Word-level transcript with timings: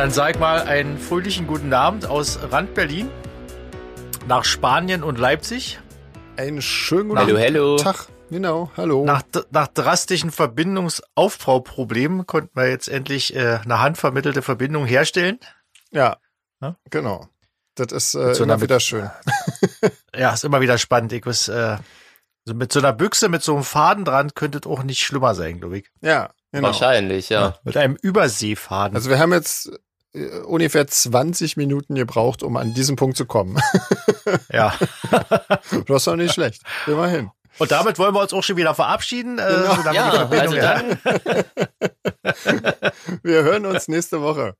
Dann 0.00 0.10
sag 0.10 0.40
mal 0.40 0.62
einen 0.62 0.96
fröhlichen 0.98 1.46
guten 1.46 1.74
Abend 1.74 2.06
aus 2.06 2.38
Rand 2.50 2.72
Berlin 2.72 3.10
nach 4.26 4.46
Spanien 4.46 5.02
und 5.02 5.18
Leipzig. 5.18 5.78
Einen 6.38 6.62
schönen 6.62 7.10
guten 7.10 7.20
Hallo, 7.20 7.36
hello. 7.36 7.76
Tag. 7.76 8.06
Genau, 8.30 8.70
hallo. 8.78 9.04
Nach, 9.04 9.22
nach 9.50 9.66
drastischen 9.68 10.30
Verbindungsaufbauproblemen 10.30 12.26
konnten 12.26 12.58
wir 12.58 12.70
jetzt 12.70 12.88
endlich 12.88 13.36
äh, 13.36 13.58
eine 13.62 13.80
handvermittelte 13.80 14.40
Verbindung 14.40 14.86
herstellen. 14.86 15.38
ja, 15.90 16.16
Ja? 16.62 16.76
genau. 16.88 17.28
Das 17.74 17.92
ist 17.92 18.14
äh, 18.14 18.34
so 18.34 18.44
immer 18.44 18.62
wieder 18.62 18.80
schön. 18.80 19.10
Ja, 20.16 20.32
ist 20.32 20.44
immer 20.44 20.62
wieder 20.62 20.78
spannend. 20.78 21.12
Ich 21.12 21.26
weiß, 21.26 21.48
äh, 21.48 21.76
so 22.46 22.54
mit 22.54 22.72
so 22.72 22.78
einer 22.78 22.94
Büchse 22.94 23.28
mit 23.28 23.42
so 23.42 23.52
einem 23.52 23.64
Faden 23.64 24.06
dran 24.06 24.32
könnte 24.34 24.60
es 24.64 24.66
auch 24.66 24.82
nicht 24.82 25.00
schlimmer 25.02 25.34
sein, 25.34 25.60
glaube 25.60 25.76
ich. 25.80 25.90
Ja, 26.00 26.30
genau. 26.52 26.68
Wahrscheinlich, 26.68 27.28
ja. 27.28 27.58
Mit 27.64 27.76
einem 27.76 27.96
Überseefaden. 27.96 28.96
Also 28.96 29.10
wir 29.10 29.18
haben 29.18 29.34
jetzt 29.34 29.70
ungefähr 30.46 30.86
20 30.86 31.56
Minuten 31.56 31.94
gebraucht, 31.94 32.42
um 32.42 32.56
an 32.56 32.74
diesen 32.74 32.96
Punkt 32.96 33.16
zu 33.16 33.26
kommen. 33.26 33.58
ja. 34.52 34.74
Das 35.86 35.96
ist 35.98 36.06
doch 36.06 36.16
nicht 36.16 36.34
schlecht. 36.34 36.62
Immerhin. 36.86 37.30
Und 37.58 37.70
damit 37.72 37.98
wollen 37.98 38.14
wir 38.14 38.22
uns 38.22 38.32
auch 38.32 38.42
schon 38.42 38.56
wieder 38.56 38.74
verabschieden. 38.74 39.38
Äh, 39.38 39.42
Genau. 39.48 39.74
solange 39.76 39.96
Ja, 39.96 40.28
also 40.28 40.56
dann, 40.56 40.98
Wir 43.22 43.42
hören 43.42 43.66
uns 43.66 43.88
nächste 43.88 44.20
Woche. 44.22 44.54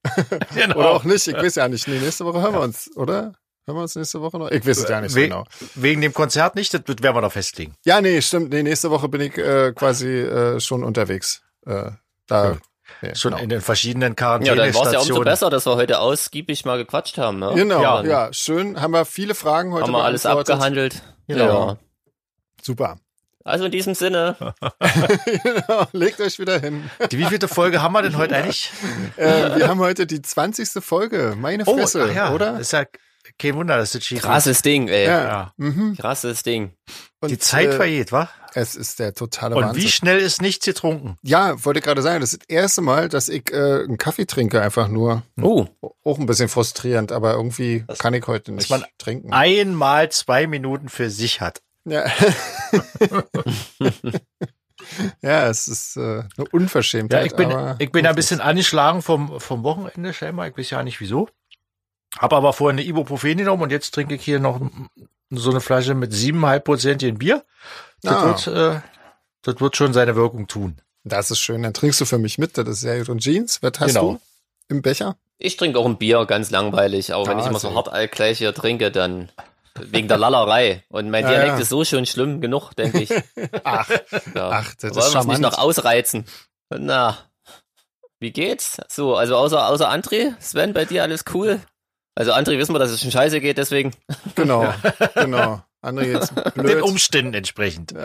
Genau. 0.54 0.76
Oder 0.76 0.90
auch 0.90 1.04
nicht. 1.04 1.26
Ich 1.26 1.34
weiß 1.34 1.54
ja 1.56 1.68
nicht. 1.68 1.88
Nee, 1.88 1.98
nächste 1.98 2.24
Woche 2.24 2.40
hören 2.42 2.54
wir 2.54 2.60
uns, 2.60 2.90
oder? 2.96 3.32
Hören 3.66 3.76
wir 3.76 3.82
uns 3.82 3.94
nächste 3.96 4.20
Woche 4.20 4.38
noch? 4.38 4.50
Ich 4.50 4.66
weiß 4.66 4.78
es 4.78 4.88
ja 4.88 5.00
nicht 5.00 5.10
so 5.12 5.16
We- 5.16 5.28
genau. 5.28 5.44
Wegen 5.74 6.00
dem 6.00 6.12
Konzert 6.14 6.54
nicht, 6.56 6.72
das 6.74 6.82
werden 6.86 7.14
wir 7.16 7.20
noch 7.20 7.32
festlegen. 7.32 7.74
Ja, 7.84 8.00
nee, 8.00 8.20
stimmt. 8.22 8.50
Nee, 8.52 8.62
nächste 8.62 8.90
Woche 8.90 9.08
bin 9.08 9.20
ich 9.20 9.36
äh, 9.38 9.72
quasi 9.72 10.08
äh, 10.08 10.60
schon 10.60 10.84
unterwegs. 10.84 11.42
Äh, 11.66 11.92
da. 12.26 12.58
Schon 13.14 13.32
genau. 13.32 13.42
in 13.42 13.48
den 13.48 13.60
verschiedenen 13.60 14.14
ja, 14.18 14.38
dann 14.38 14.74
war 14.74 14.86
es 14.86 14.92
ja 14.92 15.00
umso 15.00 15.20
besser, 15.20 15.50
dass 15.50 15.66
wir 15.66 15.76
heute 15.76 16.00
ausgiebig 16.00 16.64
mal 16.64 16.78
gequatscht 16.78 17.18
haben. 17.18 17.38
Ne? 17.38 17.52
Genau, 17.54 17.82
ja. 17.82 18.02
Ja. 18.02 18.32
schön. 18.32 18.80
Haben 18.80 18.92
wir 18.92 19.04
viele 19.04 19.34
Fragen 19.34 19.72
heute 19.72 19.84
Haben 19.84 19.92
wir 19.92 20.04
alles 20.04 20.26
abgehandelt. 20.26 21.02
Genau. 21.26 21.68
Ja. 21.68 21.76
Super. 22.62 22.96
Also 23.42 23.64
in 23.64 23.72
diesem 23.72 23.94
Sinne, 23.94 24.36
genau, 25.42 25.86
legt 25.92 26.20
euch 26.20 26.38
wieder 26.38 26.60
hin. 26.60 26.90
Die 27.10 27.18
wievielte 27.18 27.48
Folge 27.48 27.80
haben 27.80 27.92
wir 27.92 28.02
denn 28.02 28.18
heute 28.18 28.36
eigentlich? 28.36 28.70
äh, 29.16 29.56
wir 29.56 29.66
haben 29.66 29.80
heute 29.80 30.06
die 30.06 30.20
20. 30.20 30.84
Folge. 30.84 31.34
Meine 31.38 31.64
Fresse, 31.64 32.08
ach 32.10 32.14
ja, 32.14 32.32
oder? 32.32 32.60
Ist 32.60 32.72
ja 32.72 32.84
kein 33.38 33.54
Wunder, 33.54 33.78
dass 33.78 33.92
das 33.92 34.04
schief 34.04 34.20
krasses 34.20 34.60
Ding, 34.60 34.88
ey. 34.88 35.06
Ja. 35.06 35.22
Ja. 35.24 35.52
Mhm. 35.56 35.96
Krasses 35.96 36.42
Ding. 36.42 36.74
Und, 37.20 37.30
Die 37.30 37.38
Zeit 37.38 37.68
äh, 37.68 37.72
vergeht, 37.72 38.12
wa? 38.12 38.28
Es 38.54 38.74
ist 38.74 38.98
der 38.98 39.14
totale 39.14 39.54
Und 39.56 39.64
Wahnsinn. 39.64 39.82
wie 39.82 39.88
schnell 39.88 40.18
ist 40.18 40.42
nichts 40.42 40.64
getrunken? 40.64 41.16
ja, 41.22 41.64
wollte 41.64 41.80
gerade 41.80 42.02
sagen, 42.02 42.20
das 42.20 42.32
ist 42.32 42.42
das 42.42 42.48
erste 42.48 42.80
Mal, 42.82 43.08
dass 43.08 43.28
ich 43.28 43.52
äh, 43.52 43.84
einen 43.84 43.98
Kaffee 43.98 44.26
trinke, 44.26 44.60
einfach 44.60 44.88
nur. 44.88 45.22
Oh, 45.40 45.66
Auch 46.04 46.18
ein 46.18 46.26
bisschen 46.26 46.48
frustrierend, 46.48 47.12
aber 47.12 47.32
irgendwie 47.34 47.84
kann 47.98 48.14
ich 48.14 48.26
heute 48.26 48.52
nicht 48.52 48.70
man 48.70 48.84
trinken. 48.98 49.32
Einmal 49.32 50.10
zwei 50.10 50.46
Minuten 50.46 50.88
für 50.88 51.10
sich 51.10 51.40
hat. 51.40 51.62
Ja. 51.84 52.04
ja, 55.22 55.48
es 55.48 55.68
ist 55.68 55.96
äh, 55.96 56.00
eine 56.00 56.24
Ja, 56.38 56.44
Unverschämtheit. 56.52 57.26
ich 57.26 57.34
bin, 57.36 57.50
ich 57.78 57.92
bin 57.92 58.06
ein 58.06 58.14
bisschen 58.14 58.40
angeschlagen 58.40 59.02
vom, 59.02 59.40
vom 59.40 59.62
Wochenende 59.62 60.12
scheinbar. 60.12 60.48
Ich 60.48 60.56
weiß 60.56 60.70
ja 60.70 60.82
nicht 60.82 61.00
wieso. 61.00 61.28
Hab 62.18 62.32
aber 62.32 62.52
vorher 62.52 62.72
eine 62.78 62.86
Ibuprofen 62.86 63.36
genommen 63.36 63.62
und 63.62 63.70
jetzt 63.70 63.92
trinke 63.94 64.14
ich 64.16 64.22
hier 64.24 64.40
noch 64.40 64.60
so 65.30 65.50
eine 65.50 65.60
Flasche 65.60 65.94
mit 65.94 66.12
siebeneinhalb 66.12 66.64
Prozent 66.64 67.18
Bier. 67.18 67.44
Das, 68.02 68.14
Ah. 68.14 68.24
wird, 68.26 68.46
äh, 68.46 68.80
das 69.42 69.60
wird 69.60 69.76
schon 69.76 69.92
seine 69.92 70.16
Wirkung 70.16 70.46
tun. 70.46 70.80
Das 71.04 71.30
ist 71.30 71.40
schön. 71.40 71.62
Dann 71.62 71.74
trinkst 71.74 72.00
du 72.00 72.04
für 72.04 72.18
mich 72.18 72.38
mit. 72.38 72.58
Das 72.58 72.68
ist 72.68 72.80
sehr 72.80 72.98
gut. 72.98 73.08
Und 73.08 73.20
Jeans, 73.20 73.62
was 73.62 73.72
hast 73.80 73.94
Genau. 73.94 74.12
du 74.12 74.20
im 74.68 74.82
Becher? 74.82 75.16
ich 75.42 75.56
trinke 75.56 75.78
auch 75.78 75.86
ein 75.86 75.96
Bier, 75.96 76.26
ganz 76.26 76.50
langweilig. 76.50 77.14
Aber 77.14 77.26
wenn 77.26 77.38
Ah, 77.38 77.40
ich 77.40 77.46
immer 77.46 77.58
so 77.58 77.74
hart 77.74 78.12
gleich 78.12 78.36
hier 78.38 78.52
trinke, 78.54 78.90
dann 78.90 79.30
wegen 79.78 80.06
der 80.08 80.18
Lallerei. 80.18 80.84
Und 80.90 81.08
mein 81.10 81.24
Ja, 81.24 81.30
Dialekt 81.30 81.48
ja. 81.54 81.58
ist 81.60 81.70
so 81.70 81.82
schon 81.84 82.04
schlimm 82.04 82.42
genug, 82.42 82.74
denke 82.74 83.00
ich. 83.00 83.10
Ach, 83.64 83.88
Ja. 84.34 84.50
Ach, 84.50 84.74
das 84.74 84.74
ist 84.74 84.82
Wollen 84.82 84.94
wir 84.96 85.00
es 85.06 85.12
charmant. 85.12 85.28
nicht 85.28 85.40
noch 85.40 85.56
ausreizen? 85.58 86.26
Na, 86.68 87.16
wie 88.18 88.32
geht's? 88.32 88.76
So, 88.88 89.16
also 89.16 89.36
außer, 89.36 89.66
außer 89.66 89.90
André, 89.90 90.34
Sven, 90.40 90.74
bei 90.74 90.84
dir 90.84 91.02
alles 91.02 91.24
cool? 91.32 91.60
Also 92.14 92.32
André 92.32 92.58
wissen 92.58 92.74
wir, 92.74 92.78
dass 92.78 92.90
es 92.90 93.00
schon 93.00 93.10
scheiße 93.10 93.40
geht, 93.40 93.56
deswegen. 93.56 93.92
genau, 94.34 94.72
genau. 95.14 95.62
André 95.82 96.12
jetzt 96.12 96.32
Den 96.56 96.62
blöd. 96.62 96.82
Umständen 96.82 97.34
entsprechend. 97.34 97.94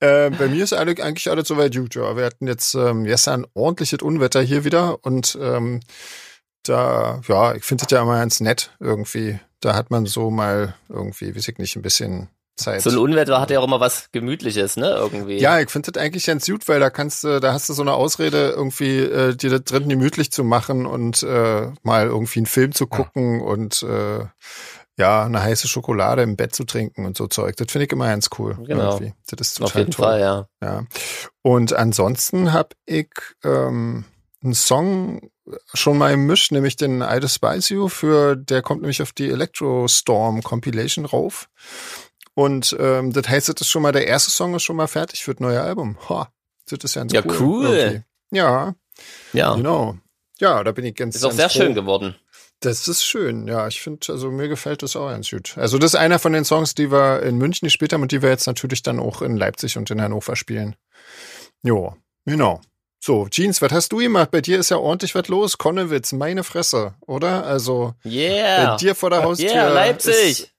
Äh, 0.00 0.30
bei 0.30 0.48
mir 0.48 0.64
ist 0.64 0.74
eigentlich 0.74 1.30
alles 1.30 1.48
soweit 1.48 1.74
gut. 1.74 1.94
Ja. 1.94 2.14
Wir 2.14 2.26
hatten 2.26 2.46
jetzt 2.46 2.74
ähm, 2.74 3.04
gestern 3.04 3.46
ordentliches 3.54 4.02
Unwetter 4.02 4.42
hier 4.42 4.64
wieder 4.64 5.02
und 5.02 5.36
ähm, 5.40 5.80
da, 6.62 7.22
ja, 7.26 7.54
ich 7.54 7.64
finde 7.64 7.84
das 7.84 7.90
ja 7.90 8.02
immer 8.02 8.18
ganz 8.18 8.40
nett 8.40 8.76
irgendwie. 8.80 9.40
Da 9.60 9.74
hat 9.74 9.90
man 9.90 10.04
so 10.04 10.30
mal 10.30 10.74
irgendwie, 10.90 11.34
weiß 11.34 11.48
ich 11.48 11.58
nicht, 11.58 11.74
ein 11.76 11.82
bisschen 11.82 12.28
Zeit. 12.56 12.82
So 12.82 12.90
ein 12.90 12.98
Unwetter 12.98 13.40
hat 13.40 13.50
ja 13.50 13.60
auch 13.60 13.64
immer 13.64 13.80
was 13.80 14.10
Gemütliches, 14.12 14.76
ne? 14.76 14.88
Irgendwie. 14.90 15.38
Ja, 15.38 15.60
ich 15.60 15.70
finde 15.70 15.92
das 15.92 16.02
eigentlich 16.02 16.26
ganz 16.26 16.46
gut, 16.46 16.66
weil 16.68 16.80
da 16.80 16.90
kannst 16.90 17.24
du, 17.24 17.40
da 17.40 17.52
hast 17.52 17.68
du 17.68 17.72
so 17.72 17.82
eine 17.82 17.94
Ausrede, 17.94 18.50
irgendwie 18.50 18.98
äh, 18.98 19.34
dir 19.34 19.50
das 19.50 19.64
drin 19.64 19.88
gemütlich 19.88 20.32
zu 20.32 20.42
machen 20.44 20.86
und 20.86 21.22
äh, 21.22 21.68
mal 21.82 22.06
irgendwie 22.06 22.40
einen 22.40 22.46
Film 22.46 22.72
zu 22.72 22.86
gucken 22.86 23.40
und 23.42 23.82
äh, 23.82 24.24
ja, 24.98 25.24
eine 25.24 25.42
heiße 25.42 25.68
Schokolade 25.68 26.22
im 26.22 26.36
Bett 26.36 26.54
zu 26.54 26.64
trinken 26.64 27.04
und 27.06 27.16
so 27.16 27.26
Zeug. 27.26 27.56
Das 27.56 27.70
finde 27.70 27.84
ich 27.86 27.92
immer 27.92 28.06
ganz 28.08 28.30
cool. 28.38 28.56
Genau. 28.66 28.94
Irgendwie. 28.94 29.14
Das 29.28 29.48
ist 29.48 29.54
total 29.54 29.66
Auf 29.68 29.74
jeden 29.76 29.90
toll. 29.90 30.04
Fall, 30.06 30.20
ja. 30.20 30.48
Ja. 30.62 30.84
Und 31.42 31.72
ansonsten 31.74 32.52
habe 32.52 32.70
ich 32.86 33.10
ähm, 33.44 34.04
einen 34.42 34.54
Song 34.54 35.30
schon 35.74 35.98
mal 35.98 36.10
gemischt, 36.12 36.50
nämlich 36.50 36.76
den 36.76 37.02
I 37.02 37.20
Despise 37.20 37.72
You 37.74 37.88
für, 37.88 38.36
der 38.36 38.62
kommt 38.62 38.80
nämlich 38.82 39.00
auf 39.02 39.12
die 39.12 39.28
Electro 39.28 39.86
Storm 39.88 40.42
Compilation 40.42 41.04
rauf. 41.04 41.48
Und 42.34 42.76
ähm, 42.78 43.12
das 43.12 43.28
heißt, 43.28 43.48
das 43.48 43.60
ist 43.60 43.68
schon 43.68 43.82
mal, 43.82 43.92
der 43.92 44.06
erste 44.06 44.30
Song 44.30 44.54
ist 44.54 44.62
schon 44.64 44.76
mal 44.76 44.88
fertig 44.88 45.24
für 45.24 45.32
das 45.34 45.40
neue 45.40 45.60
Album. 45.62 45.96
Ha, 46.08 46.28
das 46.68 46.80
ist 46.84 46.94
ja 46.96 47.02
ganz 47.02 47.12
Ja, 47.12 47.22
cool. 47.24 47.36
cool. 47.40 47.66
irgendwie. 47.66 48.02
Ja, 48.32 48.74
Ja. 49.32 49.54
genau. 49.54 49.96
Ja, 50.38 50.62
da 50.64 50.72
bin 50.72 50.84
ich 50.84 50.94
ganz 50.94 51.16
Ist 51.16 51.24
auch 51.24 51.28
ganz 51.28 51.36
sehr 51.38 51.48
froh. 51.48 51.60
schön 51.60 51.74
geworden. 51.74 52.14
Das 52.60 52.88
ist 52.88 53.04
schön, 53.04 53.46
ja. 53.46 53.66
Ich 53.68 53.82
finde, 53.82 54.12
also 54.12 54.30
mir 54.30 54.48
gefällt 54.48 54.82
das 54.82 54.96
auch 54.96 55.08
ganz 55.08 55.30
gut. 55.30 55.56
Also 55.58 55.78
das 55.78 55.92
ist 55.92 56.00
einer 56.00 56.18
von 56.18 56.32
den 56.32 56.44
Songs, 56.44 56.74
die 56.74 56.90
wir 56.90 57.22
in 57.22 57.36
München 57.36 57.66
gespielt 57.66 57.92
haben 57.92 58.02
und 58.02 58.12
die 58.12 58.22
wir 58.22 58.30
jetzt 58.30 58.46
natürlich 58.46 58.82
dann 58.82 58.98
auch 58.98 59.20
in 59.22 59.36
Leipzig 59.36 59.76
und 59.76 59.90
in 59.90 60.00
Hannover 60.00 60.36
spielen. 60.36 60.74
Jo, 61.62 61.94
genau. 62.24 62.60
So, 62.98 63.28
Jeans, 63.28 63.60
was 63.60 63.72
hast 63.72 63.92
du 63.92 63.98
gemacht? 63.98 64.30
Bei 64.30 64.40
dir 64.40 64.58
ist 64.58 64.70
ja 64.70 64.78
ordentlich 64.78 65.14
was 65.14 65.28
los. 65.28 65.58
Konnewitz, 65.58 66.12
meine 66.12 66.42
Fresse, 66.44 66.94
oder? 67.02 67.44
Also 67.44 67.94
bei 68.02 68.10
Yeah. 68.10 68.76
dir 68.78 68.94
vor 68.94 69.10
der 69.10 69.22
Haustür. 69.22 69.50
Yeah, 69.50 69.68
Leipzig. 69.72 70.52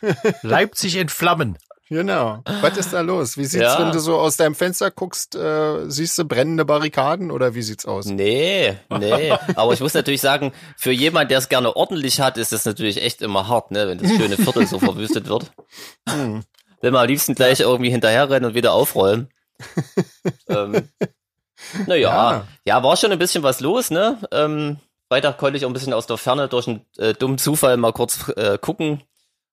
Leipzig 0.42 0.96
in 0.96 1.08
Flammen. 1.08 1.58
Genau. 1.90 2.42
Was 2.60 2.76
ist 2.76 2.92
da 2.92 3.00
los? 3.00 3.36
Wie 3.38 3.44
sieht's, 3.46 3.62
Ja. 3.64 3.78
wenn 3.80 3.92
du 3.92 3.98
so 3.98 4.18
aus 4.18 4.36
deinem 4.36 4.54
Fenster 4.54 4.90
guckst, 4.90 5.34
äh, 5.34 5.88
siehst 5.90 6.18
du 6.18 6.24
brennende 6.26 6.64
Barrikaden 6.66 7.30
oder 7.30 7.54
wie 7.54 7.62
sieht's 7.62 7.86
aus? 7.86 8.04
Nee, 8.06 8.76
nee. 8.90 9.32
Aber 9.54 9.72
ich 9.72 9.80
muss 9.80 9.94
natürlich 9.94 10.20
sagen, 10.20 10.52
für 10.76 10.92
jemand, 10.92 11.30
der 11.30 11.38
es 11.38 11.48
gerne 11.48 11.74
ordentlich 11.76 12.20
hat, 12.20 12.36
ist 12.36 12.52
das 12.52 12.64
natürlich 12.66 13.02
echt 13.02 13.22
immer 13.22 13.48
hart, 13.48 13.70
ne, 13.70 13.88
wenn 13.88 13.98
das 13.98 14.10
schöne 14.10 14.36
Viertel 14.36 14.66
so 14.66 14.78
verwüstet 14.78 15.28
wird. 15.28 15.50
Hm. 16.08 16.42
Will 16.80 16.90
man 16.90 17.02
am 17.02 17.08
liebsten 17.08 17.34
gleich 17.34 17.60
irgendwie 17.60 17.90
hinterherrennen 17.90 18.50
und 18.50 18.54
wieder 18.54 18.72
aufräumen. 18.72 19.28
ähm, 20.48 20.88
naja, 21.86 22.00
Ja. 22.00 22.32
ja. 22.32 22.46
ja, 22.64 22.82
war 22.82 22.96
schon 22.96 23.12
ein 23.12 23.18
bisschen 23.18 23.42
was 23.42 23.60
los, 23.60 23.90
ne? 23.90 24.18
Ähm, 24.30 24.76
Freitag 25.08 25.38
konnte 25.38 25.56
ich 25.56 25.64
auch 25.64 25.70
ein 25.70 25.72
bisschen 25.72 25.94
aus 25.94 26.06
der 26.06 26.18
Ferne 26.18 26.48
durch 26.48 26.68
einen 26.68 26.84
äh, 26.98 27.14
dummen 27.14 27.38
Zufall 27.38 27.76
mal 27.78 27.92
kurz 27.92 28.28
äh, 28.36 28.58
gucken. 28.58 29.02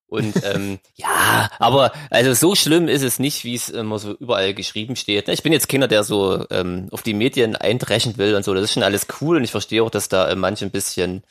Und 0.07 0.35
ähm, 0.43 0.79
ja, 0.95 1.49
aber 1.59 1.91
also 2.11 2.33
so 2.33 2.55
schlimm 2.55 2.87
ist 2.87 3.01
es 3.01 3.17
nicht, 3.19 3.43
wie 3.43 3.55
es 3.55 3.69
immer 3.69 3.97
so 3.99 4.13
überall 4.13 4.53
geschrieben 4.53 4.95
steht. 4.95 5.27
Ich 5.29 5.41
bin 5.43 5.51
jetzt 5.51 5.67
keiner, 5.67 5.87
der 5.87 6.03
so 6.03 6.45
ähm, 6.51 6.87
auf 6.91 7.01
die 7.01 7.13
Medien 7.15 7.55
eindreschen 7.55 8.17
will 8.17 8.35
und 8.35 8.45
so. 8.45 8.53
Das 8.53 8.63
ist 8.63 8.73
schon 8.73 8.83
alles 8.83 9.07
cool 9.19 9.37
und 9.37 9.43
ich 9.43 9.51
verstehe 9.51 9.81
auch, 9.83 9.89
dass 9.89 10.07
da 10.07 10.29
äh, 10.29 10.35
manche 10.35 10.65
ein 10.65 10.71
bisschen 10.71 11.23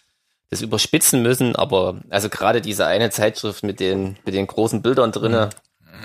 das 0.51 0.61
überspitzen 0.61 1.23
müssen. 1.23 1.55
Aber 1.57 2.01
also 2.11 2.29
gerade 2.29 2.61
diese 2.61 2.87
eine 2.87 3.11
Zeitschrift 3.11 3.63
mit 3.63 3.79
den 3.81 4.17
mit 4.25 4.35
den 4.35 4.47
großen 4.47 4.83
Bildern 4.83 5.13
drinne, 5.13 5.51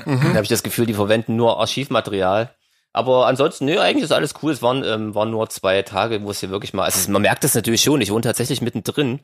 Mhm. 0.06 0.34
habe 0.36 0.44
ich 0.44 0.50
das 0.50 0.64
Gefühl, 0.64 0.86
die 0.86 0.94
verwenden 0.94 1.36
nur 1.36 1.60
Archivmaterial. 1.60 2.54
Aber 2.94 3.28
ansonsten, 3.28 3.66
nö, 3.66 3.80
eigentlich 3.80 4.04
ist 4.06 4.12
alles 4.14 4.34
cool. 4.42 4.52
Es 4.54 4.62
waren, 4.62 4.84
ähm, 4.86 5.14
waren 5.14 5.30
nur 5.32 5.50
zwei 5.50 5.82
Tage, 5.82 6.24
wo 6.24 6.32
es 6.32 6.40
hier 6.40 6.52
wirklich 6.52 6.74
mal, 6.74 6.86
also 6.86 7.12
man 7.12 7.22
merkt 7.22 7.44
das 7.44 7.54
natürlich 7.54 7.82
schon, 7.82 8.00
ich 8.00 8.12
wohne 8.12 8.22
tatsächlich 8.22 8.62
mittendrin. 8.62 9.20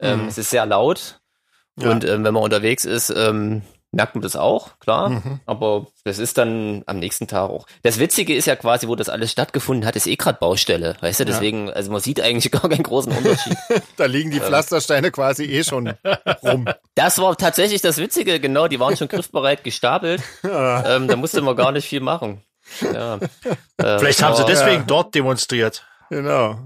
Ähm, 0.00 0.22
Mhm. 0.22 0.28
Es 0.28 0.38
ist 0.38 0.50
sehr 0.50 0.66
laut. 0.66 1.20
Ja. 1.80 1.90
Und 1.90 2.04
ähm, 2.04 2.24
wenn 2.24 2.34
man 2.34 2.42
unterwegs 2.42 2.84
ist, 2.84 3.10
ähm, 3.10 3.62
merkt 3.90 4.14
man 4.14 4.22
das 4.22 4.36
auch, 4.36 4.78
klar. 4.80 5.08
Mhm. 5.08 5.40
Aber 5.46 5.86
das 6.04 6.18
ist 6.18 6.36
dann 6.36 6.82
am 6.86 6.98
nächsten 6.98 7.26
Tag 7.26 7.48
auch. 7.48 7.66
Das 7.82 7.98
Witzige 7.98 8.34
ist 8.34 8.46
ja 8.46 8.56
quasi, 8.56 8.86
wo 8.88 8.94
das 8.94 9.08
alles 9.08 9.32
stattgefunden 9.32 9.86
hat, 9.86 9.96
ist 9.96 10.06
eh 10.06 10.16
gerade 10.16 10.38
Baustelle. 10.38 10.96
Weißt 11.00 11.20
du, 11.20 11.24
deswegen, 11.24 11.70
also 11.70 11.90
man 11.90 12.00
sieht 12.00 12.20
eigentlich 12.20 12.50
gar 12.52 12.68
keinen 12.68 12.82
großen 12.82 13.12
Unterschied. 13.12 13.56
Da 13.96 14.06
liegen 14.06 14.30
die 14.30 14.40
Pflastersteine 14.40 15.10
quasi 15.10 15.44
eh 15.44 15.64
schon 15.64 15.94
rum. 16.42 16.66
das 16.94 17.18
war 17.18 17.36
tatsächlich 17.36 17.80
das 17.80 17.96
Witzige, 17.98 18.38
genau, 18.38 18.68
die 18.68 18.78
waren 18.78 18.96
schon 18.96 19.08
griffbereit 19.08 19.64
gestapelt. 19.64 20.22
ähm, 20.44 21.08
da 21.08 21.16
musste 21.16 21.40
man 21.40 21.56
gar 21.56 21.72
nicht 21.72 21.88
viel 21.88 22.00
machen. 22.00 22.42
Ja. 22.80 23.16
Äh, 23.78 23.98
Vielleicht 23.98 24.22
haben 24.22 24.36
sie 24.36 24.44
deswegen 24.44 24.86
dort 24.86 25.14
demonstriert. 25.14 25.84
Genau. 26.10 26.58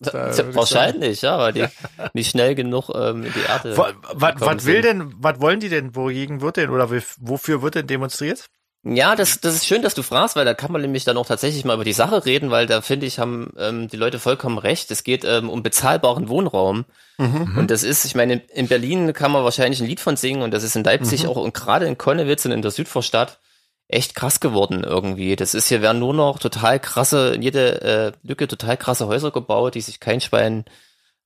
Wahrscheinlich, 0.00 1.22
ja, 1.22 1.38
weil 1.38 1.52
die 1.52 1.66
nicht 2.14 2.30
schnell 2.30 2.54
genug 2.54 2.90
ähm, 2.94 3.24
in 3.24 3.32
die 3.32 3.40
Erde. 3.48 3.76
Was, 3.76 4.34
was 4.38 4.64
will 4.66 4.82
denn, 4.82 5.14
was 5.16 5.40
wollen 5.40 5.60
die 5.60 5.68
denn, 5.68 5.96
wogegen 5.96 6.40
wird 6.40 6.56
denn 6.56 6.70
oder 6.70 6.90
wofür 6.90 7.62
wird 7.62 7.74
denn 7.74 7.86
demonstriert? 7.86 8.48
Ja, 8.84 9.14
das, 9.14 9.40
das 9.40 9.54
ist 9.54 9.66
schön, 9.66 9.82
dass 9.82 9.94
du 9.94 10.02
fragst, 10.02 10.34
weil 10.34 10.44
da 10.44 10.54
kann 10.54 10.72
man 10.72 10.80
nämlich 10.80 11.04
dann 11.04 11.16
auch 11.16 11.26
tatsächlich 11.26 11.64
mal 11.64 11.74
über 11.74 11.84
die 11.84 11.92
Sache 11.92 12.26
reden, 12.26 12.50
weil 12.50 12.66
da 12.66 12.80
finde 12.80 13.06
ich, 13.06 13.20
haben 13.20 13.52
ähm, 13.56 13.86
die 13.86 13.96
Leute 13.96 14.18
vollkommen 14.18 14.58
recht. 14.58 14.90
Es 14.90 15.04
geht 15.04 15.24
ähm, 15.24 15.48
um 15.48 15.62
bezahlbaren 15.62 16.28
Wohnraum. 16.28 16.84
Mhm. 17.16 17.56
Und 17.56 17.70
das 17.70 17.84
ist, 17.84 18.04
ich 18.04 18.16
meine, 18.16 18.42
in 18.52 18.66
Berlin 18.66 19.12
kann 19.12 19.30
man 19.30 19.44
wahrscheinlich 19.44 19.80
ein 19.80 19.86
Lied 19.86 20.00
von 20.00 20.16
singen 20.16 20.42
und 20.42 20.52
das 20.52 20.64
ist 20.64 20.74
in 20.74 20.82
Leipzig 20.82 21.22
mhm. 21.22 21.28
auch 21.28 21.36
und 21.36 21.54
gerade 21.54 21.86
in 21.86 21.96
Konnewitz 21.96 22.44
und 22.44 22.50
in 22.50 22.60
der 22.60 22.72
Südvorstadt 22.72 23.38
echt 23.88 24.14
krass 24.14 24.40
geworden 24.40 24.84
irgendwie. 24.84 25.36
Das 25.36 25.54
ist 25.54 25.68
hier 25.68 25.82
werden 25.82 25.98
nur 25.98 26.14
noch 26.14 26.38
total 26.38 26.80
krasse, 26.80 27.34
in 27.34 27.42
jede 27.42 27.82
äh, 27.82 28.12
Lücke 28.22 28.48
total 28.48 28.76
krasse 28.76 29.06
Häuser 29.06 29.30
gebaut, 29.30 29.74
die 29.74 29.80
sich 29.80 30.00
kein 30.00 30.20
Schwein 30.20 30.64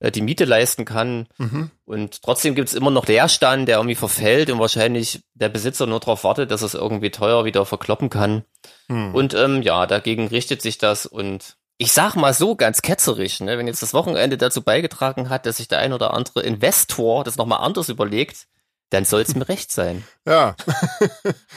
äh, 0.00 0.10
die 0.10 0.22
Miete 0.22 0.44
leisten 0.44 0.84
kann. 0.84 1.26
Mhm. 1.38 1.70
Und 1.84 2.22
trotzdem 2.22 2.54
gibt's 2.54 2.74
immer 2.74 2.90
noch 2.90 3.06
Leerstand, 3.06 3.68
der 3.68 3.76
irgendwie 3.76 3.94
verfällt 3.94 4.50
und 4.50 4.58
wahrscheinlich 4.58 5.22
der 5.34 5.48
Besitzer 5.48 5.86
nur 5.86 6.00
darauf 6.00 6.24
wartet, 6.24 6.50
dass 6.50 6.62
es 6.62 6.74
irgendwie 6.74 7.10
teuer 7.10 7.44
wieder 7.44 7.64
verkloppen 7.64 8.10
kann. 8.10 8.44
Mhm. 8.88 9.14
Und 9.14 9.34
ähm, 9.34 9.62
ja, 9.62 9.86
dagegen 9.86 10.28
richtet 10.28 10.60
sich 10.60 10.78
das 10.78 11.06
und 11.06 11.56
ich 11.78 11.92
sag 11.92 12.14
mal 12.16 12.32
so 12.32 12.56
ganz 12.56 12.80
ketzerisch, 12.80 13.40
ne, 13.40 13.58
wenn 13.58 13.66
jetzt 13.66 13.82
das 13.82 13.92
Wochenende 13.92 14.38
dazu 14.38 14.62
beigetragen 14.62 15.28
hat, 15.28 15.44
dass 15.44 15.58
sich 15.58 15.68
der 15.68 15.78
ein 15.78 15.92
oder 15.92 16.14
andere 16.14 16.42
Investor 16.42 17.22
das 17.22 17.36
nochmal 17.36 17.60
anders 17.60 17.90
überlegt, 17.90 18.46
dann 18.96 19.04
soll 19.04 19.20
es 19.20 19.34
mir 19.34 19.48
recht 19.48 19.70
sein. 19.70 20.04
Ja. 20.26 20.56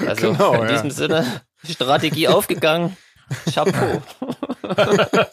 Also 0.06 0.32
genau, 0.32 0.62
in 0.62 0.68
diesem 0.68 0.90
ja. 0.90 0.94
Sinne, 0.94 1.42
Strategie 1.68 2.28
aufgegangen. 2.28 2.96
Chapeau. 3.52 4.04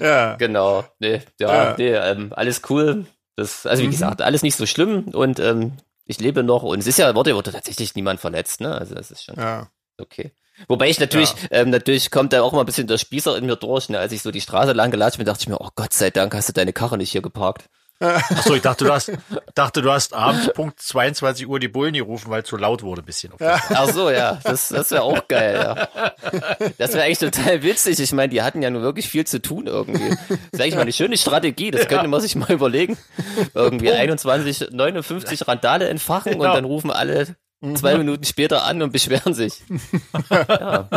ja. 0.00 0.36
Genau. 0.36 0.84
Nee, 0.98 1.22
ja, 1.40 1.54
ja. 1.54 1.74
Nee, 1.78 1.94
ähm, 1.94 2.34
alles 2.36 2.60
cool. 2.68 3.06
Das, 3.36 3.64
also 3.64 3.82
wie 3.82 3.86
mhm. 3.86 3.92
gesagt, 3.92 4.20
alles 4.20 4.42
nicht 4.42 4.56
so 4.56 4.66
schlimm 4.66 5.08
und 5.08 5.40
ähm, 5.40 5.72
ich 6.04 6.20
lebe 6.20 6.42
noch 6.42 6.64
und 6.64 6.80
es 6.80 6.86
ist 6.86 6.98
ja, 6.98 7.14
wurde, 7.14 7.34
wurde 7.34 7.52
tatsächlich 7.52 7.94
niemand 7.94 8.20
verletzt, 8.20 8.60
ne? 8.60 8.74
Also 8.74 8.94
das 8.94 9.10
ist 9.10 9.24
schon 9.24 9.36
ja. 9.36 9.68
okay. 9.98 10.32
Wobei 10.68 10.90
ich 10.90 11.00
natürlich, 11.00 11.30
ja. 11.30 11.62
ähm, 11.62 11.70
natürlich 11.70 12.10
kommt 12.10 12.34
da 12.34 12.42
auch 12.42 12.52
mal 12.52 12.60
ein 12.60 12.66
bisschen 12.66 12.86
der 12.86 12.98
Spießer 12.98 13.38
in 13.38 13.46
mir 13.46 13.56
durch, 13.56 13.88
ne? 13.88 13.98
Als 13.98 14.12
ich 14.12 14.20
so 14.20 14.30
die 14.30 14.42
Straße 14.42 14.72
lang 14.72 14.90
gelatscht 14.90 15.16
bin, 15.16 15.26
dachte 15.26 15.40
ich 15.40 15.48
mir, 15.48 15.60
oh 15.60 15.70
Gott 15.74 15.94
sei 15.94 16.10
Dank 16.10 16.34
hast 16.34 16.50
du 16.50 16.52
deine 16.52 16.74
Karre 16.74 16.98
nicht 16.98 17.10
hier 17.10 17.22
geparkt. 17.22 17.70
Achso, 18.00 18.54
ich 18.54 18.62
dachte, 18.62 18.84
du 18.84 18.92
hast, 18.92 19.12
dachte, 19.54 19.80
du 19.80 19.92
hast 19.92 20.12
abends 20.12 20.52
Punkt 20.54 20.80
22 20.80 21.46
Uhr 21.46 21.60
die 21.60 21.68
Bullen 21.68 21.94
gerufen, 21.94 22.30
weil 22.30 22.42
es 22.42 22.48
so 22.48 22.56
laut 22.56 22.82
wurde, 22.82 23.02
ein 23.02 23.04
bisschen. 23.04 23.32
Ach 23.40 23.88
so, 23.88 24.10
ja, 24.10 24.40
das, 24.42 24.68
das 24.68 24.90
wäre 24.90 25.02
auch 25.02 25.28
geil, 25.28 25.54
ja. 25.54 25.88
Das 26.78 26.94
wäre 26.94 27.04
eigentlich 27.04 27.18
total 27.18 27.62
witzig. 27.62 28.00
Ich 28.00 28.12
meine, 28.12 28.30
die 28.30 28.42
hatten 28.42 28.60
ja 28.62 28.70
nur 28.70 28.82
wirklich 28.82 29.08
viel 29.08 29.24
zu 29.24 29.40
tun 29.40 29.66
irgendwie. 29.66 30.10
Das 30.10 30.38
ist 30.52 30.60
eigentlich 30.60 30.74
mal 30.74 30.82
eine 30.82 30.92
schöne 30.92 31.16
Strategie, 31.16 31.70
das 31.70 31.86
könnte 31.86 32.08
man 32.08 32.20
sich 32.20 32.34
mal 32.34 32.50
überlegen. 32.50 32.98
Irgendwie 33.54 33.92
21, 33.92 34.70
59 34.72 35.46
Randale 35.46 35.88
entfachen 35.88 36.32
genau. 36.32 36.44
und 36.46 36.54
dann 36.54 36.64
rufen 36.64 36.90
alle 36.90 37.36
zwei 37.74 37.96
Minuten 37.96 38.24
später 38.24 38.64
an 38.64 38.82
und 38.82 38.92
beschweren 38.92 39.34
sich. 39.34 39.62
Ja. 40.30 40.88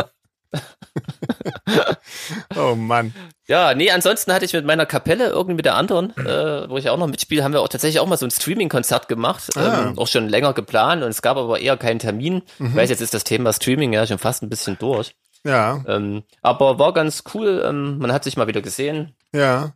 oh 2.56 2.74
Mann. 2.74 3.14
Ja, 3.46 3.74
nee, 3.74 3.90
ansonsten 3.90 4.32
hatte 4.32 4.44
ich 4.44 4.52
mit 4.52 4.64
meiner 4.64 4.86
Kapelle 4.86 5.28
irgendwie 5.28 5.54
mit 5.54 5.64
der 5.64 5.76
anderen, 5.76 6.16
äh, 6.16 6.68
wo 6.68 6.78
ich 6.78 6.90
auch 6.90 6.98
noch 6.98 7.06
mitspiele, 7.06 7.44
haben 7.44 7.52
wir 7.52 7.60
auch 7.60 7.68
tatsächlich 7.68 8.00
auch 8.00 8.06
mal 8.06 8.16
so 8.16 8.26
ein 8.26 8.30
Streaming-Konzert 8.30 9.08
gemacht, 9.08 9.56
ah. 9.56 9.88
ähm, 9.88 9.98
auch 9.98 10.08
schon 10.08 10.28
länger 10.28 10.52
geplant 10.52 11.02
und 11.02 11.10
es 11.10 11.22
gab 11.22 11.36
aber 11.36 11.60
eher 11.60 11.76
keinen 11.76 11.98
Termin. 11.98 12.42
Mhm. 12.58 12.68
Ich 12.68 12.76
weiß, 12.76 12.90
jetzt 12.90 13.02
ist 13.02 13.14
das 13.14 13.24
Thema 13.24 13.52
Streaming 13.52 13.92
ja 13.92 14.06
schon 14.06 14.18
fast 14.18 14.42
ein 14.42 14.48
bisschen 14.48 14.78
durch. 14.78 15.14
Ja. 15.44 15.84
Ähm, 15.86 16.24
aber 16.42 16.78
war 16.78 16.92
ganz 16.92 17.22
cool, 17.34 17.62
ähm, 17.64 17.98
man 17.98 18.12
hat 18.12 18.24
sich 18.24 18.36
mal 18.36 18.48
wieder 18.48 18.62
gesehen. 18.62 19.14
Ja. 19.32 19.74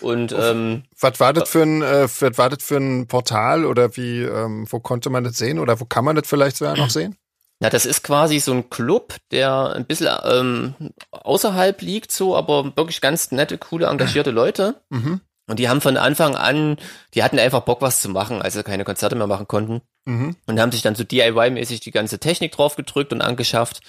Und 0.00 0.32
ähm, 0.32 0.84
was 1.00 1.18
war 1.18 1.32
das 1.32 1.48
für 1.48 1.62
ein, 1.62 1.82
äh, 1.82 2.08
was 2.20 2.38
war 2.38 2.50
das 2.50 2.62
für 2.62 2.76
ein 2.76 3.08
Portal 3.08 3.64
oder 3.64 3.96
wie, 3.96 4.22
ähm, 4.22 4.66
wo 4.70 4.80
konnte 4.80 5.10
man 5.10 5.24
das 5.24 5.38
sehen 5.38 5.58
oder 5.58 5.80
wo 5.80 5.86
kann 5.86 6.04
man 6.04 6.14
das 6.14 6.28
vielleicht 6.28 6.56
sogar 6.56 6.76
noch 6.76 6.90
sehen? 6.90 7.16
Ja, 7.60 7.70
das 7.70 7.86
ist 7.86 8.04
quasi 8.04 8.38
so 8.38 8.52
ein 8.52 8.70
Club, 8.70 9.16
der 9.32 9.72
ein 9.74 9.84
bisschen 9.84 10.08
ähm, 10.24 10.74
außerhalb 11.10 11.80
liegt, 11.82 12.12
so, 12.12 12.36
aber 12.36 12.76
wirklich 12.76 13.00
ganz 13.00 13.32
nette, 13.32 13.58
coole, 13.58 13.86
engagierte 13.86 14.30
Leute. 14.30 14.80
Mhm. 14.90 15.20
Und 15.48 15.58
die 15.58 15.68
haben 15.68 15.80
von 15.80 15.96
Anfang 15.96 16.36
an, 16.36 16.76
die 17.14 17.22
hatten 17.22 17.38
einfach 17.38 17.62
Bock, 17.62 17.80
was 17.80 18.00
zu 18.00 18.10
machen, 18.10 18.42
als 18.42 18.54
sie 18.54 18.62
keine 18.62 18.84
Konzerte 18.84 19.16
mehr 19.16 19.26
machen 19.26 19.48
konnten. 19.48 19.80
Mhm. 20.04 20.36
Und 20.46 20.60
haben 20.60 20.72
sich 20.72 20.82
dann 20.82 20.94
so 20.94 21.04
DIY-mäßig 21.04 21.80
die 21.80 21.90
ganze 21.90 22.18
Technik 22.18 22.52
drauf 22.52 22.76
gedrückt 22.76 23.12
und 23.12 23.22
angeschafft. 23.22 23.80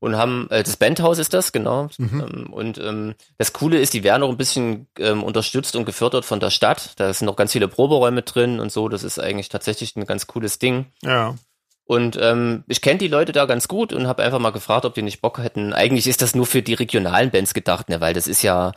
Und 0.00 0.16
haben, 0.16 0.48
äh, 0.50 0.62
das 0.62 0.76
Bandhaus 0.76 1.18
ist 1.18 1.34
das, 1.34 1.52
genau. 1.52 1.88
Mhm. 1.98 2.20
Ähm, 2.20 2.52
und 2.52 2.78
ähm, 2.78 3.14
das 3.36 3.52
Coole 3.52 3.78
ist, 3.78 3.94
die 3.94 4.04
werden 4.04 4.22
auch 4.22 4.28
ein 4.28 4.36
bisschen 4.36 4.86
ähm, 4.98 5.24
unterstützt 5.24 5.76
und 5.76 5.86
gefördert 5.86 6.24
von 6.24 6.40
der 6.40 6.50
Stadt. 6.50 6.92
Da 6.96 7.12
sind 7.12 7.26
noch 7.26 7.36
ganz 7.36 7.52
viele 7.52 7.68
Proberäume 7.68 8.22
drin 8.22 8.60
und 8.60 8.70
so. 8.70 8.88
Das 8.88 9.02
ist 9.02 9.18
eigentlich 9.18 9.48
tatsächlich 9.48 9.96
ein 9.96 10.04
ganz 10.04 10.26
cooles 10.26 10.58
Ding. 10.58 10.86
Ja. 11.02 11.34
Und 11.88 12.18
ähm, 12.20 12.64
ich 12.68 12.82
kenne 12.82 12.98
die 12.98 13.08
Leute 13.08 13.32
da 13.32 13.46
ganz 13.46 13.66
gut 13.66 13.94
und 13.94 14.06
habe 14.06 14.22
einfach 14.22 14.38
mal 14.38 14.50
gefragt, 14.50 14.84
ob 14.84 14.92
die 14.92 15.00
nicht 15.00 15.22
Bock 15.22 15.38
hätten. 15.38 15.72
Eigentlich 15.72 16.06
ist 16.06 16.20
das 16.20 16.34
nur 16.34 16.44
für 16.44 16.60
die 16.60 16.74
regionalen 16.74 17.30
Bands 17.30 17.54
gedacht, 17.54 17.88
ne, 17.88 17.98
weil 18.02 18.12
das 18.12 18.26
ist 18.26 18.42
ja, 18.42 18.72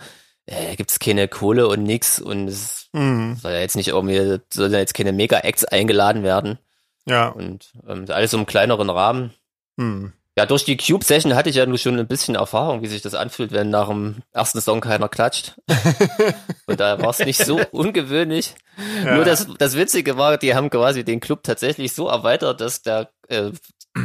äh, 0.46 0.78
gibt 0.78 0.92
es 0.92 1.00
keine 1.00 1.28
Kohle 1.28 1.68
und 1.68 1.84
nix 1.84 2.20
und 2.20 2.48
es 2.48 2.88
mhm. 2.94 3.36
soll 3.36 3.52
ja 3.52 3.60
jetzt 3.60 3.76
nicht 3.76 3.90
irgendwie, 3.90 4.40
soll 4.54 4.72
ja 4.72 4.80
jetzt 4.80 4.94
keine 4.94 5.12
Mega-Acts 5.12 5.66
eingeladen 5.66 6.24
werden. 6.24 6.58
Ja. 7.06 7.28
Und 7.28 7.74
ähm, 7.86 8.06
alles 8.08 8.32
im 8.32 8.46
kleineren 8.46 8.90
Rahmen. 8.90 9.34
Mhm. 9.76 10.14
Ja, 10.38 10.46
durch 10.46 10.64
die 10.64 10.78
Cube-Session 10.78 11.36
hatte 11.36 11.50
ich 11.50 11.58
ja 11.58 11.66
nur 11.66 11.78
schon 11.78 12.00
ein 12.00 12.08
bisschen 12.08 12.36
Erfahrung, 12.36 12.82
wie 12.82 12.88
sich 12.88 13.02
das 13.02 13.16
anfühlt, 13.16 13.52
wenn 13.52 13.70
nach 13.70 13.90
dem 13.90 14.24
ersten 14.32 14.62
Song 14.62 14.80
keiner 14.80 15.10
klatscht. 15.10 15.56
Und 16.68 16.80
da 16.80 17.02
war 17.02 17.10
es 17.10 17.20
nicht 17.20 17.44
so 17.46 17.60
ungewöhnlich. 17.72 18.56
Ja. 19.04 19.16
Nur 19.16 19.26
das, 19.26 19.48
das 19.60 19.76
Witzige 19.76 20.18
war, 20.18 20.38
die 20.38 20.56
haben 20.56 20.70
quasi 20.70 21.04
den 21.04 21.20
Club 21.20 21.44
tatsächlich 21.44 21.94
so 21.94 22.08
erweitert, 22.08 22.62
dass 22.62 22.82
der 22.82 23.10
äh, 23.28 23.52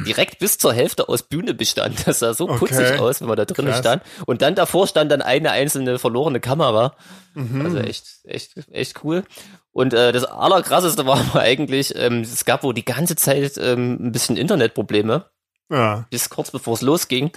direkt 0.05 0.41
bis 0.41 0.59
zur 0.59 0.73
Hälfte 0.73 1.09
aus 1.09 1.23
Bühne 1.23 1.55
bestand. 1.55 2.07
Das 2.09 2.19
sah 2.19 2.35
so 2.35 2.49
okay. 2.49 2.59
putzig 2.59 2.99
aus, 2.99 3.21
wenn 3.21 3.29
man 3.29 3.37
da 3.37 3.45
drinnen 3.45 3.75
stand. 3.75 4.03
Und 4.27 4.43
dann 4.43 4.57
davor 4.57 4.89
stand 4.89 5.13
dann 5.13 5.23
eine 5.23 5.53
einzelne 5.53 6.01
verlorene 6.01 6.41
Kamera. 6.41 6.97
Mhm. 7.35 7.65
Also 7.65 7.79
echt, 7.79 8.05
echt, 8.25 8.53
echt 8.73 9.05
cool. 9.05 9.23
Und 9.71 9.95
äh, 9.95 10.11
das 10.11 10.25
Allerkrasseste 10.25 11.07
war 11.07 11.21
aber 11.21 11.41
eigentlich, 11.41 11.95
ähm, 11.97 12.23
es 12.23 12.45
gab 12.45 12.65
wohl 12.65 12.75
die 12.75 12.85
ganze 12.85 13.15
Zeit 13.15 13.59
ähm, 13.59 13.99
ein 14.01 14.13
bisschen 14.13 14.37
Internetprobleme. 14.37 15.27
Ja. 15.71 16.07
Bis 16.11 16.29
kurz 16.29 16.51
bevor 16.51 16.75
es 16.75 16.83
losging. 16.83 17.33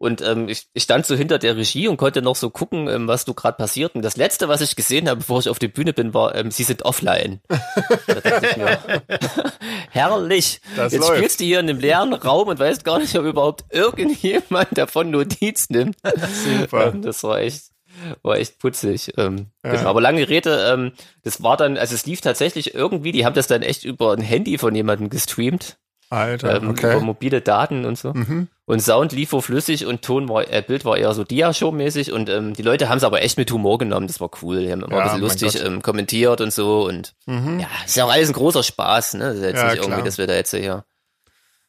Und 0.00 0.22
ähm, 0.22 0.48
ich, 0.48 0.66
ich 0.72 0.84
stand 0.84 1.04
so 1.04 1.14
hinter 1.14 1.38
der 1.38 1.58
Regie 1.58 1.86
und 1.86 1.98
konnte 1.98 2.22
noch 2.22 2.34
so 2.34 2.48
gucken, 2.48 2.88
ähm, 2.88 3.06
was 3.06 3.26
du 3.26 3.34
gerade 3.34 3.58
passiert. 3.58 3.94
Und 3.94 4.00
das 4.00 4.16
letzte, 4.16 4.48
was 4.48 4.62
ich 4.62 4.74
gesehen 4.74 5.06
habe, 5.10 5.18
bevor 5.18 5.40
ich 5.40 5.50
auf 5.50 5.58
die 5.58 5.68
Bühne 5.68 5.92
bin, 5.92 6.14
war, 6.14 6.34
ähm, 6.34 6.50
sie 6.50 6.62
sind 6.62 6.86
offline. 6.86 7.42
mir, 8.56 8.78
herrlich. 9.90 10.62
Das 10.74 10.94
Jetzt 10.94 11.02
läuft. 11.02 11.18
spielst 11.18 11.40
du 11.40 11.44
hier 11.44 11.60
in 11.60 11.68
einem 11.68 11.80
leeren 11.80 12.14
Raum 12.14 12.48
und 12.48 12.58
weißt 12.58 12.82
gar 12.82 12.98
nicht, 12.98 13.14
ob 13.18 13.26
überhaupt 13.26 13.66
irgendjemand 13.74 14.68
davon 14.78 15.10
Notiz 15.10 15.68
nimmt. 15.68 15.98
Super. 16.46 16.94
Ähm, 16.94 17.02
das 17.02 17.22
war 17.22 17.40
echt, 17.40 17.64
war 18.22 18.38
echt 18.38 18.58
putzig. 18.58 19.12
Ähm, 19.18 19.48
ja. 19.62 19.72
genau. 19.72 19.90
Aber 19.90 20.00
lange 20.00 20.26
Rede, 20.30 20.72
ähm, 20.72 20.92
das 21.24 21.42
war 21.42 21.58
dann, 21.58 21.76
also 21.76 21.94
es 21.94 22.06
lief 22.06 22.22
tatsächlich 22.22 22.74
irgendwie, 22.74 23.12
die 23.12 23.26
haben 23.26 23.34
das 23.34 23.48
dann 23.48 23.60
echt 23.60 23.84
über 23.84 24.14
ein 24.14 24.22
Handy 24.22 24.56
von 24.56 24.74
jemandem 24.74 25.10
gestreamt. 25.10 25.76
Alter, 26.10 26.56
ähm, 26.56 26.70
okay. 26.70 26.96
Über 26.96 27.00
mobile 27.00 27.40
Daten 27.40 27.84
und 27.84 27.96
so. 27.96 28.12
Mhm. 28.12 28.48
Und 28.66 28.80
Sound 28.80 29.12
lief 29.12 29.30
wohl 29.32 29.42
flüssig 29.42 29.86
und 29.86 30.02
Ton 30.02 30.28
war, 30.28 30.52
äh, 30.52 30.60
Bild 30.60 30.84
war 30.84 30.96
eher 30.96 31.14
so 31.14 31.22
Dia-Show-mäßig 31.22 32.12
und 32.12 32.28
ähm, 32.28 32.52
die 32.52 32.62
Leute 32.62 32.88
haben 32.88 32.98
es 32.98 33.04
aber 33.04 33.22
echt 33.22 33.38
mit 33.38 33.50
Humor 33.52 33.78
genommen, 33.78 34.08
das 34.08 34.20
war 34.20 34.28
cool. 34.42 34.60
Die 34.60 34.72
haben 34.72 34.82
immer 34.82 34.96
ja, 34.96 35.12
ein 35.12 35.20
bisschen 35.20 35.20
lustig 35.20 35.64
ähm, 35.64 35.82
kommentiert 35.82 36.40
und 36.40 36.52
so 36.52 36.84
und 36.84 37.14
mhm. 37.26 37.60
ja, 37.60 37.68
ist 37.86 37.96
ja 37.96 38.04
auch 38.04 38.12
alles 38.12 38.28
ein 38.28 38.34
großer 38.34 38.64
Spaß, 38.64 39.14
ne? 39.14 39.26
Das 39.26 39.36
ist 39.36 39.42
jetzt 39.42 39.56
ja, 39.56 39.64
nicht 39.66 39.74
klar. 39.74 39.88
irgendwie, 39.88 40.04
dass 40.04 40.18
wir 40.18 40.26
da 40.26 40.34
jetzt 40.34 40.50
hier 40.50 40.62
ja. 40.62 40.84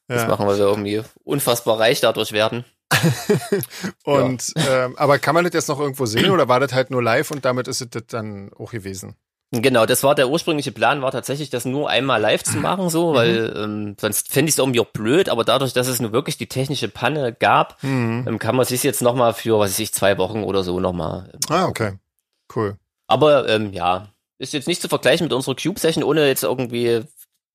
das 0.08 0.28
machen, 0.28 0.48
weil 0.48 0.58
wir 0.58 0.66
irgendwie 0.66 1.04
unfassbar 1.24 1.80
reich 1.80 2.02
dadurch 2.02 2.32
werden. 2.32 2.66
und 4.04 4.54
ähm, 4.56 4.96
aber 4.98 5.20
kann 5.20 5.36
man 5.36 5.46
das 5.46 5.54
jetzt 5.54 5.70
noch 5.70 5.80
irgendwo 5.80 6.08
sehen 6.08 6.32
oder 6.32 6.48
war 6.48 6.60
das 6.60 6.74
halt 6.74 6.90
nur 6.90 7.04
live 7.04 7.30
und 7.30 7.46
damit 7.46 7.68
ist 7.68 7.82
es 7.82 7.90
das 7.92 8.08
dann 8.08 8.52
auch 8.58 8.72
gewesen? 8.72 9.16
Genau, 9.54 9.86
das 9.86 10.04
war 10.04 10.16
der 10.16 10.30
ursprüngliche 10.30 10.72
Plan, 10.72 11.02
war 11.02 11.12
tatsächlich, 11.12 11.50
das 11.50 11.66
nur 11.66 11.90
einmal 11.90 12.22
live 12.22 12.42
zu 12.42 12.58
machen, 12.58 12.90
so, 12.90 13.12
mhm. 13.12 13.16
weil 13.16 13.54
ähm, 13.58 13.96
sonst 14.00 14.32
fände 14.32 14.48
ich 14.48 14.56
es 14.56 14.60
irgendwie 14.60 14.80
auch 14.80 14.86
blöd, 14.86 15.28
aber 15.28 15.44
dadurch, 15.44 15.74
dass 15.74 15.88
es 15.88 16.00
nur 16.00 16.14
wirklich 16.14 16.38
die 16.38 16.48
technische 16.48 16.88
Panne 16.88 17.34
gab, 17.34 17.84
mhm. 17.84 18.26
ähm, 18.28 18.40
kann 18.40 18.56
man 18.56 18.66
sich 18.66 18.82
jetzt 18.84 19.02
nochmal 19.02 19.34
für, 19.34 19.60
was 19.60 19.72
weiß 19.72 19.80
ich, 19.80 19.94
zwei 19.94 20.18
Wochen 20.18 20.44
oder 20.44 20.64
so 20.64 20.80
nochmal. 20.80 21.30
Ähm, 21.34 21.40
ah, 21.50 21.66
okay. 21.66 21.98
Cool. 22.56 22.78
Aber 23.08 23.50
ähm, 23.50 23.74
ja, 23.74 24.08
ist 24.38 24.54
jetzt 24.54 24.70
nicht 24.70 24.82
zu 24.82 24.88
vergleichen 24.88 25.26
mit 25.26 25.34
unserer 25.34 25.56
Cube-Session, 25.56 26.06
ohne 26.06 26.28
jetzt 26.28 26.44
irgendwie 26.44 27.04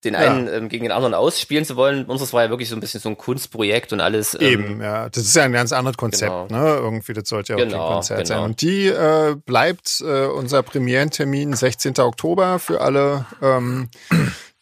den 0.07 0.15
einen 0.15 0.47
ja. 0.47 0.55
ähm, 0.55 0.69
gegen 0.69 0.85
den 0.85 0.93
anderen 0.93 1.15
ausspielen 1.15 1.65
zu 1.65 1.77
wollen. 1.77 2.07
Unseres 2.07 2.33
war 2.33 2.45
ja 2.45 2.51
wirklich 2.51 2.69
so 2.69 2.77
ein 2.77 2.81
bisschen 2.81 3.01
so 3.01 3.09
ein 3.09 3.19
Kunstprojekt 3.19 3.93
und 3.93 4.01
alles. 4.01 4.35
Ähm, 4.35 4.41
Eben, 4.41 4.81
ja. 4.81 5.09
Das 5.09 5.25
ist 5.25 5.37
ja 5.37 5.43
ein 5.43 5.53
ganz 5.53 5.73
anderes 5.73 5.97
Konzept, 5.97 6.49
genau. 6.49 6.63
ne? 6.63 6.77
Irgendwie, 6.77 7.13
das 7.13 7.29
sollte 7.29 7.53
ja 7.53 7.57
auch 7.57 7.63
genau, 7.63 7.79
kein 7.79 7.95
Konzert 7.95 8.19
genau. 8.25 8.41
sein. 8.41 8.45
Und 8.45 8.61
die 8.61 8.87
äh, 8.87 9.37
bleibt 9.45 10.01
äh, 10.01 10.27
unser 10.27 10.63
Premierentermin 10.63 11.53
16. 11.53 11.99
Oktober 11.99 12.59
für 12.59 12.81
alle, 12.81 13.27
ähm, 13.43 13.89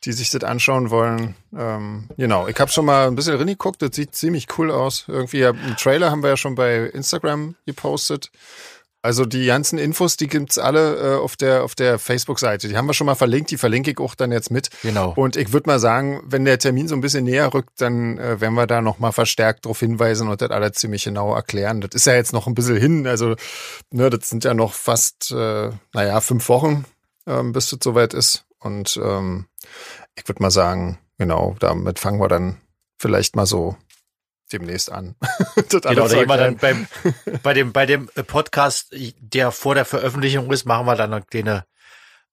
die 0.05 0.13
sich 0.13 0.31
das 0.31 0.45
anschauen 0.45 0.91
wollen. 0.91 1.35
Ähm, 1.57 2.09
genau, 2.17 2.49
ich 2.49 2.59
habe 2.59 2.71
schon 2.71 2.85
mal 2.85 3.07
ein 3.07 3.15
bisschen 3.15 3.37
reingeguckt, 3.37 3.81
das 3.83 3.91
sieht 3.95 4.15
ziemlich 4.15 4.47
cool 4.59 4.71
aus. 4.71 5.05
Irgendwie, 5.09 5.39
ja, 5.39 5.51
einen 5.51 5.77
Trailer 5.77 6.11
haben 6.11 6.23
wir 6.23 6.31
ja 6.31 6.37
schon 6.37 6.55
bei 6.55 6.87
Instagram 6.87 7.55
gepostet. 7.67 8.31
Also 9.05 9.27
die 9.27 9.45
ganzen 9.45 9.79
Infos, 9.79 10.17
die 10.17 10.29
gibt's 10.29 10.57
alle 10.57 10.97
äh, 10.97 11.17
auf 11.19 11.37
der 11.37 11.63
auf 11.63 11.75
der 11.75 11.99
Facebook-Seite. 11.99 12.69
Die 12.69 12.77
haben 12.79 12.87
wir 12.87 12.95
schon 12.95 13.05
mal 13.05 13.15
verlinkt, 13.15 13.51
die 13.51 13.59
verlinke 13.59 13.91
ich 13.91 13.99
auch 13.99 14.15
dann 14.15 14.33
jetzt 14.33 14.51
mit. 14.51 14.71
Genau. 14.81 15.13
Und 15.15 15.37
ich 15.37 15.53
würde 15.53 15.69
mal 15.69 15.79
sagen, 15.79 16.23
wenn 16.25 16.47
der 16.47 16.59
Termin 16.59 16.89
so 16.89 16.95
ein 16.95 17.03
bisschen 17.03 17.25
näher 17.25 17.53
rückt, 17.53 17.83
dann 17.83 18.17
äh, 18.17 18.41
werden 18.41 18.55
wir 18.55 18.67
da 18.67 18.81
noch 18.81 19.01
mal 19.01 19.13
verstärkt 19.13 19.67
darauf 19.67 19.79
hinweisen 19.79 20.29
und 20.29 20.41
das 20.41 20.49
alles 20.49 20.73
ziemlich 20.79 21.05
genau 21.05 21.35
erklären. 21.35 21.83
Das 21.83 21.91
ist 21.93 22.07
ja 22.07 22.15
jetzt 22.15 22.33
noch 22.33 22.47
ein 22.47 22.55
bisschen 22.55 22.79
hin, 22.79 23.07
also 23.07 23.37
ne, 23.91 24.09
das 24.09 24.31
sind 24.31 24.43
ja 24.43 24.55
noch 24.55 24.73
fast, 24.73 25.31
äh, 25.33 25.71
naja, 25.93 26.23
fünf 26.23 26.49
Wochen, 26.49 26.87
ähm, 27.27 27.53
bis 27.53 27.69
das 27.69 27.81
soweit 27.83 28.15
ist. 28.15 28.47
Und 28.59 28.99
ähm, 29.05 29.45
ich 30.15 30.27
würde 30.27 30.43
mal 30.43 30.51
sagen, 30.51 30.99
genau, 31.19 31.57
damit 31.61 31.99
fangen 31.99 32.23
wir 32.23 32.29
dann 32.29 32.57
vielleicht 32.97 33.37
mal 33.37 33.45
so 33.45 33.77
demnächst 34.55 34.91
an. 34.91 35.15
das 35.57 35.83
genau, 35.83 36.09
da 36.09 36.29
wir 36.29 36.37
dann 36.37 36.57
beim, 36.57 36.87
bei 37.43 37.53
dem, 37.53 37.73
bei 37.73 37.87
dem 37.87 38.09
Podcast, 38.27 38.95
der 39.19 39.51
vor 39.51 39.75
der 39.75 39.85
Veröffentlichung 39.85 40.51
ist, 40.53 40.65
machen 40.65 40.87
wir 40.87 40.97
dann 40.97 41.13
eine 41.13 41.25
kleine, 41.25 41.67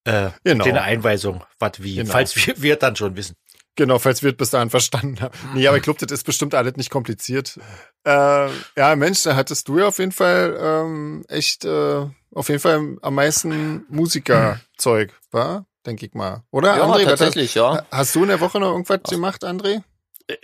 äh, 0.06 0.30
genau. 0.44 0.64
kleine 0.64 0.82
Einweisung, 0.84 1.44
was 1.60 1.82
wie, 1.84 1.96
genau. 1.96 2.12
falls 2.12 2.36
wir, 2.36 2.62
wir 2.62 2.76
dann 2.78 2.96
schon 2.96 3.16
wissen. 3.16 3.36
Genau, 3.76 4.00
falls 4.00 4.22
wir 4.22 4.32
es 4.32 4.38
bis 4.38 4.50
dahin 4.50 4.70
verstanden 4.70 5.22
haben. 5.22 5.34
Nee, 5.54 5.68
aber 5.68 5.78
ich 5.78 5.84
glaube, 5.84 6.06
das 6.06 6.12
ist 6.12 6.26
bestimmt 6.26 6.54
alles 6.54 6.76
nicht 6.76 6.90
kompliziert. 6.90 7.58
Äh, 8.06 8.48
ja, 8.78 8.96
Mensch, 8.96 9.24
da 9.24 9.36
hattest 9.36 9.68
du 9.68 9.80
ja 9.80 9.88
auf 9.88 9.98
jeden 9.98 10.12
Fall 10.12 10.58
ähm, 10.60 11.24
echt 11.30 11.64
äh, 11.64 12.06
auf 12.34 12.50
jeden 12.50 12.60
Fall 12.60 12.98
am 13.02 13.16
meisten 13.16 13.86
Musikerzeug, 13.90 15.14
war? 15.32 15.66
Denke 15.86 16.06
ich 16.06 16.14
mal. 16.14 16.44
Oder, 16.52 16.78
ja, 16.78 16.86
André? 16.86 17.06
tatsächlich, 17.06 17.52
hast, 17.52 17.56
ja. 17.56 17.86
Hast 17.90 18.16
du 18.16 18.24
in 18.24 18.28
der 18.28 18.40
Woche 18.40 18.60
noch 18.60 18.72
irgendwas 18.72 19.02
gemacht, 19.04 19.44
André? 19.44 19.82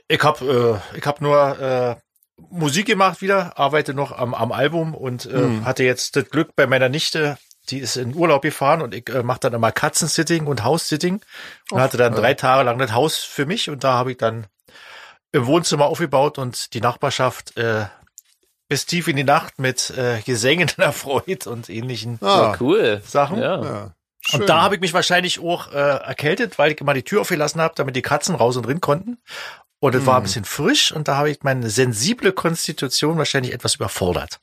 Ich 0.08 0.24
habe 0.24 0.82
äh, 0.94 0.98
ich 0.98 1.06
hab 1.06 1.22
nur 1.22 1.60
äh, 1.60 1.96
Musik 2.50 2.86
gemacht 2.86 3.22
wieder, 3.22 3.58
arbeite 3.58 3.94
noch 3.94 4.12
am, 4.12 4.34
am 4.34 4.51
Album 4.51 4.94
und 4.94 5.25
äh, 5.25 5.34
hm. 5.34 5.65
hatte 5.65 5.84
jetzt 5.84 6.15
das 6.15 6.29
Glück 6.29 6.56
bei 6.56 6.67
meiner 6.67 6.89
Nichte, 6.89 7.38
die 7.70 7.79
ist 7.79 7.98
in 7.98 8.15
Urlaub 8.15 8.44
gefahren 8.44 8.82
und 8.82 8.94
ich 8.94 9.10
äh, 9.10 9.24
mache 9.24 9.39
dann 9.41 9.53
immer 9.53 9.72
Katzensitting 9.72 10.46
und 10.46 10.63
House-Sitting 10.63 11.15
und 11.15 11.77
Och, 11.77 11.79
hatte 11.79 11.98
dann 11.98 12.13
drei 12.13 12.34
Tage 12.34 12.63
lang 12.63 12.77
das 12.77 12.94
Haus 12.94 13.17
für 13.17 13.46
mich 13.46 13.70
und 13.70 13.84
da 13.84 13.94
habe 13.94 14.12
ich 14.12 14.17
dann 14.17 14.48
im 15.32 15.46
Wohnzimmer 15.46 15.86
aufgebaut 15.86 16.38
und 16.38 16.74
die 16.74 16.82
Nachbarschaft 16.82 17.58
äh, 17.58 17.86
bis 18.70 18.86
tief 18.86 19.08
in 19.08 19.15
die 19.15 19.24
Nacht 19.24 19.60
mit 19.60 19.89
äh, 19.91 20.22
Gesängen 20.22 20.70
erfreut 20.77 21.48
und 21.48 21.70
ähnlichen 21.70 22.20
ah, 22.22 22.56
cool. 22.60 23.01
Sachen. 23.06 23.39
Ja. 23.39 23.63
ja. 23.63 23.94
Und 24.34 24.50
da 24.50 24.62
habe 24.62 24.75
ich 24.75 24.82
mich 24.82 24.94
wahrscheinlich 24.94 25.39
auch 25.39 25.72
äh, 25.72 25.77
erkältet, 25.77 26.60
weil 26.60 26.72
ich 26.72 26.82
immer 26.82 26.94
die 26.94 27.03
Tür 27.03 27.22
aufgelassen 27.22 27.62
habe, 27.62 27.75
damit 27.77 27.96
die 27.96 28.01
Katzen 28.01 28.36
raus 28.36 28.58
und 28.58 28.65
drin 28.65 28.82
konnten. 28.82 29.20
Und 29.79 29.93
es 29.93 30.01
hm. 30.01 30.07
war 30.07 30.15
ein 30.15 30.17
hm. 30.17 30.24
bisschen 30.24 30.46
frisch 30.46 30.91
und 30.91 31.07
da 31.07 31.17
habe 31.17 31.29
ich 31.29 31.43
meine 31.43 31.69
sensible 31.69 32.31
Konstitution 32.31 33.17
wahrscheinlich 33.17 33.53
etwas 33.53 33.75
überfordert. 33.75 34.39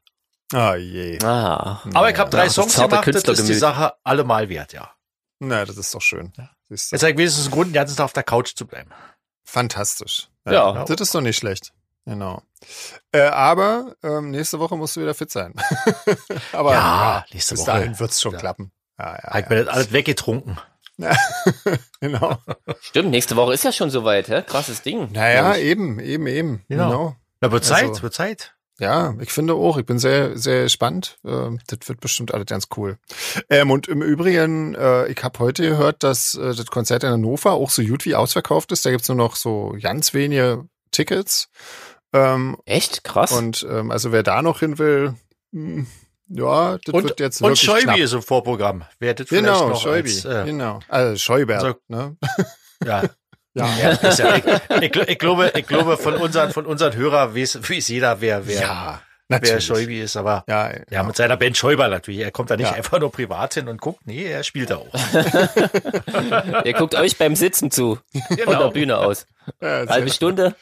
Ah 0.53 0.77
je. 0.77 1.19
Ah. 1.25 1.81
Aber 1.95 2.11
ich 2.11 2.19
habe 2.19 2.31
drei 2.31 2.45
ja, 2.45 2.51
Songs 2.51 2.77
gemacht, 2.77 3.09
das 3.09 3.25
ist 3.25 3.49
die 3.49 3.55
Sache 3.55 3.95
allemal 4.05 4.49
wert, 4.49 4.73
ja. 4.73 4.91
Na, 5.41 5.65
das 5.65 5.77
ist 5.77 5.95
doch 5.95 6.03
schön. 6.03 6.33
Ja. 6.37 6.51
Jetzt 6.69 6.93
habe 6.93 7.11
ich 7.11 7.19
wenigstens 7.19 7.47
einen 7.47 7.55
Grund, 7.55 7.69
den 7.69 7.75
ganzen 7.75 7.97
Tag 7.97 8.05
auf 8.05 8.13
der 8.13 8.23
Couch 8.23 8.55
zu 8.55 8.67
bleiben. 8.67 8.91
Fantastisch. 9.45 10.29
Ja, 10.47 10.53
ja. 10.53 10.73
Genau. 10.73 10.85
das 10.85 11.01
ist 11.01 11.15
doch 11.15 11.21
nicht 11.21 11.37
schlecht. 11.37 11.73
Genau. 12.07 12.43
Äh, 13.13 13.23
aber 13.23 13.97
ähm, 14.03 14.31
nächste 14.31 14.59
Woche 14.59 14.77
musst 14.77 14.97
du 14.97 15.01
wieder 15.01 15.15
fit 15.15 15.31
sein. 15.31 15.55
aber 16.53 16.73
ja, 16.73 17.25
nächste 17.33 17.55
bis 17.55 17.63
Woche. 17.63 17.71
dahin 17.71 17.99
wird's 17.99 18.21
schon 18.21 18.37
klappen. 18.37 18.73
Ja, 18.99 19.15
ja, 19.15 19.31
halt 19.31 19.51
ja. 19.51 19.57
mir 19.57 19.65
das 19.65 19.75
alles 19.75 19.93
weggetrunken. 19.93 20.59
genau. 22.01 22.39
Stimmt, 22.81 23.11
nächste 23.11 23.37
Woche 23.37 23.55
ist 23.55 23.65
ja 23.65 23.73
schon 23.73 23.91
soweit, 23.91 24.29
hä? 24.29 24.43
Krasses 24.47 24.83
Ding. 24.83 25.11
Naja, 25.13 25.57
eben, 25.57 25.99
eben, 25.99 26.27
eben. 26.27 26.63
Genau. 26.69 26.89
genau. 26.89 27.17
Na, 27.41 27.53
wird 27.53 27.65
Zeit, 27.65 27.89
also, 27.89 28.03
wird 28.03 28.15
Zeit. 28.15 28.55
Ja, 28.81 29.15
ich 29.21 29.31
finde 29.31 29.55
auch. 29.55 29.77
Ich 29.77 29.87
bin 29.87 29.99
sehr, 29.99 30.37
sehr 30.37 30.65
gespannt. 30.65 31.19
Ähm, 31.25 31.61
das 31.69 31.89
wird 31.89 32.01
bestimmt 32.01 32.35
alles 32.35 32.47
ganz 32.47 32.69
cool. 32.77 32.99
Ähm, 33.49 33.71
und 33.71 33.87
im 33.87 34.03
Übrigen, 34.03 34.75
äh, 34.75 35.07
ich 35.07 35.23
habe 35.23 35.39
heute 35.39 35.63
gehört, 35.63 36.03
dass 36.03 36.35
äh, 36.35 36.55
das 36.55 36.67
Konzert 36.67 37.05
in 37.05 37.11
Hannover 37.11 37.53
auch 37.53 37.71
so 37.71 37.83
gut 37.83 38.05
wie 38.05 38.17
ausverkauft 38.17 38.73
ist. 38.73 38.85
Da 38.85 38.91
gibt's 38.91 39.09
nur 39.09 39.17
noch 39.17 39.37
so 39.37 39.77
ganz 39.81 40.13
wenige 40.13 40.67
Tickets. 40.91 41.51
Ähm, 42.13 42.57
Echt? 42.65 43.05
Krass. 43.05 43.33
Und 43.33 43.67
ähm, 43.69 43.91
also 43.91 44.11
wer 44.11 44.25
da 44.25 44.43
noch 44.43 44.61
hin 44.61 44.79
will, 44.79 45.15
mh, 45.53 45.77
hm, 45.77 45.87
ja, 46.29 46.79
das 46.85 46.95
und, 46.95 47.05
wird 47.05 47.21
jetzt 47.21 47.43
Und 47.43 47.59
Schäubi 47.59 47.83
knapp. 47.83 47.99
ist 47.99 48.13
im 48.13 48.23
Vorprogramm. 48.23 48.85
Wer 48.99 49.15
das 49.15 49.29
genau, 49.29 49.69
noch 49.69 49.81
Schäubi, 49.81 50.11
als, 50.11 50.25
äh, 50.25 50.45
genau. 50.47 50.81
Also 50.89 51.17
Schäuber, 51.17 51.55
also, 51.57 51.75
ne? 51.89 52.17
Ja. 52.85 53.03
Ja, 53.57 53.69
ja, 53.77 53.93
ja 53.93 54.37
ich, 54.37 54.83
ich, 54.83 55.09
ich, 55.09 55.19
glaube, 55.19 55.53
ich 55.55 55.67
glaube 55.67 55.97
von 55.97 56.17
unseren 56.17 56.51
von 56.51 56.67
unseren 56.67 56.97
Hörer 56.97 57.37
weiß, 57.37 57.61
weiß 57.71 57.87
jeder, 57.87 58.21
wer 58.21 58.49
wer 58.49 58.61
ja, 58.61 59.03
wer 59.29 59.61
Schäubi 59.61 60.01
ist, 60.01 60.17
aber 60.17 60.45
ja, 60.49 60.73
ja, 60.73 60.81
ja 60.91 61.03
mit 61.05 61.15
seiner 61.15 61.37
Band 61.37 61.57
Schäuber 61.57 61.87
natürlich. 61.87 62.21
Er 62.21 62.33
kommt 62.33 62.51
da 62.51 62.57
nicht 62.57 62.71
ja. 62.71 62.75
einfach 62.75 62.99
nur 62.99 63.13
privat 63.13 63.55
hin 63.55 63.69
und 63.69 63.81
guckt, 63.81 64.07
nee, 64.07 64.25
er 64.25 64.43
spielt 64.43 64.71
da 64.71 64.79
auch. 64.79 64.93
er 66.65 66.73
guckt 66.73 66.97
euch 66.97 67.17
beim 67.17 67.37
Sitzen 67.37 67.71
zu 67.71 68.01
genau. 68.31 68.45
von 68.51 68.59
der 68.59 68.69
Bühne 68.71 68.99
aus. 68.99 69.27
Ja, 69.61 69.87
Halbe 69.87 70.11
Stunde. 70.11 70.57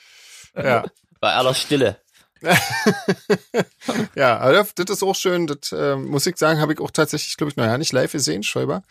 Ja. 0.55 0.85
Bei 1.19 1.33
aller 1.33 1.55
Stille. 1.55 1.97
ja, 4.15 4.39
aber 4.39 4.65
das 4.75 4.91
ist 4.91 5.03
auch 5.03 5.15
schön. 5.15 5.47
Das 5.47 5.73
äh, 5.73 5.97
muss 5.97 6.27
ich 6.27 6.37
sagen, 6.37 6.61
habe 6.61 6.73
ich 6.73 6.81
auch 6.81 6.91
tatsächlich, 6.91 7.37
glaube 7.37 7.51
ich, 7.51 7.57
noch 7.57 7.65
ja 7.65 7.79
nicht 7.79 7.93
live 7.93 8.13
gesehen, 8.13 8.43
Schäuber. 8.43 8.83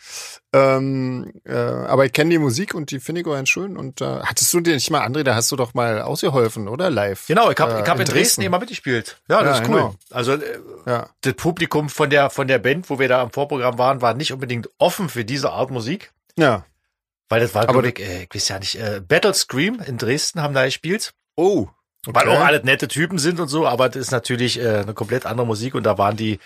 Ähm, 0.52 1.32
äh, 1.44 1.54
aber 1.54 2.06
ich 2.06 2.12
kenne 2.12 2.30
die 2.30 2.38
Musik 2.38 2.74
und 2.74 2.90
die 2.90 3.00
finde 3.00 3.20
ich 3.20 3.26
auch 3.26 3.34
ganz 3.34 3.48
schön. 3.48 3.76
Und 3.76 4.00
äh, 4.00 4.20
hattest 4.22 4.52
du 4.52 4.60
dir 4.60 4.74
nicht 4.74 4.90
mal, 4.90 5.06
André, 5.06 5.22
da 5.22 5.34
hast 5.34 5.52
du 5.52 5.56
doch 5.56 5.74
mal 5.74 6.02
ausgeholfen, 6.02 6.68
oder? 6.68 6.90
Live. 6.90 7.26
Genau, 7.26 7.50
ich 7.50 7.58
habe 7.58 7.74
äh, 7.74 7.82
ich 7.82 7.88
hab 7.88 7.98
in, 7.98 8.04
Dresden, 8.04 8.14
Dresden 8.14 8.42
immer 8.42 8.58
mitgespielt. 8.58 9.18
Ja, 9.28 9.42
das 9.42 9.58
ja, 9.58 9.62
ist 9.62 9.68
cool. 9.68 9.76
Genau. 9.76 9.94
Also 10.10 10.32
äh, 10.34 10.58
ja. 10.86 11.08
das 11.20 11.34
Publikum 11.34 11.88
von 11.88 12.10
der 12.10 12.30
von 12.30 12.48
der 12.48 12.58
Band, 12.58 12.88
wo 12.90 12.98
wir 12.98 13.08
da 13.08 13.22
im 13.22 13.30
Vorprogramm 13.30 13.78
waren, 13.78 14.00
war 14.00 14.14
nicht 14.14 14.32
unbedingt 14.32 14.68
offen 14.78 15.08
für 15.08 15.24
diese 15.24 15.50
Art 15.50 15.70
Musik. 15.70 16.12
Ja. 16.36 16.64
Weil 17.28 17.40
das 17.40 17.54
war, 17.54 17.66
glaube 17.66 17.88
ich, 17.88 17.98
äh, 17.98 18.24
ich 18.24 18.34
weiß 18.34 18.48
ja 18.48 18.58
nicht, 18.58 18.74
äh, 18.74 19.00
Battle 19.00 19.32
Scream 19.32 19.80
in 19.86 19.96
Dresden 19.96 20.42
haben 20.42 20.54
da 20.54 20.64
gespielt. 20.64 21.14
Oh. 21.34 21.68
Okay. 22.04 22.18
Weil 22.18 22.28
auch 22.30 22.40
alle 22.40 22.60
nette 22.64 22.88
Typen 22.88 23.18
sind 23.18 23.38
und 23.38 23.46
so, 23.46 23.66
aber 23.66 23.88
das 23.88 23.96
ist 23.96 24.10
natürlich 24.10 24.58
äh, 24.58 24.78
eine 24.78 24.92
komplett 24.92 25.24
andere 25.24 25.46
Musik 25.46 25.76
und 25.76 25.84
da 25.84 25.98
waren 25.98 26.16
die, 26.16 26.40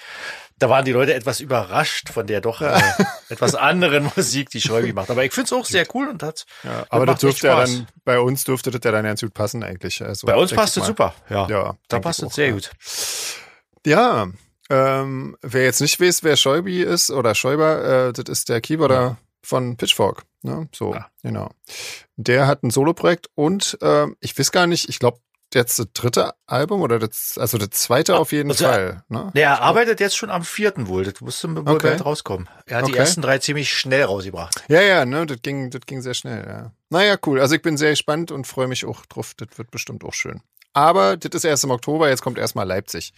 da 0.58 0.68
waren 0.68 0.84
die 0.84 0.92
Leute 0.92 1.14
etwas 1.14 1.40
überrascht 1.40 2.10
von 2.10 2.26
der 2.26 2.42
doch 2.42 2.60
äh, 2.60 2.78
etwas 3.30 3.54
anderen 3.54 4.10
Musik, 4.14 4.50
die 4.50 4.60
Schäubi 4.60 4.92
macht. 4.92 5.10
Aber 5.10 5.24
ich 5.24 5.32
finde 5.32 5.46
es 5.46 5.52
auch 5.54 5.64
sehr 5.64 5.86
cool 5.94 6.08
und 6.08 6.22
hat. 6.22 6.44
Ja, 6.62 6.84
aber 6.90 7.06
das 7.06 7.20
dürfte 7.20 7.46
ja 7.46 7.56
dann, 7.56 7.86
bei 8.04 8.20
uns 8.20 8.44
dürfte 8.44 8.70
das 8.70 8.82
ja 8.84 8.92
dann 8.92 9.04
ganz 9.04 9.22
gut 9.22 9.32
passen 9.32 9.62
eigentlich. 9.62 10.04
Also, 10.04 10.26
bei 10.26 10.36
uns 10.36 10.52
passt 10.52 10.76
es 10.76 10.84
super, 10.84 11.14
ja. 11.30 11.48
Ja, 11.48 11.76
da 11.88 12.00
passt 12.00 12.22
es 12.22 12.34
sehr 12.34 12.52
gut. 12.52 12.70
Ja, 13.86 14.28
ähm, 14.68 15.36
wer 15.42 15.64
jetzt 15.64 15.80
nicht 15.80 15.98
weiß, 16.00 16.22
wer 16.22 16.36
Schäubi 16.36 16.82
ist 16.82 17.10
oder 17.10 17.34
Schäuber, 17.34 18.08
äh, 18.08 18.12
das 18.12 18.26
ist 18.28 18.48
der 18.48 18.60
Keyboarder 18.60 19.00
ja. 19.00 19.16
von 19.42 19.76
Pitchfork. 19.76 20.24
Ne? 20.42 20.68
So, 20.74 20.92
ja. 20.94 21.06
genau. 21.22 21.50
Der 22.16 22.46
hat 22.46 22.62
ein 22.62 22.70
Soloprojekt 22.70 23.28
und 23.34 23.78
äh, 23.80 24.06
ich 24.20 24.38
weiß 24.38 24.52
gar 24.52 24.66
nicht, 24.66 24.88
ich 24.88 24.98
glaube, 24.98 25.18
jetzt 25.56 25.78
das 25.78 25.86
dritte 25.92 26.34
Album 26.46 26.82
oder 26.82 26.98
das, 26.98 27.36
also 27.38 27.58
das 27.58 27.70
zweite 27.70 28.16
auf 28.16 28.32
jeden 28.32 28.50
also, 28.50 28.64
Fall. 28.64 29.02
Ne? 29.08 29.30
Nee, 29.34 29.40
er 29.40 29.62
arbeitet 29.62 29.98
jetzt 29.98 30.16
schon 30.16 30.30
am 30.30 30.44
vierten 30.44 30.86
wohl. 30.86 31.04
Das 31.04 31.20
musste 31.20 31.50
wohl 31.54 31.74
okay. 31.74 31.88
bald 31.88 32.04
rauskommen. 32.04 32.48
Er 32.66 32.78
hat 32.78 32.84
okay. 32.84 32.92
die 32.92 32.98
ersten 32.98 33.22
drei 33.22 33.38
ziemlich 33.38 33.72
schnell 33.72 34.04
rausgebracht. 34.04 34.62
Ja, 34.68 34.80
ja, 34.82 35.04
ne, 35.04 35.26
das 35.26 35.42
ging, 35.42 35.70
das 35.70 35.80
ging 35.86 36.02
sehr 36.02 36.14
schnell. 36.14 36.46
Ja. 36.46 36.72
Naja, 36.90 37.16
cool. 37.26 37.40
Also 37.40 37.56
ich 37.56 37.62
bin 37.62 37.76
sehr 37.76 37.90
gespannt 37.90 38.30
und 38.30 38.46
freue 38.46 38.68
mich 38.68 38.84
auch 38.84 39.04
drauf. 39.06 39.32
Das 39.36 39.48
wird 39.56 39.70
bestimmt 39.70 40.04
auch 40.04 40.14
schön. 40.14 40.40
Aber 40.72 41.16
das 41.16 41.34
ist 41.34 41.44
erst 41.44 41.64
im 41.64 41.70
Oktober, 41.70 42.10
jetzt 42.10 42.20
kommt 42.20 42.36
erstmal 42.36 42.66
Leipzig. 42.66 43.14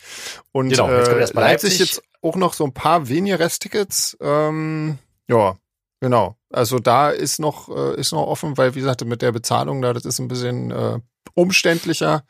Und 0.53 0.69
genau, 0.69 0.89
jetzt 0.91 1.09
kommt 1.09 1.21
erstmal 1.21 1.45
äh, 1.45 1.49
Leipzig. 1.49 1.71
Leipzig 1.71 1.81
jetzt 1.81 2.03
auch 2.23 2.37
noch 2.37 2.53
so 2.55 2.65
ein 2.65 2.73
paar 2.73 3.09
weniger 3.09 3.41
Resttickets. 3.41 4.17
Ähm, 4.21 4.99
ja, 5.29 5.57
genau. 6.01 6.37
Also 6.51 6.79
da 6.79 7.11
ist 7.11 7.41
noch, 7.41 7.69
äh, 7.69 7.99
ist 7.99 8.13
noch 8.13 8.27
offen, 8.27 8.57
weil 8.57 8.77
wie 8.77 8.81
gesagt, 8.81 9.05
mit 9.05 9.23
der 9.23 9.33
Bezahlung 9.33 9.83
da, 9.83 9.93
das 9.93 10.05
ist 10.05 10.21
ein 10.21 10.29
bisschen 10.29 10.71
äh, 10.71 11.01
umständlicher. 11.35 12.25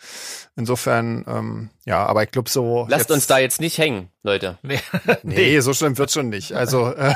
Insofern, 0.56 1.24
ähm, 1.28 1.70
ja, 1.84 2.04
aber 2.04 2.22
ich 2.24 2.30
glaube 2.30 2.50
so. 2.50 2.86
Lasst 2.88 3.08
jetzt, 3.08 3.10
uns 3.12 3.26
da 3.26 3.38
jetzt 3.38 3.60
nicht 3.60 3.78
hängen, 3.78 4.10
Leute. 4.22 4.58
Nee, 4.62 4.80
nee 5.22 5.60
so 5.60 5.72
schlimm 5.72 5.96
wird 5.98 6.10
schon 6.10 6.28
nicht. 6.28 6.52
Also, 6.52 6.92
äh, 6.92 7.14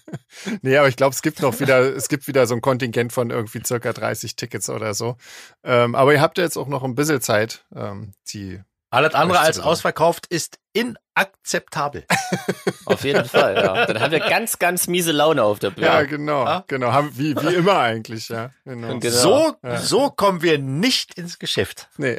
nee, 0.62 0.76
aber 0.76 0.88
ich 0.88 0.96
glaube, 0.96 1.14
es 1.14 1.22
gibt 1.22 1.40
noch 1.42 1.60
wieder, 1.60 1.80
es 1.94 2.08
gibt 2.08 2.26
wieder 2.26 2.46
so 2.46 2.54
ein 2.54 2.60
Kontingent 2.60 3.12
von 3.12 3.30
irgendwie 3.30 3.62
circa 3.64 3.92
30 3.92 4.36
Tickets 4.36 4.68
oder 4.68 4.94
so. 4.94 5.16
Ähm, 5.64 5.94
aber 5.94 6.12
ihr 6.12 6.20
habt 6.20 6.38
ja 6.38 6.44
jetzt 6.44 6.56
auch 6.56 6.68
noch 6.68 6.82
ein 6.82 6.94
bisschen 6.94 7.20
Zeit, 7.20 7.64
ähm, 7.74 8.12
die 8.32 8.60
alles 8.92 9.14
andere 9.14 9.40
als 9.40 9.58
ausverkauft 9.58 10.26
ist 10.26 10.58
inakzeptabel. 10.74 12.04
auf 12.84 13.04
jeden 13.04 13.24
Fall, 13.24 13.56
ja. 13.56 13.86
Dann 13.86 14.00
haben 14.00 14.12
wir 14.12 14.20
ganz, 14.20 14.58
ganz 14.58 14.86
miese 14.86 15.12
Laune 15.12 15.42
auf 15.44 15.58
der 15.58 15.70
Bühne. 15.70 15.86
Ja, 15.86 16.02
genau, 16.02 16.44
ja? 16.44 16.64
genau. 16.66 16.92
Haben, 16.92 17.10
wie, 17.16 17.34
wie 17.34 17.54
immer 17.54 17.78
eigentlich, 17.78 18.28
ja. 18.28 18.50
Genau. 18.66 18.98
genau. 18.98 19.14
So, 19.14 19.54
ja. 19.62 19.78
so 19.78 20.10
kommen 20.10 20.42
wir 20.42 20.58
nicht 20.58 21.14
ins 21.16 21.38
Geschäft. 21.38 21.88
Nee. 21.96 22.18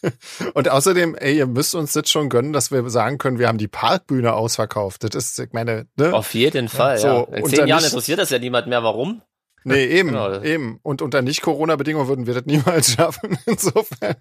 Und 0.54 0.68
außerdem, 0.68 1.14
ey, 1.14 1.38
ihr 1.38 1.46
müsst 1.46 1.74
uns 1.74 1.94
das 1.94 2.10
schon 2.10 2.28
gönnen, 2.28 2.52
dass 2.52 2.70
wir 2.70 2.88
sagen 2.90 3.16
können, 3.16 3.38
wir 3.38 3.48
haben 3.48 3.58
die 3.58 3.68
Parkbühne 3.68 4.34
ausverkauft. 4.34 5.04
Das 5.04 5.14
ist, 5.14 5.38
ich 5.38 5.52
meine, 5.54 5.86
ne? 5.96 6.12
Auf 6.12 6.34
jeden 6.34 6.68
Fall, 6.68 6.98
so, 6.98 7.28
ja. 7.30 7.36
In 7.36 7.46
zehn 7.46 7.66
Jahren 7.66 7.84
interessiert 7.84 8.18
das 8.18 8.28
ja 8.28 8.38
niemand 8.38 8.66
mehr. 8.66 8.82
Warum? 8.82 9.22
Nee, 9.64 9.84
eben, 9.98 10.08
Genau. 10.10 10.40
eben. 10.42 10.78
Und 10.82 11.02
unter 11.02 11.22
Nicht-Corona-Bedingungen 11.22 12.08
würden 12.08 12.26
wir 12.26 12.34
das 12.34 12.46
niemals 12.46 12.92
schaffen. 12.94 13.38
Insofern, 13.46 14.14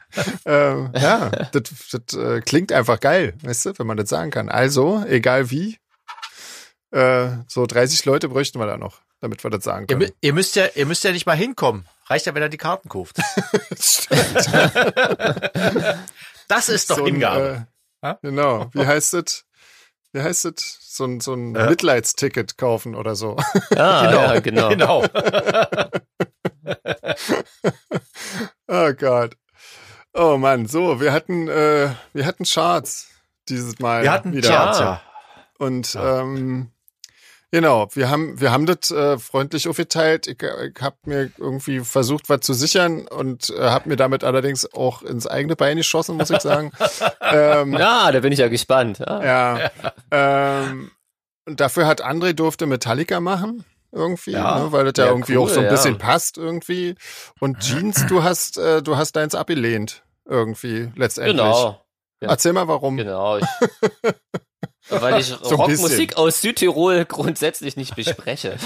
ähm, 0.46 0.91
ja, 0.96 1.29
das, 1.51 1.63
das 1.91 2.17
äh, 2.19 2.41
klingt 2.41 2.72
einfach 2.72 3.00
geil, 3.00 3.34
weißt 3.43 3.65
du, 3.67 3.74
wenn 3.79 3.88
man 3.88 3.98
das 3.98 4.10
sagen 4.10 4.31
kann. 4.31 4.50
Also, 4.50 5.03
egal 5.08 5.50
wie, 5.51 5.77
äh, 6.91 7.29
so 7.48 7.65
30 7.65 8.05
Leute 8.05 8.29
bräuchten 8.29 8.60
wir 8.60 8.65
da 8.67 8.77
noch, 8.77 9.01
damit 9.22 9.43
wir 9.43 9.51
das 9.51 9.63
sagen 9.63 9.86
Ihr, 9.89 9.98
können. 9.98 10.10
mü- 10.10 10.13
ihr 10.22 10.34
müsst 10.34 10.55
ja, 10.55 10.65
ihr 10.75 10.86
müsst 10.86 11.03
ja 11.03 11.12
nicht 11.12 11.25
mal 11.25 11.36
hinkommen. 11.38 11.86
Reicht 12.08 12.25
ja, 12.25 12.34
wenn 12.34 12.41
er 12.41 12.50
die 12.50 12.58
Karten 12.58 12.89
kauft. 12.89 13.17
Das 16.48 16.69
ist 16.69 16.89
doch 16.89 16.98
So 16.98 17.05
ein, 17.05 17.13
Hingabe. 17.13 17.67
äh, 18.01 18.08
Ja? 18.08 18.19
genau, 18.22 18.69
wie 18.74 18.86
heißt 18.86 19.13
das? 19.13 19.46
Wie 20.12 20.22
heißt 20.22 20.46
das? 20.46 20.78
So 20.82 21.06
ein, 21.06 21.20
so 21.22 21.34
ein 21.34 21.56
Äh. 21.56 21.70
Mitleidsticket 21.70 22.58
kaufen 22.58 22.96
oder 22.96 23.16
so. 23.16 23.38
Ja, 23.72 24.12
ja, 24.34 24.39
genau. 24.39 24.70
genau. 24.70 25.06
Oh 28.68 28.94
Gott. 28.94 29.36
Oh 30.13 30.38
Mann, 30.38 30.68
so, 30.68 31.00
wir 31.01 31.12
hatten, 31.13 31.48
äh, 31.48 31.89
wir 32.13 32.25
hatten 32.25 32.44
Charts 32.44 33.08
dieses 33.48 33.80
Mal. 33.80 34.04
Wir 34.04 34.12
hatten 34.12 34.34
wieder. 34.34 34.50
Charts, 34.50 34.80
Ja. 34.80 34.86
ja. 34.86 35.01
Und 35.58 35.98
ähm, 36.00 36.72
genau, 37.51 37.88
wir 37.94 38.10
haben, 38.10 38.39
wir 38.39 38.51
haben 38.51 38.65
das 38.65 38.91
äh, 38.91 39.18
freundlich 39.18 39.68
aufgeteilt. 39.68 40.27
Ich, 40.27 40.41
ich 40.41 40.82
habe 40.82 40.96
mir 41.06 41.32
irgendwie 41.38 41.79
versucht, 41.82 42.29
was 42.29 42.41
zu 42.41 42.53
sichern 42.53 43.08
und 43.08 43.50
äh, 43.51 43.70
habe 43.70 43.89
mir 43.89 43.96
damit 43.96 44.24
allerdings 44.24 44.72
auch 44.74 45.01
ins 45.01 45.27
eigene 45.27 45.56
Bein 45.56 45.77
geschossen, 45.77 46.18
muss 46.18 46.29
ich 46.29 46.39
sagen. 46.41 46.72
ähm, 47.22 47.74
Ja, 47.74 48.12
da 48.12 48.20
bin 48.20 48.32
ich 48.32 48.39
ja 48.39 48.48
gespannt. 48.48 49.00
Ja. 49.00 49.24
ja. 49.24 49.72
Ähm, 50.12 50.91
und 51.46 51.60
dafür 51.60 51.88
hat 51.88 52.03
André 52.06 52.34
durfte 52.34 52.65
Metallica 52.65 53.20
machen. 53.20 53.63
Irgendwie, 53.91 54.32
Ja. 54.32 54.60
ne, 54.60 54.72
weil 54.72 54.86
das 54.86 54.94
ja, 54.98 55.06
Ja, 55.06 55.12
irgendwie 55.12 55.36
cool, 55.38 55.46
auch 55.46 55.50
so 55.50 55.60
ein 55.60 55.65
ja. 55.65 55.72
bisschen 55.72 55.98
passt 55.98 56.38
irgendwie. 56.38 56.96
Und 57.39 57.60
Jeans, 57.62 58.06
du 58.08 58.24
hast, 58.24 58.58
äh, 58.58 58.82
du 58.84 58.98
hast 58.98 59.15
deins 59.15 59.34
abgelehnt. 59.36 60.03
Irgendwie, 60.25 60.91
letztendlich. 60.96 61.38
Genau. 61.38 61.82
Erzähl 62.22 62.53
mal 62.53 62.68
warum. 62.68 62.98
Genau. 62.98 63.38
Ich, 63.38 63.46
weil 64.89 65.19
ich 65.19 65.27
So 65.43 65.55
Rockmusik 65.55 66.17
aus 66.17 66.41
Südtirol 66.41 67.05
grundsätzlich 67.05 67.75
nicht 67.77 67.96
bespreche. 67.96 68.58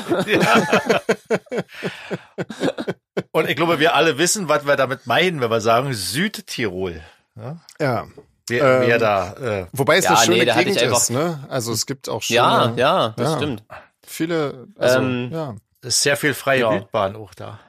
Und 3.32 3.50
ich 3.50 3.56
glaube, 3.56 3.80
wir 3.80 3.96
alle 3.96 4.18
wissen, 4.18 4.48
was 4.50 4.66
wir 4.66 4.76
damit 4.76 5.08
meinen, 5.08 5.42
wenn 5.42 5.50
wir 5.52 5.62
sagen 5.62 5.94
Südtirol. 5.94 7.02
Ja? 7.36 7.58
Ja. 7.80 8.08
Wer, 8.50 8.64
Ähm, 8.82 8.88
wer 8.88 9.00
da, 9.00 9.34
äh, 9.34 9.66
Wobei 9.72 9.98
es 9.98 10.06
Ja, 10.06 10.12
eine 10.16 10.20
schöne 10.26 10.38
nee, 10.40 10.46
Gegend 10.46 10.76
ich 10.76 10.84
einfach- 10.84 10.98
ist, 10.98 11.10
ne? 11.12 11.40
Also 11.50 11.72
es 11.72 11.86
gibt 11.86 12.10
auch 12.10 12.22
schöne, 12.22 12.38
Ja, 12.38 12.74
ja, 12.76 13.10
das 13.16 13.32
Ja. 13.32 13.38
stimmt. 13.38 13.64
viele, 14.06 14.68
also, 14.78 15.00
Ähm, 15.00 15.30
ja. 15.32 15.56
ist 15.82 16.02
sehr 16.02 16.18
viel 16.18 16.34
freie 16.34 16.60
Ja. 16.62 16.72
Wildbahn 16.72 17.16
auch 17.16 17.34
da. 17.34 17.60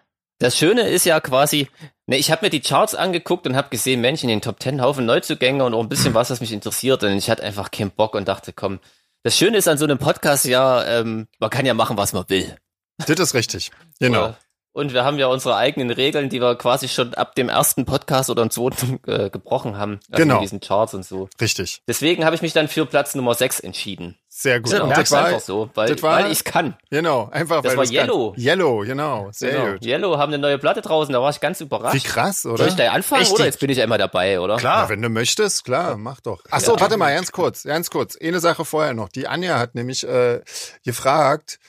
Das 0.41 0.59
Schöne 0.59 0.89
ist 0.89 1.05
ja 1.07 1.21
quasi, 1.21 1.71
ne, 2.07 2.17
ich 2.17 2.31
habe 2.31 2.45
mir 2.47 2.51
die 2.51 2.61
Charts 2.61 2.95
angeguckt 2.95 3.47
und 3.47 3.57
habe 3.57 3.71
gesehen, 3.71 4.01
Mensch, 4.01 4.23
in 4.23 4.29
den 4.29 4.41
Top 4.41 4.61
Ten 4.61 4.81
Haufen 4.81 5.07
Neuzugänge 5.07 5.65
und 5.65 5.75
auch 5.75 5.83
ein 5.83 5.89
bisschen 5.89 6.15
was, 6.15 6.31
was 6.31 6.41
mich 6.41 6.53
interessiert. 6.53 7.03
Und 7.03 7.13
ich 7.17 7.31
hatte 7.31 7.43
einfach 7.43 7.71
keinen 7.71 7.91
Bock 7.91 8.15
und 8.15 8.29
dachte, 8.29 8.53
komm, 8.53 8.81
das 9.23 9.37
Schöne 9.37 9.57
ist 9.57 9.69
an 9.69 9.79
so 9.79 9.85
einem 9.85 9.99
Podcast 9.99 10.45
ja, 10.45 10.85
ähm, 10.85 11.29
man 11.39 11.51
kann 11.51 11.67
ja 11.67 11.75
machen, 11.75 11.97
was 11.97 12.13
man 12.13 12.29
will. 12.29 12.57
Das 12.99 13.19
ist 13.19 13.35
richtig. 13.35 13.71
Genau. 13.99 14.35
Und 14.73 14.93
wir 14.93 15.05
haben 15.05 15.19
ja 15.19 15.29
unsere 15.29 15.55
eigenen 15.55 15.91
Regeln, 15.91 16.29
die 16.29 16.41
wir 16.41 16.57
quasi 16.57 16.89
schon 16.89 17.15
ab 17.15 17.37
dem 17.37 17.49
ersten 17.49 17.85
Podcast 17.85 18.29
oder 18.29 18.43
dem 18.45 18.51
zweiten 18.51 19.01
äh, 19.07 19.31
gebrochen 19.31 19.79
haben. 19.79 20.01
Also 20.11 20.23
Genau. 20.23 20.35
Mit 20.35 20.43
diesen 20.43 20.61
Charts 20.61 20.95
und 20.95 21.05
so. 21.05 21.29
Richtig. 21.41 21.81
Deswegen 21.87 22.25
habe 22.25 22.35
ich 22.35 22.43
mich 22.43 22.53
dann 22.53 22.67
für 22.67 22.85
Platz 22.85 23.15
Nummer 23.15 23.35
6 23.35 23.61
entschieden. 23.61 24.19
Sehr 24.37 24.59
gut. 24.61 24.73
Genau. 24.73 24.87
Und 24.87 24.97
Das 24.97 25.13
war, 25.13 25.27
einfach 25.27 25.39
so, 25.41 25.71
weil, 25.75 25.89
das 25.95 26.03
war- 26.03 26.25
weil 26.25 26.33
ich 26.33 26.43
kann. 26.43 26.77
genau, 26.91 27.29
einfach 27.31 27.63
Das 27.63 27.71
weil 27.73 27.77
war 27.79 27.85
du's 27.85 27.95
kannst. 27.95 28.11
Yellow. 28.11 28.35
Yellow, 28.37 28.79
genau. 28.81 29.29
Sehr 29.31 29.53
Genau. 29.53 29.73
gut. 29.75 29.85
Yellow 29.87 30.19
haben 30.19 30.33
eine 30.33 30.43
neue 30.43 30.59
Platte 30.59 30.81
draußen, 30.83 31.13
da 31.13 31.23
war 31.23 31.31
ich 31.31 31.39
ganz 31.39 31.61
überrascht. 31.61 31.95
Wie 31.95 32.01
krass, 32.01 32.45
oder? 32.45 32.59
Soll 32.59 32.67
ich 32.69 32.75
da 32.75 32.91
anfangen 32.91 33.23
Echt? 33.23 33.33
oder 33.33 33.45
jetzt 33.45 33.61
bin 33.61 33.71
ich 33.71 33.79
ja 33.79 33.85
immer 33.85 33.97
dabei, 33.97 34.41
oder? 34.41 34.55
Ja, 34.55 34.59
Klar. 34.61 34.89
wenn 34.89 35.01
du 35.03 35.09
möchtest, 35.09 35.65
klar, 35.65 35.97
mach 35.97 36.21
doch. 36.21 36.43
Ach 36.51 36.59
so, 36.59 36.75
Ja. 36.75 36.81
warte 36.81 36.97
mal, 36.97 37.15
ganz 37.15 37.31
kurz, 37.31 37.63
ganz 37.63 37.91
kurz. 37.91 38.17
Eine 38.21 38.41
Sache 38.41 38.65
vorher 38.65 38.93
noch. 38.93 39.09
Die 39.09 39.29
Anja 39.29 39.61
hat 39.61 39.77
nämlich 39.77 40.03
äh, 40.07 40.41
gefragt, 40.85 41.61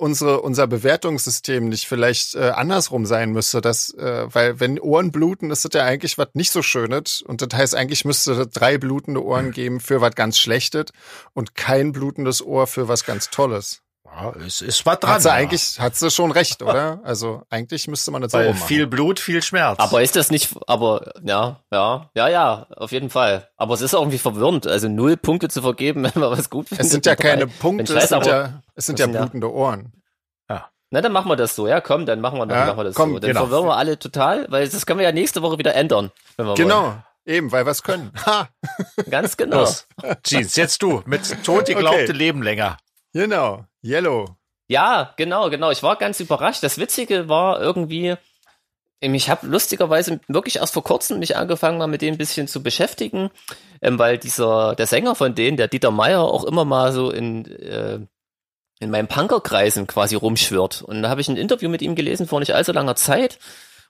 unsere 0.00 0.40
unser 0.40 0.66
Bewertungssystem 0.66 1.68
nicht 1.68 1.86
vielleicht 1.86 2.34
äh, 2.34 2.50
andersrum 2.50 3.06
sein 3.06 3.32
müsste, 3.32 3.60
dass 3.60 3.92
äh, 3.94 4.26
weil 4.32 4.58
wenn 4.60 4.80
Ohren 4.80 5.12
bluten, 5.12 5.50
ist 5.50 5.64
das 5.64 5.72
ja 5.74 5.84
eigentlich 5.84 6.18
was 6.18 6.28
nicht 6.34 6.50
so 6.50 6.62
schönes 6.62 7.22
und 7.22 7.42
das 7.42 7.58
heißt 7.58 7.74
eigentlich 7.74 8.04
müsste 8.04 8.32
es 8.32 8.50
drei 8.50 8.78
blutende 8.78 9.24
Ohren 9.24 9.52
geben 9.52 9.80
für 9.80 10.00
was 10.00 10.14
ganz 10.14 10.38
Schlechtes 10.38 10.86
und 11.34 11.54
kein 11.54 11.92
blutendes 11.92 12.42
Ohr 12.42 12.66
für 12.66 12.88
was 12.88 13.04
ganz 13.04 13.30
Tolles. 13.30 13.82
Ja, 14.04 14.32
es 14.44 14.60
ist 14.60 14.84
was 14.86 14.98
dran. 14.98 15.12
Hat 15.14 15.22
sie 15.22 15.28
ja. 15.28 15.34
eigentlich, 15.34 15.78
hat 15.78 15.94
sie 15.94 16.10
schon 16.10 16.30
recht, 16.32 16.62
oder? 16.64 17.00
Also 17.04 17.42
eigentlich 17.48 17.86
müsste 17.88 18.10
man 18.10 18.22
das 18.22 18.32
so 18.32 18.38
Weil 18.38 18.50
machen. 18.54 18.66
viel 18.66 18.86
Blut, 18.86 19.20
viel 19.20 19.42
Schmerz. 19.42 19.78
Aber 19.78 20.02
ist 20.02 20.16
das 20.16 20.30
nicht, 20.30 20.54
aber 20.66 21.12
ja, 21.22 21.60
ja, 21.72 22.10
ja, 22.14 22.28
ja, 22.28 22.66
auf 22.76 22.90
jeden 22.92 23.08
Fall. 23.10 23.48
Aber 23.56 23.74
es 23.74 23.80
ist 23.82 23.94
auch 23.94 24.00
irgendwie 24.00 24.18
verwirrend, 24.18 24.66
also 24.66 24.88
null 24.88 25.16
Punkte 25.16 25.48
zu 25.48 25.62
vergeben, 25.62 26.02
wenn 26.14 26.20
man 26.20 26.30
was 26.32 26.50
gut 26.50 26.68
findet. 26.68 26.86
es 26.86 26.92
sind 26.92 27.06
ja 27.06 27.14
keine 27.14 27.46
drei. 27.46 27.52
Punkte, 27.60 27.96
es 27.96 28.08
sind 28.08 28.16
aber- 28.16 28.26
ja, 28.26 28.62
es 28.74 28.86
sind 28.86 28.98
ja 28.98 29.06
blutende 29.06 29.52
Ohren. 29.52 29.92
Na, 30.92 31.00
dann 31.00 31.12
machen 31.12 31.28
wir 31.28 31.36
das 31.36 31.54
so. 31.54 31.68
Ja, 31.68 31.80
komm, 31.80 32.04
dann 32.04 32.20
machen 32.20 32.36
wir, 32.40 32.46
dann 32.46 32.58
Ja, 32.58 32.66
machen 32.66 32.78
wir 32.78 32.82
das 32.82 32.96
komm, 32.96 33.12
so. 33.12 33.18
Dann 33.20 33.28
genau. 33.28 33.42
verwirren 33.42 33.66
wir 33.66 33.76
alle 33.76 33.96
total, 33.96 34.46
weil 34.50 34.68
das 34.68 34.86
können 34.86 34.98
wir 34.98 35.06
ja 35.06 35.12
nächste 35.12 35.40
Woche 35.40 35.56
wieder 35.56 35.72
ändern, 35.76 36.10
wenn 36.36 36.46
wir 36.46 36.54
Genau, 36.56 36.82
wollen. 36.82 37.04
eben, 37.26 37.52
weil 37.52 37.64
wir 37.64 37.70
es 37.70 37.84
können. 37.84 38.10
Ha, 38.26 38.48
Ganz 39.08 39.36
genau. 39.36 39.60
Los. 39.60 39.86
Jeans, 40.24 40.56
jetzt 40.56 40.82
du. 40.82 41.00
Mit 41.06 41.44
tot 41.44 41.66
geglaubte 41.66 42.02
Okay. 42.06 42.10
Leben 42.12 42.42
länger. 42.42 42.76
genau, 43.12 43.66
Yellow. 43.84 44.36
Ja, 44.68 45.14
genau, 45.16 45.50
genau. 45.50 45.70
Ich 45.70 45.82
war 45.82 45.96
ganz 45.96 46.20
überrascht. 46.20 46.62
Das 46.62 46.78
Witzige 46.78 47.28
war 47.28 47.60
irgendwie, 47.60 48.14
ähm, 49.00 49.14
ich 49.14 49.28
habe 49.28 49.46
lustigerweise 49.46 50.20
wirklich 50.28 50.56
erst 50.56 50.74
vor 50.74 50.84
kurzem 50.84 51.18
mich 51.18 51.36
angefangen, 51.36 51.78
mal 51.78 51.86
mit 51.86 52.02
dem 52.02 52.14
ein 52.14 52.18
bisschen 52.18 52.46
zu 52.46 52.62
beschäftigen, 52.62 53.30
ähm, 53.82 53.98
weil 53.98 54.18
dieser, 54.18 54.74
der 54.76 54.86
Sänger 54.86 55.14
von 55.14 55.34
denen, 55.34 55.56
der 55.56 55.68
Dieter 55.68 55.90
Meier, 55.90 56.22
auch 56.22 56.44
immer 56.44 56.64
mal 56.64 56.92
so 56.92 57.10
in, 57.10 57.46
äh, 57.46 57.98
in 58.80 58.90
meinen 58.90 59.08
Punkerkreisen 59.08 59.86
quasi 59.86 60.14
rumschwirrt. 60.14 60.82
Und 60.82 61.02
da 61.02 61.08
habe 61.08 61.20
ich 61.20 61.28
ein 61.28 61.36
Interview 61.36 61.68
mit 61.68 61.82
ihm 61.82 61.94
gelesen 61.94 62.26
vor 62.26 62.40
nicht 62.40 62.54
allzu 62.54 62.72
langer 62.72 62.96
Zeit 62.96 63.38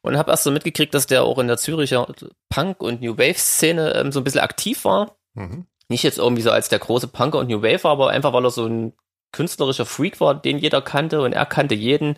und 0.02 0.16
habe 0.16 0.30
erst 0.30 0.44
so 0.44 0.50
mitgekriegt, 0.50 0.94
dass 0.94 1.06
der 1.06 1.24
auch 1.24 1.38
in 1.38 1.48
der 1.48 1.58
Züricher 1.58 2.06
Punk- 2.48 2.82
und 2.82 3.02
New 3.02 3.18
Wave-Szene 3.18 3.94
ähm, 3.94 4.12
so 4.12 4.20
ein 4.20 4.24
bisschen 4.24 4.40
aktiv 4.40 4.84
war. 4.84 5.16
Mhm. 5.34 5.66
Nicht 5.88 6.04
jetzt 6.04 6.18
irgendwie 6.18 6.42
so 6.42 6.50
als 6.50 6.68
der 6.68 6.78
große 6.78 7.08
Punker 7.08 7.38
und 7.38 7.48
New 7.48 7.62
Wave, 7.62 7.86
aber 7.88 8.10
einfach 8.10 8.32
weil 8.32 8.44
er 8.44 8.50
so 8.50 8.66
ein 8.66 8.94
künstlerischer 9.32 9.86
Freak 9.86 10.20
war, 10.20 10.34
den 10.40 10.58
jeder 10.58 10.82
kannte 10.82 11.20
und 11.20 11.32
er 11.32 11.46
kannte 11.46 11.74
jeden, 11.74 12.16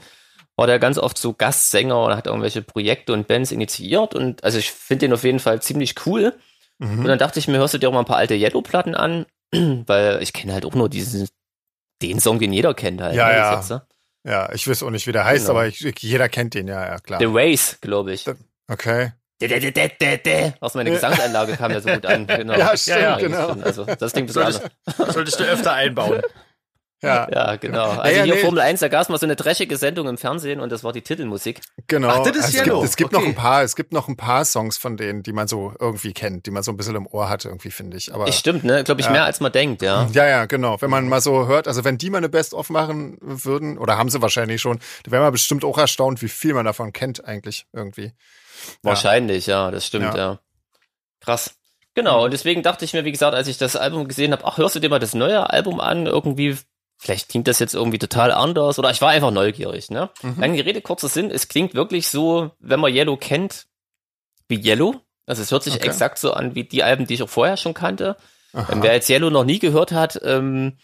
war 0.57 0.67
der 0.67 0.79
ganz 0.79 0.99
oft 0.99 1.17
so 1.19 1.33
Gastsänger 1.33 1.99
und 2.05 2.17
hat 2.17 2.27
irgendwelche 2.27 2.63
Projekte 2.63 3.13
und 3.13 3.27
Bands 3.29 3.53
initiiert 3.53 4.15
und 4.15 4.45
also 4.45 4.59
ich 4.59 4.71
finde 4.71 5.07
den 5.07 5.13
auf 5.15 5.25
jeden 5.25 5.39
Fall 5.41 5.61
ziemlich 5.63 5.95
cool. 6.07 6.35
Und 6.79 6.97
Mhm. 6.99 7.05
dann 7.05 7.19
dachte 7.19 7.39
ich 7.39 7.47
mir, 7.47 7.59
hörst 7.59 7.75
du 7.75 7.79
dir 7.79 7.89
auch 7.89 7.93
mal 7.93 8.01
ein 8.01 8.05
paar 8.07 8.17
alte 8.17 8.35
Yellow-Platten 8.35 8.95
an, 8.97 9.27
weil 9.53 10.21
ich 10.23 10.33
kenne 10.33 10.53
halt 10.53 10.65
auch 10.65 10.75
nur 10.75 10.89
diesen, 10.89 11.29
den 12.03 12.19
Song, 12.19 12.39
den 12.41 12.53
jeder 12.53 12.75
kennt 12.75 13.01
halt. 13.01 13.15
Ja, 13.15 13.29
ne, 13.29 13.37
ja. 13.37 13.55
jetzt, 13.57 13.71
ne? 13.71 13.83
Ja, 14.25 14.53
ich 14.53 14.67
weiß 14.69 14.83
auch 14.83 14.91
nicht, 14.91 15.07
wie 15.07 15.13
der 15.13 15.25
heißt, 15.25 15.47
Genau. 15.47 15.59
aber 15.59 15.67
ich, 15.69 15.81
jeder 16.01 16.29
kennt 16.29 16.55
den, 16.55 16.67
ja, 16.69 16.85
ja, 16.87 16.99
klar. 16.99 17.21
The 17.21 17.27
Race, 17.29 17.79
glaube 17.81 18.13
ich. 18.13 18.25
Okay. 18.69 19.13
Aus 20.61 20.75
meiner 20.75 20.91
Gesangsanlage 20.91 21.57
kam 21.57 21.73
ja 21.73 21.81
so 21.81 21.89
gut 21.91 22.07
an. 22.07 22.27
Genau. 22.27 22.55
Ja, 22.59 22.77
stimmt, 22.77 22.99
das 23.03 23.19
genau. 23.19 23.45
stimmt. 23.51 23.65
Also 23.65 23.85
das 23.85 24.13
Ding 24.13 24.27
besonders. 24.27 24.61
Solltest, 24.97 25.13
solltest 25.15 25.41
du 25.41 25.45
öfter 25.45 25.73
einbauen. 25.73 26.21
Ja, 27.03 27.29
Ja, 27.33 27.57
genau. 27.57 27.91
Also 27.91 28.01
Naja, 28.03 28.23
hier 28.25 28.35
nee. 28.37 28.41
Formel 28.41 28.61
1, 28.61 28.81
da 28.81 28.89
gab 28.89 29.03
es 29.03 29.09
mal 29.09 29.19
so 29.19 29.27
eine 29.27 29.35
dreschige 29.37 29.77
Sendung 29.77 30.07
im 30.09 30.17
Fernsehen 30.19 30.61
und 30.61 30.71
das 30.71 30.85
war 30.85 30.93
die 30.93 31.03
Titelmusik. 31.03 31.61
genau. 31.89 32.09
Ach, 32.09 32.23
das 32.23 32.37
ist 32.37 32.45
Also 32.45 32.59
es 32.59 32.65
gibt, 32.65 32.85
es 32.85 32.97
gibt 32.97 33.15
Okay. 33.15 33.23
noch 33.23 33.29
ein 33.29 33.35
paar, 33.35 33.63
es 33.65 33.75
gibt 33.77 33.93
noch 33.93 34.09
ein 34.09 34.17
paar 34.17 34.45
Songs 34.45 34.79
von 34.79 34.97
denen, 34.97 35.23
die 35.23 35.33
man 35.33 35.49
so 35.49 35.75
irgendwie 35.81 36.13
kennt, 36.13 36.47
die 36.47 36.51
man 36.53 36.63
so 36.63 36.71
ein 36.71 36.77
bisschen 36.77 36.95
im 36.95 37.07
Ohr 37.09 37.29
hat, 37.29 37.45
irgendwie, 37.45 37.71
finde 37.73 37.97
ich. 37.97 38.15
Aber 38.15 38.31
stimmt, 38.31 38.63
ne? 38.65 38.85
Glaube 38.85 39.01
ich, 39.01 39.07
Ja. 39.09 39.13
mehr 39.13 39.25
als 39.25 39.41
man 39.41 39.51
denkt, 39.53 39.83
ja. 39.83 40.09
ja, 40.13 40.27
ja, 40.27 40.47
genau. 40.47 40.81
Wenn 40.81 40.91
man 40.91 41.09
mal 41.09 41.21
so 41.21 41.47
hört, 41.49 41.67
also 41.67 41.85
wenn 41.85 41.99
die 41.99 42.09
mal 42.11 42.19
eine 42.19 42.29
Best-of 42.29 42.71
machen 42.71 43.19
würden, 43.21 43.79
oder 43.79 43.99
haben 43.99 44.09
sie 44.09 44.23
wahrscheinlich 44.23 44.61
schon, 44.61 44.79
dann 45.05 45.13
wäre 45.13 45.23
man 45.23 45.33
bestimmt 45.33 45.65
auch 45.65 45.79
erstaunt, 45.79 46.23
wie 46.23 46.29
viel 46.29 46.55
man 46.55 46.65
davon 46.65 46.93
kennt 46.93 47.25
eigentlich 47.25 47.67
irgendwie. 47.73 48.13
Wahrscheinlich, 48.83 49.47
ja, 49.47 49.71
das 49.71 49.87
stimmt, 49.87 50.15
Ja. 50.15 50.17
ja. 50.17 50.39
Krass. 51.21 51.55
Genau, 51.95 52.25
und 52.25 52.33
deswegen 52.33 52.63
dachte 52.63 52.85
ich 52.85 52.95
mir, 52.95 53.05
wie 53.05 53.13
gesagt, 53.13 53.35
als 53.35 53.49
ich 53.49 53.59
das 53.59 53.77
Album 53.77 54.09
gesehen 54.09 54.33
habe, 54.33 54.45
ach, 54.47 54.57
hörst 54.57 54.75
du 54.77 54.81
dir 54.81 54.89
mal 54.89 54.99
das 54.99 55.15
neue 55.15 55.51
Album 55.51 55.79
an? 55.79 56.07
Irgendwie, 56.07 56.57
vielleicht 57.03 57.29
klingt 57.29 57.49
das 57.49 57.59
jetzt 57.59 57.75
irgendwie 57.75 57.99
total 57.99 58.31
anders 58.31 58.79
oder 58.79 58.91
ich 58.91 59.01
war 59.01 59.11
einfach 59.11 59.33
neugierig, 59.33 59.91
ne? 59.91 60.09
Mhm. 60.23 60.37
Lange 60.41 60.65
Rede, 60.65 60.81
kurzer 60.81 61.09
Sinn, 61.09 61.31
es 61.33 61.49
klingt 61.49 61.75
wirklich 61.75 62.09
so, 62.09 62.53
wenn 62.61 62.79
man 62.81 62.95
Yellow 62.95 63.17
kennt, 63.17 63.67
wie 64.49 64.57
Yellow. 64.65 65.01
Also 65.27 65.43
es 65.43 65.51
hört 65.51 65.65
sich 65.65 65.75
Okay. 65.75 65.87
exakt 65.89 66.19
so 66.19 66.33
an 66.33 66.55
wie 66.55 66.65
die 66.65 66.83
Alben, 66.85 67.07
die 67.07 67.15
ich 67.15 67.23
auch 67.23 67.29
vorher 67.29 67.57
schon 67.57 67.75
kannte. 67.75 68.17
Ähm, 68.55 68.83
wer 68.83 68.93
jetzt 68.95 69.09
Yellow 69.11 69.31
noch 69.31 69.45
nie 69.45 69.59
gehört 69.59 69.91
hat, 69.93 70.21
ähm, 70.23 70.79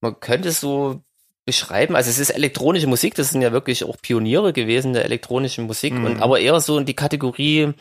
man 0.00 0.20
könnte 0.20 0.48
es 0.50 0.60
so 0.60 1.02
beschreiben, 1.46 1.96
also 1.96 2.10
es 2.10 2.18
ist 2.18 2.28
elektronische 2.30 2.86
Musik, 2.86 3.14
das 3.14 3.30
sind 3.30 3.40
ja 3.40 3.52
wirklich 3.52 3.82
auch 3.84 3.96
Pioniere 4.02 4.52
gewesen 4.52 4.92
der 4.92 5.06
elektronischen 5.06 5.64
Musik, 5.66 5.94
Mhm. 5.94 6.04
und 6.04 6.20
aber 6.20 6.40
eher 6.40 6.60
so 6.60 6.76
in 6.76 6.84
die 6.84 6.94
Kategorie 6.94 7.72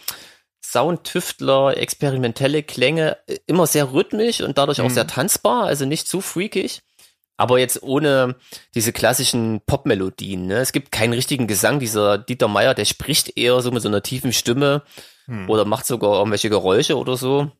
Soundtüftler, 0.64 1.78
experimentelle 1.78 2.64
Klänge, 2.64 3.18
äh, 3.28 3.38
immer 3.46 3.68
sehr 3.68 3.92
rhythmisch 3.94 4.42
und 4.42 4.58
dadurch 4.58 4.82
auch 4.82 4.86
Mhm. 4.90 4.94
sehr 4.94 5.08
tanzbar, 5.08 5.64
also 5.66 5.86
nicht 5.86 6.08
zu 6.08 6.22
freakig. 6.22 6.82
Aber 7.38 7.60
jetzt 7.60 7.84
ohne 7.84 8.36
diese 8.76 8.92
klassischen 8.92 9.62
Popmelodien. 9.66 10.48
Ne? 10.48 10.56
Es 10.56 10.72
gibt 10.72 10.92
keinen 10.92 11.14
richtigen 11.14 11.48
Gesang. 11.48 11.80
Dieser 11.80 12.18
Dieter 12.18 12.48
Meier, 12.48 12.74
der 12.74 12.86
spricht 12.86 13.38
eher 13.38 13.62
so 13.62 13.72
mit 13.72 13.84
so 13.84 13.88
einer 13.88 14.02
tiefen 14.02 14.34
Stimme 14.34 14.82
hm. 15.26 15.50
oder 15.50 15.64
macht 15.64 15.86
sogar 15.86 16.18
irgendwelche 16.18 16.50
Geräusche 16.50 16.98
oder 16.98 17.16
so. 17.16 17.52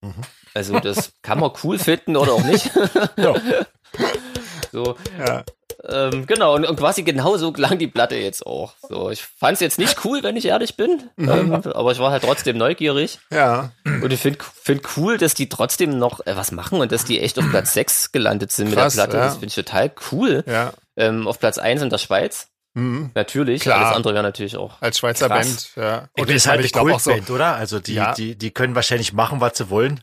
Mhm. 0.00 0.14
Also 0.54 0.78
das 0.78 1.12
kann 1.22 1.40
man 1.40 1.50
cool 1.64 1.78
finden 1.78 2.16
oder 2.16 2.32
auch 2.32 2.44
nicht. 2.44 2.70
so. 4.72 4.96
Ja. 5.18 5.44
Ähm, 5.88 6.26
genau, 6.26 6.54
und, 6.54 6.64
und, 6.64 6.76
quasi 6.76 7.02
genauso 7.02 7.52
klang 7.52 7.78
die 7.78 7.86
Platte 7.86 8.14
jetzt 8.16 8.46
auch. 8.46 8.74
So, 8.88 9.10
ich 9.10 9.22
fand 9.22 9.54
es 9.54 9.60
jetzt 9.60 9.78
nicht 9.78 10.04
cool, 10.04 10.22
wenn 10.22 10.36
ich 10.36 10.46
ehrlich 10.46 10.76
bin, 10.76 11.10
mhm. 11.16 11.28
ähm, 11.28 11.52
aber 11.52 11.92
ich 11.92 11.98
war 11.98 12.10
halt 12.10 12.22
trotzdem 12.22 12.56
neugierig. 12.56 13.18
Ja. 13.30 13.72
Und 13.84 14.12
ich 14.12 14.20
finde 14.20 14.38
find 14.62 14.82
cool, 14.96 15.18
dass 15.18 15.34
die 15.34 15.48
trotzdem 15.48 15.98
noch 15.98 16.20
äh, 16.26 16.36
was 16.36 16.52
machen 16.52 16.80
und 16.80 16.90
dass 16.92 17.04
die 17.04 17.20
echt 17.20 17.38
auf 17.38 17.48
Platz 17.50 17.74
6 17.74 18.12
gelandet 18.12 18.52
sind 18.52 18.72
Krass, 18.72 18.94
mit 18.94 19.02
der 19.02 19.10
Platte. 19.10 19.16
Ja. 19.18 19.24
Das 19.24 19.34
finde 19.34 19.46
ich 19.48 19.54
total 19.54 19.92
cool. 20.10 20.44
Ja. 20.46 20.72
Ähm, 20.96 21.26
auf 21.28 21.38
Platz 21.38 21.58
1 21.58 21.82
in 21.82 21.90
der 21.90 21.98
Schweiz. 21.98 22.48
Mhm. 22.74 23.10
Natürlich, 23.14 23.62
Klar. 23.62 23.84
alles 23.84 23.96
andere 23.96 24.14
wäre 24.14 24.24
natürlich 24.24 24.56
auch. 24.56 24.80
Als 24.80 24.98
Schweizer 24.98 25.28
krass. 25.28 25.72
Band, 25.74 25.84
ja. 25.84 26.08
Und 26.16 26.30
ist 26.30 26.46
halt 26.46 26.60
eine 26.60 26.68
Kultband, 26.68 27.26
so, 27.26 27.34
oder? 27.34 27.54
Also 27.54 27.78
die, 27.78 27.94
ja. 27.94 28.14
die, 28.14 28.36
die 28.36 28.50
können 28.50 28.74
wahrscheinlich 28.74 29.12
machen, 29.12 29.40
was 29.40 29.58
sie 29.58 29.70
wollen. 29.70 30.00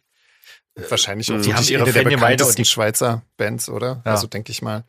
Wahrscheinlich 0.75 1.31
auch 1.31 1.41
die 1.41 1.53
haben 1.53 1.65
ihre 1.65 1.83
eine 1.83 1.91
der 1.91 2.03
bekanntesten 2.03 2.63
die 2.63 2.65
Schweizer 2.65 3.23
Bands, 3.35 3.67
oder? 3.67 4.01
Ja. 4.05 4.11
Also 4.11 4.27
denke 4.27 4.51
ich 4.51 4.61
mal. 4.61 4.85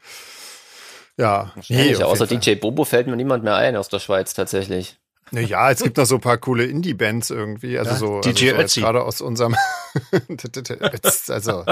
Ja. 1.16 1.53
Nee, 1.68 1.94
außer 1.96 2.27
DJ 2.27 2.55
Bobo 2.55 2.85
fällt 2.85 3.07
mir 3.07 3.16
niemand 3.16 3.44
mehr 3.44 3.57
ein 3.57 3.77
aus 3.77 3.88
der 3.88 3.98
Schweiz 3.98 4.35
tatsächlich. 4.35 4.98
Ja, 5.31 5.70
es 5.70 5.83
gibt 5.83 5.96
noch 5.96 6.05
so 6.05 6.16
ein 6.16 6.20
paar 6.20 6.37
coole 6.37 6.64
Indie-Bands 6.64 7.31
irgendwie. 7.31 7.79
Also 7.79 7.92
ja, 7.92 7.96
so, 7.96 8.20
DJ 8.20 8.53
also 8.53 8.66
so 8.66 8.81
gerade 8.83 9.03
aus 9.03 9.20
unserem 9.22 9.57
also. 11.29 11.64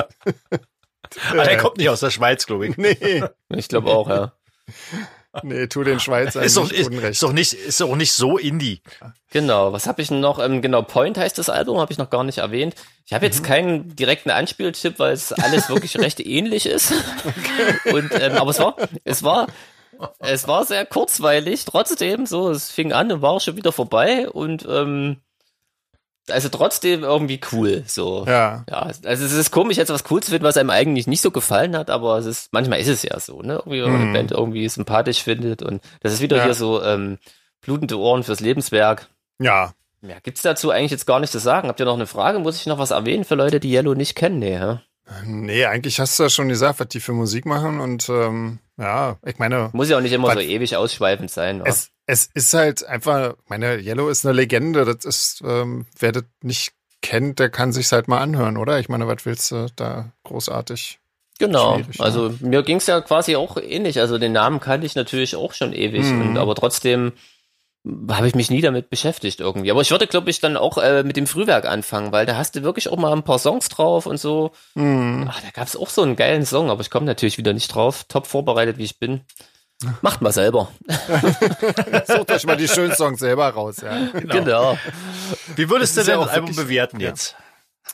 Aber 1.31 1.43
ah, 1.43 1.45
der 1.45 1.59
kommt 1.59 1.77
nicht 1.77 1.89
aus 1.89 2.01
der 2.01 2.11
Schweiz, 2.11 2.47
glaube 2.47 2.69
ich. 2.69 2.77
Nee. 2.79 3.23
Ich 3.51 3.69
glaube 3.69 3.91
auch, 3.91 4.09
ja. 4.09 4.33
Nee, 5.43 5.69
tu 5.69 5.85
den 5.85 6.01
Schweizern 6.01 6.43
ist 6.43 6.57
doch, 6.57 6.71
ist, 6.71 6.91
ist, 6.91 7.23
doch 7.23 7.33
nicht, 7.33 7.53
ist 7.53 7.81
doch 7.81 7.95
nicht 7.95 8.13
so 8.13 8.37
Indie. 8.37 8.83
Genau, 9.31 9.73
was 9.73 9.87
habe 9.87 10.03
ich 10.03 10.11
noch? 10.11 10.41
Ähm, 10.41 10.61
genau, 10.61 10.83
Point 10.83 11.19
heißt 11.19 11.39
das 11.39 11.49
Album, 11.49 11.79
habe 11.79 11.93
ich 11.93 11.99
noch 11.99 12.11
gar 12.11 12.25
nicht 12.25 12.39
erwähnt. 12.39 12.75
Ich 13.07 13.13
habe 13.13 13.27
jetzt 13.27 13.41
mhm. 13.43 13.47
keinen 13.47 13.97
direkten 13.97 14.31
Anspieltipp, 14.31 14.99
weil 14.99 15.13
es 15.13 15.33
alles 15.33 15.69
wirklich 15.69 15.97
recht 15.99 16.19
ähnlich 16.21 16.67
ist. 16.67 16.93
Okay. 17.25 17.95
Und, 17.95 18.11
ähm, 18.21 18.33
aber 18.37 18.51
es 18.51 18.59
war, 18.59 18.77
es 19.05 19.23
war, 19.23 19.47
es 20.19 20.49
war 20.49 20.65
sehr 20.65 20.85
kurzweilig, 20.85 21.65
trotzdem, 21.65 22.27
so, 22.27 22.51
es 22.51 22.71
fing 22.71 22.93
an 22.93 23.13
und 23.13 23.23
war 23.23 23.39
schon 23.39 23.57
wieder 23.57 23.73
vorbei 23.73 24.29
und 24.29 24.67
ähm, 24.69 25.19
also 26.29 26.49
trotzdem 26.49 27.03
irgendwie 27.03 27.41
cool. 27.53 27.83
So. 27.87 28.25
Ja. 28.27 28.65
Ja. 28.69 28.91
Also 29.05 29.25
es 29.25 29.33
ist 29.33 29.51
komisch, 29.51 29.77
jetzt 29.77 29.93
was 29.93 30.05
cool 30.11 30.23
zu 30.23 30.31
finden, 30.31 30.45
was 30.45 30.57
einem 30.57 30.71
eigentlich 30.71 31.07
nicht 31.07 31.21
so 31.21 31.31
gefallen 31.31 31.77
hat, 31.77 31.91
aber 31.91 32.19
es 32.19 32.27
ist, 32.27 32.53
manchmal 32.53 32.81
ist 32.81 32.89
es 32.89 33.03
ja 33.03 33.19
so, 33.19 33.43
ne? 33.43 33.55
Irgendwie 33.55 33.81
mhm. 33.81 33.95
eine 33.95 34.13
Band 34.13 34.33
irgendwie 34.33 34.69
sympathisch 34.69 35.23
findet 35.23 35.63
und 35.63 35.83
das 36.01 36.13
ist 36.13 36.21
wieder 36.21 36.39
ja. 36.39 36.45
hier 36.45 36.55
so 36.55 36.83
ähm, 36.83 37.19
blutende 37.61 37.99
Ohren 37.99 38.23
fürs 38.23 38.41
Lebenswerk. 38.41 39.09
Ja. 39.39 39.73
Ja, 40.03 40.17
gibt's 40.23 40.43
dazu 40.43 40.71
eigentlich 40.71 40.93
jetzt 40.93 41.07
gar 41.07 41.21
nichts 41.21 41.33
zu 41.33 41.39
sagen? 41.39 41.69
Habt 41.69 41.79
ihr 41.79 41.87
noch 41.87 41.95
eine 41.95 42.07
Frage? 42.07 42.39
Muss 42.39 42.57
ich 42.57 42.67
noch 42.67 42.79
was 42.79 42.91
erwähnen 42.91 43.25
für 43.25 43.35
Leute, 43.35 43.61
die 43.61 43.71
Yellow 43.71 43.95
nicht 43.95 44.15
kennen? 44.15 44.39
Nee, 44.39 44.59
hä? 44.59 44.79
Nee, 45.27 45.67
eigentlich 45.67 46.01
hast 46.01 46.19
du 46.19 46.23
ja 46.23 46.31
schon 46.31 46.49
gesagt, 46.49 46.81
was 46.81 46.89
die 46.89 47.01
für 47.01 47.13
Musik 47.13 47.45
machen 47.45 47.81
und 47.81 48.09
ähm, 48.09 48.61
ja, 48.79 49.19
ich 49.27 49.39
meine. 49.39 49.71
Muss 49.73 49.91
ja 49.91 49.99
auch 49.99 50.03
nicht 50.03 50.13
immer 50.13 50.33
so 50.33 50.41
ewig 50.41 50.77
ausschweifend 50.77 51.31
sein. 51.31 51.63
Es, 51.65 51.91
es 52.11 52.29
ist 52.35 52.53
halt 52.55 52.85
einfach, 52.85 53.35
meine 53.47 53.79
Yellow 53.79 54.09
ist 54.09 54.27
eine 54.27 54.35
Legende. 54.35 54.85
Das 54.85 55.05
ist, 55.05 55.43
ähm, 55.47 55.87
wer 55.97 56.11
das 56.11 56.25
nicht 56.43 56.73
kennt, 57.03 57.39
der 57.39 57.51
kann 57.51 57.73
sich's 57.73 57.93
halt 57.93 58.09
mal 58.09 58.19
anhören, 58.19 58.57
oder? 58.57 58.81
Ich 58.81 58.89
meine, 58.89 59.07
was 59.07 59.25
willst 59.25 59.53
du 59.53 59.69
da 59.77 60.13
großartig? 60.25 60.99
Genau, 61.39 61.79
ne? 61.79 61.87
also 61.99 62.35
mir 62.41 62.63
ging's 62.63 62.87
ja 62.87 63.01
quasi 63.01 63.37
auch 63.37 63.57
ähnlich. 63.57 64.01
Also 64.01 64.19
den 64.19 64.33
Namen 64.33 64.61
kannte 64.61 64.87
ich 64.87 64.97
natürlich 64.97 65.37
auch 65.37 65.55
schon 65.55 65.73
ewig, 65.73 66.05
mhm. 66.05 66.23
und, 66.23 66.37
aber 66.37 66.55
trotzdem 66.55 67.13
habe 68.11 68.27
ich 68.27 68.35
mich 68.35 68.51
nie 68.51 68.61
damit 68.61 68.91
beschäftigt 68.91 69.41
irgendwie. 69.41 69.71
Aber 69.71 69.81
ich 69.81 69.91
würde, 69.91 70.07
glaube 70.07 70.29
ich, 70.29 70.41
dann 70.41 70.59
auch 70.59 70.77
äh, 70.79 71.03
mit 71.05 71.17
dem 71.17 71.27
Frühwerk 71.27 71.65
anfangen, 71.65 72.13
weil 72.13 72.27
da 72.27 72.37
hast 72.37 72.57
du 72.57 72.63
wirklich 72.63 72.89
auch 72.91 72.99
mal 72.99 73.13
ein 73.13 73.23
paar 73.23 73.39
Songs 73.39 73.69
drauf 73.71 74.05
und 74.05 74.19
so. 74.19 74.51
Mhm. 74.75 75.29
Ach, 75.31 75.41
da 75.41 75.49
gab's 75.55 75.77
auch 75.77 75.89
so 75.89 76.03
einen 76.03 76.17
geilen 76.17 76.45
Song, 76.45 76.71
aber 76.71 76.83
ich 76.83 76.91
komme 76.91 77.07
natürlich 77.07 77.39
wieder 77.39 77.55
nicht 77.55 77.75
drauf. 77.75 78.05
Top 78.09 78.27
vorbereitet, 78.27 78.77
wie 78.77 78.85
ich 78.85 78.99
bin. 78.99 79.23
Macht 80.03 80.21
mal 80.21 80.33
selber. 80.33 80.71
Sucht 82.07 82.31
euch 82.31 82.45
mal 82.45 82.57
die 82.57 82.69
schönen 82.69 82.95
Songs 82.95 83.21
selber 83.21 83.49
raus, 83.49 83.79
ja. 83.83 84.09
Genau. 84.13 84.35
genau. 84.35 84.79
Wie 85.57 85.71
würdest 85.71 85.97
du 85.97 86.03
denn 86.03 86.21
das 86.21 86.29
Album 86.29 86.55
bewerten 86.55 87.01
jetzt? 87.01 87.35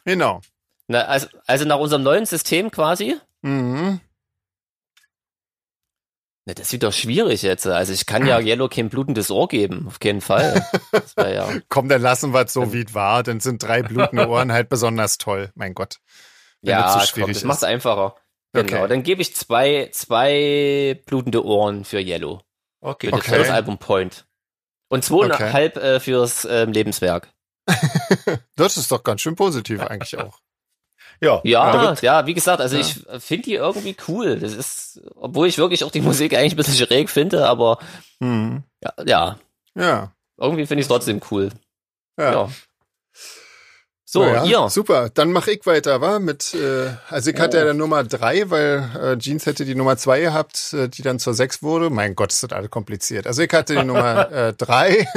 Genau. 0.04 0.40
Na, 0.88 1.02
also, 1.02 1.28
also 1.46 1.64
nach 1.64 1.78
unserem 1.78 2.02
neuen 2.02 2.26
System 2.26 2.70
quasi? 2.70 3.16
Mhm. 3.42 4.00
Na, 6.44 6.54
das 6.54 6.70
wird 6.72 6.84
doch 6.84 6.92
schwierig 6.92 7.42
jetzt. 7.42 7.66
Also 7.66 7.92
ich 7.92 8.06
kann 8.06 8.26
ja 8.26 8.38
Yellow 8.40 8.68
kein 8.68 8.88
blutendes 8.88 9.30
Ohr 9.30 9.48
geben, 9.48 9.86
auf 9.86 10.00
keinen 10.00 10.20
Fall. 10.20 10.64
Ja 11.16 11.48
Komm, 11.68 11.88
dann 11.88 12.02
lassen 12.02 12.32
wir 12.32 12.44
es 12.44 12.52
so, 12.52 12.72
wie 12.72 12.82
es 12.82 12.94
war. 12.94 13.22
Dann 13.22 13.40
sind 13.40 13.62
drei 13.62 13.82
blutende 13.82 14.28
Ohren 14.28 14.52
halt 14.52 14.68
besonders 14.68 15.18
toll. 15.18 15.50
Mein 15.54 15.74
Gott. 15.74 15.98
ja, 16.62 17.00
so 17.00 17.20
komm, 17.20 17.32
das 17.32 17.44
macht's 17.44 17.64
einfacher. 17.64 18.16
Genau, 18.64 18.78
okay. 18.78 18.88
dann 18.88 19.02
gebe 19.02 19.22
ich 19.22 19.34
zwei, 19.34 19.88
zwei 19.92 21.00
blutende 21.06 21.44
Ohren 21.44 21.84
für 21.84 22.00
Yellow. 22.00 22.42
Okay. 22.80 23.08
Für 23.08 23.16
das, 23.16 23.20
okay. 23.20 23.38
das 23.38 23.50
Album 23.50 23.78
Point. 23.78 24.26
Und 24.88 25.04
zweieinhalb 25.04 25.76
okay. 25.76 25.96
äh, 25.96 26.00
fürs 26.00 26.44
äh, 26.44 26.64
Lebenswerk. 26.64 27.28
das 28.56 28.76
ist 28.76 28.92
doch 28.92 29.02
ganz 29.02 29.20
schön 29.20 29.34
positiv 29.36 29.80
eigentlich 29.80 30.16
auch. 30.18 30.38
Ja, 31.20 31.40
ja, 31.44 31.94
ja, 32.02 32.26
wie 32.26 32.34
gesagt, 32.34 32.60
also 32.60 32.76
ja. 32.76 32.82
ich 32.82 33.22
finde 33.22 33.44
die 33.44 33.54
irgendwie 33.54 33.96
cool. 34.06 34.38
Das 34.38 34.52
ist, 34.52 35.00
obwohl 35.14 35.48
ich 35.48 35.56
wirklich 35.56 35.82
auch 35.82 35.90
die 35.90 36.00
Musik 36.02 36.34
eigentlich 36.34 36.52
ein 36.52 36.56
bisschen 36.56 36.86
schräg 36.86 37.10
finde, 37.10 37.48
aber 37.48 37.78
mhm. 38.20 38.64
ja, 38.82 38.92
ja. 39.04 39.38
Ja. 39.74 40.12
Irgendwie 40.38 40.66
finde 40.66 40.80
ich 40.80 40.84
es 40.84 40.88
trotzdem 40.88 41.20
cool. 41.30 41.50
Ja. 42.18 42.32
ja. 42.32 42.50
So, 44.08 44.24
ja, 44.24 44.44
ihr. 44.44 44.70
Super, 44.70 45.10
dann 45.10 45.32
mache 45.32 45.50
ich 45.50 45.66
weiter, 45.66 46.00
wa? 46.00 46.20
Mit, 46.20 46.54
äh, 46.54 46.90
also 47.10 47.30
ich 47.30 47.40
hatte 47.40 47.56
oh. 47.56 47.58
ja 47.58 47.64
der 47.64 47.74
Nummer 47.74 48.04
drei, 48.04 48.48
weil 48.50 48.88
äh, 48.98 49.18
Jeans 49.18 49.46
hätte 49.46 49.64
die 49.64 49.74
Nummer 49.74 49.96
zwei 49.96 50.20
gehabt, 50.20 50.72
äh, 50.74 50.88
die 50.88 51.02
dann 51.02 51.18
zur 51.18 51.34
sechs 51.34 51.60
wurde. 51.60 51.90
Mein 51.90 52.14
Gott, 52.14 52.32
ist 52.32 52.44
das 52.44 52.52
alles 52.52 52.70
kompliziert. 52.70 53.26
Also 53.26 53.42
ich 53.42 53.52
hatte 53.52 53.74
die 53.74 53.84
Nummer 53.84 54.30
äh, 54.32 54.52
drei. 54.52 55.08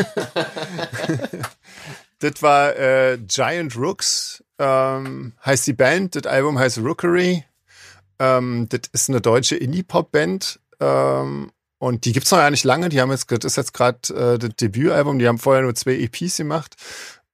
das 2.19 2.41
war 2.41 2.75
äh, 2.75 3.19
Giant 3.19 3.78
Rooks 3.78 4.43
ähm, 4.60 5.34
heißt 5.43 5.65
die 5.67 5.73
Band. 5.73 6.15
Das 6.15 6.25
Album 6.25 6.60
heißt 6.60 6.80
Rookery. 6.80 7.45
Ähm, 8.19 8.67
das 8.69 8.82
ist 8.91 9.10
eine 9.10 9.21
deutsche 9.21 9.56
Indie-Pop-Band. 9.56 10.60
Ähm, 10.80 11.52
und 11.80 12.04
die 12.04 12.12
gibt's 12.12 12.32
noch 12.32 12.39
ja 12.39 12.49
nicht 12.52 12.65
lange. 12.65 12.89
Die 12.89 12.99
haben 12.99 13.10
jetzt, 13.10 13.32
das 13.32 13.45
ist 13.45 13.56
jetzt 13.56 13.73
gerade 13.73 14.13
äh, 14.13 14.38
das 14.38 14.56
Debütalbum. 14.58 15.17
Die 15.17 15.28
haben 15.28 15.39
vorher 15.39 15.63
nur 15.63 15.75
zwei 15.75 15.93
EPs 15.93 16.38
gemacht. 16.38 16.75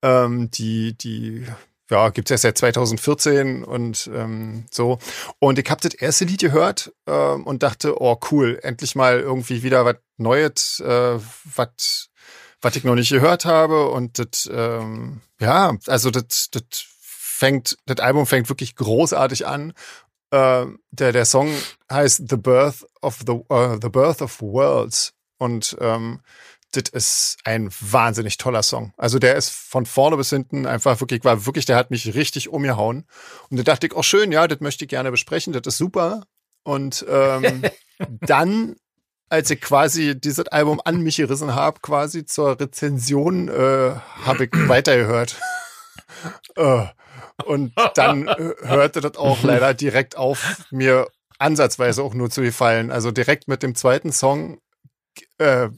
Ähm, 0.05 0.51
die, 0.51 0.95
die, 0.97 1.45
ja, 1.89 2.09
gibt's 2.09 2.29
ja 2.29 2.37
seit 2.37 2.57
2014 2.57 3.63
und 3.63 4.09
ähm, 4.13 4.65
so. 4.71 4.99
Und 5.39 5.57
ich 5.57 5.69
habe 5.69 5.81
das 5.81 5.95
erste 5.95 6.25
Lied 6.25 6.41
gehört 6.41 6.93
ähm, 7.07 7.43
und 7.45 7.63
dachte, 7.63 7.99
oh 8.01 8.19
cool, 8.31 8.59
endlich 8.61 8.95
mal 8.95 9.19
irgendwie 9.19 9.63
wieder 9.63 9.83
was 9.85 9.95
Neues, 10.17 10.79
äh, 10.79 11.19
was 11.55 12.09
was 12.65 12.75
ich 12.75 12.83
noch 12.83 12.95
nicht 12.95 13.11
gehört 13.11 13.45
habe. 13.45 13.89
Und 13.89 14.19
das, 14.19 14.49
ähm, 14.51 15.21
ja, 15.39 15.77
also 15.87 16.09
das, 16.09 16.49
das 16.51 16.63
fängt, 16.99 17.77
das 17.85 17.99
Album 17.99 18.25
fängt 18.25 18.49
wirklich 18.49 18.75
großartig 18.75 19.45
an. 19.45 19.73
Äh, 20.31 20.65
der, 20.91 21.11
der 21.11 21.25
Song 21.25 21.49
heißt 21.91 22.23
The 22.29 22.37
Birth 22.37 22.85
of 23.01 23.19
the, 23.25 23.33
uh, 23.33 23.77
The 23.81 23.89
Birth 23.89 24.21
of 24.21 24.41
Worlds. 24.41 25.13
Und 25.37 25.77
ähm, 25.79 26.21
das 26.71 26.89
ist 26.89 27.37
ein 27.43 27.69
wahnsinnig 27.79 28.37
toller 28.37 28.63
Song. 28.63 28.93
Also 28.97 29.19
der 29.19 29.35
ist 29.35 29.49
von 29.49 29.85
vorne 29.85 30.17
bis 30.17 30.29
hinten 30.29 30.65
einfach 30.65 30.99
wirklich, 30.99 31.23
war 31.23 31.45
wirklich, 31.45 31.65
der 31.65 31.77
hat 31.77 31.91
mich 31.91 32.15
richtig 32.15 32.49
umgehauen. 32.49 33.05
Und 33.49 33.57
da 33.57 33.63
dachte 33.63 33.87
ich, 33.87 33.93
auch 33.93 33.99
oh, 33.99 34.03
schön, 34.03 34.31
ja, 34.31 34.47
das 34.47 34.59
möchte 34.59 34.85
ich 34.85 34.89
gerne 34.89 35.11
besprechen, 35.11 35.53
das 35.53 35.63
ist 35.65 35.77
super. 35.77 36.25
Und 36.63 37.05
ähm, 37.07 37.63
dann, 38.21 38.75
als 39.29 39.49
ich 39.49 39.61
quasi 39.61 40.19
dieses 40.19 40.47
Album 40.47 40.81
an 40.83 41.01
mich 41.01 41.17
gerissen 41.17 41.55
habe, 41.55 41.79
quasi 41.81 42.25
zur 42.25 42.59
Rezension, 42.59 43.47
äh, 43.47 43.95
habe 44.23 44.45
ich 44.45 44.51
weitergehört. 44.67 45.37
äh, 46.55 46.85
und 47.45 47.73
dann 47.95 48.27
hörte 48.61 49.01
das 49.01 49.17
auch 49.17 49.43
leider 49.43 49.73
direkt 49.73 50.17
auf, 50.17 50.63
mir 50.71 51.07
ansatzweise 51.37 52.01
auch 52.01 52.13
nur 52.13 52.29
zu 52.29 52.41
gefallen. 52.41 52.91
Also 52.91 53.11
direkt 53.11 53.47
mit 53.47 53.61
dem 53.61 53.75
zweiten 53.75 54.11
Song 54.11 54.59
äh, 55.37 55.69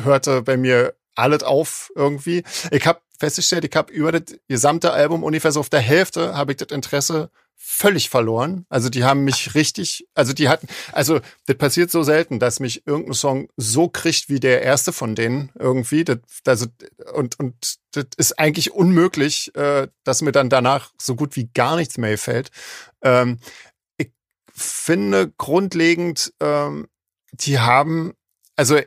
hörte 0.00 0.42
bei 0.42 0.56
mir 0.56 0.94
alles 1.14 1.42
auf 1.42 1.92
irgendwie. 1.94 2.44
Ich 2.70 2.86
habe 2.86 3.00
festgestellt, 3.18 3.64
ich 3.64 3.76
habe 3.76 3.92
über 3.92 4.12
das 4.12 4.38
gesamte 4.48 4.92
Album 4.92 5.22
ungefähr 5.22 5.52
so 5.52 5.60
auf 5.60 5.68
der 5.68 5.80
Hälfte 5.80 6.34
habe 6.34 6.52
ich 6.52 6.58
das 6.58 6.68
Interesse 6.68 7.30
völlig 7.62 8.08
verloren. 8.08 8.64
Also 8.70 8.88
die 8.88 9.04
haben 9.04 9.22
mich 9.22 9.54
richtig, 9.54 10.08
also 10.14 10.32
die 10.32 10.48
hatten, 10.48 10.66
also 10.92 11.20
das 11.44 11.56
passiert 11.58 11.90
so 11.90 12.02
selten, 12.02 12.38
dass 12.38 12.58
mich 12.58 12.86
irgendein 12.86 13.12
Song 13.12 13.48
so 13.56 13.88
kriegt 13.88 14.30
wie 14.30 14.40
der 14.40 14.62
erste 14.62 14.94
von 14.94 15.14
denen 15.14 15.52
irgendwie. 15.58 16.04
Das, 16.04 16.18
also, 16.46 16.66
und, 17.12 17.38
und 17.38 17.76
das 17.92 18.06
ist 18.16 18.38
eigentlich 18.38 18.72
unmöglich, 18.72 19.54
äh, 19.54 19.88
dass 20.04 20.22
mir 20.22 20.32
dann 20.32 20.48
danach 20.48 20.90
so 21.00 21.14
gut 21.14 21.36
wie 21.36 21.50
gar 21.52 21.76
nichts 21.76 21.98
mehr 21.98 22.16
fällt. 22.16 22.50
Ähm, 23.02 23.38
ich 23.98 24.10
finde 24.54 25.30
grundlegend, 25.36 26.32
ähm, 26.40 26.88
die 27.32 27.58
haben, 27.58 28.14
also 28.56 28.78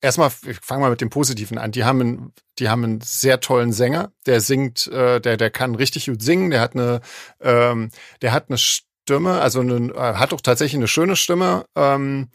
erstmal, 0.00 0.30
ich 0.46 0.58
fange 0.62 0.82
mal 0.82 0.90
mit 0.90 1.00
dem 1.00 1.10
Positiven 1.10 1.58
an. 1.58 1.72
Die 1.72 1.84
haben, 1.84 2.00
einen, 2.00 2.32
die 2.58 2.68
haben 2.68 2.84
einen 2.84 3.00
sehr 3.00 3.40
tollen 3.40 3.72
Sänger, 3.72 4.12
der 4.26 4.40
singt, 4.40 4.86
äh, 4.88 5.20
der, 5.20 5.36
der 5.36 5.50
kann 5.50 5.74
richtig 5.74 6.06
gut 6.06 6.22
singen, 6.22 6.50
der 6.50 6.60
hat 6.60 6.74
eine, 6.74 7.00
ähm, 7.40 7.90
der 8.22 8.32
hat 8.32 8.48
eine 8.48 8.58
Stimme, 8.58 9.40
also 9.40 9.60
eine, 9.60 9.92
äh, 9.92 10.14
hat 10.14 10.32
auch 10.32 10.40
tatsächlich 10.40 10.76
eine 10.76 10.88
schöne 10.88 11.16
Stimme. 11.16 11.64
Ähm, 11.76 12.28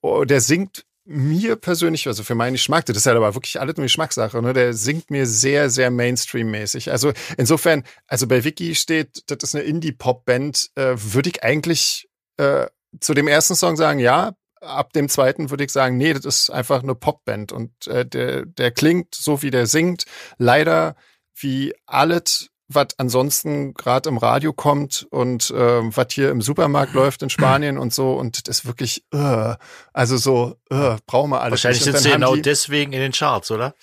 oh, 0.00 0.24
der 0.24 0.40
singt 0.40 0.84
mir 1.04 1.56
persönlich, 1.56 2.06
also 2.06 2.22
für 2.22 2.36
meinen 2.36 2.52
Geschmack, 2.52 2.86
das 2.86 2.96
ist 2.96 3.06
halt 3.06 3.16
aber 3.16 3.34
wirklich 3.34 3.58
alles 3.58 3.76
nur 3.76 3.84
Geschmackssache, 3.84 4.40
ne? 4.40 4.52
Der 4.52 4.74
singt 4.74 5.10
mir 5.10 5.26
sehr, 5.26 5.68
sehr 5.68 5.90
Mainstream-mäßig. 5.90 6.92
Also 6.92 7.12
insofern, 7.36 7.82
also 8.06 8.28
bei 8.28 8.44
Vicky 8.44 8.76
steht, 8.76 9.24
das 9.26 9.38
ist 9.42 9.54
eine 9.56 9.64
Indie-Pop-Band, 9.64 10.70
äh, 10.76 10.94
würde 10.96 11.30
ich 11.30 11.42
eigentlich 11.42 12.08
äh, 12.36 12.66
zu 13.00 13.14
dem 13.14 13.26
ersten 13.26 13.56
Song 13.56 13.76
sagen, 13.76 13.98
ja, 13.98 14.34
ab 14.60 14.92
dem 14.92 15.08
zweiten 15.08 15.50
würde 15.50 15.64
ich 15.64 15.72
sagen, 15.72 15.96
nee, 15.96 16.12
das 16.12 16.24
ist 16.24 16.50
einfach 16.50 16.82
eine 16.82 16.94
Popband 16.94 17.52
und 17.52 17.86
äh, 17.86 18.06
der, 18.06 18.46
der 18.46 18.70
klingt 18.70 19.14
so, 19.14 19.42
wie 19.42 19.50
der 19.50 19.66
singt. 19.66 20.04
Leider 20.38 20.96
wie 21.34 21.74
alles, 21.86 22.50
was 22.68 22.88
ansonsten 22.98 23.74
gerade 23.74 24.08
im 24.08 24.18
Radio 24.18 24.52
kommt 24.52 25.06
und 25.10 25.50
äh, 25.50 25.80
was 25.96 26.06
hier 26.12 26.30
im 26.30 26.42
Supermarkt 26.42 26.94
läuft 26.94 27.22
in 27.22 27.30
Spanien 27.30 27.78
und 27.78 27.92
so 27.92 28.14
und 28.14 28.46
das 28.48 28.60
ist 28.60 28.66
wirklich, 28.66 29.04
uh, 29.14 29.54
also 29.92 30.16
so, 30.16 30.56
uh, 30.72 30.96
brauchen 31.06 31.30
wir 31.30 31.40
alles. 31.40 31.52
Wahrscheinlich 31.52 31.82
sind 31.82 31.98
sie 31.98 32.10
genau 32.10 32.36
die, 32.36 32.42
deswegen 32.42 32.92
in 32.92 33.00
den 33.00 33.12
Charts, 33.12 33.50
oder? 33.50 33.74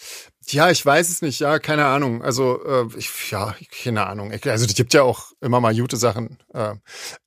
Ja, 0.49 0.69
ich 0.69 0.85
weiß 0.85 1.09
es 1.09 1.21
nicht, 1.21 1.39
ja, 1.39 1.59
keine 1.59 1.85
Ahnung. 1.85 2.23
Also, 2.23 2.63
äh, 2.63 2.85
ich, 2.97 3.31
ja, 3.31 3.53
keine 3.83 4.07
Ahnung. 4.07 4.31
Also, 4.31 4.65
es 4.65 4.75
gibt 4.75 4.93
ja 4.93 5.03
auch 5.03 5.33
immer 5.41 5.59
mal 5.59 5.75
gute 5.75 5.97
Sachen. 5.97 6.37
Äh, 6.53 6.75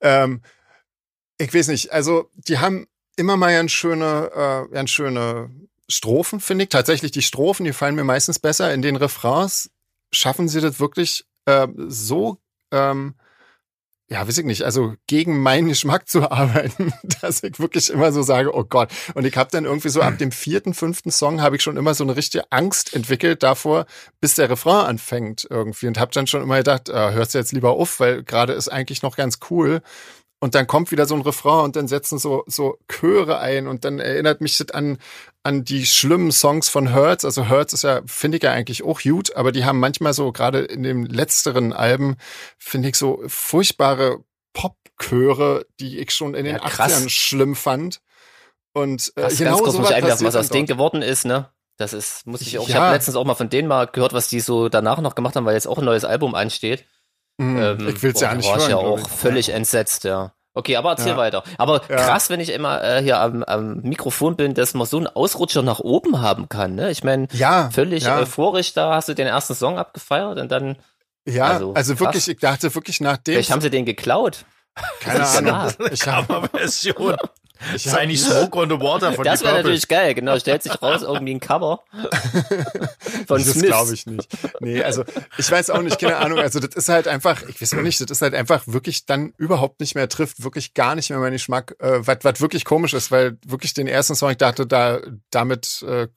ähm, 0.00 0.40
ich 1.36 1.52
weiß 1.52 1.68
nicht, 1.68 1.92
also 1.92 2.30
die 2.34 2.58
haben 2.58 2.86
immer 3.20 3.36
mal 3.36 3.52
ganz 3.52 3.70
schöne, 3.70 4.30
äh, 4.34 4.72
ganz 4.72 4.90
schöne 4.90 5.50
Strophen, 5.88 6.40
finde 6.40 6.64
ich. 6.64 6.70
Tatsächlich 6.70 7.12
die 7.12 7.22
Strophen, 7.22 7.64
die 7.64 7.72
fallen 7.72 7.94
mir 7.94 8.04
meistens 8.04 8.38
besser. 8.38 8.72
In 8.72 8.82
den 8.82 8.96
Refrains 8.96 9.70
schaffen 10.12 10.48
sie 10.48 10.60
das 10.60 10.80
wirklich 10.80 11.24
äh, 11.44 11.68
so, 11.76 12.38
ähm, 12.72 13.14
ja, 14.08 14.26
weiß 14.26 14.38
ich 14.38 14.44
nicht, 14.44 14.62
also 14.62 14.94
gegen 15.06 15.40
meinen 15.40 15.68
Geschmack 15.68 16.08
zu 16.08 16.28
arbeiten, 16.32 16.92
dass 17.20 17.44
ich 17.44 17.60
wirklich 17.60 17.90
immer 17.90 18.10
so 18.10 18.22
sage, 18.22 18.54
oh 18.56 18.64
Gott. 18.64 18.90
Und 19.14 19.24
ich 19.24 19.36
habe 19.36 19.50
dann 19.52 19.64
irgendwie 19.64 19.88
so 19.88 20.00
ab 20.00 20.18
dem 20.18 20.32
vierten, 20.32 20.74
fünften 20.74 21.12
Song 21.12 21.40
habe 21.40 21.56
ich 21.56 21.62
schon 21.62 21.76
immer 21.76 21.94
so 21.94 22.02
eine 22.02 22.16
richtige 22.16 22.50
Angst 22.50 22.92
entwickelt 22.92 23.42
davor, 23.42 23.86
bis 24.20 24.34
der 24.34 24.50
Refrain 24.50 24.86
anfängt 24.86 25.46
irgendwie. 25.48 25.86
Und 25.86 25.98
habe 25.98 26.10
dann 26.12 26.26
schon 26.26 26.42
immer 26.42 26.56
gedacht, 26.56 26.88
äh, 26.88 27.12
hörst 27.12 27.34
du 27.34 27.38
jetzt 27.38 27.52
lieber 27.52 27.70
auf, 27.70 28.00
weil 28.00 28.24
gerade 28.24 28.52
ist 28.52 28.68
eigentlich 28.68 29.02
noch 29.02 29.16
ganz 29.16 29.38
cool. 29.50 29.80
Und 30.42 30.54
dann 30.54 30.66
kommt 30.66 30.90
wieder 30.90 31.04
so 31.04 31.14
ein 31.14 31.20
Refrain 31.20 31.64
und 31.66 31.76
dann 31.76 31.86
setzen 31.86 32.18
so, 32.18 32.44
so 32.46 32.78
Chöre 32.88 33.38
ein 33.40 33.66
und 33.66 33.84
dann 33.84 33.98
erinnert 33.98 34.40
mich 34.40 34.56
das 34.56 34.70
an, 34.70 34.96
an 35.42 35.64
die 35.64 35.84
schlimmen 35.84 36.32
Songs 36.32 36.70
von 36.70 36.88
Hertz. 36.88 37.26
Also 37.26 37.44
Hertz 37.44 37.74
ist 37.74 37.84
ja, 37.84 38.00
finde 38.06 38.38
ich 38.38 38.42
ja 38.42 38.52
eigentlich 38.52 38.82
auch 38.82 39.02
gut, 39.02 39.36
aber 39.36 39.52
die 39.52 39.66
haben 39.66 39.78
manchmal 39.78 40.14
so, 40.14 40.32
gerade 40.32 40.60
in 40.60 40.82
den 40.82 41.04
letzteren 41.04 41.74
Alben, 41.74 42.16
finde 42.56 42.88
ich 42.88 42.96
so 42.96 43.22
furchtbare 43.26 44.24
Popchöre, 44.54 45.66
die 45.78 45.98
ich 45.98 46.10
schon 46.12 46.34
in 46.34 46.46
den 46.46 46.56
ja, 46.56 46.62
80ern 46.62 47.10
schlimm 47.10 47.54
fand. 47.54 48.00
Und 48.72 49.12
äh, 49.16 49.28
genau 49.28 49.50
ganz 49.50 49.62
kurz 49.62 49.76
muss 49.76 49.90
ich 49.90 49.96
einwerfen, 49.96 50.26
was 50.26 50.36
aus 50.36 50.48
denen 50.48 50.66
geworden 50.66 51.02
ist, 51.02 51.26
ne? 51.26 51.50
Das 51.76 51.92
ist, 51.92 52.26
muss 52.26 52.40
ich 52.40 52.58
auch, 52.58 52.68
ja. 52.68 52.68
ich 52.68 52.74
habe 52.76 52.94
letztens 52.94 53.16
auch 53.16 53.24
mal 53.24 53.34
von 53.34 53.48
denen 53.48 53.68
mal 53.68 53.86
gehört, 53.86 54.12
was 54.12 54.28
die 54.28 54.40
so 54.40 54.68
danach 54.68 55.00
noch 55.00 55.14
gemacht 55.14 55.36
haben, 55.36 55.44
weil 55.44 55.54
jetzt 55.54 55.66
auch 55.66 55.78
ein 55.78 55.84
neues 55.84 56.04
Album 56.04 56.34
ansteht. 56.34 56.84
Mhm. 57.40 57.58
Ähm, 57.58 57.88
ich 57.88 58.02
will 58.02 58.12
es 58.12 58.20
ja 58.20 58.34
nicht 58.34 58.46
war 58.46 58.58
hören. 58.58 58.62
War 58.62 58.68
ja 58.70 58.76
auch 58.76 59.08
völlig 59.08 59.46
ja. 59.46 59.54
entsetzt, 59.54 60.04
ja. 60.04 60.32
Okay, 60.52 60.76
aber 60.76 60.90
erzähl 60.90 61.12
ja. 61.12 61.16
weiter. 61.16 61.42
Aber 61.56 61.80
ja. 61.88 61.96
krass, 61.96 62.28
wenn 62.28 62.40
ich 62.40 62.50
immer 62.52 62.82
äh, 62.82 63.02
hier 63.02 63.18
am, 63.18 63.42
am 63.44 63.80
Mikrofon 63.80 64.36
bin, 64.36 64.52
dass 64.52 64.74
man 64.74 64.86
so 64.86 64.98
einen 64.98 65.06
Ausrutscher 65.06 65.62
nach 65.62 65.80
oben 65.80 66.20
haben 66.20 66.50
kann. 66.50 66.74
Ne? 66.74 66.90
Ich 66.90 67.02
meine, 67.02 67.28
ja, 67.32 67.70
völlig 67.72 68.04
ja. 68.04 68.18
euphorisch, 68.18 68.74
da 68.74 68.94
hast 68.94 69.08
du 69.08 69.14
den 69.14 69.26
ersten 69.26 69.54
Song 69.54 69.78
abgefeiert 69.78 70.38
und 70.38 70.52
dann. 70.52 70.76
Ja, 71.24 71.46
also, 71.46 71.72
also 71.72 71.98
wirklich, 72.00 72.28
ich 72.28 72.38
dachte 72.38 72.74
wirklich 72.74 73.00
nach 73.00 73.16
dem. 73.16 73.34
Vielleicht 73.34 73.50
haben 73.50 73.60
sie 73.62 73.70
den 73.70 73.86
geklaut. 73.86 74.44
Keine 75.00 75.26
Ahnung. 75.26 75.72
Ich 75.92 76.06
habe 76.06 76.48
Version. 76.52 77.16
Ich 77.74 77.84
sei 77.84 78.06
nicht 78.06 78.22
Smoke 78.24 78.58
on 78.58 78.70
the 78.70 78.80
Water 78.80 79.12
von 79.12 79.24
Das 79.24 79.42
wäre 79.42 79.56
natürlich 79.56 79.88
geil, 79.88 80.14
genau. 80.14 80.38
Stellt 80.38 80.62
sich 80.62 80.80
raus, 80.82 81.02
irgendwie 81.02 81.34
ein 81.34 81.40
Cover 81.40 81.82
von 83.26 83.38
das 83.38 83.52
Smith. 83.52 83.54
Das 83.54 83.62
glaube 83.62 83.94
ich 83.94 84.06
nicht. 84.06 84.28
Nee, 84.60 84.82
also 84.82 85.04
ich 85.38 85.50
weiß 85.50 85.70
auch 85.70 85.82
nicht, 85.82 85.98
keine 85.98 86.16
Ahnung. 86.16 86.38
Also 86.38 86.60
das 86.60 86.74
ist 86.74 86.88
halt 86.88 87.08
einfach, 87.08 87.42
ich 87.48 87.60
weiß 87.60 87.74
auch 87.74 87.82
nicht, 87.82 88.00
das 88.00 88.10
ist 88.10 88.22
halt 88.22 88.34
einfach 88.34 88.62
wirklich 88.66 89.06
dann 89.06 89.32
überhaupt 89.36 89.80
nicht 89.80 89.94
mehr 89.94 90.08
trifft, 90.08 90.42
wirklich 90.42 90.74
gar 90.74 90.94
nicht 90.94 91.10
mehr 91.10 91.18
meinen 91.18 91.32
Geschmack, 91.32 91.76
äh, 91.80 92.00
was 92.02 92.40
wirklich 92.40 92.64
komisch 92.64 92.94
ist, 92.94 93.10
weil 93.10 93.38
wirklich 93.46 93.74
den 93.74 93.86
ersten 93.86 94.14
Song, 94.14 94.30
ich 94.30 94.38
dachte, 94.38 94.66
da 94.66 95.00
damit 95.30 95.82
äh, 95.82 96.08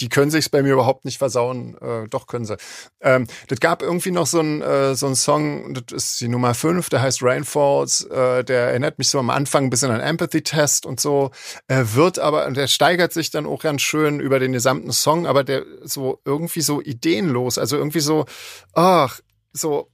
die 0.00 0.08
können 0.08 0.30
sich's 0.30 0.48
bei 0.48 0.62
mir 0.62 0.72
überhaupt 0.72 1.04
nicht 1.04 1.18
versauen. 1.18 1.76
Äh, 1.80 2.08
doch 2.08 2.26
können 2.26 2.44
sie. 2.44 2.56
Ähm, 3.00 3.26
das 3.48 3.60
gab 3.60 3.82
irgendwie 3.82 4.10
noch 4.10 4.26
so 4.26 4.40
ein 4.40 4.62
äh, 4.62 4.94
so 4.94 5.14
Song, 5.14 5.74
das 5.74 5.92
ist 5.92 6.20
die 6.20 6.28
Nummer 6.28 6.54
5, 6.54 6.88
der 6.88 7.02
heißt 7.02 7.22
Rainfalls. 7.22 8.04
Äh, 8.04 8.44
der 8.44 8.68
erinnert 8.68 8.98
mich 8.98 9.08
so 9.08 9.18
am 9.18 9.30
Anfang 9.30 9.64
ein 9.64 9.70
bisschen 9.70 9.90
an 9.90 10.00
Empathy 10.00 10.42
Test 10.42 10.86
und 10.86 11.00
so. 11.00 11.30
Äh, 11.68 11.84
wird 11.94 12.18
aber, 12.18 12.50
der 12.50 12.66
steigert 12.66 13.12
sich 13.12 13.30
dann 13.30 13.46
auch 13.46 13.62
ganz 13.62 13.82
schön 13.82 14.20
über 14.20 14.38
den 14.38 14.52
gesamten 14.52 14.92
Song, 14.92 15.26
aber 15.26 15.44
der 15.44 15.64
so 15.82 16.20
irgendwie 16.24 16.60
so 16.62 16.80
ideenlos, 16.80 17.58
also 17.58 17.76
irgendwie 17.76 18.00
so, 18.00 18.24
ach, 18.72 19.20
so 19.52 19.90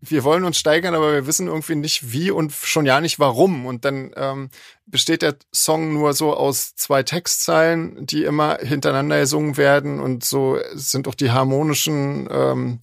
wir 0.00 0.24
wollen 0.24 0.44
uns 0.44 0.58
steigern, 0.58 0.94
aber 0.94 1.12
wir 1.12 1.26
wissen 1.26 1.46
irgendwie 1.46 1.74
nicht 1.74 2.12
wie 2.12 2.30
und 2.30 2.52
schon 2.52 2.86
ja 2.86 3.00
nicht 3.00 3.18
warum. 3.18 3.66
Und 3.66 3.84
dann 3.84 4.12
ähm, 4.16 4.50
besteht 4.86 5.22
der 5.22 5.36
Song 5.54 5.92
nur 5.92 6.12
so 6.12 6.34
aus 6.34 6.74
zwei 6.74 7.02
Textzeilen, 7.02 8.06
die 8.06 8.24
immer 8.24 8.58
hintereinander 8.58 9.20
gesungen 9.20 9.56
werden 9.56 10.00
und 10.00 10.24
so 10.24 10.58
sind 10.74 11.08
auch 11.08 11.14
die 11.14 11.30
harmonischen 11.30 12.28
ähm, 12.30 12.80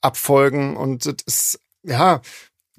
Abfolgen. 0.00 0.76
Und 0.76 1.06
das 1.06 1.16
ist, 1.26 1.60
ja, 1.82 2.20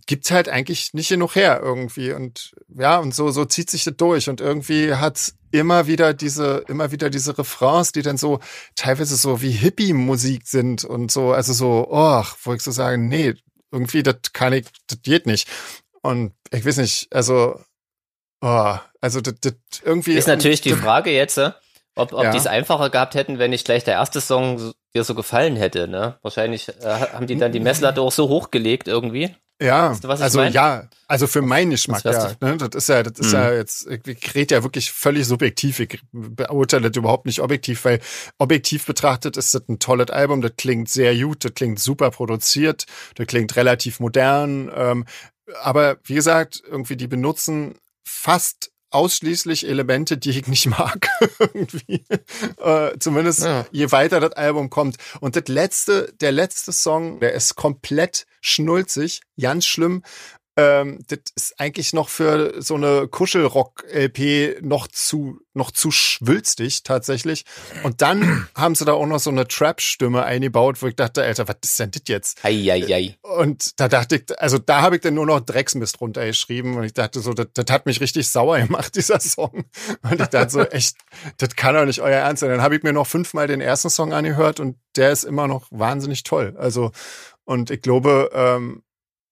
gibt's 0.08 0.32
halt 0.32 0.50
eigentlich 0.50 0.94
nicht 0.94 1.10
genug 1.10 1.36
her 1.36 1.60
irgendwie. 1.62 2.14
Und 2.14 2.56
ja, 2.70 2.98
und 2.98 3.14
so, 3.14 3.30
so 3.32 3.46
zieht 3.46 3.70
sich 3.70 3.84
das 3.84 3.98
durch. 3.98 4.30
Und 4.30 4.42
irgendwie 4.42 4.96
hat 4.96 5.34
immer 5.52 5.88
wieder 5.88 6.14
diese, 6.14 6.64
immer 6.68 6.92
wieder 6.92 7.10
diese 7.10 7.38
Refrains, 7.38 7.92
die 7.92 8.02
dann 8.02 8.18
so 8.18 8.40
teilweise 8.76 9.16
so 9.16 9.42
wie 9.42 9.52
Hippie-Musik 9.52 10.48
sind 10.48 10.84
und 10.86 11.12
so, 11.12 11.32
also 11.34 11.54
so, 11.54 11.88
oh, 11.90 12.24
wo 12.44 12.54
ich 12.54 12.62
so 12.62 12.72
sage, 12.72 12.98
nee, 12.98 13.36
irgendwie, 13.72 14.04
das 14.04 14.18
kann 14.34 14.54
ich, 14.54 14.66
das 14.88 15.02
geht 15.02 15.26
nicht. 15.26 15.48
Und 16.02 16.34
ich 16.52 16.66
weiß 16.66 16.78
nicht, 16.78 17.08
also, 17.14 17.60
oh, 18.42 18.76
also 19.02 19.22
das, 19.22 19.36
das 19.42 19.54
irgendwie. 19.84 20.14
Ist 20.14 20.28
natürlich 20.28 20.62
die 20.62 20.74
Frage 20.74 21.12
jetzt, 21.12 21.38
äh, 21.38 21.52
ob, 21.96 22.14
ob 22.14 22.24
ja. 22.24 22.32
die 22.32 22.38
es 22.38 22.48
einfacher 22.48 22.90
gehabt 22.90 23.16
hätten, 23.16 23.40
wenn 23.40 23.50
nicht 23.50 23.66
gleich 23.66 23.84
der 23.84 23.96
erste 23.96 24.22
Song 24.22 24.74
dir 24.94 25.04
so 25.04 25.16
gefallen 25.16 25.56
hätte, 25.56 25.88
ne? 25.88 26.18
Wahrscheinlich 26.22 26.70
äh, 26.70 26.86
haben 27.14 27.28
die 27.28 27.38
dann 27.38 27.52
die 27.52 27.60
Messlatte 27.60 28.02
auch 28.02 28.12
so 28.12 28.30
hochgelegt 28.30 28.88
irgendwie. 28.88 29.36
Ja, 29.60 29.90
weißt 29.92 30.04
du, 30.04 30.08
also 30.10 30.40
mein? 30.40 30.54
ja, 30.54 30.88
also 31.08 31.26
für 31.26 31.42
meinen 31.42 31.72
Geschmack, 31.72 32.04
ja. 32.04 32.34
Ne? 32.42 32.58
Das 32.58 32.70
ist 32.76 32.90
ja, 32.90 33.02
das 33.02 33.20
ist 33.20 33.28
mhm. 33.28 33.34
ja 33.34 33.54
jetzt, 33.54 33.88
ich 33.88 34.36
rede 34.36 34.56
ja 34.56 34.64
wirklich 34.64 34.92
völlig 34.92 35.26
subjektiv. 35.26 35.80
Ich 35.80 36.00
beurteile 36.12 36.92
das 36.92 36.98
überhaupt 36.98 37.26
nicht 37.26 37.42
objektiv, 37.42 37.86
weil 37.86 38.00
objektiv 38.38 38.86
betrachtet 38.86 39.36
ist 39.36 39.56
das 39.56 39.68
ein 39.68 39.80
tolles 39.80 40.12
Album, 40.12 40.42
das 40.42 40.52
klingt 40.58 40.90
sehr 40.90 41.18
gut, 41.18 41.44
das 41.44 41.54
klingt 41.56 41.80
super 41.80 42.12
produziert, 42.12 42.86
das 43.16 43.26
klingt 43.26 43.56
relativ 43.56 44.00
modern. 44.00 44.72
Ähm, 44.76 45.06
aber 45.64 45.98
wie 46.04 46.16
gesagt, 46.16 46.62
irgendwie 46.68 46.98
die 46.98 47.08
benutzen 47.08 47.80
fast 48.08 48.72
ausschließlich 48.90 49.68
Elemente, 49.68 50.18
die 50.18 50.32
ich 50.32 50.48
nicht 50.48 50.66
mag. 50.68 51.08
irgendwie. 51.40 52.06
Äh, 52.58 52.98
zumindest 53.00 53.44
ja. 53.44 53.66
je 53.72 53.92
weiter 53.92 54.20
das 54.20 54.34
Album 54.34 54.70
kommt. 54.70 54.98
Und 55.20 55.36
das 55.36 55.48
letzte, 55.48 56.14
der 56.22 56.32
letzte 56.32 56.72
Song, 56.72 57.20
der 57.20 57.34
ist 57.34 57.56
komplett 57.56 58.26
schnulzig, 58.42 59.22
ganz 59.40 59.66
schlimm 59.66 60.04
ähm, 60.58 61.00
das 61.08 61.20
ist 61.36 61.60
eigentlich 61.60 61.94
noch 61.94 62.10
für 62.10 62.56
so 62.62 62.76
eine 62.76 63.08
Kuschelrock-LP 63.08 64.64
noch 64.64 64.88
zu, 64.88 65.40
noch 65.54 65.70
zu 65.70 65.92
schwülstig 65.92 66.82
tatsächlich. 66.82 67.46
Und 67.84 68.02
dann 68.02 68.48
haben 68.56 68.74
sie 68.74 68.84
da 68.84 68.94
auch 68.94 69.06
noch 69.06 69.20
so 69.20 69.30
eine 69.30 69.48
Trap-Stimme 69.48 70.24
eingebaut, 70.24 70.82
wo 70.82 70.88
ich 70.88 70.96
dachte, 70.96 71.22
Alter, 71.22 71.48
was 71.48 71.58
ist 71.64 71.80
denn 71.80 71.92
das 71.92 72.02
jetzt? 72.08 72.44
Ei, 72.44 72.72
ei, 72.72 72.84
ei. 72.92 73.18
Und 73.22 73.80
da 73.80 73.88
dachte 73.88 74.16
ich, 74.16 74.42
also 74.42 74.58
da 74.58 74.82
habe 74.82 74.96
ich 74.96 75.04
dann 75.04 75.14
nur 75.14 75.28
noch 75.28 75.42
Drecksmist 75.42 76.02
runtergeschrieben 76.02 76.76
und 76.76 76.84
ich 76.84 76.94
dachte 76.94 77.20
so, 77.20 77.34
das, 77.34 77.48
das 77.54 77.66
hat 77.70 77.86
mich 77.86 78.02
richtig 78.02 78.28
sauer 78.28 78.60
gemacht, 78.60 78.96
dieser 78.96 79.20
Song. 79.20 79.66
Und 80.02 80.20
ich 80.20 80.28
dachte 80.28 80.50
so, 80.50 80.62
echt, 80.62 80.98
das 81.38 81.56
kann 81.56 81.76
doch 81.76 81.86
nicht 81.86 82.02
euer 82.02 82.18
Ernst 82.18 82.40
sein. 82.40 82.50
Dann 82.50 82.64
habe 82.64 82.76
ich 82.76 82.82
mir 82.82 82.94
noch 82.94 83.06
fünfmal 83.06 83.46
den 83.46 83.62
ersten 83.62 83.92
Song 83.92 84.12
angehört 84.12 84.60
und 84.60 84.78
der 84.96 85.12
ist 85.12 85.24
immer 85.24 85.48
noch 85.48 85.68
wahnsinnig 85.70 86.24
toll. 86.24 86.56
Also, 86.58 86.92
und 87.46 87.70
ich 87.70 87.84
glaube, 87.84 88.32
ähm, 88.34 88.82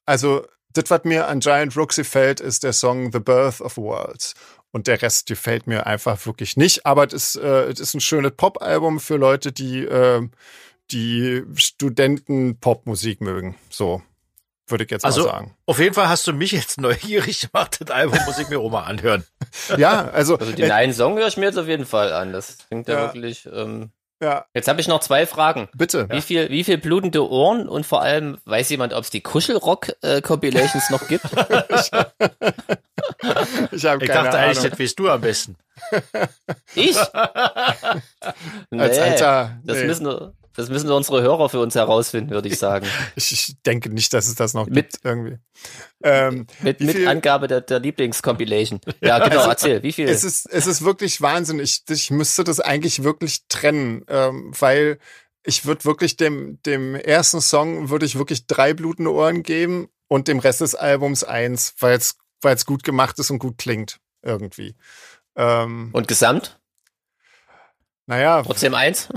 also 0.06 0.46
das, 0.78 0.90
was 0.90 1.04
mir 1.04 1.28
an 1.28 1.40
Giant 1.40 1.76
Rooks 1.78 1.96
gefällt, 1.96 2.40
ist 2.40 2.64
der 2.64 2.74
Song 2.74 3.12
The 3.12 3.20
Birth 3.20 3.62
of 3.62 3.78
Worlds. 3.78 4.34
Und 4.72 4.88
der 4.88 5.02
Rest 5.02 5.28
gefällt 5.28 5.68
mir 5.68 5.86
einfach 5.86 6.26
wirklich 6.26 6.58
nicht. 6.58 6.86
Aber 6.86 7.06
es 7.08 7.14
ist, 7.14 7.36
äh, 7.38 7.72
ist 7.72 7.94
ein 7.94 8.02
schönes 8.02 8.34
Pop-Album 8.36 9.00
für 9.00 9.16
Leute, 9.16 9.52
die, 9.54 9.86
äh, 9.86 10.28
die 10.92 11.44
Studenten-Popmusik 11.56 13.22
mögen. 13.22 13.56
So. 13.70 14.02
würde 14.68 14.84
ich 14.86 14.90
jetzt 14.92 15.06
Also 15.06 15.26
mal 15.26 15.30
sagen. 15.32 15.56
auf 15.68 15.78
jeden 15.80 15.94
Fall 15.94 16.10
hast 16.10 16.26
du 16.26 16.34
mich 16.34 16.52
jetzt 16.52 16.82
neugierig 16.82 17.42
gemacht. 17.52 17.78
Das 17.80 17.92
Album 17.92 18.18
muss 18.26 18.40
ich 18.40 18.50
mir 18.50 18.60
auch 18.60 18.70
mal 18.72 18.84
anhören. 18.84 19.24
Ja, 19.78 20.06
also, 20.10 20.38
Also 20.38 20.52
den 20.54 20.72
einen 20.72 20.92
Song 20.94 21.18
höre 21.18 21.28
ich 21.28 21.38
mir 21.38 21.46
jetzt 21.46 21.58
auf 21.58 21.68
jeden 21.68 21.86
Fall 21.86 22.12
an. 22.12 22.34
Das 22.34 22.58
klingt 22.68 22.88
ja, 22.88 22.96
Ja. 22.96 23.02
wirklich. 23.14 23.48
Ähm, 23.52 23.92
ja, 24.22 24.46
jetzt 24.54 24.68
habe 24.68 24.80
ich 24.82 24.88
noch 24.88 25.00
zwei 25.02 25.26
Fragen. 25.28 25.70
bitte. 25.74 26.08
Wie 26.10 26.22
viel, 26.22 26.50
wie 26.50 26.64
viel 26.64 26.78
blutende 26.78 27.30
Ohren 27.30 27.68
und 27.68 27.86
vor 27.86 28.02
allem 28.02 28.38
weiß 28.46 28.70
jemand, 28.70 28.94
ob 28.94 29.04
es 29.04 29.10
die 29.10 29.22
Kuschelrock-Compilations 29.22 30.90
noch 30.90 31.08
gibt? 31.08 31.26
Ich 33.72 33.86
habe 33.86 34.04
Ich 34.04 34.10
keine 34.10 34.24
dachte 34.24 34.38
eigentlich, 34.38 34.70
das 34.70 34.80
weißt 34.80 35.00
du 35.00 35.10
am 35.10 35.22
besten. 35.22 35.56
Ich? 36.76 36.98
Nee, 38.70 38.80
Als 38.80 39.00
alter, 39.00 39.58
das, 39.64 39.78
nee. 39.78 39.86
müssen, 39.86 40.34
das 40.56 40.70
müssen 40.70 40.90
unsere 40.92 41.22
Hörer 41.22 41.50
für 41.50 41.60
uns 41.60 41.76
herausfinden, 41.76 42.30
würde 42.32 42.48
ich 42.48 42.58
sagen. 42.58 42.88
ich, 43.16 43.32
ich 43.32 43.62
denke 43.64 43.90
nicht, 43.90 44.14
dass 44.14 44.28
es 44.28 44.36
das 44.36 44.54
noch 44.54 44.66
Mit- 44.68 44.92
gibt 44.94 45.06
irgendwie. 45.06 45.38
Ähm, 46.04 46.48
Mit, 46.62 46.80
mit 46.82 47.06
Angabe 47.08 47.48
der, 47.48 47.62
der 47.62 47.80
Lieblingscompilation. 47.80 48.80
Ja, 49.02 49.20
genau, 49.20 49.38
Also, 49.40 49.50
erzähl, 49.50 49.84
wie 49.84 49.92
viel? 49.92 50.08
es 50.08 50.24
ist, 50.24 50.46
es 50.52 50.68
ist 50.68 50.84
wirklich 50.84 51.22
Wahnsinn. 51.22 51.60
Ich, 51.60 51.84
ich 51.90 52.12
müsste 52.12 52.44
das 52.44 52.60
eigentlich 52.60 53.04
wirklich 53.04 53.48
trennen, 53.48 54.04
ähm, 54.08 54.52
weil 54.60 55.00
ich 55.44 55.66
würde 55.66 55.86
wirklich 55.86 56.18
dem, 56.18 56.60
dem 56.64 56.96
ersten 56.96 57.42
Song 57.42 57.90
würde 57.90 58.06
ich 58.06 58.18
wirklich 58.18 58.48
drei 58.48 58.74
blutende 58.74 59.12
Ohren 59.14 59.44
geben 59.44 59.90
und 60.08 60.28
dem 60.28 60.40
Rest 60.40 60.62
des 60.62 60.74
Albums 60.76 61.24
eins, 61.24 61.76
weil 61.80 61.98
es, 61.98 62.16
weil 62.42 62.56
es 62.56 62.66
gut 62.66 62.84
gemacht 62.84 63.20
ist 63.20 63.30
und 63.30 63.40
gut 63.40 63.58
klingt 63.58 64.00
irgendwie. 64.24 64.76
Ähm, 65.36 65.90
und 65.94 66.08
Gesamt? 66.08 66.60
naja, 68.08 68.42
Trotzdem 68.44 68.74
eins? 68.76 69.10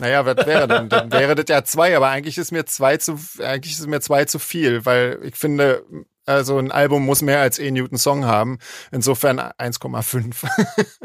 Naja, 0.00 0.26
was 0.26 0.46
wäre 0.46 0.66
denn? 0.68 0.88
Dann 0.88 1.10
wäre 1.12 1.34
das 1.34 1.44
ja 1.48 1.64
zwei, 1.64 1.96
aber 1.96 2.08
eigentlich 2.08 2.38
ist 2.38 2.52
mir 2.52 2.66
zwei 2.66 2.96
zu, 2.96 3.18
eigentlich 3.40 3.74
ist 3.78 3.86
mir 3.86 4.00
zwei 4.00 4.24
zu 4.24 4.38
viel, 4.38 4.84
weil 4.84 5.20
ich 5.22 5.36
finde, 5.36 5.84
also 6.26 6.58
ein 6.58 6.72
Album 6.72 7.04
muss 7.04 7.22
mehr 7.22 7.40
als 7.40 7.58
eh 7.58 7.70
Newton 7.70 7.98
Song 7.98 8.24
haben. 8.24 8.58
Insofern 8.90 9.38
1,5. 9.38 10.48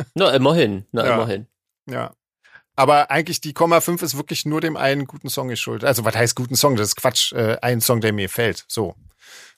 Na, 0.16 0.32
immerhin. 0.32 0.86
Na, 0.92 1.06
Ja. 1.06 1.14
immerhin. 1.16 1.48
Ja. 1.88 2.14
Aber 2.76 3.12
eigentlich 3.12 3.42
die 3.42 3.54
Komma 3.54 3.82
5 3.82 4.02
ist 4.02 4.18
wirklich 4.18 4.46
nur 4.46 4.62
dem 4.62 4.78
einen 4.78 5.06
guten 5.06 5.30
Song 5.30 5.50
geschuldet. 5.50 5.88
Also 5.88 6.06
was 6.06 6.16
heißt 6.16 6.36
guten 6.36 6.56
Song? 6.56 6.76
Das 6.76 6.88
ist 6.88 6.96
Quatsch. 6.96 7.34
Äh, 7.34 7.58
ein 7.62 7.82
Song, 7.82 8.02
der 8.02 8.14
mir 8.14 8.30
fällt. 8.30 8.66
So. 8.68 8.96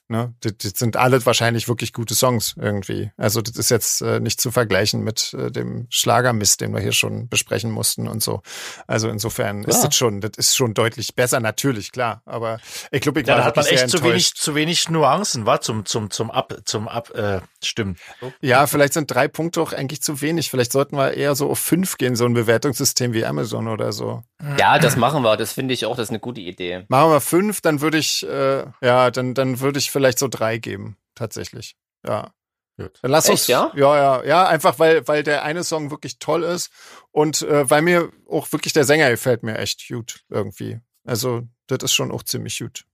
Ne? 0.08 0.34
Das, 0.40 0.52
das 0.58 0.72
sind 0.76 0.96
alle 0.96 1.24
wahrscheinlich 1.24 1.66
wirklich 1.66 1.92
gute 1.92 2.14
Songs 2.14 2.54
irgendwie. 2.58 3.10
Also 3.16 3.40
das 3.40 3.56
ist 3.56 3.70
jetzt 3.70 4.02
äh, 4.02 4.20
nicht 4.20 4.40
zu 4.40 4.50
vergleichen 4.50 5.02
mit 5.02 5.32
äh, 5.34 5.50
dem 5.50 5.86
Schlagermist, 5.88 6.60
den 6.60 6.72
wir 6.74 6.80
hier 6.80 6.92
schon 6.92 7.28
besprechen 7.28 7.70
mussten 7.70 8.06
und 8.06 8.22
so. 8.22 8.42
Also 8.86 9.08
insofern 9.08 9.64
ist 9.64 9.78
Ja. 9.82 9.86
das 9.88 9.96
schon, 9.96 10.20
das 10.20 10.32
ist 10.36 10.56
schon 10.56 10.74
deutlich 10.74 11.14
besser, 11.14 11.40
natürlich, 11.40 11.90
klar. 11.90 12.20
Aber 12.26 12.58
ich 12.90 13.00
glaube, 13.00 13.20
ich 13.20 13.26
Ja, 13.26 13.34
war 13.34 13.40
da 13.40 13.46
hat 13.46 13.56
man 13.56 13.66
echt 13.66 13.88
zu 13.88 14.02
wenig, 14.02 14.34
zu 14.34 14.54
wenig 14.54 14.90
Nuancen, 14.90 15.46
war 15.46 15.62
zum, 15.62 15.86
zum, 15.86 16.10
zum 16.10 16.30
Ab, 16.30 16.54
zum 16.66 16.86
Ab, 16.86 17.10
äh, 17.14 17.40
stimmen. 17.62 17.96
Ja, 18.42 18.66
vielleicht 18.66 18.92
sind 18.92 19.10
drei 19.10 19.26
Punkte 19.28 19.62
auch 19.62 19.72
eigentlich 19.72 20.02
zu 20.02 20.20
wenig. 20.20 20.50
Vielleicht 20.50 20.72
sollten 20.72 20.96
wir 20.96 21.14
eher 21.14 21.34
so 21.34 21.48
auf 21.50 21.58
fünf 21.58 21.96
gehen, 21.96 22.14
so 22.14 22.26
ein 22.26 22.34
Bewertungssystem 22.34 23.14
wie 23.14 23.24
Amazon 23.24 23.68
oder 23.68 23.92
so. 23.92 24.22
Ja, 24.58 24.78
das 24.78 24.96
machen 24.96 25.22
wir. 25.22 25.38
Das 25.38 25.52
finde 25.52 25.72
ich 25.72 25.86
auch, 25.86 25.96
das 25.96 26.04
ist 26.04 26.10
eine 26.10 26.20
gute 26.20 26.42
Idee. 26.42 26.84
Machen 26.88 27.10
wir 27.10 27.20
fünf, 27.22 27.62
dann 27.62 27.80
würde 27.80 27.96
ich, 27.96 28.26
äh, 28.28 28.64
ja, 28.82 29.10
dann, 29.10 29.32
dann 29.32 29.60
würde 29.60 29.78
ich 29.78 29.90
vielleicht 29.94 30.18
so 30.18 30.28
drei 30.28 30.58
geben, 30.58 30.98
tatsächlich. 31.14 31.76
Ja. 32.06 32.34
Gut. 32.76 32.98
Dann 33.02 33.12
lass 33.12 33.26
Echt, 33.26 33.32
uns, 33.32 33.46
ja? 33.46 33.70
ja, 33.76 33.96
ja, 33.96 34.24
ja, 34.24 34.48
einfach 34.48 34.80
weil, 34.80 35.06
weil 35.06 35.22
der 35.22 35.44
eine 35.44 35.62
Song 35.62 35.92
wirklich 35.92 36.18
toll 36.18 36.42
ist 36.42 36.70
und 37.12 37.42
äh, 37.42 37.70
weil 37.70 37.82
mir 37.82 38.10
auch 38.28 38.50
wirklich 38.50 38.72
der 38.72 38.82
Sänger 38.82 39.10
gefällt 39.10 39.44
mir 39.44 39.58
echt 39.58 39.86
gut 39.88 40.24
irgendwie. 40.28 40.80
Also, 41.06 41.42
das 41.68 41.84
ist 41.84 41.94
schon 41.94 42.10
auch 42.10 42.24
ziemlich 42.24 42.58
gut. 42.58 42.84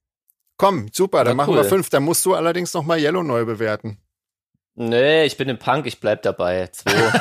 Komm, 0.58 0.88
super, 0.92 1.24
dann 1.24 1.38
Na, 1.38 1.44
machen 1.44 1.54
cool. 1.54 1.62
wir 1.62 1.64
fünf. 1.64 1.88
Dann 1.88 2.02
musst 2.02 2.26
du 2.26 2.34
allerdings 2.34 2.74
noch 2.74 2.84
mal 2.84 3.00
Yellow 3.00 3.22
neu 3.22 3.46
bewerten. 3.46 3.98
Nee, 4.74 5.24
ich 5.24 5.38
bin 5.38 5.48
im 5.48 5.58
Punk, 5.58 5.86
ich 5.86 5.98
bleib 6.00 6.20
dabei. 6.22 6.66
Zwei. 6.66 6.92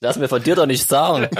Lass 0.00 0.16
mir 0.16 0.28
von 0.28 0.42
dir 0.42 0.56
doch 0.56 0.66
nicht 0.66 0.88
sagen. 0.88 1.28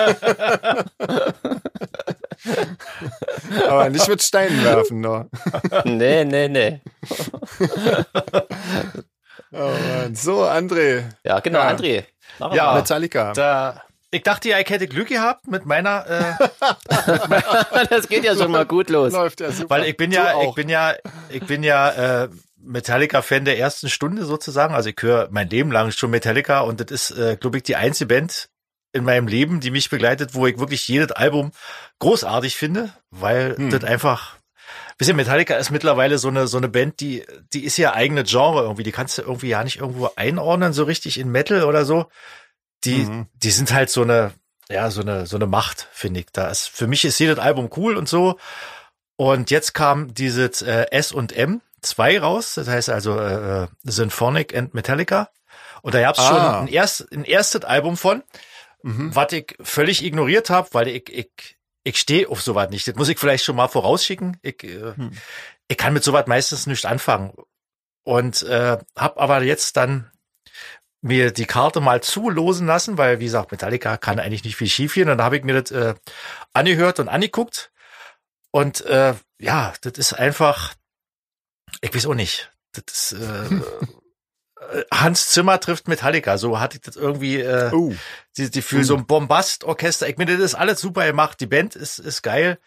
Aber 3.68 3.88
nicht 3.90 4.08
mit 4.08 4.22
Steinen 4.22 4.62
werfen, 4.64 5.00
nur. 5.00 5.28
Nee, 5.84 6.24
nee, 6.24 6.48
nee. 6.48 6.80
Oh 9.52 9.70
Mann. 9.88 10.14
So, 10.16 10.42
André, 10.44 11.04
Ja, 11.22 11.38
genau, 11.40 11.60
Ja. 11.60 11.70
André. 11.70 12.04
Ja. 12.40 12.48
mal. 12.48 12.74
Metallica. 12.80 13.32
Da, 13.34 13.82
ich 14.10 14.22
dachte 14.22 14.48
ja, 14.48 14.58
ich 14.58 14.68
hätte 14.68 14.88
Glück 14.88 15.08
gehabt 15.08 15.46
mit 15.46 15.64
meiner, 15.64 16.06
äh, 16.08 16.48
Das 17.90 18.08
geht 18.08 18.24
ja 18.24 18.34
schon 18.36 18.50
mal 18.50 18.66
gut 18.66 18.90
los. 18.90 19.12
Läuft 19.12 19.40
ja 19.40 19.50
super. 19.52 19.70
weil 19.70 19.84
ich 19.84 19.96
bin 19.96 20.10
ja, 20.10 20.42
ich 20.42 20.54
bin 20.54 20.68
ja, 20.68 20.94
ich 21.28 21.44
bin 21.46 21.62
ja 21.62 22.24
äh, 22.24 22.28
Metallica-Fan 22.56 23.44
der 23.44 23.58
ersten 23.58 23.88
Stunde 23.88 24.24
sozusagen. 24.24 24.74
Also 24.74 24.88
ich 24.90 24.96
höre 25.00 25.28
mein 25.30 25.48
Leben 25.48 25.70
lang 25.70 25.90
schon 25.92 26.10
Metallica 26.10 26.60
und 26.60 26.80
das 26.80 26.90
ist, 26.90 27.18
äh, 27.18 27.36
glaube 27.36 27.58
ich, 27.58 27.62
die 27.62 27.76
einzige 27.76 28.08
Band 28.08 28.48
in 28.94 29.04
meinem 29.04 29.26
Leben, 29.26 29.60
die 29.60 29.70
mich 29.70 29.90
begleitet, 29.90 30.34
wo 30.34 30.46
ich 30.46 30.58
wirklich 30.58 30.86
jedes 30.88 31.12
Album 31.12 31.52
großartig 31.98 32.56
finde, 32.56 32.92
weil 33.10 33.56
Hm. 33.56 33.70
das 33.70 33.84
einfach 33.84 34.36
bisschen 34.96 35.16
Metallica 35.16 35.56
ist 35.56 35.70
mittlerweile 35.70 36.18
so 36.18 36.28
eine 36.28 36.46
so 36.46 36.56
eine 36.56 36.68
Band, 36.68 37.00
die 37.00 37.24
die 37.52 37.64
ist 37.64 37.76
ja 37.76 37.92
eigene 37.94 38.22
Genre 38.24 38.62
irgendwie, 38.62 38.84
die 38.84 38.92
kannst 38.92 39.18
du 39.18 39.22
irgendwie 39.22 39.48
ja 39.48 39.62
nicht 39.64 39.76
irgendwo 39.78 40.08
einordnen 40.16 40.72
so 40.72 40.84
richtig 40.84 41.18
in 41.18 41.30
Metal 41.30 41.64
oder 41.64 41.84
so. 41.84 42.06
Die 42.84 42.98
Mhm. 43.04 43.26
die 43.34 43.50
sind 43.50 43.72
halt 43.72 43.90
so 43.90 44.02
eine 44.02 44.32
ja, 44.70 44.90
so 44.90 45.00
eine 45.02 45.26
so 45.26 45.36
eine 45.36 45.46
Macht, 45.46 45.88
finde 45.92 46.20
ich. 46.20 46.26
Da 46.32 46.48
ist 46.48 46.68
für 46.68 46.86
mich 46.86 47.04
ist 47.04 47.18
jedes 47.18 47.38
Album 47.38 47.68
cool 47.76 47.96
und 47.96 48.08
so. 48.08 48.38
Und 49.16 49.50
jetzt 49.50 49.74
kam 49.74 50.14
dieses 50.14 50.62
äh, 50.62 50.86
S 50.90 51.12
und 51.12 51.32
M 51.32 51.60
2 51.82 52.20
raus, 52.20 52.54
das 52.54 52.68
heißt 52.68 52.88
also 52.88 53.18
äh, 53.18 53.66
Symphonic 53.82 54.56
and 54.56 54.74
Metallica. 54.74 55.28
Und 55.82 55.94
da 55.94 56.00
gab's 56.00 56.18
Ah. 56.20 56.28
schon 56.28 56.40
ein, 56.40 56.68
erst, 56.68 57.12
ein 57.12 57.24
erstes 57.24 57.62
Album 57.64 57.96
von, 57.96 58.22
Mhm. 58.86 59.14
was 59.16 59.32
ich 59.32 59.56
völlig 59.62 60.04
ignoriert 60.04 60.50
habe, 60.50 60.68
weil 60.72 60.88
ich, 60.88 61.08
ich, 61.10 61.56
ich 61.84 61.98
stehe 61.98 62.28
auf 62.28 62.42
sowas 62.42 62.68
nicht. 62.70 62.86
Das 62.86 62.94
muss 62.96 63.08
ich 63.08 63.18
vielleicht 63.18 63.42
schon 63.44 63.56
mal 63.56 63.68
vorausschicken. 63.68 64.36
Ich, 64.42 64.62
äh, 64.62 64.92
Hm. 64.94 65.12
ich 65.68 65.76
kann 65.78 65.94
mit 65.94 66.04
sowas 66.04 66.26
meistens 66.26 66.66
nicht 66.66 66.84
anfangen. 66.84 67.32
Und 68.04 68.42
äh, 68.42 68.76
habe 68.96 69.20
aber 69.20 69.42
jetzt 69.42 69.78
dann 69.78 70.10
mir 71.00 71.30
die 71.32 71.46
Karte 71.46 71.80
mal 71.80 72.02
zulosen 72.02 72.66
lassen, 72.66 72.98
weil 72.98 73.20
wie 73.20 73.24
gesagt, 73.24 73.52
Metallica 73.52 73.96
kann 73.96 74.18
eigentlich 74.20 74.44
nicht 74.44 74.56
viel 74.56 74.68
schiefgehen. 74.68 75.08
Und 75.08 75.16
dann 75.18 75.24
habe 75.24 75.38
ich 75.38 75.44
mir 75.44 75.62
das 75.62 75.70
äh, 75.70 75.94
angehört 76.52 77.00
und 77.00 77.08
angeguckt. 77.08 77.72
Und 78.50 78.82
äh, 78.86 79.14
ja, 79.38 79.72
das 79.80 79.94
ist 79.96 80.12
einfach, 80.12 80.74
ich 81.80 81.94
weiß 81.94 82.04
auch 82.06 82.14
nicht. 82.14 82.52
Das 82.72 83.12
ist 83.12 83.20
äh, 83.20 83.60
Hans 84.92 85.28
Zimmer 85.28 85.60
trifft 85.60 85.88
Metallica. 85.88 86.36
So 86.38 86.60
hatte 86.60 86.76
ich 86.76 86.82
das 86.82 86.96
irgendwie 86.96 87.40
äh, 87.40 87.70
Oh. 87.72 87.94
Die, 88.36 88.50
die 88.50 88.62
für 88.62 88.84
so 88.84 88.96
ein 88.96 89.06
Bombast-Orchester. 89.06 90.08
Ich 90.08 90.16
meine, 90.18 90.32
das 90.36 90.44
ist 90.44 90.54
alles 90.54 90.80
super 90.80 91.06
gemacht. 91.06 91.40
Die 91.40 91.46
Band 91.46 91.76
ist, 91.76 91.98
ist 91.98 92.22
geil. 92.22 92.58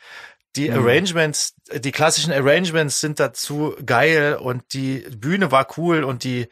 Die 0.56 0.70
Mhm. 0.70 0.78
Arrangements, 0.78 1.56
die 1.72 1.92
klassischen 1.92 2.32
Arrangements 2.34 3.00
sind 3.00 3.20
dazu 3.20 3.76
geil 3.86 4.36
und 4.42 4.74
die 4.74 5.00
Bühne 5.16 5.52
war 5.52 5.68
cool 5.78 6.04
und 6.04 6.24
die, 6.24 6.48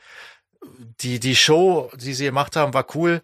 die, 1.02 1.20
die 1.20 1.36
Show, 1.36 1.92
die 1.96 2.14
sie 2.14 2.26
gemacht 2.26 2.56
haben, 2.56 2.74
war 2.74 2.86
cool. 2.96 3.22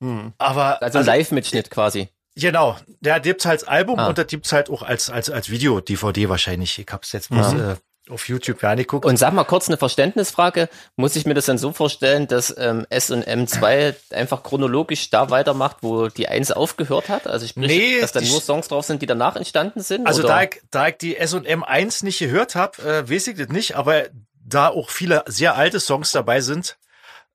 Hm. 0.00 0.32
Aber, 0.38 0.82
Also 0.82 0.98
ein 1.00 1.04
Live-Mitschnitt 1.06 1.70
quasi. 1.70 2.08
genau, 2.34 2.76
der 3.00 3.18
gibt's 3.20 3.46
halt 3.46 3.60
als 3.60 3.68
Album 3.68 3.98
Ah. 3.98 4.08
und 4.08 4.18
das 4.18 4.26
gibt's 4.26 4.52
halt 4.52 4.68
auch 4.70 4.82
als, 4.82 5.08
als, 5.10 5.30
als 5.30 5.48
Video, 5.50 5.80
DVD 5.80 6.28
wahrscheinlich. 6.28 6.78
Ich 6.78 6.86
hab's 6.90 7.12
jetzt 7.12 7.30
bloß, 7.30 7.54
äh, 7.54 7.76
auf 8.10 8.28
YouTube 8.28 8.62
ja 8.62 8.70
angeguckt. 8.70 9.04
Und 9.04 9.16
sag 9.16 9.32
mal 9.32 9.44
kurz 9.44 9.68
eine 9.68 9.76
Verständnisfrage. 9.76 10.68
Muss 10.96 11.16
ich 11.16 11.26
mir 11.26 11.34
das 11.34 11.46
dann 11.46 11.58
so 11.58 11.72
vorstellen, 11.72 12.26
dass 12.28 12.54
ähm, 12.56 12.86
S 12.88 13.10
und 13.10 13.26
M2 13.26 13.94
einfach 14.10 14.42
chronologisch 14.42 15.10
da 15.10 15.30
weitermacht, 15.30 15.78
wo 15.80 16.08
die 16.08 16.28
1 16.28 16.52
aufgehört 16.52 17.08
hat? 17.08 17.26
Also 17.26 17.46
sprich, 17.46 17.66
Nee, 17.66 18.00
dass 18.00 18.12
dann 18.12 18.26
nur 18.28 18.40
Songs 18.40 18.68
drauf 18.68 18.84
sind, 18.86 19.02
die 19.02 19.06
danach 19.06 19.36
entstanden 19.36 19.80
sind? 19.82 20.06
Also 20.06 20.20
oder? 20.22 20.28
da 20.28 20.42
ich, 20.42 20.60
da 20.70 20.88
ich 20.88 20.96
die 20.98 21.16
S&M 21.16 21.64
1 21.64 22.02
nicht 22.04 22.18
gehört 22.20 22.54
habe, 22.54 22.80
äh, 22.82 23.10
weiß 23.10 23.26
ich 23.28 23.36
das 23.38 23.48
nicht, 23.48 23.76
aber 23.76 24.04
da 24.48 24.68
auch 24.68 24.90
viele 24.90 25.24
sehr 25.26 25.56
alte 25.56 25.80
Songs 25.80 26.12
dabei 26.12 26.40
sind, 26.40 26.76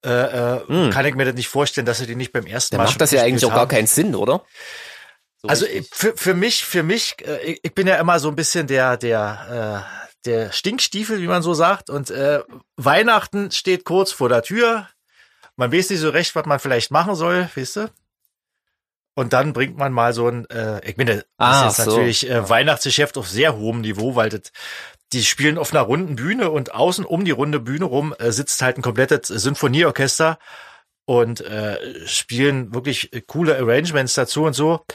äh, 0.06 0.10
äh, 0.10 0.60
Hm. 0.68 0.90
kann 0.90 1.06
ich 1.06 1.16
mir 1.16 1.26
das 1.26 1.36
nicht 1.36 1.50
vorstellen, 1.50 1.86
dass 1.86 1.98
sie 1.98 2.08
die 2.08 2.16
nicht 2.16 2.32
beim 2.32 2.46
ersten 2.48 2.76
dann 2.76 2.86
Mal 2.86 2.90
macht 2.90 3.02
das 3.02 3.12
ja 3.12 3.22
eigentlich 3.22 3.46
auch 3.46 3.54
gar 3.54 3.68
keinen 3.68 3.88
Sinn, 3.88 4.16
oder? 4.16 4.42
So 5.42 5.48
Also 5.50 5.66
ich- 5.66 5.90
für, 5.92 6.16
für 6.16 6.34
mich, 6.34 6.64
für 6.66 6.82
mich, 6.84 7.16
äh, 7.28 7.38
ich, 7.44 7.60
ich 7.64 7.74
bin 7.76 7.88
ja 7.88 7.96
immer 7.98 8.20
so 8.20 8.30
ein 8.30 8.36
bisschen 8.36 8.68
der, 8.68 8.96
der, 8.98 9.84
äh, 9.86 10.01
der 10.26 10.52
Stinkstiefel, 10.52 11.22
wie 11.22 11.28
man 11.28 11.42
so 11.42 11.54
sagt. 11.54 11.90
Und 11.90 12.10
äh, 12.12 12.42
Weihnachten 12.78 13.52
steht 13.52 13.86
kurz 13.86 14.12
vor 14.12 14.30
der 14.30 14.44
Tür. 14.44 14.88
Man 15.56 15.72
weiß 15.72 15.90
nicht 15.90 16.00
so 16.00 16.10
recht, 16.10 16.36
was 16.36 16.46
man 16.46 16.60
vielleicht 16.60 16.92
machen 16.92 17.16
soll, 17.16 17.50
weißt 17.56 17.76
du? 17.78 17.90
Und 19.14 19.34
dann 19.34 19.54
bringt 19.54 19.78
man 19.78 19.92
mal 19.92 20.14
so 20.14 20.28
ein, 20.30 20.50
äh, 20.50 20.80
ich 20.88 20.96
meine, 20.98 21.18
das 21.18 21.26
Ah, 21.38 21.68
ist 21.68 21.78
jetzt 21.78 21.86
so. 21.86 21.92
natürlich 21.98 22.30
äh, 22.30 22.50
Weihnachtsgeschäft 22.50 23.18
auf 23.18 23.28
sehr 23.30 23.58
hohem 23.58 23.82
Niveau, 23.82 24.16
weil 24.16 24.30
das, 24.30 24.52
die 25.12 25.24
spielen 25.24 25.58
auf 25.58 25.74
einer 25.74 25.82
runden 25.82 26.16
Bühne 26.16 26.50
und 26.50 26.74
außen 26.74 27.04
um 27.04 27.26
die 27.26 27.32
runde 27.32 27.60
Bühne 27.60 27.86
rum 27.86 28.16
äh, 28.20 28.32
sitzt 28.32 28.62
halt 28.62 28.78
ein 28.78 28.82
komplettes 28.82 29.28
Sinfonieorchester 29.28 30.40
und 31.06 31.42
äh, 31.42 32.08
spielen 32.08 32.74
wirklich 32.74 33.12
äh, 33.14 33.22
coole 33.22 33.58
Arrangements 33.58 34.14
dazu 34.14 34.44
und 34.44 34.54
so. 34.54 34.86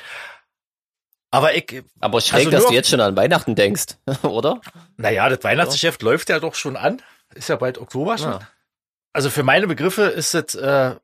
Aber 1.30 1.54
ich. 1.54 1.82
Aber 2.00 2.20
schräg, 2.20 2.46
also 2.46 2.50
dass 2.50 2.66
du 2.66 2.74
jetzt 2.74 2.88
schon 2.88 3.00
an 3.00 3.16
Weihnachten 3.16 3.54
denkst, 3.54 3.96
oder? 4.22 4.60
Naja, 4.96 5.28
das 5.28 5.42
Weihnachtsgeschäft 5.44 6.02
ja. 6.02 6.08
läuft 6.08 6.28
ja 6.28 6.40
doch 6.40 6.54
schon 6.54 6.76
an. 6.76 7.02
Ist 7.34 7.48
ja 7.48 7.56
bald 7.56 7.78
Oktober 7.78 8.18
schon. 8.18 8.32
Ja. 8.32 8.48
Also 9.12 9.30
für 9.30 9.42
meine 9.42 9.66
Begriffe 9.66 10.02
ist 10.02 10.34
es, 10.34 10.54
äh, 10.54 10.94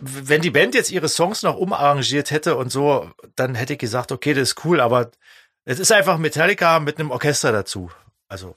wenn 0.00 0.42
die 0.42 0.50
Band 0.50 0.74
jetzt 0.74 0.90
ihre 0.90 1.08
Songs 1.08 1.42
noch 1.42 1.56
umarrangiert 1.56 2.30
hätte 2.30 2.56
und 2.56 2.70
so, 2.72 3.10
dann 3.36 3.54
hätte 3.54 3.74
ich 3.74 3.78
gesagt, 3.78 4.10
okay, 4.10 4.34
das 4.34 4.50
ist 4.50 4.64
cool, 4.64 4.80
aber 4.80 5.10
es 5.64 5.78
ist 5.78 5.92
einfach 5.92 6.18
Metallica 6.18 6.80
mit 6.80 6.98
einem 6.98 7.10
Orchester 7.10 7.52
dazu. 7.52 7.90
Also 8.28 8.56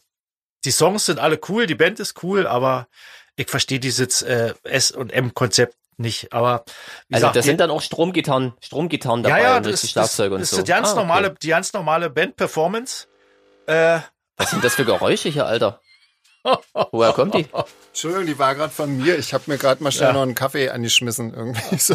die 0.63 0.71
Songs 0.71 1.05
sind 1.05 1.19
alle 1.19 1.39
cool, 1.49 1.67
die 1.67 1.75
Band 1.75 1.99
ist 1.99 2.23
cool, 2.23 2.47
aber 2.47 2.87
ich 3.35 3.49
verstehe 3.49 3.79
dieses 3.79 4.21
äh, 4.23 4.53
S 4.63 4.91
und 4.91 5.11
M 5.11 5.33
Konzept 5.33 5.75
nicht. 5.97 6.33
Aber 6.33 6.63
also 6.63 6.65
gesagt, 7.09 7.35
da 7.35 7.41
sind 7.41 7.59
dann 7.59 7.71
auch 7.71 7.81
Stromgitarren, 7.81 8.53
Stromgitarren 8.61 9.23
dabei 9.23 9.41
ja, 9.41 9.49
ja, 9.51 9.57
und 9.57 9.65
das, 9.65 9.81
die 9.81 9.87
Schlagzeuge 9.87 10.37
das, 10.37 10.39
und 10.39 10.45
so. 10.45 10.55
Das 10.55 10.59
ist 10.59 10.67
die 10.67 10.71
ganz 10.71 10.91
ah, 10.91 10.95
normale, 10.95 11.27
okay. 11.27 11.37
die 11.41 11.47
ganz 11.49 11.73
normale 11.73 12.09
Band-Performance. 12.09 13.07
Äh, 13.67 13.99
Was 14.37 14.51
sind 14.51 14.63
das 14.63 14.75
für 14.75 14.85
Geräusche 14.85 15.29
hier, 15.29 15.45
Alter? 15.45 15.81
Woher 16.91 17.13
kommt 17.13 17.33
die? 17.33 17.47
Entschuldigung, 17.87 18.25
die 18.27 18.37
war 18.37 18.55
gerade 18.55 18.71
von 18.71 18.97
mir. 18.97 19.17
Ich 19.17 19.33
habe 19.33 19.43
mir 19.47 19.57
gerade 19.57 19.81
mal 19.83 19.91
schnell 19.91 20.09
ja. 20.09 20.13
noch 20.13 20.21
einen 20.21 20.35
Kaffee 20.35 20.69
angeschmissen 20.69 21.33
irgendwie. 21.33 21.75
So. 21.85 21.93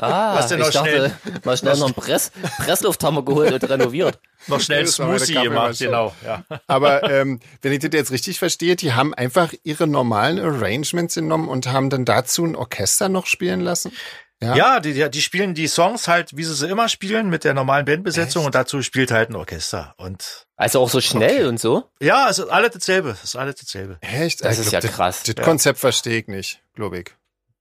Ah, 0.00 0.36
was 0.36 0.48
denn 0.48 0.60
noch 0.60 0.70
schnell? 0.70 1.08
Dachte, 1.24 1.40
mal 1.44 1.56
schnell 1.56 1.76
noch 1.76 1.86
einen 1.86 1.94
Press, 1.94 2.30
Presslufthammer 2.58 3.24
geholt 3.24 3.52
und 3.52 3.70
renoviert. 3.70 4.18
Noch 4.46 4.60
schnell 4.60 4.80
einen 4.80 4.88
Smoothie 4.88 5.34
gemacht, 5.34 5.78
genau. 5.78 6.14
Ja. 6.24 6.44
Aber 6.66 7.08
ähm, 7.10 7.40
wenn 7.62 7.72
ich 7.72 7.80
das 7.80 7.90
jetzt 7.92 8.10
richtig 8.10 8.38
verstehe, 8.38 8.76
die 8.76 8.92
haben 8.92 9.14
einfach 9.14 9.52
ihre 9.64 9.86
normalen 9.86 10.38
Arrangements 10.38 11.14
genommen 11.14 11.48
und 11.48 11.72
haben 11.72 11.90
dann 11.90 12.04
dazu 12.04 12.44
ein 12.44 12.56
Orchester 12.56 13.08
noch 13.08 13.26
spielen 13.26 13.60
lassen? 13.60 13.92
Ja, 14.40 14.54
ja 14.54 14.80
die, 14.80 15.10
die 15.10 15.22
spielen 15.22 15.54
die 15.54 15.66
Songs 15.66 16.06
halt, 16.06 16.36
wie 16.36 16.44
sie 16.44 16.54
sie 16.54 16.68
immer 16.68 16.88
spielen, 16.88 17.28
mit 17.28 17.44
der 17.44 17.54
normalen 17.54 17.84
Bandbesetzung 17.84 18.42
Echt? 18.42 18.46
und 18.46 18.54
dazu 18.54 18.82
spielt 18.82 19.10
halt 19.10 19.30
ein 19.30 19.36
Orchester. 19.36 19.94
Und 19.96 20.46
also 20.56 20.80
auch 20.80 20.90
so 20.90 21.00
schnell 21.00 21.38
okay. 21.38 21.46
und 21.46 21.60
so? 21.60 21.90
Ja, 22.00 22.28
es 22.30 22.38
ist 22.38 22.48
alles 22.48 22.70
dasselbe. 22.70 23.10
Es 23.10 23.24
ist 23.24 23.36
alles 23.36 23.56
dasselbe. 23.56 23.98
Echt? 24.00 24.44
Das 24.44 24.58
ist 24.58 24.70
ja 24.70 24.80
krass. 24.80 25.22
Das, 25.24 25.34
das 25.34 25.44
Konzept 25.44 25.80
verstehe 25.80 26.18
ich 26.18 26.28
nicht, 26.28 26.62
glaube 26.74 27.00
ich. 27.00 27.10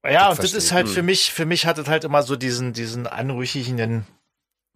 Ja, 0.05 0.29
das 0.29 0.37
und 0.37 0.43
das 0.43 0.53
ist 0.53 0.71
halt 0.71 0.87
für 0.87 1.01
mich, 1.01 1.33
für 1.33 1.45
mich 1.45 1.65
hat 1.65 1.77
es 1.79 1.87
halt 1.87 2.03
immer 2.03 2.23
so 2.23 2.35
diesen, 2.35 2.73
diesen 2.73 3.07
anrüchigen 3.07 4.05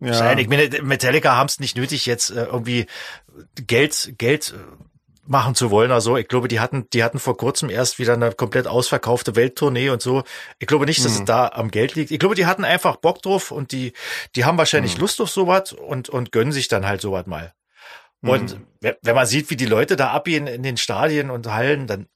ja. 0.02 0.36
Ich 0.36 0.48
meine, 0.48 0.82
Metallica 0.82 1.36
haben 1.36 1.46
es 1.46 1.60
nicht 1.60 1.78
nötig, 1.78 2.08
jetzt 2.08 2.32
äh, 2.32 2.46
irgendwie 2.46 2.88
Geld, 3.56 4.16
Geld 4.18 4.52
äh, 4.52 4.84
machen 5.32 5.56
zu 5.56 5.72
wollen. 5.72 5.92
Also 5.92 6.18
ich 6.18 6.28
glaube, 6.28 6.48
die 6.48 6.60
hatten, 6.60 6.88
die 6.92 7.04
hatten 7.04 7.18
vor 7.18 7.38
kurzem 7.38 7.70
erst 7.70 7.98
wieder 7.98 8.14
eine 8.14 8.34
komplett 8.34 8.68
ausverkaufte 8.68 9.36
Welttournee 9.36 9.90
und 9.90 10.02
so. 10.02 10.24
Ich 10.60 10.68
glaube 10.68 10.86
nicht, 10.86 11.04
dass 11.04 11.14
hm. 11.14 11.22
es 11.22 11.26
da 11.26 11.48
am 11.48 11.72
Geld 11.72 11.96
liegt. 11.96 12.12
Ich 12.12 12.20
glaube, 12.20 12.36
die 12.36 12.46
hatten 12.46 12.66
einfach 12.66 12.98
Bock 12.98 13.22
drauf 13.22 13.50
und 13.50 13.72
die, 13.72 13.94
die 14.36 14.46
haben 14.46 14.58
wahrscheinlich 14.58 14.94
hm. 14.94 15.02
Lust 15.02 15.20
auf 15.22 15.30
sowas 15.32 15.72
und, 15.72 16.10
und 16.10 16.32
gönnen 16.32 16.52
sich 16.52 16.68
dann 16.68 16.86
halt 16.86 17.02
sowas 17.02 17.26
mal. 17.26 17.54
Und 18.22 18.52
hm. 18.82 18.96
wenn 19.02 19.16
man 19.16 19.26
sieht, 19.26 19.50
wie 19.50 19.56
die 19.56 19.66
Leute 19.66 19.96
da 19.96 20.12
abgehen 20.12 20.46
in 20.46 20.62
den 20.62 20.78
Stadien 20.78 21.32
und 21.32 21.48
Hallen, 21.48 21.88
dann 21.88 22.08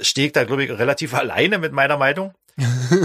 stehe 0.00 0.26
ich 0.26 0.32
da, 0.32 0.44
glaube 0.44 0.64
ich, 0.64 0.70
relativ 0.70 1.14
alleine 1.14 1.58
mit 1.58 1.72
meiner 1.72 1.98
Meinung. 1.98 2.34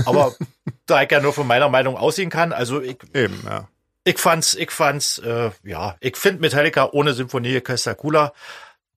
Aber 0.05 0.33
da 0.87 1.03
ich 1.03 1.11
ja 1.11 1.19
nur 1.19 1.33
von 1.33 1.45
meiner 1.45 1.69
Meinung 1.69 1.97
aussehen 1.97 2.29
kann, 2.29 2.53
also 2.53 2.81
ich, 2.81 2.97
Eben, 3.13 3.43
ja. 3.45 3.67
ich 4.03 4.17
fand's, 4.17 4.55
ich 4.55 4.71
fand's, 4.71 5.19
äh, 5.19 5.51
ja, 5.63 5.97
ich 5.99 6.17
finde 6.17 6.41
Metallica 6.41 6.89
ohne 6.91 7.13
Symphonieorchester 7.13 7.93
cooler 7.93 8.33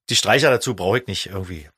die 0.08 0.16
Streicher 0.16 0.50
dazu 0.50 0.74
brauche 0.74 0.98
ich 0.98 1.06
nicht 1.06 1.26
irgendwie. 1.26 1.68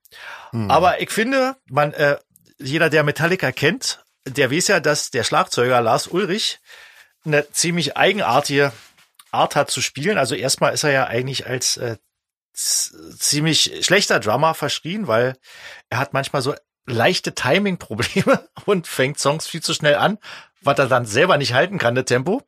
Hm. 0.51 0.71
Aber 0.71 1.01
ich 1.01 1.11
finde, 1.11 1.57
man, 1.71 1.93
äh, 1.93 2.19
jeder, 2.59 2.91
der 2.91 3.05
Metallica 3.05 3.53
kennt, 3.53 4.05
der 4.27 4.51
weiß 4.51 4.69
ja, 4.69 4.81
dass 4.81 5.11
der 5.11 5.25
Schlagzeuger 5.25 5.81
Lars 5.81 6.07
Ulrich 6.07 6.59
eine 7.25 7.51
ziemlich 7.51 7.97
eigenartige 7.97 8.73
Art 9.31 9.57
hat 9.57 9.71
zu 9.71 9.81
spielen. 9.81 10.19
Also 10.19 10.35
erstmal 10.35 10.73
ist 10.75 10.85
er 10.85 10.91
ja 10.91 11.07
eigentlich 11.07 11.47
als 11.47 11.77
äh, 11.77 11.97
ziemlich 12.55 13.85
schlechter 13.85 14.21
Drummer 14.21 14.55
verschrien, 14.55 15.07
weil 15.07 15.37
er 15.91 15.99
hat 15.99 16.13
manchmal 16.13 16.43
so 16.43 16.55
leichte 16.87 17.35
Timing-Probleme 17.35 18.49
und 18.65 18.87
fängt 18.87 19.19
Songs 19.19 19.47
viel 19.47 19.63
zu 19.63 19.75
schnell 19.75 19.97
an, 19.97 20.19
was 20.63 20.79
er 20.79 20.87
dann 20.87 21.07
selber 21.07 21.37
nicht 21.37 21.55
halten 21.55 21.79
kann, 21.79 21.95
das 21.95 22.07
Tempo. 22.07 22.43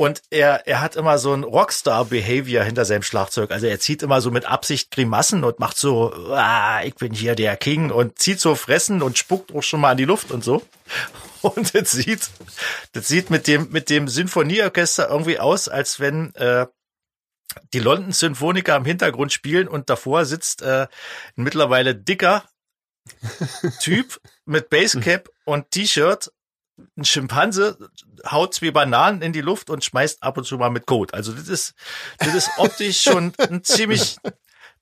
Und 0.00 0.22
er, 0.30 0.66
er 0.66 0.80
hat 0.80 0.96
immer 0.96 1.18
so 1.18 1.34
ein 1.34 1.44
Rockstar-Behavior 1.44 2.64
hinter 2.64 2.86
seinem 2.86 3.02
Schlagzeug. 3.02 3.50
Also 3.50 3.66
er 3.66 3.80
zieht 3.80 4.02
immer 4.02 4.22
so 4.22 4.30
mit 4.30 4.46
Absicht 4.46 4.90
Grimassen 4.90 5.44
und 5.44 5.58
macht 5.58 5.76
so, 5.76 6.10
ah, 6.30 6.82
ich 6.82 6.94
bin 6.94 7.12
hier 7.12 7.34
der 7.34 7.54
King 7.58 7.90
und 7.90 8.18
zieht 8.18 8.40
so 8.40 8.54
Fressen 8.54 9.02
und 9.02 9.18
spuckt 9.18 9.54
auch 9.54 9.60
schon 9.62 9.78
mal 9.78 9.92
in 9.92 9.98
die 9.98 10.06
Luft 10.06 10.30
und 10.30 10.42
so. 10.42 10.62
Und 11.42 11.74
das 11.74 11.90
sieht, 11.90 12.30
das 12.92 13.08
sieht 13.08 13.30
mit 13.30 13.46
dem, 13.46 13.70
mit 13.70 13.88
dem 13.88 14.08
Sinfonieorchester 14.08 15.08
irgendwie 15.08 15.38
aus, 15.38 15.68
als 15.68 16.00
wenn, 16.00 16.34
äh, 16.34 16.66
die 17.72 17.78
London 17.78 18.12
Symphoniker 18.12 18.76
im 18.76 18.84
Hintergrund 18.84 19.32
spielen 19.32 19.68
und 19.68 19.90
davor 19.90 20.24
sitzt 20.24 20.62
äh, 20.62 20.86
ein 21.36 21.44
mittlerweile 21.44 21.94
dicker 21.94 22.44
Typ 23.80 24.20
mit 24.44 24.70
Basecap 24.70 25.30
und 25.44 25.70
T-Shirt 25.70 26.30
ein 26.96 27.04
Schimpanse 27.04 27.90
haut 28.26 28.54
zwei 28.54 28.70
Bananen 28.70 29.22
in 29.22 29.32
die 29.32 29.40
Luft 29.40 29.70
und 29.70 29.84
schmeißt 29.84 30.22
ab 30.22 30.36
und 30.38 30.44
zu 30.44 30.58
mal 30.58 30.70
mit 30.70 30.86
Code. 30.86 31.14
Also 31.14 31.32
das 31.32 31.48
ist, 31.48 31.74
das 32.18 32.34
ist 32.34 32.50
optisch 32.56 33.02
schon 33.02 33.32
ein 33.38 33.62
ziemlich, 33.64 34.16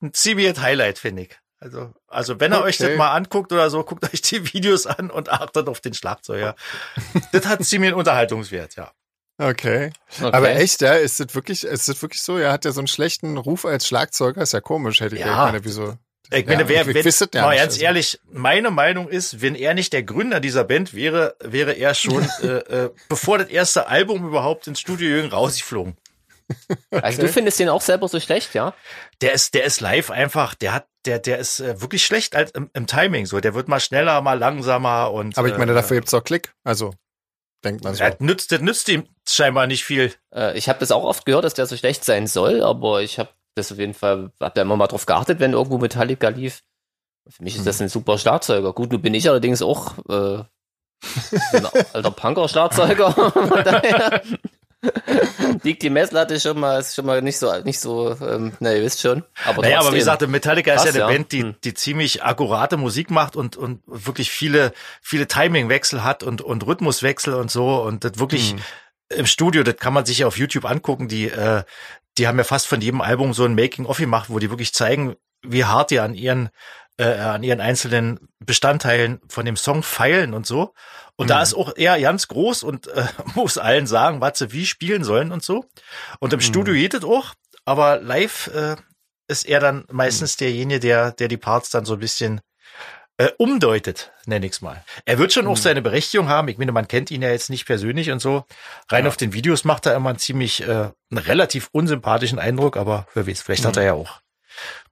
ein 0.01 0.13
ziemliches 0.13 0.61
Highlight, 0.61 0.99
finde 0.99 1.23
ich. 1.23 1.39
Also, 1.61 1.93
also 2.07 2.39
wenn 2.39 2.53
ihr 2.53 2.59
okay. 2.59 2.69
euch 2.69 2.79
das 2.79 2.97
mal 2.97 3.13
anguckt 3.13 3.53
oder 3.53 3.69
so, 3.69 3.83
guckt 3.83 4.05
euch 4.13 4.23
die 4.23 4.53
Videos 4.53 4.87
an 4.87 5.11
und 5.11 5.29
achtet 5.29 5.69
auf 5.69 5.81
den 5.81 5.95
Schlagzeuger. 5.95 6.55
das 7.33 7.47
hat 7.47 7.65
ziemlich 7.65 7.89
einen 7.89 7.99
Unterhaltungswert, 7.99 8.77
ja. 8.77 8.93
Okay. 9.41 9.93
okay. 10.17 10.31
Aber 10.33 10.51
echt, 10.51 10.81
ja, 10.83 10.95
ist 10.95 11.21
das 11.21 11.35
wirklich, 11.35 11.65
ist 11.65 11.89
das 11.89 12.03
wirklich 12.03 12.23
so? 12.23 12.39
Er 12.39 12.53
hat 12.53 12.65
ja 12.65 12.73
so 12.73 12.81
einen 12.81 12.89
schlechten 12.89 13.37
Ruf 13.37 13.65
als 13.65 13.87
Schlagzeuger, 13.87 14.43
ist 14.43 14.53
ja 14.53 14.61
komisch, 14.61 15.01
hätte 15.01 15.15
ich 15.15 15.21
ja. 15.21 15.37
meine, 15.37 15.65
wieso? 15.65 15.97
Ich 16.31 16.47
meine, 16.47 16.63
ja, 16.63 16.69
wer, 16.69 16.87
wenn, 16.87 16.97
ja 16.97 17.43
mal 17.43 17.57
ganz 17.57 17.75
also. 17.75 17.85
ehrlich, 17.85 18.21
meine 18.31 18.71
Meinung 18.71 19.09
ist, 19.09 19.41
wenn 19.41 19.55
er 19.55 19.75
nicht 19.75 19.93
der 19.93 20.03
Gründer 20.03 20.41
dieser 20.41 20.65
Band 20.65 20.93
wäre, 20.95 21.37
wäre 21.41 21.73
er 21.73 21.95
schon, 21.95 22.29
äh, 22.43 22.47
äh, 22.47 22.91
bevor 23.09 23.39
das 23.39 23.49
erste 23.49 23.87
Album 23.87 24.27
überhaupt 24.27 24.67
ins 24.67 24.81
Studio 24.81 25.09
Jürgen 25.09 25.31
rausgeflogen. 25.31 25.97
Okay. 26.91 27.03
Also 27.03 27.23
du 27.23 27.29
findest 27.29 27.59
den 27.59 27.69
auch 27.69 27.83
selber 27.83 28.09
so 28.09 28.21
schlecht, 28.21 28.55
ja? 28.55 28.75
Der 29.21 29.33
ist, 29.33 29.55
der 29.55 29.65
ist 29.65 29.81
live 29.81 30.11
einfach, 30.11 30.55
der 30.55 30.73
hat, 30.73 30.87
der, 31.05 31.19
der 31.19 31.39
ist 31.39 31.61
äh, 31.61 31.81
wirklich 31.81 32.05
schlecht 32.05 32.35
als 32.35 32.53
im, 32.53 32.71
im, 32.73 32.87
Timing 32.87 33.27
so. 33.27 33.41
Der 33.41 33.55
wird 33.55 33.69
mal 33.69 33.81
schneller, 33.81 34.21
mal 34.23 34.39
langsamer 34.39 35.13
und. 35.13 35.37
Aber 35.37 35.49
ich 35.49 35.59
meine, 35.59 35.73
äh, 35.73 35.75
dafür 35.75 35.97
gibt's 35.97 36.15
auch 36.15 36.25
Klick. 36.25 36.55
Also 36.65 36.95
denkt 37.65 37.85
man 37.85 37.95
so. 37.95 38.05
Das 38.05 38.21
nützt, 38.21 38.53
das 38.53 38.61
nützt 38.61 38.89
ihm 38.89 39.07
scheinbar 39.29 39.67
nicht 39.67 39.85
viel. 39.85 40.15
Äh, 40.35 40.57
ich 40.57 40.69
habe 40.69 40.79
das 40.79 40.91
auch 40.91 41.05
oft 41.05 41.27
gehört, 41.27 41.45
dass 41.45 41.55
der 41.55 41.67
so 41.67 41.77
schlecht 41.77 42.05
sein 42.05 42.27
soll, 42.27 42.63
aber 42.63 43.03
ich 43.03 43.19
habe 43.19 43.31
das 43.59 43.73
auf 43.73 43.79
jeden 43.79 43.95
Fall, 43.95 44.31
hab 44.41 44.55
da 44.55 44.63
immer 44.63 44.77
mal 44.77 44.87
drauf 44.87 45.07
geachtet, 45.07 45.41
wenn 45.41 45.53
irgendwo 45.53 45.79
Metallica 45.79 46.29
lief. 46.29 46.63
Für 47.29 47.43
mich 47.43 47.57
ist 47.57 47.67
das 47.67 47.79
hm. 47.79 47.87
ein 47.87 47.89
super 47.91 48.19
Schlagzeuger. 48.19 48.73
Gut, 48.73 48.91
nun 48.91 49.03
bin 49.03 49.15
ich 49.15 49.29
allerdings 49.29 49.61
auch 49.61 49.99
äh, 50.09 50.45
ein 51.53 51.67
alter 51.93 52.11
Punker-Schlagzeuger. 52.11 53.33
liegt 55.63 55.83
die 55.83 55.91
Messlatte 55.91 56.39
schon 56.39 56.61
mal, 56.61 56.81
ist 56.81 56.95
schon 56.95 57.07
mal 57.07 57.23
nicht 57.23 57.39
so, 57.39 57.53
nicht 57.63 57.81
so, 57.81 58.17
ähm, 58.21 58.53
na, 58.61 58.75
ihr 58.75 58.83
wisst 58.83 59.01
schon. 59.01 59.25
Aber, 59.45 59.63
naja, 59.63 59.81
aber 59.81 59.93
wie 59.93 59.99
gesagt, 59.99 60.27
Metallica 60.29 60.75
Krass, 60.75 60.85
ist 60.85 60.95
ja 60.95 61.05
eine 61.05 61.13
ja. 61.13 61.19
Band, 61.19 61.33
die, 61.33 61.43
hm. 61.43 61.55
die 61.65 61.75
ziemlich 61.75 62.23
akkurate 62.23 62.77
Musik 62.77 63.11
macht 63.11 63.37
und, 63.37 63.57
und 63.57 63.83
wirklich 63.87 64.31
viele, 64.31 64.73
viele 65.03 65.27
Timingwechsel 65.27 66.05
hat 66.05 66.23
und, 66.23 66.43
und 66.43 66.67
Rhythmuswechsel 66.67 67.35
und 67.35 67.51
so 67.51 67.83
und 67.83 68.05
das 68.05 68.19
wirklich 68.19 68.53
hm. 68.53 68.59
im 69.11 69.27
Studio, 69.27 69.63
das 69.63 69.77
kann 69.77 69.93
man 69.93 70.07
sich 70.07 70.19
ja 70.19 70.27
auf 70.27 70.39
YouTube 70.39 70.65
angucken, 70.65 71.09
die, 71.09 71.29
äh, 71.29 71.65
die 72.19 72.27
haben 72.27 72.39
ja 72.39 72.45
fast 72.45 72.67
von 72.67 72.81
jedem 72.81 73.01
Album 73.01 73.33
so 73.33 73.45
ein 73.45 73.55
Making-of 73.55 73.99
gemacht, 73.99 74.29
wo 74.29 74.39
die 74.39 74.51
wirklich 74.51 74.75
zeigen, 74.75 75.17
wie 75.43 75.65
hart 75.65 75.91
die 75.91 76.01
an 76.01 76.15
ihren 76.15 76.51
äh, 76.99 77.17
an 77.17 77.45
ihren 77.45 77.61
einzelnen 77.61 78.29
Bestandteilen 78.41 79.21
von 79.29 79.45
dem 79.45 79.57
Song 79.57 79.83
feilen 79.83 80.35
und 80.35 80.47
so. 80.47 80.75
Und 81.17 81.27
mhm. 81.27 81.29
da 81.29 81.43
ist 81.43 81.55
auch 81.55 81.73
er 81.77 82.01
ganz 82.01 82.29
groß 82.29 82.65
und 82.65 82.89
äh, 82.89 83.07
muss 83.35 83.57
allen 83.57 83.87
sagen, 83.87 84.21
was 84.21 84.39
sie 84.39 84.53
wie 84.53 84.67
spielen 84.67 85.05
sollen 85.05 85.33
und 85.33 85.45
so. 85.45 85.65
Und 86.19 86.33
im 86.33 86.39
mhm. 86.39 86.43
Studio 86.43 86.75
geht 86.75 86.95
es 86.95 87.05
auch, 87.05 87.35
aber 87.65 88.01
live 88.01 88.49
äh, 88.49 88.77
ist 89.29 89.47
er 89.47 89.61
dann 89.61 89.85
meistens 89.91 90.35
mhm. 90.37 90.45
derjenige, 90.45 90.81
der, 90.81 91.13
der 91.13 91.29
die 91.29 91.37
Parts 91.37 91.71
dann 91.71 91.85
so 91.85 91.95
ein 91.95 92.01
bisschen 92.01 92.41
äh, 93.19 93.31
umdeutet, 93.37 94.13
nenne 94.27 94.47
ich's 94.47 94.61
mal. 94.61 94.85
Er 95.05 95.19
wird 95.19 95.33
schon 95.33 95.45
mhm. 95.45 95.51
auch 95.51 95.57
seine 95.57 95.83
Berechtigung 95.83 96.29
haben. 96.29 96.49
Ich 96.49 96.57
meine, 96.57 96.73
man 96.73 96.89
kennt 96.89 97.11
ihn 97.11 97.21
ja 97.21 97.31
jetzt 97.31 97.51
nicht 97.51 97.67
persönlich 97.67 98.11
und 98.11 98.21
so. 98.21 98.45
Rein 98.89 99.05
ja. 99.05 99.09
auf 99.09 99.17
den 99.17 99.33
Videos 99.33 99.65
macht 99.65 99.87
er 99.87 99.95
immer 99.95 100.11
einen 100.11 100.19
ziemlich, 100.19 100.63
äh, 100.63 100.91
einen 101.11 101.19
relativ 101.19 101.69
unsympathischen 101.73 102.39
Eindruck, 102.39 102.77
aber 102.77 103.07
wer 103.15 103.27
weiß, 103.27 103.43
vielleicht 103.43 103.65
mhm. 103.65 103.69
hat 103.69 103.77
er 103.77 103.83
ja 103.83 103.93
auch 103.95 104.21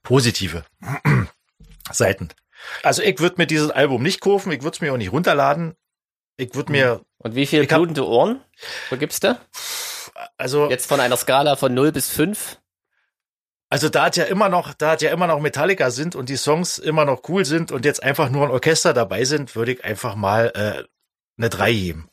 positive 0.03 0.65
Seiten. 1.91 2.31
Also 2.83 3.01
ich 3.03 3.21
würde 3.21 3.37
mir 3.39 3.47
dieses 3.47 3.71
Album 3.71 4.03
nicht 4.03 4.21
kaufen, 4.21 4.51
ich 4.51 4.63
würde 4.63 4.75
es 4.75 4.81
mir 4.81 4.93
auch 4.93 4.99
nicht 4.99 5.13
runterladen. 5.13 5.77
Ich 6.37 6.55
würde 6.55 6.73
mir. 6.73 7.01
Und 7.19 7.35
wie 7.35 7.47
viele 7.47 7.67
blutende 7.67 8.07
Ohren 8.07 8.41
vergibst 8.89 9.25
du? 9.25 9.39
Also. 10.37 10.69
Jetzt 10.69 10.87
von 10.87 11.01
einer 11.01 11.17
Skala 11.17 11.57
von 11.57 11.73
0 11.73 11.93
bis 11.93 12.11
5? 12.11 12.59
Also 13.69 13.89
da 13.89 14.05
hat 14.05 14.17
ja 14.17 14.25
immer 14.25 14.49
noch, 14.49 14.75
da 14.75 14.93
hat 14.93 15.03
ja 15.03 15.11
immer 15.11 15.27
noch 15.27 15.41
Metallica 15.41 15.91
sind 15.91 16.15
und 16.15 16.29
die 16.29 16.37
Songs 16.37 16.79
immer 16.79 17.05
noch 17.05 17.23
cool 17.29 17.45
sind 17.45 17.73
und 17.73 17.85
jetzt 17.85 18.03
einfach 18.03 18.31
nur 18.31 18.45
ein 18.47 18.51
Orchester 18.53 18.93
dabei 18.93 19.25
sind, 19.25 19.57
würde 19.57 19.73
ich 19.73 19.85
einfach 19.85 20.15
mal 20.15 20.53
äh, 20.55 20.85
eine 21.39 21.51
3 21.51 21.73
geben. 21.73 22.09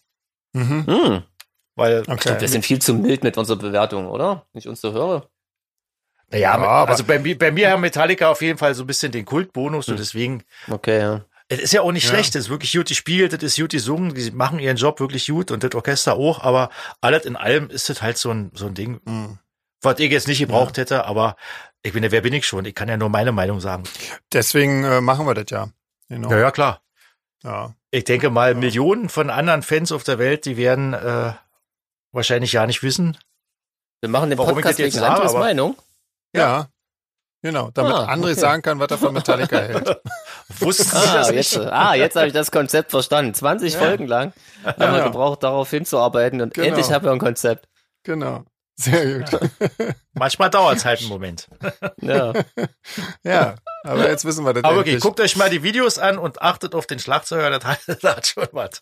Mhm. 0.53 0.85
Hm. 0.87 1.23
Weil, 1.75 2.03
Ich 2.07 2.19
glaube, 2.19 2.41
wir 2.41 2.47
sind 2.49 2.65
viel 2.65 2.79
zu 2.79 2.93
mild 2.95 3.23
mit 3.23 3.37
unserer 3.37 3.57
Bewertung, 3.57 4.07
oder? 4.07 4.45
Wenn 4.53 4.59
ich 4.59 4.67
uns 4.67 4.81
so 4.81 4.93
höre. 4.93 5.29
naja, 6.29 6.41
Ja, 6.49 6.51
aber- 6.53 6.89
also 6.89 7.03
bei, 7.03 7.19
mir- 7.19 7.37
bei 7.37 7.51
mir 7.51 7.69
haben 7.71 7.81
Metallica 7.81 8.29
auf 8.29 8.41
jeden 8.41 8.57
Fall 8.57 8.73
so 8.75 8.83
ein 8.83 8.87
bisschen 8.87 9.11
den 9.11 9.25
Kultbonus 9.25 9.89
und 9.89 9.99
deswegen, 9.99 10.43
Okay, 10.69 10.99
ja. 10.99 11.25
es 11.49 11.59
ist 11.59 11.73
ja 11.73 11.81
auch 11.81 11.91
nicht 11.91 12.03
Ja. 12.05 12.09
schlecht, 12.09 12.35
es 12.35 12.45
ist 12.45 12.49
wirklich 12.49 12.73
gut 12.73 12.87
gespielt, 12.87 13.33
das 13.33 13.43
ist 13.43 13.57
gut 13.59 13.71
gesungen, 13.71 14.13
die 14.15 14.31
machen 14.31 14.57
ihren 14.59 14.77
Job 14.77 14.99
wirklich 14.99 15.27
gut 15.27 15.51
und 15.51 15.63
das 15.63 15.73
Orchester 15.75 16.15
auch, 16.15 16.41
aber 16.43 16.69
alles 17.01 17.25
in 17.25 17.35
allem 17.35 17.69
ist 17.69 17.89
das 17.89 18.01
halt 18.01 18.17
so 18.17 18.31
ein, 18.31 18.51
so 18.55 18.65
ein 18.67 18.73
Ding, 18.73 18.99
Mhm. 19.05 19.37
Was 19.83 19.99
ich 19.99 20.11
jetzt 20.11 20.27
nicht 20.27 20.39
gebraucht 20.39 20.77
hätte, 20.77 21.05
aber 21.05 21.35
ich 21.81 21.93
bin 21.93 22.03
ja, 22.03 22.11
wer 22.11 22.21
bin 22.21 22.33
ich 22.33 22.45
schon? 22.47 22.65
Ich 22.65 22.75
kann 22.75 22.87
ja 22.89 22.97
nur 22.97 23.09
meine 23.09 23.31
Meinung 23.31 23.59
sagen. 23.59 23.83
Deswegen 24.31 24.83
äh, 24.83 25.01
machen 25.01 25.25
wir 25.27 25.33
das 25.33 25.45
ja. 25.49 25.69
Genau. 26.09 26.29
Ja, 26.31 26.39
ja, 26.39 26.51
klar. 26.51 26.81
Ja. 27.43 27.73
Ich 27.91 28.05
denke 28.05 28.29
mal, 28.29 28.55
Millionen 28.55 29.09
von 29.09 29.29
anderen 29.29 29.61
Fans 29.63 29.91
auf 29.91 30.03
der 30.03 30.17
Welt, 30.19 30.45
die 30.45 30.57
werden 30.57 30.93
äh, 30.93 31.33
wahrscheinlich 32.11 32.53
ja 32.53 32.65
nicht 32.65 32.83
wissen. 32.83 33.17
Wir 34.01 34.09
machen 34.09 34.29
den 34.29 34.39
Warum 34.39 34.51
ich 34.51 34.55
Podcast 34.63 34.79
das 34.79 34.85
jetzt 34.85 34.93
wegen 34.95 35.01
sage, 35.05 35.15
Andres 35.21 35.33
Meinung. 35.33 35.75
Ja. 36.35 36.67
Genau, 37.41 37.71
damit 37.71 37.91
Ah, 37.93 38.05
André 38.05 38.31
okay. 38.31 38.33
sagen 38.35 38.61
kann, 38.61 38.79
was 38.79 38.89
er 38.89 38.97
von 38.97 39.13
Metallica 39.13 39.57
hält. 39.59 39.99
Wussten 40.59 40.85
Sie 40.85 40.95
Ah, 40.95 41.13
das 41.15 41.31
jetzt, 41.31 41.57
nicht? 41.57 41.67
ah, 41.71 41.93
jetzt 41.93 42.15
habe 42.15 42.27
ich 42.27 42.33
das 42.33 42.51
Konzept 42.51 42.91
verstanden. 42.91 43.33
20 43.33 43.73
Ja. 43.73 43.79
Folgen 43.79 44.07
lang 44.07 44.31
haben 44.65 44.79
wir 44.93 44.99
Ja. 44.99 45.03
gebraucht, 45.03 45.43
darauf 45.43 45.69
hinzuarbeiten 45.69 46.39
und 46.39 46.53
Genau. 46.53 46.67
endlich 46.67 46.89
haben 46.91 47.03
wir 47.03 47.11
ein 47.11 47.19
Konzept. 47.19 47.67
Genau. 48.03 48.45
Sehr 48.75 49.19
gut. 49.19 49.39
Manchmal 50.13 50.49
dauert 50.49 50.77
es 50.77 50.85
halt 50.85 50.99
einen 50.99 51.09
Moment. 51.09 51.47
Ja. 52.01 52.33
Ja, 53.23 53.55
aber 53.83 54.09
jetzt 54.09 54.25
wissen 54.25 54.45
wir 54.45 54.53
das 54.53 54.63
Aber 54.63 54.79
okay, 54.79 54.89
endlich. 54.91 55.01
guckt 55.03 55.19
euch 55.19 55.35
mal 55.37 55.49
die 55.49 55.63
Videos 55.63 55.97
an 55.97 56.17
und 56.17 56.41
achtet 56.41 56.75
auf 56.75 56.85
den 56.87 56.99
Schlagzeuger, 56.99 57.49
das 57.49 57.63
hat, 57.65 57.79
das 57.87 58.03
hat 58.03 58.27
schon 58.27 58.47
was. 58.51 58.79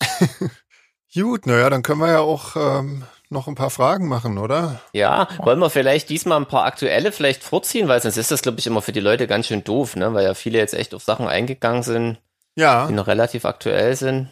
Gut, 1.13 1.45
naja, 1.45 1.69
dann 1.69 1.83
können 1.83 1.99
wir 1.99 2.07
ja 2.09 2.19
auch 2.19 2.55
ähm, 2.55 3.03
noch 3.29 3.47
ein 3.47 3.55
paar 3.55 3.69
Fragen 3.69 4.07
machen, 4.07 4.37
oder? 4.37 4.81
ja, 4.93 5.27
wollen 5.39 5.59
wir 5.59 5.69
vielleicht 5.69 6.09
diesmal 6.09 6.37
ein 6.39 6.47
paar 6.47 6.65
aktuelle 6.65 7.11
vielleicht 7.11 7.43
vorziehen, 7.43 7.87
weil 7.87 8.01
sonst 8.01 8.17
ist 8.17 8.31
das, 8.31 8.41
glaube 8.41 8.59
ich, 8.59 8.67
immer 8.67 8.81
für 8.81 8.93
die 8.93 8.99
Leute 9.01 9.27
ganz 9.27 9.47
schön 9.47 9.63
doof, 9.63 9.95
ne? 9.95 10.13
weil 10.13 10.23
ja 10.25 10.33
viele 10.33 10.57
jetzt 10.57 10.73
echt 10.73 10.93
auf 10.93 11.03
Sachen 11.03 11.27
eingegangen 11.27 11.83
sind, 11.83 12.17
Ja, 12.55 12.87
die 12.87 12.93
noch 12.93 13.07
relativ 13.07 13.45
aktuell 13.45 13.95
sind. 13.95 14.29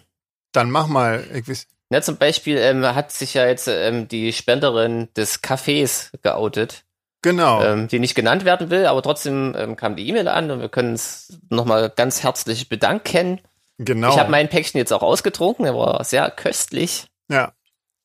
dann 0.54 0.72
mach 0.72 0.88
mal. 0.88 1.26
Ich 1.34 1.48
weiß, 1.48 1.68
Ja, 1.92 2.02
zum 2.02 2.18
Beispiel 2.18 2.58
ähm, 2.58 2.86
hat 2.86 3.12
sich 3.12 3.34
ja 3.34 3.48
jetzt 3.48 3.68
ähm, 3.68 4.08
die 4.08 4.32
Spenderin 4.32 5.08
des 5.16 5.42
Cafés 5.44 6.12
geoutet, 6.22 6.84
genau. 7.24 7.64
ähm, 7.64 7.88
die 7.88 8.00
nicht 8.00 8.14
genannt 8.16 8.46
werden 8.46 8.70
will, 8.70 8.86
aber 8.86 9.02
trotzdem 9.02 9.56
ähm, 9.58 9.76
kam 9.76 9.96
die 9.96 10.08
E-Mail 10.08 10.28
an 10.28 10.52
und 10.52 10.62
wir 10.62 10.70
können 10.70 10.92
uns 10.92 11.40
nochmal 11.50 11.90
ganz 11.96 12.22
herzlich 12.22 12.70
bedanken. 12.70 13.42
genau. 13.80 14.12
Ich 14.12 14.20
habe 14.20 14.30
mein 14.30 14.50
Päckchen 14.50 14.78
jetzt 14.78 14.94
auch 14.94 15.02
ausgetrunken, 15.02 15.66
der 15.66 15.76
war 15.76 16.04
sehr 16.04 16.30
köstlich. 16.30 17.08
Ja. 17.30 17.54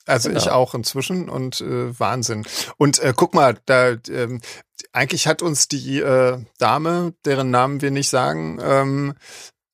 Also 0.07 0.29
Genau. 0.29 0.41
ich 0.41 0.51
auch 0.51 0.75
inzwischen 0.75 1.31
und 1.31 1.63
äh, 1.63 1.99
Wahnsinn. 1.99 2.45
Und 2.77 2.99
äh, 2.99 3.15
guck 3.17 3.33
mal, 3.33 3.57
da 3.65 3.95
ähm, 4.11 4.43
eigentlich 4.93 5.27
hat 5.27 5.41
uns 5.41 5.67
die 5.67 5.99
äh, 6.01 6.39
Dame, 6.59 7.15
deren 7.25 7.51
Namen 7.51 7.81
wir 7.81 7.91
nicht 7.91 8.11
sagen, 8.11 8.59
ähm, 8.63 9.15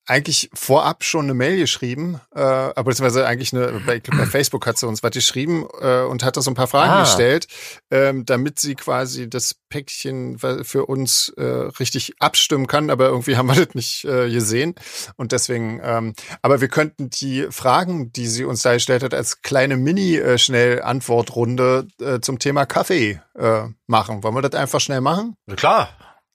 eigentlich 0.07 0.51
vorab 0.55 1.05
schon 1.05 1.27
eine 1.27 1.35
Mail 1.35 1.59
geschrieben, 1.59 2.21
äh, 2.35 2.41
aber 2.41 2.85
beziehungsweise 2.85 3.27
eigentlich 3.27 3.53
eine, 3.55 3.81
bei, 3.87 4.01
bei 4.01 4.27
Facebook 4.27 4.67
hat 4.67 4.77
sie 4.79 4.87
uns 4.89 5.03
was 5.03 5.11
geschrieben 5.13 5.67
äh, 5.81 6.01
und 6.03 6.25
hat 6.25 6.37
da 6.37 6.41
so 6.43 6.51
ein 6.51 6.55
paar 6.55 6.67
Fragen 6.67 6.91
Ah. 6.91 7.01
gestellt, 7.03 7.47
ähm, 7.91 8.25
damit 8.27 8.59
sie 8.59 8.75
quasi 8.75 9.31
das 9.31 9.55
Päckchen 9.69 10.39
für 10.39 10.87
uns 10.87 11.29
äh, 11.37 11.43
richtig 11.45 12.15
abstimmen 12.19 12.67
kann, 12.67 12.91
aber 12.91 13.07
irgendwie 13.07 13.37
haben 13.37 13.47
wir 13.49 13.55
das 13.65 13.75
nicht 13.75 14.05
äh, 14.05 14.29
gesehen 14.31 14.75
und 15.17 15.33
deswegen, 15.33 15.81
ähm, 15.85 16.15
aber 16.43 16.61
wir 16.61 16.69
könnten 16.69 17.11
die 17.11 17.47
Fragen, 17.51 18.13
die 18.13 18.27
sie 18.27 18.45
uns 18.45 18.63
da 18.63 18.73
gestellt 18.75 19.03
hat, 19.05 19.15
als 19.15 19.43
kleine 19.43 19.77
Mini-Schnell-Antwortrunde 19.77 21.87
äh, 22.01 22.21
zum 22.21 22.39
Thema 22.39 22.67
Kaffee 22.67 23.21
äh, 23.39 23.63
machen. 23.87 24.23
Wollen 24.23 24.35
wir 24.35 24.43
das 24.43 24.61
einfach 24.61 24.81
schnell 24.81 25.01
machen? 25.01 25.37
Na 25.47 25.55
Klar. 25.55 25.89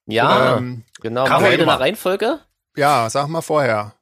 Ja, 0.07 0.57
Ähm, 0.57 0.83
genau. 1.01 1.25
Kaffee 1.25 1.55
immer. 1.55 1.73
eine 1.73 1.79
Reihenfolge? 1.81 2.39
Ja, 2.75 3.09
sag 3.09 3.27
mal 3.27 3.41
vorher. 3.41 3.93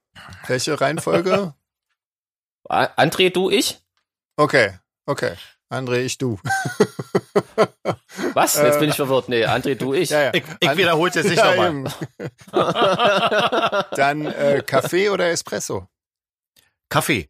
Welche 0.47 0.79
Reihenfolge? 0.79 1.53
André, 2.69 3.29
du, 3.31 3.49
ich? 3.49 3.81
Okay, 4.37 4.77
okay. 5.05 5.35
André, 5.69 6.01
ich, 6.01 6.17
du. 6.19 6.39
Was? 8.33 8.55
Jetzt 8.55 8.79
bin 8.79 8.89
ich 8.89 8.95
verwirrt. 8.95 9.27
Nee, 9.27 9.45
André, 9.45 9.75
du, 9.75 9.93
ich. 9.93 10.09
Ja, 10.11 10.23
ja. 10.25 10.31
Ich, 10.33 10.43
ich 10.59 10.77
wiederhole 10.77 11.09
es 11.09 11.15
jetzt 11.15 11.29
nicht 11.29 11.37
Ja, 11.37 11.55
nochmal. 11.55 11.91
Dann 13.95 14.25
äh, 14.27 14.61
Kaffee 14.65 15.09
oder 15.09 15.29
Espresso? 15.29 15.87
Kaffee. 16.89 17.29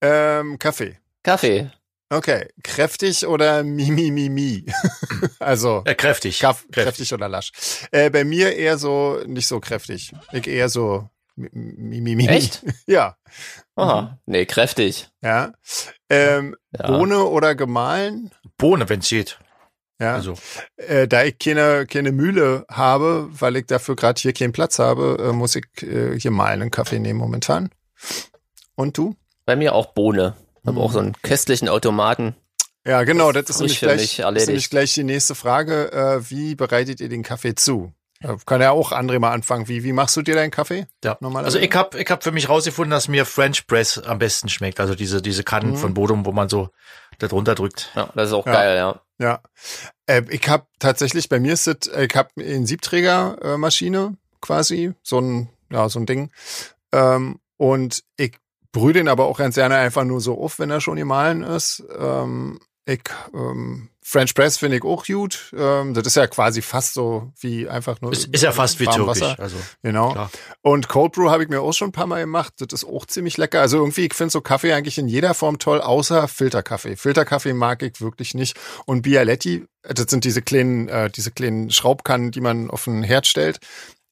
Ähm, 0.00 0.58
Kaffee. 0.58 0.98
Kaffee. 1.24 1.70
Okay. 2.12 2.48
Kräftig 2.64 3.24
oder 3.26 3.62
Mimi 3.62 4.10
Mimi? 4.10 4.66
also 5.38 5.82
Äh, 5.84 5.94
kräftig. 5.94 6.40
Kaff, 6.40 6.62
kräftig. 6.64 6.82
kräftig 6.84 7.14
oder 7.14 7.28
lasch. 7.28 7.52
Äh, 7.92 8.10
bei 8.10 8.24
mir 8.24 8.56
eher 8.56 8.78
so 8.78 9.20
nicht 9.26 9.46
so 9.46 9.60
kräftig. 9.60 10.12
Ich 10.32 10.46
eher 10.48 10.68
so 10.68 11.08
Mimi 11.36 12.16
Mimi. 12.16 12.26
Echt? 12.26 12.64
Ja. 12.86 13.16
Aha. 13.76 14.18
Nee, 14.26 14.44
kräftig. 14.46 15.08
Ja. 15.22 15.52
Ähm, 16.08 16.56
Ja. 16.76 16.88
Bohne 16.88 17.24
oder 17.24 17.54
gemahlen? 17.54 18.30
Bohne, 18.58 18.88
wenn's 18.88 19.08
geht. 19.08 19.38
Ja. 20.00 20.14
Also, 20.14 20.34
Äh, 20.76 21.06
da 21.06 21.22
ich 21.24 21.38
keine, 21.38 21.86
keine 21.86 22.10
Mühle 22.10 22.64
habe, 22.68 23.28
weil 23.30 23.56
ich 23.56 23.66
dafür 23.66 23.94
gerade 23.96 24.20
hier 24.20 24.32
keinen 24.32 24.52
Platz 24.52 24.78
habe, 24.80 25.16
äh, 25.20 25.32
muss 25.32 25.54
ich 25.54 25.64
äh, 25.82 26.18
hier 26.18 26.30
mal 26.32 26.46
einen 26.46 26.70
Kaffee 26.72 26.98
nehmen 26.98 27.20
momentan. 27.20 27.70
Und 28.74 28.96
du? 28.98 29.14
Bei 29.46 29.54
mir 29.56 29.74
auch 29.74 29.92
Bohne. 29.94 30.36
Habe 30.70 30.78
Mhm. 30.78 30.84
auch 30.84 30.92
so 30.92 30.98
einen 31.00 31.14
köstlichen 31.22 31.68
Automaten. 31.68 32.34
Ja, 32.86 33.02
genau, 33.04 33.30
das 33.32 33.50
ist 33.50 33.56
Frisch 33.58 33.60
nämlich 33.60 33.78
für 33.80 33.86
gleich, 33.86 34.00
mich 34.00 34.16
das 34.16 34.36
ist 34.42 34.46
nämlich 34.48 34.70
gleich 34.70 34.94
die 34.94 35.04
nächste 35.04 35.34
Frage. 35.34 35.92
Äh, 35.92 36.30
wie 36.30 36.54
bereitet 36.54 37.00
ihr 37.00 37.08
den 37.10 37.22
Kaffee 37.22 37.54
zu? 37.54 37.92
Äh, 38.22 38.36
kann 38.46 38.60
ja 38.62 38.70
auch 38.70 38.92
André 38.92 39.18
mal 39.18 39.32
anfangen. 39.32 39.68
Wie, 39.68 39.82
wie 39.84 39.92
machst 39.92 40.16
du 40.16 40.22
dir 40.22 40.34
deinen 40.34 40.50
Kaffee? 40.50 40.86
ja. 41.04 41.18
Also 41.20 41.58
ich 41.58 41.74
hab, 41.74 41.94
ich 41.94 42.10
hab 42.10 42.22
für 42.22 42.32
mich 42.32 42.48
rausgefunden, 42.48 42.90
dass 42.90 43.08
mir 43.08 43.24
French 43.26 43.66
Press 43.66 43.98
am 43.98 44.18
besten 44.18 44.48
schmeckt. 44.48 44.80
Also 44.80 44.94
diese, 44.94 45.20
diese 45.22 45.44
Kannen 45.44 45.72
Mhm. 45.72 45.76
von 45.76 45.94
Bodum, 45.94 46.24
wo 46.26 46.32
man 46.32 46.48
so 46.48 46.70
da 47.18 47.28
drunter 47.28 47.54
drückt. 47.54 47.90
Ja, 47.94 48.08
das 48.14 48.28
ist 48.28 48.34
auch 48.34 48.46
Ja. 48.46 48.52
geil, 48.52 48.76
ja. 48.76 49.00
Ja. 49.18 49.40
Äh, 50.06 50.22
ich 50.30 50.48
habe 50.48 50.66
tatsächlich, 50.78 51.28
bei 51.28 51.38
mir 51.38 51.52
ist 51.52 51.66
es, 51.66 51.86
äh, 51.88 52.06
ich 52.10 52.14
habe 52.16 52.30
eine 52.38 52.66
Siebträgermaschine 52.66 53.58
Maschine 53.58 54.16
quasi, 54.40 54.94
so 55.02 55.18
ein, 55.20 55.50
ja, 55.70 55.88
so 55.90 55.98
ein 56.00 56.06
Ding. 56.06 56.30
Ähm, 56.92 57.40
und 57.58 58.02
ich 58.16 58.36
brühe 58.72 58.92
den 58.92 59.08
aber 59.08 59.26
auch 59.26 59.38
ganz 59.38 59.54
gerne 59.56 59.76
einfach 59.76 60.04
nur 60.04 60.20
so 60.20 60.40
auf, 60.40 60.58
wenn 60.58 60.70
er 60.70 60.80
schon 60.80 60.96
gemahlen 60.96 61.42
ist. 61.42 61.82
Ähm, 61.98 62.60
ich, 62.86 63.02
ähm, 63.34 63.90
French 64.02 64.34
Press 64.34 64.56
finde 64.56 64.78
ich 64.78 64.82
auch 64.82 65.04
gut. 65.06 65.52
Ähm, 65.56 65.94
das 65.94 66.06
ist 66.06 66.16
ja 66.16 66.26
quasi 66.26 66.62
fast 66.62 66.94
so 66.94 67.30
wie 67.38 67.68
einfach 67.68 68.00
nur. 68.00 68.10
Ist, 68.12 68.26
ist 68.26 68.42
ja 68.42 68.50
fast 68.50 68.80
wie 68.80 68.86
türkisch. 68.86 69.38
Also, 69.38 69.56
Genau. 69.82 70.12
Klar. 70.12 70.30
Und 70.62 70.88
Cold 70.88 71.12
Brew 71.12 71.30
habe 71.30 71.44
ich 71.44 71.48
mir 71.48 71.60
auch 71.60 71.72
schon 71.72 71.90
ein 71.90 71.92
paar 71.92 72.08
Mal 72.08 72.20
gemacht. 72.20 72.54
Das 72.58 72.68
ist 72.72 72.84
auch 72.84 73.06
ziemlich 73.06 73.36
lecker. 73.36 73.60
Also 73.60 73.76
irgendwie, 73.76 74.06
ich 74.06 74.14
finde 74.14 74.32
so 74.32 74.40
Kaffee 74.40 74.72
eigentlich 74.72 74.98
in 74.98 75.06
jeder 75.06 75.34
Form 75.34 75.58
toll, 75.58 75.80
außer 75.80 76.26
Filterkaffee. 76.26 76.96
Filterkaffee 76.96 77.52
mag 77.52 77.82
ich 77.82 78.00
wirklich 78.00 78.34
nicht. 78.34 78.58
Und 78.86 79.02
Bialetti, 79.02 79.66
das 79.82 80.06
sind 80.08 80.24
diese 80.24 80.42
kleinen, 80.42 80.88
äh, 80.88 81.10
diese 81.10 81.30
kleinen 81.30 81.70
Schraubkannen, 81.70 82.32
die 82.32 82.40
man 82.40 82.70
auf 82.70 82.84
den 82.84 83.02
Herd 83.02 83.28
stellt. 83.28 83.60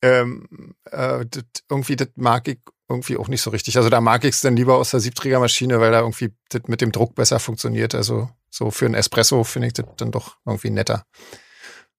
Ähm, 0.03 0.75
äh, 0.85 1.25
das, 1.29 1.45
irgendwie, 1.69 1.97
das 1.97 2.09
mag 2.15 2.47
ich 2.47 2.61
irgendwie 2.89 3.17
auch 3.17 3.29
nicht 3.29 3.43
so 3.43 3.51
richtig. 3.51 3.77
Also 3.77 3.91
da 3.91 4.01
mag 4.01 4.25
ich 4.25 4.31
es 4.37 4.41
dann 4.41 4.57
lieber 4.57 4.77
aus 4.77 4.91
der 4.93 5.01
Siebträgermaschine, 5.01 5.81
weil 5.81 5.93
da 5.93 6.01
irgendwie 6.01 6.33
das 6.49 6.63
mit 6.67 6.81
dem 6.81 6.93
Druck 6.93 7.15
besser 7.15 7.39
funktioniert. 7.39 7.95
Also 7.95 8.31
so 8.51 8.71
für 8.71 8.87
einen 8.87 8.95
Espresso 8.95 9.45
finde 9.45 9.69
ich 9.69 9.75
das 9.75 9.85
dann 9.97 10.11
doch 10.11 10.37
irgendwie 10.47 10.71
netter. 10.71 11.05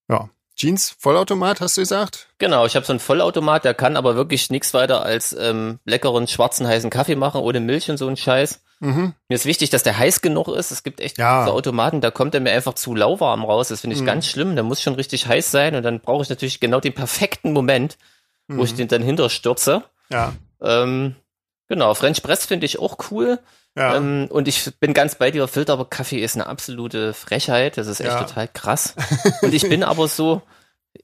Ja. 0.09 0.29
Jeans, 0.55 0.93
Vollautomat, 0.99 1.61
hast 1.61 1.77
du 1.77 1.81
gesagt? 1.81 2.27
Genau, 2.37 2.65
ich 2.65 2.75
habe 2.75 2.85
so 2.85 2.91
einen 2.91 2.99
Vollautomat, 2.99 3.63
der 3.63 3.73
kann 3.73 3.95
aber 3.95 4.15
wirklich 4.17 4.49
nichts 4.49 4.73
weiter 4.73 5.03
als 5.03 5.31
ähm, 5.31 5.79
leckeren, 5.85 6.27
schwarzen, 6.27 6.67
heißen 6.67 6.89
Kaffee 6.89 7.15
machen, 7.15 7.39
ohne 7.39 7.61
Milch 7.61 7.89
und 7.89 7.95
so 7.95 8.07
einen 8.07 8.17
Scheiß. 8.17 8.59
Mhm. 8.81 9.13
Mir 9.29 9.35
ist 9.35 9.45
wichtig, 9.45 9.69
dass 9.69 9.83
der 9.83 9.97
heiß 9.97 10.19
genug 10.21 10.49
ist. 10.49 10.71
Es 10.71 10.83
gibt 10.83 10.99
echt 10.99 11.17
Ja. 11.17 11.45
so 11.45 11.51
Automaten, 11.51 12.01
da 12.01 12.11
kommt 12.11 12.33
er 12.33 12.41
mir 12.41 12.51
einfach 12.51 12.73
zu 12.73 12.93
lauwarm 12.93 13.45
raus. 13.45 13.69
Das 13.69 13.81
finde 13.81 13.95
ich 13.95 14.01
Mhm. 14.01 14.05
ganz 14.07 14.25
schlimm. 14.27 14.55
Der 14.55 14.63
muss 14.65 14.81
schon 14.81 14.95
richtig 14.95 15.27
heiß 15.27 15.49
sein 15.49 15.75
und 15.75 15.83
dann 15.83 16.01
brauche 16.01 16.23
ich 16.23 16.29
natürlich 16.29 16.59
genau 16.59 16.81
den 16.81 16.93
perfekten 16.93 17.53
Moment, 17.53 17.97
wo 18.49 18.63
ich 18.63 18.73
Mhm. 18.73 18.77
den 18.77 18.87
dann 18.89 19.01
hinterstürze. 19.03 19.83
Ja. 20.11 20.33
Ähm, 20.61 21.15
genau, 21.67 21.93
French 21.93 22.21
Press 22.23 22.45
finde 22.45 22.65
ich 22.65 22.79
auch 22.79 22.97
cool. 23.11 23.39
Ja. 23.77 23.95
Ähm, 23.95 24.27
und 24.29 24.47
ich 24.47 24.71
bin 24.79 24.93
ganz 24.93 25.15
bei 25.15 25.31
dir, 25.31 25.47
Filter, 25.47 25.73
aber 25.73 25.85
Kaffee 25.85 26.19
ist 26.19 26.35
eine 26.35 26.47
absolute 26.47 27.13
Frechheit. 27.13 27.77
Das 27.77 27.87
ist 27.87 27.99
echt 27.99 28.09
Ja. 28.09 28.23
total 28.23 28.47
krass. 28.47 28.95
Und 29.41 29.53
ich 29.53 29.69
bin 29.69 29.83
aber 29.83 30.07
so, 30.07 30.41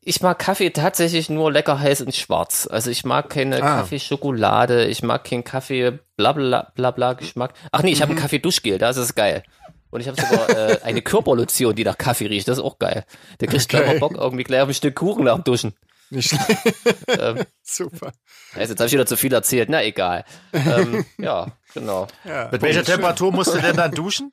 ich 0.01 0.21
mag 0.21 0.39
Kaffee 0.39 0.71
tatsächlich 0.71 1.29
nur 1.29 1.51
lecker 1.51 1.79
heiß 1.79 2.01
und 2.01 2.13
schwarz. 2.15 2.67
Also 2.69 2.89
ich 2.89 3.05
mag 3.05 3.29
keine 3.29 3.57
Ah. 3.61 3.77
Kaffeeschokolade, 3.81 4.85
ich 4.85 5.03
mag 5.03 5.23
keinen 5.23 5.43
Kaffee 5.43 5.99
bla 6.17 6.33
bla 6.33 6.71
bla 6.75 6.91
bla 6.91 7.13
Geschmack. 7.13 7.53
Ach 7.71 7.83
nee, 7.83 7.91
ich 7.91 8.01
habe 8.01 8.11
Mhm. 8.11 8.17
einen 8.17 8.23
Kaffee 8.23 8.39
Duschgel, 8.39 8.77
das 8.79 8.97
ist 8.97 9.15
geil. 9.15 9.43
Und 9.91 10.01
ich 10.01 10.07
habe 10.07 10.19
sogar 10.19 10.49
äh, 10.49 10.79
eine 10.83 11.01
Körperlotion, 11.01 11.75
die 11.75 11.85
nach 11.85 11.97
Kaffee 11.97 12.25
riecht. 12.25 12.47
Das 12.47 12.57
ist 12.57 12.63
auch 12.63 12.79
geil. 12.79 13.05
Der 13.39 13.47
kriegt 13.47 13.69
gleich 13.69 13.83
Okay. 13.83 13.93
mal 13.93 13.99
Bock 13.99 14.15
irgendwie 14.17 14.43
gleich 14.43 14.61
auf 14.61 14.67
ein 14.67 14.73
Stück 14.73 14.95
Kuchen 14.95 15.23
nach 15.25 15.35
dem 15.35 15.43
Duschen. 15.45 15.73
Nicht 16.09 16.29
schlecht. 16.29 16.75
Ähm, 17.07 17.43
Super. 17.63 18.13
also 18.53 18.71
jetzt 18.71 18.79
habe 18.79 18.87
ich 18.87 18.93
wieder 18.93 19.05
zu 19.05 19.17
viel 19.17 19.33
erzählt. 19.33 19.69
Na 19.69 19.83
egal. 19.83 20.25
ähm, 20.53 21.05
ja, 21.17 21.51
genau. 21.73 22.07
Ja. 22.23 22.49
mit 22.51 22.61
welcher 22.61 22.83
Temperatur 22.83 23.31
musst 23.31 23.53
du 23.53 23.59
denn 23.59 23.75
dann 23.75 23.91
duschen? 23.95 24.31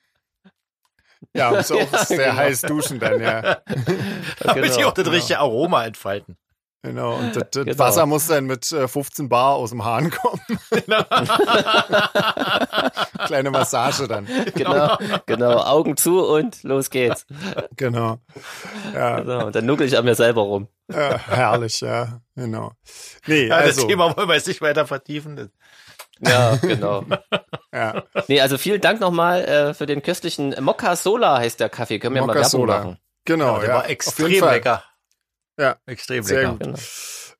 Ja, 1.34 1.50
muss 1.50 1.70
auch 1.70 1.98
sehr 2.04 2.30
genau. 2.30 2.36
heiß 2.36 2.62
duschen 2.62 2.98
dann, 2.98 3.20
ja. 3.20 3.62
Damit 4.40 4.64
genau. 4.64 4.74
sie 4.74 4.84
auch 4.84 4.92
das 4.92 5.04
genau. 5.04 5.16
richtige 5.16 5.38
Aroma 5.38 5.84
entfalten. 5.84 6.36
Genau, 6.84 7.14
und 7.14 7.36
das, 7.36 7.44
das 7.52 7.64
genau. 7.64 7.78
Wasser 7.78 8.06
muss 8.06 8.26
dann 8.26 8.46
mit 8.46 8.64
15 8.64 9.24
äh, 9.24 9.28
Bar 9.28 9.54
aus 9.54 9.70
dem 9.70 9.84
Hahn 9.84 10.10
kommen. 10.10 10.40
Genau. 10.70 11.04
Kleine 13.26 13.52
Massage 13.52 14.08
dann. 14.08 14.26
Genau, 14.56 14.98
genau, 15.26 15.58
Augen 15.58 15.96
zu 15.96 16.26
und 16.26 16.60
los 16.64 16.90
geht's. 16.90 17.24
Genau. 17.76 18.18
Ja. 18.94 19.20
Genau, 19.20 19.46
und 19.46 19.54
dann 19.54 19.64
nuckel 19.64 19.86
ich 19.86 19.96
an 19.96 20.04
mir 20.04 20.16
selber 20.16 20.42
rum. 20.42 20.66
Ja, 20.92 21.18
herrlich, 21.18 21.80
ja, 21.80 22.20
genau. 22.34 22.72
Nee, 23.26 23.46
ja, 23.46 23.56
also. 23.56 23.82
Das 23.82 23.88
Thema 23.88 24.16
wollen 24.16 24.28
wir 24.28 24.34
jetzt 24.34 24.48
nicht 24.48 24.60
weiter 24.60 24.84
vertiefen. 24.84 25.52
Ja, 26.18 26.56
genau. 26.56 27.04
ja. 27.72 28.02
Nee, 28.26 28.40
also 28.40 28.58
vielen 28.58 28.80
Dank 28.80 29.00
nochmal 29.00 29.44
äh, 29.44 29.74
für 29.74 29.86
den 29.86 30.02
köstlichen 30.02 30.56
Mokka 30.60 30.96
Sola 30.96 31.38
heißt 31.38 31.60
der 31.60 31.68
Kaffee. 31.68 32.00
Können 32.00 32.16
wir 32.16 32.22
Mokka 32.22 32.34
mal 32.34 32.40
Werbung 32.40 32.60
Sola. 32.60 32.78
machen. 32.78 32.98
Genau, 33.24 33.54
ja, 33.54 33.60
der 33.60 33.68
ja. 33.68 33.74
war 33.76 33.88
extrem 33.88 34.44
lecker. 34.44 34.82
Ja. 35.58 35.76
Extrem 35.86 36.22
Sehr 36.22 36.42
lecker. 36.42 36.56
Genau. 36.58 36.78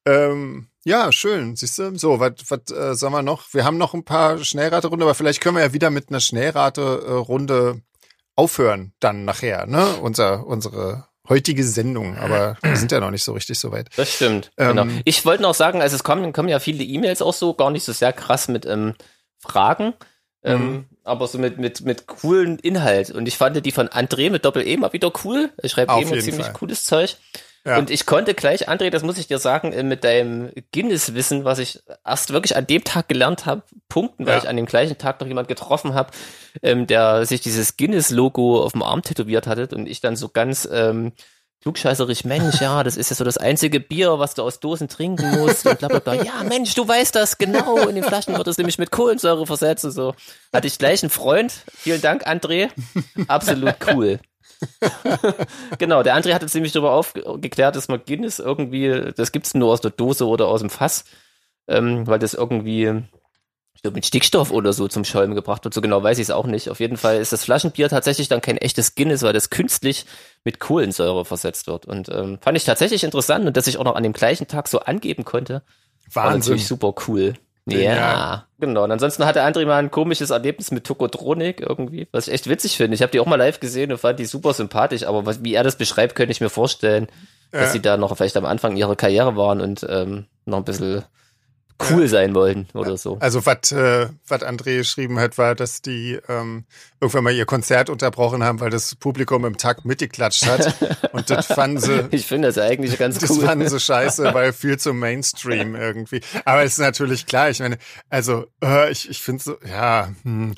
Ähm, 0.04 0.68
ja, 0.84 1.12
schön. 1.12 1.54
Siehst 1.56 1.78
du? 1.78 1.96
So, 1.96 2.18
was 2.18 2.32
was 2.48 2.70
äh, 2.76 2.94
sagen 2.94 3.14
wir 3.14 3.22
noch? 3.22 3.54
Wir 3.54 3.64
haben 3.64 3.78
noch 3.78 3.94
ein 3.94 4.04
paar 4.04 4.38
Schnellrate-Runde, 4.38 5.04
aber 5.04 5.14
vielleicht 5.14 5.40
können 5.40 5.56
wir 5.56 5.62
ja 5.62 5.72
wieder 5.72 5.90
mit 5.90 6.08
einer 6.08 6.20
Schnellrate-Runde 6.20 7.82
aufhören 8.34 8.92
dann 8.98 9.24
nachher, 9.24 9.66
ne? 9.66 9.96
Unser, 10.00 10.46
unsere 10.46 11.06
heutige 11.28 11.64
Sendung, 11.64 12.16
aber 12.18 12.56
wir 12.62 12.76
sind 12.76 12.90
ja 12.90 12.98
noch 12.98 13.10
nicht 13.10 13.22
so 13.24 13.32
richtig 13.32 13.58
so 13.58 13.70
weit. 13.70 13.90
Das 13.96 14.12
stimmt. 14.12 14.50
Ähm, 14.56 14.76
genau. 14.76 14.86
Ich 15.04 15.24
wollte 15.24 15.42
noch 15.42 15.54
sagen, 15.54 15.80
also 15.80 15.94
es 15.94 16.02
kommen, 16.02 16.32
kommen 16.32 16.48
ja 16.48 16.58
viele 16.58 16.82
E-Mails 16.82 17.22
auch 17.22 17.34
so, 17.34 17.54
gar 17.54 17.70
nicht 17.70 17.84
so 17.84 17.92
sehr 17.92 18.12
krass 18.12 18.48
mit 18.48 18.66
ähm, 18.66 18.94
Fragen, 19.38 19.94
ähm, 20.42 20.72
mhm. 20.72 20.84
aber 21.04 21.28
so 21.28 21.38
mit, 21.38 21.58
mit, 21.58 21.82
mit 21.82 22.06
coolen 22.06 22.58
Inhalt. 22.58 23.10
Und 23.10 23.28
ich 23.28 23.36
fand 23.36 23.64
die 23.64 23.72
von 23.72 23.88
André 23.88 24.30
mit 24.30 24.44
Doppel-E 24.44 24.76
mal 24.78 24.92
wieder 24.92 25.12
cool. 25.24 25.50
Er 25.58 25.68
schreibt 25.68 25.92
eben 25.92 26.20
ziemlich 26.20 26.46
Fall. 26.46 26.54
cooles 26.54 26.84
Zeug. 26.84 27.16
Ja. 27.64 27.78
Und 27.78 27.90
ich 27.90 28.06
konnte 28.06 28.34
gleich, 28.34 28.68
André, 28.68 28.90
das 28.90 29.04
muss 29.04 29.18
ich 29.18 29.28
dir 29.28 29.38
sagen, 29.38 29.72
äh, 29.72 29.84
mit 29.84 30.02
deinem 30.02 30.50
Guinness-Wissen, 30.72 31.44
was 31.44 31.60
ich 31.60 31.80
erst 32.04 32.32
wirklich 32.32 32.56
an 32.56 32.66
dem 32.66 32.82
Tag 32.82 33.08
gelernt 33.08 33.46
habe, 33.46 33.62
punkten, 33.88 34.26
weil 34.26 34.34
ja. 34.34 34.42
ich 34.42 34.48
an 34.48 34.56
dem 34.56 34.66
gleichen 34.66 34.98
Tag 34.98 35.20
noch 35.20 35.28
jemand 35.28 35.46
getroffen 35.46 35.94
habe, 35.94 36.10
ähm, 36.62 36.88
der 36.88 37.24
sich 37.24 37.40
dieses 37.40 37.76
Guinness-Logo 37.76 38.62
auf 38.64 38.72
dem 38.72 38.82
Arm 38.82 39.02
tätowiert 39.02 39.46
hatte 39.46 39.68
und 39.76 39.86
ich 39.86 40.00
dann 40.00 40.16
so 40.16 40.28
ganz 40.28 40.68
ähm, 40.72 41.12
klugscheißerig, 41.62 42.24
Mensch, 42.24 42.60
ja, 42.60 42.82
das 42.82 42.96
ist 42.96 43.10
ja 43.10 43.16
so 43.16 43.22
das 43.22 43.38
einzige 43.38 43.78
Bier, 43.78 44.18
was 44.18 44.34
du 44.34 44.42
aus 44.42 44.58
Dosen 44.58 44.88
trinken 44.88 45.30
musst 45.38 45.64
und 45.64 45.78
bla 45.78 45.86
bla 45.86 46.00
bla. 46.00 46.14
Ja, 46.14 46.42
Mensch, 46.42 46.74
du 46.74 46.86
weißt 46.86 47.14
das, 47.14 47.38
genau, 47.38 47.78
in 47.86 47.94
den 47.94 48.02
Flaschen 48.02 48.36
wird 48.36 48.48
es 48.48 48.58
nämlich 48.58 48.78
mit 48.78 48.90
Kohlensäure 48.90 49.46
versetzt 49.46 49.84
und 49.84 49.92
so. 49.92 50.14
Hatte 50.52 50.66
ich 50.66 50.78
gleich 50.78 51.04
einen 51.04 51.10
Freund. 51.10 51.52
Vielen 51.72 52.02
Dank, 52.02 52.26
André. 52.26 52.70
Absolut 53.28 53.76
cool. 53.94 54.18
genau, 55.78 56.02
der 56.02 56.16
André 56.16 56.34
hat 56.34 56.42
jetzt 56.42 56.54
nämlich 56.54 56.72
darüber 56.72 56.92
aufgeklärt, 56.92 57.76
dass 57.76 57.88
man 57.88 58.00
Guinness 58.06 58.38
irgendwie, 58.38 59.12
das 59.16 59.32
gibt's 59.32 59.54
nur 59.54 59.72
aus 59.72 59.80
der 59.80 59.90
Dose 59.90 60.26
oder 60.26 60.48
aus 60.48 60.60
dem 60.60 60.70
Fass, 60.70 61.04
ähm, 61.68 62.06
weil 62.06 62.18
das 62.18 62.34
irgendwie 62.34 63.02
ich 63.74 63.82
glaube, 63.82 63.96
mit 63.96 64.06
Stickstoff 64.06 64.52
oder 64.52 64.72
so 64.72 64.86
zum 64.86 65.04
Schäumen 65.04 65.34
gebracht 65.34 65.64
wird. 65.64 65.74
So 65.74 65.80
genau 65.80 66.02
weiß 66.02 66.18
ich 66.18 66.24
es 66.24 66.30
auch 66.30 66.46
nicht. 66.46 66.68
Auf 66.68 66.78
jeden 66.78 66.96
Fall 66.96 67.16
ist 67.16 67.32
das 67.32 67.44
Flaschenbier 67.44 67.88
tatsächlich 67.88 68.28
dann 68.28 68.40
kein 68.40 68.56
echtes 68.56 68.94
Guinness, 68.94 69.22
weil 69.22 69.32
das 69.32 69.50
künstlich 69.50 70.06
mit 70.44 70.60
Kohlensäure 70.60 71.24
versetzt 71.24 71.66
wird. 71.66 71.86
Und 71.86 72.08
ähm, 72.08 72.38
fand 72.40 72.56
ich 72.56 72.64
tatsächlich 72.64 73.02
interessant 73.02 73.44
und 73.44 73.56
dass 73.56 73.66
ich 73.66 73.78
auch 73.78 73.84
noch 73.84 73.96
an 73.96 74.04
dem 74.04 74.12
gleichen 74.12 74.46
Tag 74.46 74.68
so 74.68 74.78
angeben 74.78 75.24
konnte. 75.24 75.62
Wahnsinn. 76.12 76.14
War 76.14 76.32
natürlich 76.36 76.66
super 76.68 76.94
cool. 77.08 77.34
Ja, 77.66 77.78
ja, 77.78 78.46
genau. 78.58 78.82
Und 78.84 78.90
ansonsten 78.90 79.24
hatte 79.24 79.42
André 79.42 79.64
mal 79.66 79.76
ein 79.78 79.90
komisches 79.90 80.30
Erlebnis 80.30 80.72
mit 80.72 80.84
Tokotronik 80.84 81.60
irgendwie, 81.60 82.08
was 82.10 82.26
ich 82.26 82.34
echt 82.34 82.48
witzig 82.48 82.76
finde. 82.76 82.96
Ich 82.96 83.02
habe 83.02 83.12
die 83.12 83.20
auch 83.20 83.26
mal 83.26 83.36
live 83.36 83.60
gesehen 83.60 83.92
und 83.92 83.98
fand 83.98 84.18
die 84.18 84.24
super 84.24 84.52
sympathisch, 84.52 85.04
aber 85.04 85.26
was, 85.26 85.44
wie 85.44 85.54
er 85.54 85.62
das 85.62 85.76
beschreibt, 85.76 86.16
könnte 86.16 86.32
ich 86.32 86.40
mir 86.40 86.50
vorstellen, 86.50 87.06
dass 87.52 87.72
sie 87.72 87.80
da 87.82 87.96
noch 87.96 88.16
vielleicht 88.16 88.36
am 88.36 88.46
Anfang 88.46 88.76
ihrer 88.76 88.96
Karriere 88.96 89.36
waren 89.36 89.60
und 89.60 89.86
ähm, 89.88 90.26
noch 90.44 90.58
ein 90.58 90.64
bisschen 90.64 91.04
cool 91.90 92.08
sein 92.08 92.34
wollten 92.34 92.66
oder 92.74 92.96
so. 92.96 93.18
Also 93.20 93.44
was 93.46 93.72
äh, 93.72 94.08
was 94.26 94.42
André 94.42 94.78
geschrieben 94.78 95.18
hat, 95.18 95.38
war, 95.38 95.54
dass 95.54 95.82
die 95.82 96.18
ähm, 96.28 96.64
irgendwann 97.00 97.24
mal 97.24 97.34
ihr 97.34 97.46
Konzert 97.46 97.90
unterbrochen 97.90 98.42
haben, 98.42 98.60
weil 98.60 98.70
das 98.70 98.94
Publikum 98.94 99.44
im 99.44 99.56
Takt 99.56 99.84
mitgeklatscht 99.84 100.46
hat. 100.46 100.74
Und 101.12 101.30
das 101.30 101.46
fanden 101.46 101.78
sie. 101.78 102.08
Ich 102.10 102.26
finde 102.26 102.48
das 102.48 102.58
eigentlich 102.58 102.98
ganz 102.98 103.18
das 103.18 103.30
cool. 103.30 103.38
Das 103.38 103.46
fanden 103.46 103.68
sie 103.68 103.80
scheiße, 103.80 104.34
weil 104.34 104.52
viel 104.52 104.78
zu 104.78 104.92
Mainstream 104.92 105.74
irgendwie. 105.74 106.20
Aber 106.44 106.62
es 106.62 106.72
ist 106.72 106.78
natürlich 106.78 107.26
klar. 107.26 107.50
Ich 107.50 107.60
meine, 107.60 107.78
also 108.08 108.46
äh, 108.62 108.90
ich 108.90 109.08
ich 109.10 109.20
finde 109.22 109.42
so, 109.42 109.56
ja. 109.68 110.10
Hm, 110.22 110.54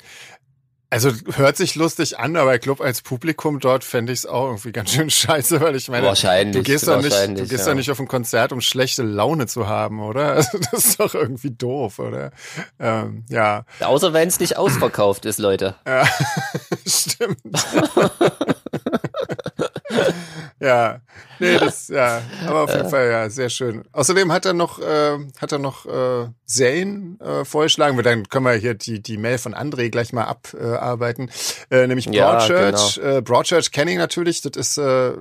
also 0.89 1.11
hört 1.33 1.57
sich 1.57 1.75
lustig 1.75 2.19
an, 2.19 2.35
aber 2.35 2.55
ich 2.55 2.61
glaube, 2.61 2.83
als 2.83 3.01
Publikum 3.01 3.59
dort 3.59 3.83
fände 3.83 4.13
ich 4.13 4.19
es 4.19 4.25
auch 4.25 4.47
irgendwie 4.47 4.71
ganz 4.71 4.91
schön 4.91 5.09
scheiße, 5.09 5.59
weil 5.61 5.75
ich 5.75 5.89
meine, 5.89 6.07
wahrscheinlich, 6.07 6.55
du 6.55 6.63
gehst 6.63 6.87
doch 6.87 7.01
nicht, 7.01 7.11
du 7.11 7.47
gehst 7.47 7.67
ja. 7.67 7.73
nicht 7.73 7.91
auf 7.91 7.99
ein 7.99 8.07
Konzert, 8.07 8.51
um 8.51 8.61
schlechte 8.61 9.03
Laune 9.03 9.47
zu 9.47 9.67
haben, 9.67 10.01
oder? 10.01 10.35
Also 10.45 10.57
das 10.71 10.85
ist 10.85 10.99
doch 10.99 11.15
irgendwie 11.15 11.51
doof, 11.51 11.99
oder? 11.99 12.31
Ähm, 12.77 13.25
ja. 13.29 13.65
Außer 13.79 14.11
wenn 14.13 14.27
es 14.27 14.39
nicht 14.39 14.57
ausverkauft 14.57 15.25
ist, 15.25 15.39
Leute. 15.39 15.75
Ja, 15.87 16.05
stimmt. 16.85 17.39
ja, 20.59 20.99
nee, 21.39 21.57
das, 21.59 21.87
ja, 21.87 22.21
aber 22.47 22.63
auf 22.63 22.73
jeden 22.73 22.89
Fall, 22.89 23.09
ja, 23.09 23.29
sehr 23.29 23.49
schön. 23.49 23.83
Außerdem 23.91 24.31
hat 24.31 24.45
er 24.45 24.53
noch, 24.53 24.79
äh, 24.79 25.17
hat 25.39 25.51
er 25.51 25.59
noch 25.59 25.85
äh, 25.85 26.27
Serien 26.45 27.19
äh, 27.19 27.45
vorgeschlagen, 27.45 28.01
dann 28.03 28.27
können 28.29 28.45
wir 28.45 28.53
hier 28.53 28.73
die, 28.73 29.01
die 29.01 29.17
Mail 29.17 29.37
von 29.37 29.53
André 29.53 29.89
gleich 29.89 30.13
mal 30.13 30.23
abarbeiten, 30.25 31.29
äh, 31.71 31.87
nämlich 31.87 32.05
Broadchurch. 32.05 32.97
Ja, 32.97 33.03
genau. 33.03 33.17
äh, 33.17 33.21
Broadchurch 33.21 33.71
kenne 33.71 33.91
ich 33.91 33.97
natürlich, 33.97 34.41
das 34.41 34.55
ist 34.55 34.77
äh, 34.77 35.13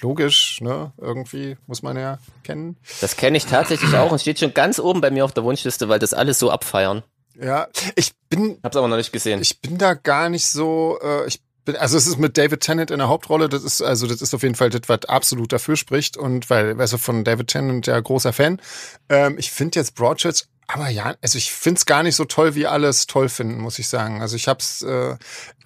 logisch, 0.00 0.60
ne, 0.60 0.92
irgendwie 0.98 1.56
muss 1.66 1.82
man 1.82 1.96
ja 1.96 2.18
kennen. 2.42 2.76
Das 3.00 3.16
kenne 3.16 3.36
ich 3.36 3.46
tatsächlich 3.46 3.94
auch 3.94 4.12
und 4.12 4.20
steht 4.20 4.38
schon 4.38 4.54
ganz 4.54 4.78
oben 4.78 5.00
bei 5.00 5.10
mir 5.10 5.24
auf 5.24 5.32
der 5.32 5.44
Wunschliste, 5.44 5.88
weil 5.88 5.98
das 5.98 6.14
alles 6.14 6.38
so 6.38 6.50
abfeiern. 6.50 7.02
Ja, 7.40 7.68
ich 7.94 8.12
bin. 8.28 8.58
Hab's 8.62 8.76
aber 8.76 8.88
noch 8.88 8.96
nicht 8.96 9.12
gesehen. 9.12 9.40
Ich 9.42 9.60
bin 9.60 9.78
da 9.78 9.94
gar 9.94 10.28
nicht 10.28 10.46
so. 10.46 10.98
Äh, 11.02 11.26
ich 11.26 11.40
also 11.74 11.96
es 11.96 12.06
ist 12.06 12.18
mit 12.18 12.38
David 12.38 12.60
Tennant 12.60 12.90
in 12.90 12.98
der 12.98 13.08
Hauptrolle, 13.08 13.48
das 13.48 13.64
ist 13.64 13.82
also 13.82 14.06
das 14.06 14.22
ist 14.22 14.34
auf 14.34 14.42
jeden 14.42 14.54
Fall 14.54 14.70
das, 14.70 14.82
was 14.86 15.04
absolut 15.06 15.52
dafür 15.52 15.76
spricht 15.76 16.16
und 16.16 16.48
weil 16.48 16.80
also 16.80 16.98
von 16.98 17.24
David 17.24 17.48
Tennant 17.48 17.86
ja 17.86 17.98
großer 17.98 18.32
Fan. 18.32 18.60
Ähm, 19.08 19.36
ich 19.38 19.50
finde 19.50 19.78
jetzt 19.78 19.94
Broadchurch 19.94 20.44
aber 20.68 20.88
ja, 20.88 21.14
also 21.22 21.38
ich 21.38 21.52
finde 21.52 21.78
es 21.78 21.86
gar 21.86 22.02
nicht 22.02 22.16
so 22.16 22.24
toll, 22.24 22.54
wie 22.54 22.66
alles 22.66 23.06
toll 23.06 23.28
finden, 23.28 23.60
muss 23.60 23.78
ich 23.78 23.88
sagen. 23.88 24.20
Also 24.20 24.36
ich 24.36 24.48
hab's 24.48 24.82
äh, 24.82 25.16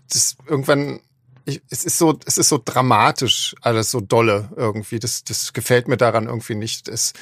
das 0.09 0.37
irgendwann 0.47 1.01
ich, 1.47 1.63
es 1.71 1.85
ist 1.85 1.99
so, 1.99 2.19
es 2.27 2.39
ist 2.39 2.49
so 2.49 2.61
dramatisch, 2.63 3.55
alles 3.63 3.91
so 3.91 4.01
dolle 4.01 4.51
irgendwie. 4.57 4.99
Das, 4.99 5.25
das 5.25 5.53
gefällt 5.53 5.89
mir 5.89 5.97
daran 5.97 6.27
irgendwie 6.27 6.55
nicht. 6.55 6.89
Es, 6.89 7.13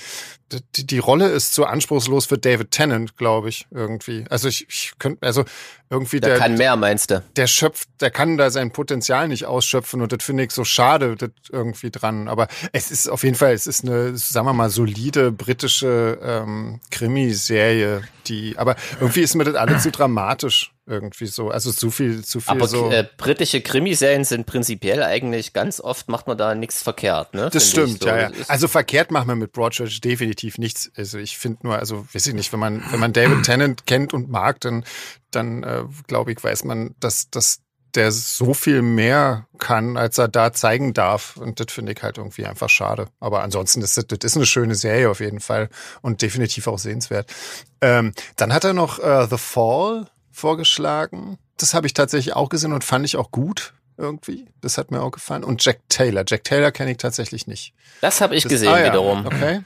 die, 0.76 0.86
die 0.86 0.98
Rolle 0.98 1.28
ist 1.28 1.54
zu 1.54 1.66
anspruchslos 1.66 2.26
für 2.26 2.38
David 2.38 2.70
Tennant, 2.70 3.16
glaube 3.16 3.48
ich, 3.48 3.66
irgendwie. 3.70 4.24
Also 4.30 4.48
ich, 4.48 4.66
ich 4.68 4.92
könnte, 4.98 5.26
also 5.26 5.44
irgendwie 5.90 6.20
der, 6.20 6.30
der 6.30 6.38
kann 6.38 6.56
mehr, 6.56 6.76
meinst 6.76 7.10
du? 7.10 7.22
Der 7.36 7.46
schöpft, 7.46 7.88
der 8.00 8.10
kann 8.10 8.36
da 8.36 8.50
sein 8.50 8.70
Potenzial 8.70 9.28
nicht 9.28 9.46
ausschöpfen 9.46 10.00
und 10.00 10.12
das 10.12 10.22
finde 10.22 10.44
ich 10.44 10.52
so 10.52 10.64
schade, 10.64 11.16
das 11.16 11.30
irgendwie 11.50 11.90
dran. 11.90 12.28
Aber 12.28 12.48
es 12.72 12.90
ist 12.90 13.08
auf 13.08 13.24
jeden 13.24 13.36
Fall, 13.36 13.52
es 13.52 13.66
ist 13.66 13.84
eine, 13.84 14.16
sagen 14.16 14.46
wir 14.46 14.52
mal, 14.52 14.70
solide 14.70 15.32
britische 15.32 16.18
ähm, 16.22 16.80
Krimiserie, 16.90 18.02
die, 18.26 18.56
aber 18.58 18.76
irgendwie 19.00 19.20
ist 19.20 19.34
mir 19.34 19.44
das 19.44 19.54
alles 19.54 19.82
zu 19.82 19.90
dramatisch 19.90 20.72
irgendwie 20.88 21.26
so. 21.26 21.50
Also 21.50 21.70
zu 21.70 21.90
viel, 21.90 22.24
zu 22.24 22.40
viel 22.40 22.50
Aber 22.50 22.66
so. 22.66 22.90
Äh, 22.90 23.06
britische 23.16 23.60
Krimiserien 23.60 24.24
sind 24.24 24.46
prinzipiell 24.46 25.02
eigentlich 25.02 25.52
ganz 25.52 25.80
oft 25.80 26.08
macht 26.08 26.26
man 26.26 26.38
da 26.38 26.54
nichts 26.54 26.82
verkehrt, 26.82 27.34
ne? 27.34 27.50
Das 27.52 27.70
stimmt, 27.70 28.02
so. 28.02 28.08
ja, 28.08 28.22
ja. 28.22 28.30
Also 28.48 28.68
verkehrt 28.68 29.10
macht 29.10 29.26
man 29.26 29.38
mit 29.38 29.52
Broadchurch 29.52 30.00
definitiv 30.00 30.58
nichts. 30.58 30.90
Also 30.96 31.18
ich 31.18 31.38
finde 31.38 31.66
nur, 31.66 31.78
also 31.78 32.06
weiß 32.12 32.26
ich 32.26 32.34
nicht, 32.34 32.52
wenn 32.52 32.60
man, 32.60 32.82
wenn 32.90 33.00
man 33.00 33.12
David 33.12 33.42
Tennant 33.44 33.86
kennt 33.86 34.14
und 34.14 34.28
mag, 34.28 34.60
dann, 34.60 34.84
dann 35.30 35.62
äh, 35.62 35.84
glaube 36.06 36.32
ich, 36.32 36.42
weiß 36.42 36.64
man, 36.64 36.94
dass, 36.98 37.30
dass 37.30 37.60
der 37.94 38.12
so 38.12 38.54
viel 38.54 38.82
mehr 38.82 39.46
kann, 39.58 39.96
als 39.96 40.18
er 40.18 40.28
da 40.28 40.52
zeigen 40.52 40.94
darf. 40.94 41.36
Und 41.36 41.60
das 41.60 41.72
finde 41.72 41.92
ich 41.92 42.02
halt 42.02 42.18
irgendwie 42.18 42.46
einfach 42.46 42.68
schade. 42.68 43.08
Aber 43.20 43.42
ansonsten 43.42 43.82
ist 43.82 43.96
das, 43.96 44.06
das 44.06 44.18
ist 44.22 44.36
eine 44.36 44.46
schöne 44.46 44.74
Serie 44.74 45.10
auf 45.10 45.20
jeden 45.20 45.40
Fall 45.40 45.68
und 46.02 46.22
definitiv 46.22 46.66
auch 46.66 46.78
sehenswert. 46.78 47.32
Ähm, 47.80 48.12
dann 48.36 48.52
hat 48.52 48.64
er 48.64 48.72
noch 48.72 48.98
äh, 48.98 49.26
The 49.28 49.38
Fall 49.38 50.06
vorgeschlagen. 50.38 51.38
Das 51.56 51.74
habe 51.74 51.86
ich 51.86 51.94
tatsächlich 51.94 52.34
auch 52.34 52.48
gesehen 52.48 52.72
und 52.72 52.84
fand 52.84 53.04
ich 53.04 53.16
auch 53.16 53.30
gut 53.30 53.74
irgendwie. 53.96 54.46
Das 54.60 54.78
hat 54.78 54.90
mir 54.90 55.02
auch 55.02 55.10
gefallen. 55.10 55.44
Und 55.44 55.64
Jack 55.64 55.80
Taylor. 55.88 56.24
Jack 56.26 56.44
Taylor 56.44 56.70
kenne 56.70 56.92
ich 56.92 56.98
tatsächlich 56.98 57.46
nicht. 57.46 57.74
Das 58.00 58.20
habe 58.20 58.36
ich 58.36 58.44
das, 58.44 58.50
gesehen 58.50 58.72
ah, 58.72 58.78
ja. 58.78 58.86
wiederum. 58.86 59.26
Okay. 59.26 59.62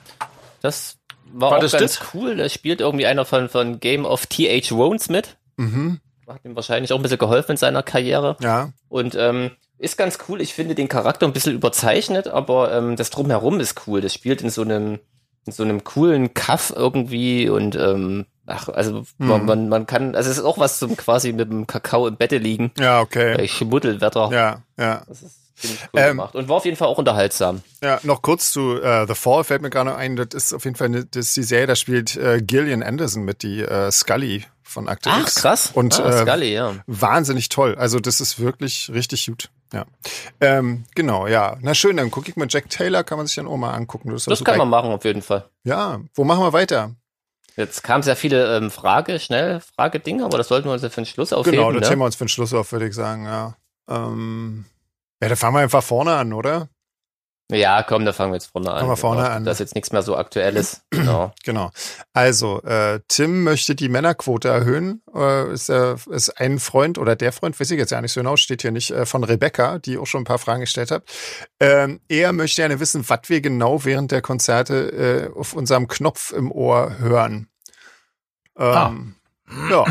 Das 0.62 0.96
war, 1.32 1.50
war 1.50 1.58
auch 1.58 1.62
das 1.62 1.72
ganz 1.72 1.98
das? 1.98 2.14
cool. 2.14 2.36
Da 2.36 2.48
spielt 2.48 2.80
irgendwie 2.80 3.06
einer 3.06 3.24
von, 3.24 3.48
von 3.48 3.78
Game 3.78 4.04
of 4.04 4.26
T.H. 4.26 4.74
Rones 4.74 5.08
mit. 5.08 5.36
Mhm. 5.56 6.00
Hat 6.26 6.44
ihm 6.44 6.56
wahrscheinlich 6.56 6.92
auch 6.92 6.96
ein 6.96 7.02
bisschen 7.02 7.18
geholfen 7.18 7.52
in 7.52 7.56
seiner 7.58 7.82
Karriere. 7.82 8.36
Ja. 8.40 8.72
Und 8.88 9.14
ähm, 9.14 9.50
ist 9.76 9.98
ganz 9.98 10.18
cool. 10.28 10.40
Ich 10.40 10.54
finde 10.54 10.74
den 10.74 10.88
Charakter 10.88 11.26
ein 11.26 11.32
bisschen 11.32 11.54
überzeichnet, 11.54 12.28
aber 12.28 12.72
ähm, 12.72 12.96
das 12.96 13.10
drumherum 13.10 13.60
ist 13.60 13.86
cool. 13.86 14.00
Das 14.00 14.14
spielt 14.14 14.40
in 14.40 14.50
so 14.50 14.62
einem 14.62 15.00
in 15.44 15.52
so 15.52 15.64
einem 15.64 15.82
coolen 15.82 16.34
Kaff 16.34 16.72
irgendwie 16.74 17.48
und 17.48 17.74
ähm, 17.74 18.26
ach, 18.46 18.68
also 18.68 19.04
man, 19.18 19.40
Hm. 19.40 19.46
man, 19.46 19.68
man 19.68 19.86
kann, 19.86 20.14
also 20.14 20.30
es 20.30 20.38
ist 20.38 20.44
auch 20.44 20.58
was 20.58 20.78
zum 20.78 20.96
quasi 20.96 21.32
mit 21.32 21.50
dem 21.50 21.66
Kakao 21.66 22.06
im 22.06 22.16
Bette 22.16 22.38
liegen, 22.38 22.72
Ja, 22.78 23.00
okay. 23.00 23.36
bei 23.36 23.46
Schmuddelwetter. 23.48 24.30
Ja, 24.32 24.62
ja. 24.78 25.02
Das 25.08 25.22
ist 25.22 25.38
ziemlich 25.56 25.80
cool 25.92 26.00
Ähm, 26.00 26.08
gemacht. 26.16 26.34
Und 26.34 26.48
war 26.48 26.56
auf 26.56 26.64
jeden 26.64 26.76
Fall 26.76 26.88
auch 26.88 26.98
unterhaltsam. 26.98 27.62
Ja, 27.82 28.00
noch 28.02 28.22
kurz 28.22 28.52
zu 28.52 28.80
äh, 28.82 29.06
The 29.06 29.14
Fall 29.14 29.44
fällt 29.44 29.62
mir 29.62 29.70
gerade 29.70 29.94
ein, 29.94 30.16
das 30.16 30.28
ist 30.34 30.52
auf 30.52 30.64
jeden 30.64 30.76
Fall 30.76 30.86
eine, 30.88 31.04
das 31.04 31.28
ist 31.28 31.36
die 31.36 31.42
Serie, 31.42 31.66
da 31.66 31.76
spielt 31.76 32.16
äh, 32.16 32.40
Gillian 32.42 32.82
Anderson 32.82 33.24
mit, 33.24 33.42
die 33.42 33.60
äh, 33.60 33.90
Scully 33.92 34.44
von 34.62 34.88
Akte 34.88 35.10
Ach, 35.12 35.20
X. 35.22 35.34
krass. 35.36 35.70
Und 35.74 36.00
ah, 36.00 36.08
äh, 36.08 36.22
Scully, 36.22 36.54
ja. 36.54 36.74
wahnsinnig 36.86 37.48
toll. 37.50 37.74
Also 37.76 38.00
das 38.00 38.20
ist 38.20 38.40
wirklich 38.40 38.90
richtig 38.92 39.26
gut. 39.26 39.50
Ja, 39.74 39.86
ähm, 40.40 40.84
genau, 40.94 41.26
ja. 41.26 41.56
Na 41.62 41.74
schön, 41.74 41.96
dann 41.96 42.10
gucke 42.10 42.28
ich 42.28 42.36
mal 42.36 42.46
Jack 42.48 42.68
Taylor, 42.68 43.04
kann 43.04 43.16
man 43.16 43.26
sich 43.26 43.36
dann 43.36 43.46
auch 43.46 43.56
mal 43.56 43.72
angucken. 43.72 44.10
Das, 44.10 44.24
Das 44.24 44.32
also 44.32 44.44
kann 44.44 44.58
man 44.58 44.68
machen, 44.68 44.90
auf 44.92 45.04
jeden 45.04 45.22
Fall. 45.22 45.46
Ja, 45.64 46.00
wo 46.14 46.24
machen 46.24 46.42
wir 46.42 46.52
weiter? 46.52 46.90
Jetzt 47.56 47.82
kamen 47.82 48.02
sehr 48.02 48.16
viele 48.16 48.56
ähm, 48.56 48.70
Frage, 48.70 49.18
schnell 49.18 49.60
Frage-Dinge, 49.60 50.24
aber 50.24 50.38
das 50.38 50.48
sollten 50.48 50.68
wir 50.68 50.72
uns 50.72 50.82
ja 50.82 50.88
für 50.88 51.02
den 51.02 51.06
Schluss 51.06 51.32
aufheben. 51.32 51.58
Genau, 51.58 51.72
das 51.72 51.90
ne? 51.90 51.98
wir 51.98 52.04
uns 52.04 52.16
für 52.16 52.24
den 52.24 52.28
Schluss 52.28 52.54
auf, 52.54 52.72
würde 52.72 52.88
ich 52.88 52.94
sagen, 52.94 53.24
ja. 53.26 53.56
Ähm, 53.88 54.64
ja, 55.20 55.28
da 55.28 55.36
fangen 55.36 55.56
wir 55.56 55.60
einfach 55.60 55.82
vorne 55.82 56.14
an, 56.14 56.32
oder? 56.32 56.68
Ja, 57.50 57.82
komm, 57.82 58.06
da 58.06 58.14
fangen 58.14 58.32
wir 58.32 58.36
jetzt 58.36 58.50
vorne 58.50 58.70
an. 58.70 58.78
Fangen 58.78 58.90
wir 58.92 58.96
vorne 58.96 59.22
genau, 59.22 59.34
an. 59.34 59.44
Das 59.44 59.54
ist 59.56 59.58
jetzt 59.60 59.74
nichts 59.74 59.92
mehr 59.92 60.02
so 60.02 60.16
aktuelles. 60.16 60.82
Genau. 60.90 61.32
Genau. 61.44 61.70
Also, 62.14 62.62
äh, 62.62 63.00
Tim 63.08 63.42
möchte 63.44 63.74
die 63.74 63.88
Männerquote 63.88 64.48
erhöhen. 64.48 65.02
Äh, 65.14 65.52
ist, 65.52 65.68
äh, 65.68 65.96
ist 66.10 66.40
ein 66.40 66.60
Freund 66.60 66.96
oder 66.96 67.16
der 67.16 67.32
Freund, 67.32 67.58
weiß 67.60 67.70
ich 67.72 67.78
jetzt 67.78 67.90
ja 67.90 68.00
nicht 68.00 68.12
so 68.12 68.20
genau, 68.20 68.36
steht 68.36 68.62
hier 68.62 68.70
nicht, 68.70 68.90
äh, 68.92 69.04
von 69.04 69.24
Rebecca, 69.24 69.78
die 69.80 69.98
auch 69.98 70.06
schon 70.06 70.22
ein 70.22 70.24
paar 70.26 70.38
Fragen 70.38 70.60
gestellt 70.60 70.90
hat. 70.90 71.02
Ähm, 71.60 72.00
er 72.08 72.32
möchte 72.32 72.62
gerne 72.62 72.78
wissen, 72.80 73.04
was 73.08 73.20
wir 73.26 73.40
genau 73.40 73.84
während 73.84 74.12
der 74.12 74.22
Konzerte 74.22 75.30
äh, 75.34 75.38
auf 75.38 75.52
unserem 75.54 75.88
Knopf 75.88 76.32
im 76.32 76.50
Ohr 76.52 76.98
hören. 77.00 77.48
Ähm, 78.56 79.16
Ja. 79.70 79.84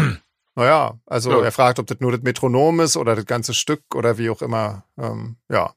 Naja, 0.56 1.00
also 1.06 1.32
Ja. 1.32 1.44
er 1.44 1.52
fragt, 1.52 1.78
ob 1.80 1.88
das 1.88 2.00
nur 2.00 2.12
das 2.12 2.22
Metronom 2.22 2.80
ist 2.80 2.98
oder 2.98 3.16
das 3.16 3.26
ganze 3.26 3.54
Stück 3.54 3.84
oder 3.96 4.18
wie 4.18 4.30
auch 4.30 4.42
immer. 4.42 4.86
Ähm, 4.98 5.38
ja. 5.50 5.74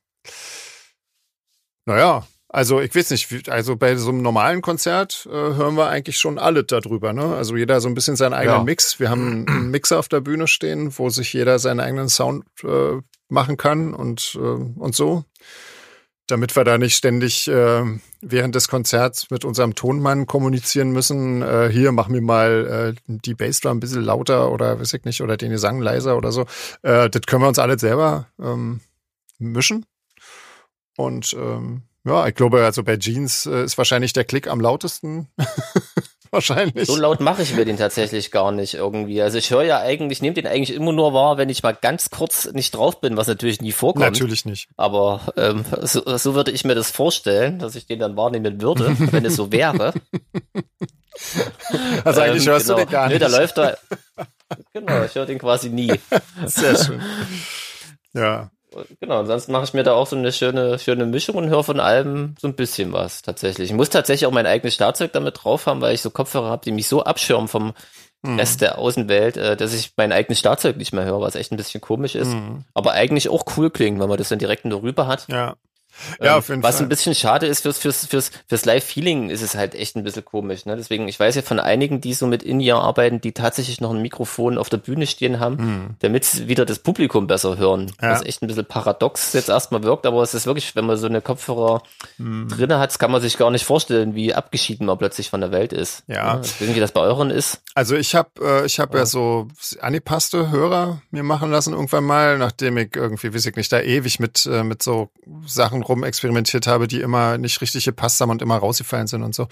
Naja, 1.86 2.26
also 2.48 2.80
ich 2.80 2.94
weiß 2.94 3.10
nicht, 3.10 3.48
also 3.48 3.74
bei 3.74 3.96
so 3.96 4.10
einem 4.10 4.22
normalen 4.22 4.62
Konzert 4.62 5.26
äh, 5.28 5.32
hören 5.32 5.76
wir 5.76 5.88
eigentlich 5.88 6.18
schon 6.18 6.38
alle 6.38 6.62
darüber, 6.62 7.12
ne? 7.12 7.34
Also 7.34 7.56
jeder 7.56 7.80
so 7.80 7.88
ein 7.88 7.94
bisschen 7.94 8.14
seinen 8.14 8.32
eigenen 8.32 8.58
Ja. 8.58 8.64
Mix. 8.64 9.00
Wir 9.00 9.10
haben 9.10 9.44
einen 9.48 9.70
Mixer 9.72 9.98
auf 9.98 10.08
der 10.08 10.20
Bühne 10.20 10.46
stehen, 10.46 10.96
wo 10.96 11.10
sich 11.10 11.32
jeder 11.32 11.58
seinen 11.58 11.80
eigenen 11.80 12.08
Sound 12.08 12.44
äh, 12.62 13.00
machen 13.28 13.56
kann 13.56 13.92
und, 13.92 14.36
äh, 14.36 14.38
und 14.38 14.94
so. 14.94 15.24
Damit 16.28 16.54
wir 16.54 16.62
da 16.62 16.78
nicht 16.78 16.94
ständig 16.94 17.48
äh, 17.48 17.82
während 18.22 18.54
des 18.54 18.68
Konzerts 18.68 19.30
mit 19.30 19.44
unserem 19.44 19.74
Tonmann 19.74 20.26
kommunizieren 20.26 20.90
müssen, 20.92 21.42
äh, 21.42 21.68
hier 21.72 21.90
mach 21.90 22.06
mir 22.06 22.22
mal 22.22 22.94
äh, 22.96 23.00
die 23.08 23.34
Bassdrum 23.34 23.78
ein 23.78 23.80
bisschen 23.80 24.02
lauter 24.02 24.52
oder 24.52 24.78
weiß 24.78 24.94
ich 24.94 25.04
nicht, 25.04 25.22
oder 25.22 25.36
den 25.36 25.50
Gesang 25.50 25.80
leiser 25.80 26.16
oder 26.16 26.30
so. 26.30 26.42
Äh, 26.82 27.10
das 27.10 27.22
können 27.26 27.42
wir 27.42 27.48
uns 27.48 27.58
alle 27.58 27.78
selber 27.80 28.28
ähm, 28.40 28.80
mischen. 29.38 29.84
Und 30.96 31.32
ähm, 31.34 31.82
ja, 32.04 32.26
ich 32.26 32.34
glaube, 32.34 32.64
also 32.64 32.82
bei 32.82 32.96
Jeans 32.96 33.46
äh, 33.46 33.64
ist 33.64 33.78
wahrscheinlich 33.78 34.12
der 34.12 34.24
Klick 34.24 34.46
am 34.48 34.60
lautesten. 34.60 35.28
wahrscheinlich. 36.30 36.86
So 36.86 36.96
laut 36.96 37.20
mache 37.20 37.42
ich 37.42 37.54
mir 37.54 37.64
den 37.64 37.76
tatsächlich 37.76 38.30
gar 38.32 38.50
nicht 38.52 38.74
irgendwie. 38.74 39.22
Also 39.22 39.38
ich 39.38 39.50
höre 39.50 39.62
ja 39.62 39.78
eigentlich, 39.80 40.20
nehme 40.20 40.34
den 40.34 40.46
eigentlich 40.46 40.76
immer 40.76 40.92
nur 40.92 41.14
wahr, 41.14 41.38
wenn 41.38 41.48
ich 41.48 41.62
mal 41.62 41.72
ganz 41.80 42.10
kurz 42.10 42.50
nicht 42.52 42.74
drauf 42.74 43.00
bin, 43.00 43.16
was 43.16 43.28
natürlich 43.28 43.60
nie 43.60 43.72
vorkommt. 43.72 44.04
Natürlich 44.04 44.44
nicht. 44.44 44.68
Aber 44.76 45.20
ähm, 45.36 45.64
so, 45.82 46.02
so 46.18 46.34
würde 46.34 46.50
ich 46.50 46.64
mir 46.64 46.74
das 46.74 46.90
vorstellen, 46.90 47.58
dass 47.60 47.76
ich 47.76 47.86
den 47.86 48.00
dann 48.00 48.16
wahrnehmen 48.16 48.60
würde, 48.60 48.96
wenn 49.12 49.24
es 49.24 49.36
so 49.36 49.50
wäre. 49.52 49.94
Also 52.04 52.20
eigentlich 52.22 52.44
Ähm, 52.44 52.52
hörst 52.52 52.66
genau. 52.66 52.78
du 52.78 52.84
den 52.84 52.90
gar 52.90 53.06
Nee, 53.06 53.14
nicht. 53.14 53.22
da 53.22 53.28
läuft 53.28 53.56
da. 53.56 53.76
Genau, 54.72 55.04
ich 55.04 55.14
höre 55.14 55.26
den 55.26 55.38
quasi 55.38 55.70
nie. 55.70 55.92
Sehr 56.46 56.76
schön. 56.76 57.00
Ja. 58.14 58.50
Genau, 59.00 59.20
ansonsten 59.20 59.52
mache 59.52 59.64
ich 59.64 59.74
mir 59.74 59.82
da 59.82 59.92
auch 59.94 60.06
so 60.06 60.16
eine 60.16 60.32
schöne, 60.32 60.78
schöne 60.78 61.06
Mischung 61.06 61.36
und 61.36 61.48
höre 61.48 61.64
von 61.64 61.80
allem 61.80 62.34
so 62.40 62.48
ein 62.48 62.54
bisschen 62.54 62.92
was 62.92 63.22
tatsächlich. 63.22 63.70
Ich 63.70 63.76
muss 63.76 63.90
tatsächlich 63.90 64.26
auch 64.26 64.32
mein 64.32 64.46
eigenes 64.46 64.74
Schlagzeug 64.74 65.12
damit 65.12 65.44
drauf 65.44 65.66
haben, 65.66 65.80
weil 65.80 65.94
ich 65.94 66.02
so 66.02 66.10
Kopfhörer 66.10 66.50
habe, 66.50 66.64
die 66.64 66.72
mich 66.72 66.88
so 66.88 67.02
abschirmen 67.02 67.48
vom 67.48 67.74
Hm. 68.24 68.38
Rest 68.38 68.62
der 68.62 68.78
Außenwelt, 68.78 69.36
äh, 69.36 69.56
dass 69.56 69.74
ich 69.74 69.92
mein 69.96 70.10
eigenes 70.10 70.38
Schlagzeug 70.38 70.78
nicht 70.78 70.94
mehr 70.94 71.04
höre, 71.04 71.20
was 71.20 71.34
echt 71.34 71.52
ein 71.52 71.58
bisschen 71.58 71.82
komisch 71.82 72.14
ist. 72.14 72.32
Hm. 72.32 72.64
Aber 72.72 72.92
eigentlich 72.92 73.28
auch 73.28 73.44
cool 73.56 73.70
klingt, 73.70 74.00
wenn 74.00 74.08
man 74.08 74.16
das 74.16 74.30
dann 74.30 74.38
direkt 74.38 74.64
nur 74.64 74.82
rüber 74.82 75.06
hat. 75.06 75.26
Ja. 75.28 75.56
Ja, 76.20 76.32
Ähm, 76.32 76.38
auf 76.38 76.48
jeden 76.48 76.62
was 76.62 76.76
Fall. 76.76 76.86
ein 76.86 76.88
bisschen 76.88 77.14
schade 77.14 77.46
ist 77.46 77.60
fürs, 77.62 77.78
fürs, 77.78 78.06
fürs, 78.06 78.30
fürs 78.48 78.64
Live-Feeling 78.64 79.30
ist 79.30 79.42
es 79.42 79.54
halt 79.54 79.74
echt 79.74 79.96
ein 79.96 80.04
bisschen 80.04 80.24
komisch. 80.24 80.66
Ne? 80.66 80.76
Deswegen, 80.76 81.08
ich 81.08 81.18
weiß 81.20 81.34
ja 81.34 81.42
von 81.42 81.58
einigen, 81.60 82.00
die 82.00 82.14
so 82.14 82.26
mit 82.26 82.42
In-Ear 82.42 82.80
arbeiten, 82.82 83.20
die 83.20 83.32
tatsächlich 83.32 83.80
noch 83.80 83.90
ein 83.92 84.02
Mikrofon 84.02 84.58
auf 84.58 84.68
der 84.68 84.76
Bühne 84.78 85.06
stehen 85.06 85.40
haben, 85.40 85.96
damit 86.00 86.24
sie 86.24 86.48
wieder 86.48 86.64
das 86.64 86.78
Publikum 86.78 87.26
besser 87.26 87.56
hören. 87.56 87.92
Ja. 88.02 88.10
Was 88.12 88.22
echt 88.22 88.42
ein 88.42 88.46
bisschen 88.48 88.64
paradox 88.66 89.32
jetzt 89.32 89.48
erstmal 89.48 89.82
wirkt, 89.82 90.06
aber 90.06 90.22
es 90.22 90.34
ist 90.34 90.46
wirklich, 90.46 90.74
wenn 90.76 90.86
man 90.86 90.96
so 90.96 91.06
eine 91.06 91.20
Kopfhörer 91.20 91.82
Hm. 92.18 92.48
drinne 92.48 92.78
hat, 92.78 92.98
kann 92.98 93.10
man 93.10 93.20
sich 93.20 93.38
gar 93.38 93.50
nicht 93.50 93.64
vorstellen, 93.64 94.14
wie 94.14 94.34
abgeschieden 94.34 94.86
man 94.86 94.98
plötzlich 94.98 95.30
von 95.30 95.40
der 95.40 95.50
Welt 95.52 95.72
ist. 95.72 96.02
Ja. 96.06 96.38
Weiß 96.38 96.60
nicht, 96.60 96.74
wie 96.76 96.80
das 96.80 96.92
bei 96.92 97.00
euren 97.00 97.30
ist. 97.30 97.60
Also 97.74 97.96
ich 97.96 98.14
habe 98.14 98.30
äh, 98.40 98.66
ich 98.66 98.78
hab 98.80 98.94
ja 98.94 99.06
so 99.06 99.48
angepasste 99.80 100.50
Hörer 100.50 101.02
mir 101.10 101.22
machen 101.22 101.50
lassen 101.50 101.72
irgendwann 101.72 102.04
mal, 102.04 102.38
nachdem 102.38 102.76
ich 102.78 102.94
irgendwie, 102.94 103.34
weiß 103.34 103.46
ich 103.46 103.56
nicht, 103.56 103.72
da 103.72 103.80
ewig 103.80 104.20
mit, 104.20 104.46
äh, 104.46 104.62
mit 104.64 104.82
so 104.82 105.10
Sachen 105.46 105.82
rumexperimentiert 105.88 106.66
habe, 106.66 106.88
die 106.88 107.00
immer 107.00 107.38
nicht 107.38 107.60
richtig 107.60 107.84
gepasst 107.84 108.20
haben 108.20 108.30
und 108.30 108.42
immer 108.42 108.56
rausgefallen 108.56 109.06
sind 109.06 109.22
und 109.22 109.34
so. 109.34 109.48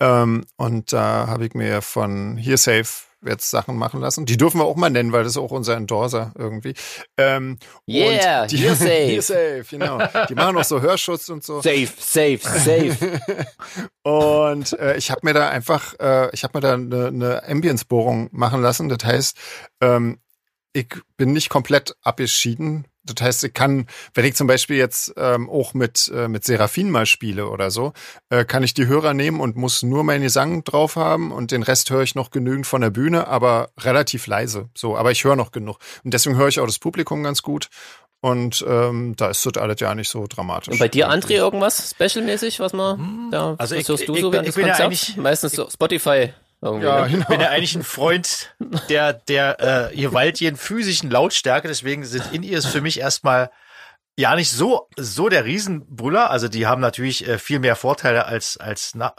Ähm, 0.00 0.44
und 0.56 0.92
da 0.92 1.26
habe 1.26 1.46
ich 1.46 1.54
mir 1.54 1.82
von 1.82 2.36
Hearsafe 2.36 3.12
jetzt 3.24 3.50
Sachen 3.50 3.76
machen 3.76 4.00
lassen. 4.00 4.26
Die 4.26 4.36
dürfen 4.36 4.58
wir 4.58 4.64
auch 4.64 4.76
mal 4.76 4.90
nennen, 4.90 5.12
weil 5.12 5.22
das 5.22 5.32
ist 5.32 5.38
auch 5.38 5.50
unser 5.50 5.76
Endorser 5.76 6.32
irgendwie. 6.36 6.74
Ähm, 7.16 7.58
Yeah, 7.88 8.46
die, 8.46 8.58
Hearsafe. 8.58 8.90
Hearsafe, 8.90 9.64
genau. 9.70 9.98
Die 10.28 10.34
machen 10.34 10.56
auch 10.56 10.64
so 10.64 10.80
Hörschutz 10.80 11.28
und 11.28 11.44
so. 11.44 11.60
Safe, 11.60 11.88
safe, 11.98 12.40
safe. 12.42 12.96
Und 14.02 14.72
äh, 14.78 14.96
ich 14.96 15.10
habe 15.10 15.20
mir 15.22 15.34
da 15.34 15.48
einfach, 15.48 15.94
äh, 16.00 16.30
ich 16.32 16.42
habe 16.44 16.58
mir 16.58 16.60
da 16.60 16.74
eine, 16.74 17.06
eine 17.06 17.48
Ambience-Bohrung 17.48 18.28
machen 18.32 18.60
lassen. 18.60 18.88
Das 18.88 19.04
heißt, 19.04 19.36
ähm, 19.80 20.18
ich 20.72 20.88
bin 21.16 21.32
nicht 21.32 21.48
komplett 21.48 21.94
abgeschieden. 22.02 22.86
Das 23.04 23.24
heißt, 23.24 23.44
ich 23.44 23.52
kann, 23.54 23.86
wenn 24.14 24.24
ich 24.24 24.34
zum 24.36 24.46
Beispiel 24.46 24.76
jetzt 24.76 25.12
ähm, 25.16 25.50
auch 25.50 25.74
mit, 25.74 26.10
äh, 26.14 26.28
mit 26.28 26.44
Seraphin 26.44 26.90
mal 26.90 27.06
spiele 27.06 27.48
oder 27.48 27.70
so, 27.70 27.92
äh, 28.30 28.44
kann 28.44 28.62
ich 28.62 28.74
die 28.74 28.86
Hörer 28.86 29.12
nehmen 29.12 29.40
und 29.40 29.56
muss 29.56 29.82
nur 29.82 30.04
meinen 30.04 30.22
Gesang 30.22 30.62
drauf 30.64 30.94
haben 30.96 31.32
und 31.32 31.50
den 31.50 31.62
Rest 31.64 31.90
höre 31.90 32.02
ich 32.02 32.14
noch 32.14 32.30
genügend 32.30 32.66
von 32.66 32.80
der 32.80 32.90
Bühne, 32.90 33.26
aber 33.26 33.70
relativ 33.80 34.26
leise. 34.28 34.68
So, 34.76 34.96
aber 34.96 35.10
ich 35.10 35.24
höre 35.24 35.34
noch 35.36 35.50
genug. 35.50 35.78
Und 36.04 36.14
deswegen 36.14 36.36
höre 36.36 36.48
ich 36.48 36.60
auch 36.60 36.66
das 36.66 36.78
Publikum 36.78 37.22
ganz 37.24 37.42
gut. 37.42 37.68
Und 38.24 38.64
ähm, 38.68 39.14
da 39.16 39.30
ist 39.30 39.44
das 39.44 39.56
alles 39.60 39.80
ja 39.80 39.92
nicht 39.96 40.08
so 40.08 40.26
dramatisch. 40.28 40.68
Und 40.72 40.78
bei 40.78 40.86
dir, 40.86 41.10
André, 41.10 41.32
irgendwas 41.32 41.90
specialmäßig, 41.90 42.60
was 42.60 42.72
man 42.72 43.30
da, 43.32 43.56
Also 43.58 43.74
was 43.74 43.82
ich- 43.82 43.88
hörst 43.88 44.06
du 44.08 44.14
ich 44.14 44.20
so 44.20 44.30
bin- 44.30 44.34
während 44.34 44.48
ich 44.48 44.54
des 44.54 44.62
ja 44.62 44.68
Konzerts? 44.68 44.80
eigentlich- 45.08 45.16
Meistens 45.16 45.52
so 45.54 45.68
Spotify. 45.68 46.32
Irgendwie, 46.62 46.86
Ja, 46.86 47.02
ne? 47.02 47.08
genau. 47.10 47.20
Ich 47.22 47.26
bin 47.28 47.40
ja 47.40 47.48
eigentlich 47.48 47.74
ein 47.74 47.82
Freund 47.82 48.54
der, 48.88 49.12
der 49.12 49.90
äh, 49.92 49.96
gewaltigen 49.96 50.56
physischen 50.56 51.10
Lautstärke, 51.10 51.68
deswegen 51.68 52.04
sind 52.04 52.32
In-Ears 52.32 52.66
für 52.66 52.80
mich 52.80 53.00
erstmal 53.00 53.50
ja 54.18 54.36
nicht 54.36 54.50
so, 54.50 54.88
so 54.96 55.28
der 55.30 55.44
Riesenbrüller. 55.46 56.30
Also 56.30 56.48
die 56.48 56.66
haben 56.66 56.80
natürlich 56.82 57.26
äh, 57.26 57.38
viel 57.38 57.58
mehr 57.58 57.76
Vorteile 57.76 58.26
als, 58.26 58.58
als 58.58 58.92
na, 58.94 59.14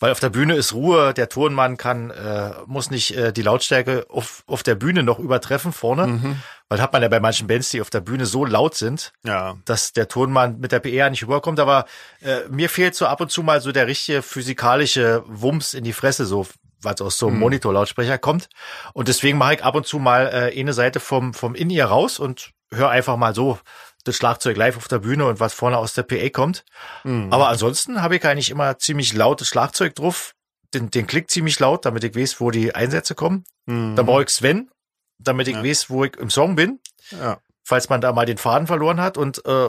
weil 0.00 0.10
auf 0.10 0.18
der 0.18 0.30
Bühne 0.30 0.54
ist 0.54 0.72
Ruhe, 0.72 1.12
der 1.14 1.28
Tonmann 1.28 1.76
kann, 1.76 2.10
äh, 2.10 2.50
muss 2.66 2.90
nicht 2.90 3.14
äh, 3.16 3.32
die 3.32 3.42
Lautstärke 3.42 4.06
auf, 4.08 4.42
auf 4.46 4.62
der 4.62 4.74
Bühne 4.74 5.02
noch 5.02 5.18
übertreffen 5.18 5.72
vorne. 5.72 6.06
Mhm. 6.06 6.42
Weil 6.70 6.80
hat 6.80 6.92
man 6.94 7.02
ja 7.02 7.08
bei 7.08 7.20
manchen 7.20 7.46
Bands, 7.46 7.68
die 7.70 7.82
auf 7.82 7.90
der 7.90 8.00
Bühne 8.00 8.24
so 8.24 8.44
laut 8.46 8.74
sind, 8.74 9.12
Ja. 9.24 9.56
dass 9.66 9.92
der 9.92 10.08
Tonmann 10.08 10.58
mit 10.58 10.72
der 10.72 10.80
PR 10.80 11.10
nicht 11.10 11.22
rüberkommt. 11.22 11.60
Aber 11.60 11.84
äh, 12.22 12.40
mir 12.48 12.70
fehlt 12.70 12.94
so 12.94 13.06
ab 13.06 13.20
und 13.20 13.30
zu 13.30 13.42
mal 13.42 13.60
so 13.60 13.70
der 13.72 13.86
richtige 13.86 14.22
physikalische 14.22 15.22
Wumms 15.26 15.74
in 15.74 15.84
die 15.84 15.92
Fresse, 15.92 16.24
so 16.24 16.46
was 16.84 17.00
aus 17.00 17.18
so 17.18 17.28
einem 17.28 17.38
Monitorlautsprecher 17.38 18.18
kommt. 18.18 18.48
Und 18.92 19.08
deswegen 19.08 19.38
mache 19.38 19.54
ich 19.54 19.64
ab 19.64 19.74
und 19.74 19.86
zu 19.86 19.98
mal 19.98 20.26
äh, 20.52 20.58
eine 20.60 20.72
Seite 20.72 21.00
vom, 21.00 21.34
vom 21.34 21.54
In-Ear 21.54 21.88
raus 21.88 22.18
und 22.18 22.52
höre 22.72 22.90
einfach 22.90 23.16
mal 23.16 23.34
so 23.34 23.58
das 24.04 24.16
Schlagzeug 24.16 24.56
live 24.56 24.76
auf 24.76 24.88
der 24.88 24.98
Bühne 24.98 25.24
und 25.26 25.40
was 25.40 25.54
vorne 25.54 25.78
aus 25.78 25.94
der 25.94 26.02
PA 26.02 26.28
kommt. 26.28 26.64
Aber 27.04 27.48
ansonsten 27.48 28.02
habe 28.02 28.16
ich 28.16 28.24
eigentlich 28.26 28.50
immer 28.50 28.78
ziemlich 28.78 29.14
lautes 29.14 29.48
Schlagzeug 29.48 29.94
drauf, 29.94 30.34
den, 30.74 30.90
den 30.90 31.06
Klick 31.06 31.30
ziemlich 31.30 31.58
laut, 31.60 31.86
damit 31.86 32.04
ich 32.04 32.14
weiß, 32.14 32.38
wo 32.40 32.50
die 32.50 32.74
Einsätze 32.74 33.14
kommen. 33.14 33.44
Mhm. 33.66 33.96
Dann 33.96 34.04
brauche 34.04 34.24
ich 34.24 34.28
Sven, 34.28 34.70
damit 35.18 35.48
ich 35.48 35.54
Ja. 35.54 35.64
weiß, 35.64 35.88
wo 35.88 36.04
ich 36.04 36.16
im 36.16 36.28
Song 36.30 36.54
bin 36.56 36.80
ja. 37.12 37.38
falls 37.62 37.88
man 37.88 38.00
da 38.02 38.12
mal 38.12 38.26
den 38.26 38.36
Faden 38.36 38.66
verloren 38.66 39.00
hat 39.00 39.16
und 39.16 39.42
äh, 39.46 39.68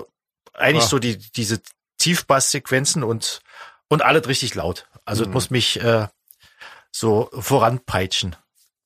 eigentlich 0.54 0.84
Ja. 0.84 0.90
so 0.90 1.00
die 1.00 1.18
diese 1.18 1.62
Tiefbasssequenzen 1.98 3.04
und 3.04 3.42
und 3.88 4.02
alles 4.02 4.28
richtig 4.28 4.56
laut. 4.56 4.88
Also 5.06 5.24
es 5.24 5.28
Mhm. 5.28 5.34
muss 5.34 5.50
mich 5.50 5.80
äh, 5.82 6.08
so 6.96 7.30
voranpeitschen. 7.34 8.36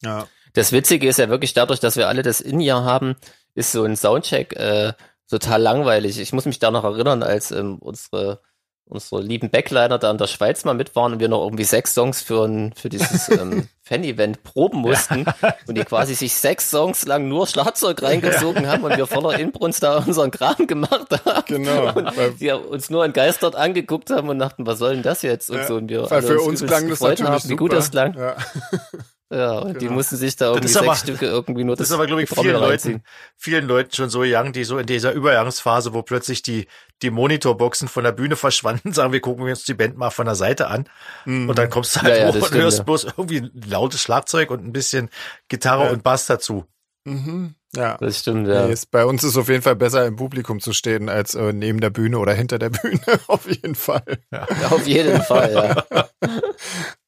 Ja. 0.02 0.28
Das 0.54 0.72
Witzige 0.72 1.08
ist 1.08 1.20
ja 1.20 1.30
wirklich 1.30 1.54
dadurch, 1.54 1.80
dass 1.80 1.96
wir 1.96 2.08
alle 2.08 2.24
das 2.24 2.42
In-Ear 2.42 2.84
haben, 2.84 3.16
ist 3.54 3.72
so 3.72 3.84
ein 3.84 3.96
Soundcheck 3.96 4.54
äh, 4.54 4.94
total 5.30 5.62
langweilig. 5.62 6.20
Ich 6.20 6.34
muss 6.34 6.46
mich 6.46 6.58
da 6.58 6.72
noch 6.72 6.84
erinnern, 6.84 7.22
als 7.22 7.52
ähm, 7.52 7.78
unsere 7.78 8.42
unsere 8.90 9.22
lieben 9.22 9.50
Backliner 9.52 10.00
da 10.00 10.10
in 10.10 10.18
der 10.18 10.28
Schweiz 10.28 10.66
mal 10.66 10.74
mit 10.74 10.96
waren 10.96 11.14
und 11.14 11.20
wir 11.20 11.30
noch 11.30 11.44
irgendwie 11.44 11.64
sechs 11.64 11.94
Songs 11.94 12.22
für, 12.22 12.46
ein, 12.46 12.74
für 12.74 12.90
dieses 12.90 13.30
ähm, 13.40 13.68
Fan-Event 13.84 14.44
proben 14.44 14.82
mussten 14.82 15.26
und 15.68 15.78
die 15.78 15.84
quasi 15.84 16.16
sich 16.16 16.36
sechs 16.36 16.70
Songs 16.70 17.06
lang 17.06 17.28
nur 17.28 17.48
Schlagzeug 17.48 18.02
reingezogen 18.02 18.68
haben 18.68 18.84
und 18.84 18.98
wir 18.98 19.06
voller 19.08 19.40
Inbrunst 19.40 19.84
da 19.84 20.00
unseren 20.00 20.32
Kram 20.32 20.68
gemacht 20.68 21.08
haben. 21.26 21.44
Genau. 21.46 21.94
Und 21.94 22.12
die 22.40 22.52
uns 22.52 22.90
nur 22.90 23.06
entgeistert 23.06 23.56
angeguckt 23.56 24.10
haben 24.10 24.30
und 24.30 24.40
dachten, 24.40 24.66
was 24.66 24.80
soll 24.80 24.94
denn 24.94 25.04
das 25.04 25.22
jetzt? 25.22 25.50
Und 25.50 25.58
Ja, 25.58 25.68
so 25.68 25.76
und 25.76 25.90
wir 25.90 26.10
Weil 26.10 26.22
für 26.24 26.42
uns 26.42 26.66
klang 26.66 26.90
das 26.90 27.00
natürlich 27.00 27.30
haben, 27.30 27.50
wie 27.50 27.56
gut 27.56 27.72
super. 27.72 27.76
das 27.76 27.92
klang. 27.92 28.16
Ja. 29.32 29.38
Ja, 29.38 29.60
und 29.60 29.76
die 29.76 29.86
Genau. 29.86 29.94
mussten 29.94 30.18
sich 30.18 30.36
da 30.36 30.48
irgendwie 30.48 30.68
sechs 30.70 30.84
aber- 30.86 30.96
Stücke 30.96 31.26
irgendwie 31.28 31.64
nur 31.64 31.76
Das 31.76 31.88
das, 31.88 31.90
ist 31.90 31.94
aber, 31.96 32.08
glaube 32.08 32.24
ich, 32.24 32.30
die 32.30 32.36
vielen 32.36 32.56
reinziehen. 32.56 32.94
Leuten, 32.94 33.04
vielen 33.38 33.68
Leuten 33.68 33.94
schon 33.94 34.10
so 34.10 34.22
young, 34.24 34.54
die 34.54 34.64
so 34.64 34.80
in 34.80 34.88
dieser 34.88 35.12
Übergangsphase, 35.14 35.94
wo 35.94 36.02
plötzlich 36.02 36.42
die, 36.42 36.68
die 37.04 37.12
Monitorboxen 37.12 37.88
von 37.88 38.04
der 38.04 38.12
Bühne 38.12 38.36
verschwanden, 38.36 38.92
sagen, 38.94 39.14
wir 39.14 39.20
gucken 39.22 39.44
uns 39.48 39.64
die 39.66 39.74
Band 39.76 39.98
mal 39.98 40.10
von 40.10 40.26
der 40.26 40.36
Seite 40.36 40.68
an. 40.68 40.86
Und 41.26 41.56
dann 41.58 41.70
kommst 41.70 41.96
du 41.96 42.02
halt 42.02 42.16
Ja, 42.16 42.22
ja, 42.22 42.28
hoch 42.30 42.34
das 42.34 42.42
und 42.42 42.48
stimmt, 42.48 42.64
hörst 42.64 42.78
ja. 42.80 42.84
bloß 42.86 43.04
irgendwie 43.04 43.38
ein 43.42 43.52
lautes 43.70 44.02
Schlagzeug 44.02 44.50
und 44.52 44.66
ein 44.66 44.74
bisschen 44.74 45.10
Gitarre 45.48 45.86
Ja. 45.86 45.92
und 45.92 46.02
Bass 46.04 46.26
dazu. 46.26 46.66
Mhm. 47.06 47.54
Ja. 47.76 47.98
Das 48.00 48.20
stimmt, 48.20 48.48
ja. 48.48 48.66
Nee, 48.66 48.74
ist, 48.74 48.90
bei 48.90 49.06
uns 49.06 49.24
ist 49.24 49.32
es 49.32 49.38
auf 49.38 49.48
jeden 49.48 49.62
Fall 49.62 49.76
besser, 49.76 50.06
im 50.08 50.16
Publikum 50.16 50.60
zu 50.60 50.74
stehen, 50.74 51.08
als 51.08 51.36
äh, 51.36 51.54
neben 51.54 51.80
der 51.82 51.92
Bühne 51.92 52.18
oder 52.18 52.34
hinter 52.34 52.58
der 52.58 52.70
Bühne. 52.72 53.00
auf 53.28 53.48
jeden 53.48 53.76
Fall. 53.76 54.18
Ja, 54.32 54.48
Auf 54.72 54.88
jeden 54.88 55.22
Fall, 55.22 55.54
ja. 55.54 56.06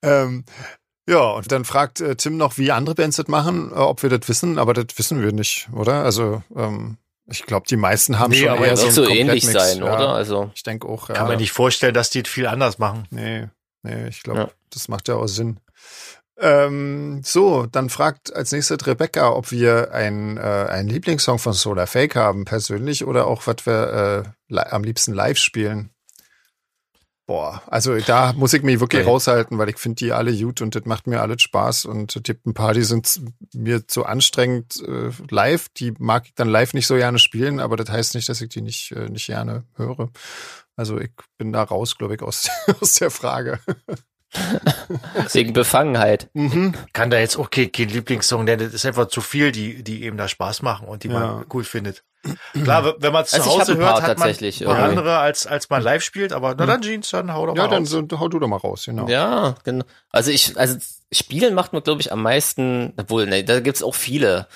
Ähm, 0.04 0.46
ja, 1.08 1.22
und 1.32 1.52
dann 1.52 1.66
fragt 1.66 2.00
äh, 2.02 2.16
Tim 2.16 2.38
noch, 2.38 2.58
wie 2.58 2.72
andere 2.72 2.96
Bands 2.96 3.18
das 3.18 3.28
machen, 3.28 3.72
äh, 3.72 3.76
ob 3.76 4.04
wir 4.04 4.10
das 4.10 4.28
wissen, 4.30 4.58
aber 4.60 4.74
das 4.74 4.86
wissen 4.98 5.22
wir 5.22 5.32
nicht, 5.32 5.70
oder? 5.74 6.04
Also, 6.04 6.44
ähm, 6.56 6.98
ich 7.28 7.44
glaube, 7.46 7.66
die 7.70 7.78
meisten 7.78 8.20
haben 8.20 8.32
Nee, 8.32 8.40
schon 8.42 8.50
aber 8.50 8.66
eher 8.66 8.72
das 8.72 8.82
so 8.82 8.86
einen 8.88 8.94
so 8.96 9.04
ähnlich 9.04 9.44
Komplettmix, 9.44 9.72
sein, 9.74 9.78
ja. 9.84 9.94
oder? 9.96 10.10
Also, 10.14 10.52
Ich 10.56 10.64
denke 10.64 10.88
auch, 10.88 11.10
ja. 11.10 11.16
Kann 11.16 11.28
man 11.28 11.38
nicht 11.38 11.52
vorstellen, 11.52 11.94
dass 11.94 12.10
die 12.10 12.22
es 12.22 12.30
viel 12.30 12.46
anders 12.48 12.78
machen. 12.78 13.08
Nee, 13.10 13.48
nee, 13.84 14.08
ich 14.08 14.24
glaube, 14.24 14.40
Ja. 14.40 14.50
das 14.70 14.88
macht 14.90 15.08
ja 15.08 15.16
auch 15.16 15.28
Sinn. 15.28 15.60
Ähm, 16.40 17.22
so, 17.24 17.68
dann 17.68 17.90
fragt 17.90 18.34
als 18.36 18.52
nächstes 18.52 18.86
Rebecca, 18.88 19.30
ob 19.32 19.52
wir 19.52 19.94
ein, 19.94 20.38
äh, 20.38 20.42
einen 20.42 20.90
Lieblingssong 20.90 21.38
von 21.38 21.54
Solar 21.54 21.86
Fake 21.88 22.16
haben, 22.16 22.46
persönlich, 22.46 23.06
oder 23.06 23.28
auch, 23.28 23.46
was 23.46 23.58
wir 23.66 24.34
äh, 24.50 24.60
am 24.60 24.84
liebsten 24.84 25.14
live 25.14 25.38
spielen. 25.38 25.92
Boah, 27.32 27.62
also 27.68 27.98
da 27.98 28.34
muss 28.34 28.52
ich 28.52 28.62
mich 28.62 28.82
wirklich 28.82 29.04
Okay. 29.04 29.10
raushalten, 29.10 29.58
weil 29.58 29.70
ich 29.70 29.78
finde 29.78 29.96
die 29.96 30.12
alle 30.12 30.36
gut 30.36 30.62
und 30.62 30.76
das 30.76 30.84
macht 30.84 31.08
mir 31.08 31.22
alles 31.22 31.42
Spaß 31.42 31.86
und 31.86 32.14
es 32.14 32.24
gibt 32.24 32.46
ein 32.46 32.54
paar, 32.54 32.74
die 32.74 32.84
sind 32.84 33.22
mir 33.54 33.88
zu 33.88 34.06
anstrengend 34.06 34.84
äh, 34.86 35.12
live, 35.30 35.70
die 35.70 35.94
mag 35.98 36.24
ich 36.26 36.36
dann 36.36 36.50
live 36.50 36.74
nicht 36.74 36.88
so 36.88 36.96
gerne 36.96 37.20
spielen, 37.20 37.62
aber 37.62 37.78
das 37.78 37.90
heißt 37.90 38.16
nicht, 38.16 38.28
dass 38.28 38.42
ich 38.42 38.50
die 38.50 38.60
nicht, 38.62 38.92
äh, 38.92 39.08
nicht 39.08 39.28
gerne 39.28 39.64
höre. 39.78 40.10
Also 40.76 41.00
ich 41.00 41.12
bin 41.38 41.54
da 41.54 41.64
raus, 41.64 41.98
glaube 41.98 42.16
ich, 42.16 42.22
aus, 42.22 42.50
aus 42.82 42.96
der 42.96 43.12
Frage. 43.12 43.60
wegen 45.32 45.54
Befangenheit. 45.54 46.30
Mhm. 46.34 46.74
Kann 46.92 47.10
da 47.12 47.20
jetzt 47.20 47.38
auch 47.38 47.50
kein, 47.50 47.72
kein 47.72 47.88
Lieblingssong 47.88 48.44
nennen. 48.44 48.64
Das 48.66 48.74
ist 48.74 48.86
einfach 48.86 49.08
zu 49.08 49.22
viel, 49.22 49.52
die, 49.54 49.84
die 49.84 50.04
eben 50.04 50.18
da 50.18 50.28
Spaß 50.28 50.62
machen 50.64 50.88
und 50.88 51.04
die 51.04 51.08
Ja. 51.08 51.14
man 51.14 51.46
cool 51.54 51.64
findet. 51.64 52.04
Klar, 52.54 52.96
wenn 53.00 53.12
man 53.14 53.24
es 53.24 53.32
zu 53.32 53.38
Also 53.38 53.52
hab 53.52 53.60
Hause 53.62 53.78
hört, 53.78 53.88
paar 53.88 53.96
hat 53.96 54.02
man 54.02 54.28
tatsächlich 54.28 54.62
irgendwie. 54.62 54.80
andere, 54.82 55.18
als, 55.18 55.48
als 55.48 55.70
man 55.70 55.82
live 55.82 56.04
spielt, 56.04 56.34
aber 56.34 56.54
na 56.56 56.66
dann 56.66 56.82
Jeans, 56.82 57.10
dann 57.10 57.34
hau 57.34 57.46
doch 57.48 57.56
Ja, 57.56 57.64
mal 57.64 57.70
dann 57.70 57.84
raus. 57.84 57.90
so, 57.90 58.20
hau 58.20 58.28
du 58.28 58.40
doch 58.40 58.48
mal 58.48 58.58
raus, 58.58 58.84
genau. 58.86 59.08
Ja, 59.08 59.56
genau. 59.64 59.86
Also 60.12 60.30
ich, 60.32 60.58
also 60.58 60.78
Spielen 61.12 61.54
macht 61.56 61.74
mir, 61.74 61.82
glaube 61.82 62.02
ich, 62.02 62.12
am 62.12 62.22
meisten, 62.22 62.94
obwohl, 62.98 63.26
ne, 63.26 63.44
da 63.44 63.60
gibt's 63.60 63.82
auch 63.84 63.96
viele. 63.96 64.48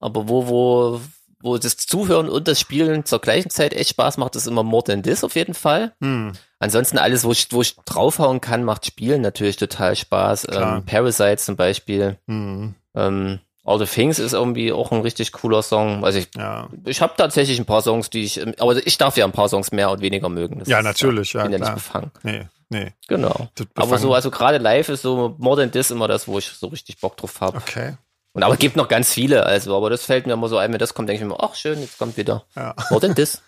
Aber 0.00 0.28
wo, 0.28 0.48
wo, 0.48 1.00
wo 1.40 1.58
das 1.58 1.76
Zuhören 1.76 2.28
und 2.28 2.48
das 2.48 2.58
Spielen 2.58 3.04
zur 3.04 3.20
gleichen 3.20 3.50
Zeit 3.50 3.72
echt 3.72 3.90
Spaß 3.90 4.16
macht, 4.16 4.34
ist 4.34 4.46
immer 4.48 4.62
More 4.64 4.82
Than 4.84 5.02
This 5.04 5.22
auf 5.22 5.36
jeden 5.36 5.54
Fall. 5.54 5.92
Hm. 6.02 6.32
Ansonsten 6.58 6.98
alles, 6.98 7.22
wo 7.24 7.30
ich, 7.32 7.48
wo 7.52 7.62
ich 7.62 7.76
draufhauen 7.84 8.40
kann, 8.40 8.64
macht 8.64 8.84
Spielen 8.84 9.20
natürlich 9.22 9.56
total 9.56 9.94
Spaß. 9.94 10.48
Ähm, 10.50 10.84
Parasite 10.84 11.36
zum 11.38 11.56
Beispiel. 11.56 12.18
Hm. 12.26 12.74
Ähm, 12.94 13.38
All 13.64 13.78
the 13.78 13.86
Things 13.86 14.18
ist 14.18 14.32
irgendwie 14.32 14.72
auch 14.72 14.90
ein 14.90 15.02
richtig 15.02 15.30
cooler 15.32 15.62
Song. 15.62 16.04
Also 16.04 16.18
ich, 16.18 16.28
Ja. 16.36 16.68
ich 16.84 17.00
habe 17.00 17.14
tatsächlich 17.16 17.58
ein 17.60 17.64
paar 17.64 17.80
Songs, 17.82 18.10
die 18.10 18.22
ich, 18.24 18.40
aber 18.60 18.84
ich 18.84 18.98
darf 18.98 19.16
ja 19.16 19.24
ein 19.24 19.32
paar 19.32 19.48
Songs 19.48 19.70
mehr 19.70 19.90
und 19.90 20.00
weniger 20.00 20.28
mögen. 20.28 20.58
Das 20.58 20.68
Ja, 20.68 20.78
ist, 20.78 20.84
natürlich, 20.84 21.32
ja, 21.32 21.44
bin 21.44 21.52
ja 21.52 21.58
nicht 21.58 21.74
befangen. 21.74 22.10
Nee, 22.24 22.46
nee. 22.70 22.92
Genau. 23.06 23.48
Aber 23.76 23.98
so, 23.98 24.12
also 24.14 24.30
gerade 24.32 24.58
live 24.58 24.88
ist 24.88 25.02
so 25.02 25.36
More 25.38 25.60
Than 25.60 25.70
This 25.70 25.90
immer 25.92 26.08
das, 26.08 26.26
wo 26.26 26.38
ich 26.38 26.46
so 26.48 26.66
richtig 26.68 26.98
Bock 26.98 27.16
drauf 27.16 27.40
habe. 27.40 27.58
Okay. 27.58 27.94
Und 28.34 28.42
aber 28.42 28.56
gibt 28.56 28.76
noch 28.76 28.88
ganz 28.88 29.12
viele, 29.12 29.44
also, 29.44 29.76
aber 29.76 29.90
das 29.90 30.04
fällt 30.04 30.26
mir 30.26 30.32
immer 30.32 30.48
so 30.48 30.56
ein, 30.56 30.72
wenn 30.72 30.78
das 30.78 30.94
kommt, 30.94 31.08
denke 31.08 31.22
ich 31.22 31.28
mir, 31.28 31.38
ach 31.38 31.54
schön, 31.54 31.80
jetzt 31.80 31.98
kommt 31.98 32.16
wieder 32.16 32.44
Ja. 32.56 32.74
More 32.90 33.00
Than 33.00 33.14
This. 33.14 33.42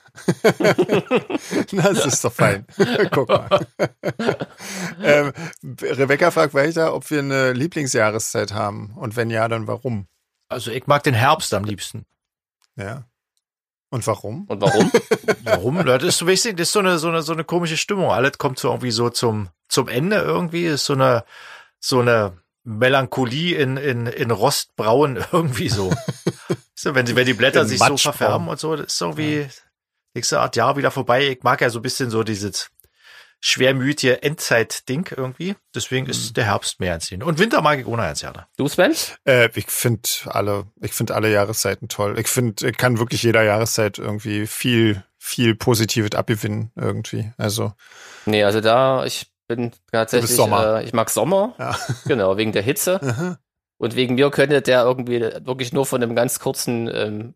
Das 1.73 2.07
ist 2.07 2.25
doch 2.25 2.33
fein. 2.33 2.67
Guck 3.11 3.29
mal. 3.29 3.67
ähm, 5.03 5.33
Rebecca 5.81 6.31
fragt 6.31 6.55
weiter, 6.55 6.95
ob 6.95 7.11
wir 7.11 7.19
eine 7.19 7.53
Lieblingsjahreszeit 7.53 8.53
haben. 8.53 8.95
Und 8.97 9.17
wenn 9.17 9.31
ja, 9.31 9.49
dann 9.49 9.67
warum? 9.67 10.07
Also 10.49 10.71
ich 10.71 10.87
mag 10.87 11.03
den 11.03 11.15
Herbst 11.15 11.53
am 11.55 11.65
liebsten. 11.65 12.07
Ja. 12.77 13.05
Und 13.91 14.07
warum? 14.07 14.45
Und 14.47 14.61
warum? 14.61 14.91
Warum? 15.45 15.85
das 15.85 16.03
ist 16.03 16.19
so, 16.19 16.27
du, 16.27 16.33
das 16.33 16.43
ist 16.43 16.73
so 16.73 16.81
eine, 16.81 16.99
so 16.99 17.09
eine, 17.09 17.23
so 17.23 17.33
eine 17.33 17.45
komische 17.45 17.77
Stimmung. 17.77 18.11
Alles 18.11 18.39
kommt 18.39 18.59
so 18.59 18.69
irgendwie 18.69 18.91
so 18.91 19.09
zum, 19.09 19.51
zum 19.69 19.87
Ende 19.89 20.17
irgendwie. 20.17 20.67
Ist 20.67 20.87
so 20.87 20.95
eine, 20.95 21.25
so 21.79 22.01
eine 22.01 22.37
Melancholie 22.65 23.55
in, 23.55 23.77
in, 23.77 24.07
in 24.07 24.31
Rostbraun 24.31 25.17
irgendwie 25.33 25.69
so. 25.69 25.93
so 26.75 26.95
wenn 26.95 27.07
sie, 27.07 27.15
wenn 27.15 27.27
die 27.27 27.35
Blätter 27.35 27.63
In 27.63 27.69
sich 27.69 27.79
so 27.79 27.97
verfärben 27.97 28.49
und 28.49 28.59
so, 28.59 28.75
das 28.75 28.87
ist 28.95 29.01
irgendwie, 29.01 29.47
nächste 30.15 30.41
Art 30.41 30.57
Jahr 30.57 30.77
wieder 30.77 30.91
vorbei. 30.91 31.29
Ich 31.29 31.43
mag 31.43 31.61
ja 31.61 31.71
so 31.71 31.79
ein 31.79 31.83
bisschen 31.83 32.11
so 32.11 32.23
dieses 32.23 32.71
schwermütige 33.41 34.23
Endzeit-Ding 34.23 35.11
irgendwie. 35.15 35.55
Deswegen 35.75 36.07
ist 36.07 36.35
der 36.35 36.47
Herbst 36.47 36.81
mehr 36.81 36.95
anziehen. 36.95 37.23
Und 37.23 37.39
Winter 37.39 37.61
mag 37.61 37.79
ich 37.79 37.87
ohne 37.87 38.03
ganz 38.03 38.21
gerne. 38.23 38.47
Du, 38.57 38.67
Sven? 38.69 38.95
Äh, 39.27 39.51
ich 39.55 39.67
finde 39.67 40.09
alle, 40.25 40.65
ich 40.81 40.93
finde 40.93 41.15
alle 41.15 41.31
Jahreszeiten 41.31 41.89
toll. 41.89 42.19
Ich 42.19 42.29
finde, 42.29 42.67
ich 42.71 42.77
kann 42.79 42.99
wirklich 42.99 43.23
jeder 43.23 43.43
Jahreszeit 43.43 43.99
irgendwie 43.99 44.47
viel, 44.47 45.05
viel 45.19 45.55
Positives 45.55 46.13
abgewinnen 46.13 46.73
irgendwie. 46.75 47.33
Also, 47.37 47.75
Nee, 48.25 48.45
also 48.45 48.63
da, 48.63 49.05
ich 49.05 49.27
bin 49.47 49.73
tatsächlich, 49.91 50.35
Sommer. 50.35 50.81
Äh, 50.81 50.85
ich 50.85 50.93
mag 50.93 51.11
Sommer, 51.11 51.55
ja. 51.59 51.77
genau, 52.07 52.37
wegen 52.37 52.53
der 52.53 52.63
Hitze. 52.63 53.39
Und 53.79 53.97
wegen 53.97 54.15
mir 54.15 54.31
könnte 54.31 54.63
der 54.63 54.83
irgendwie 54.85 55.21
wirklich 55.21 55.73
nur 55.73 55.85
von 55.87 56.03
einem 56.03 56.15
ganz 56.15 56.39
kurzen 56.39 56.89
ähm, 56.93 57.35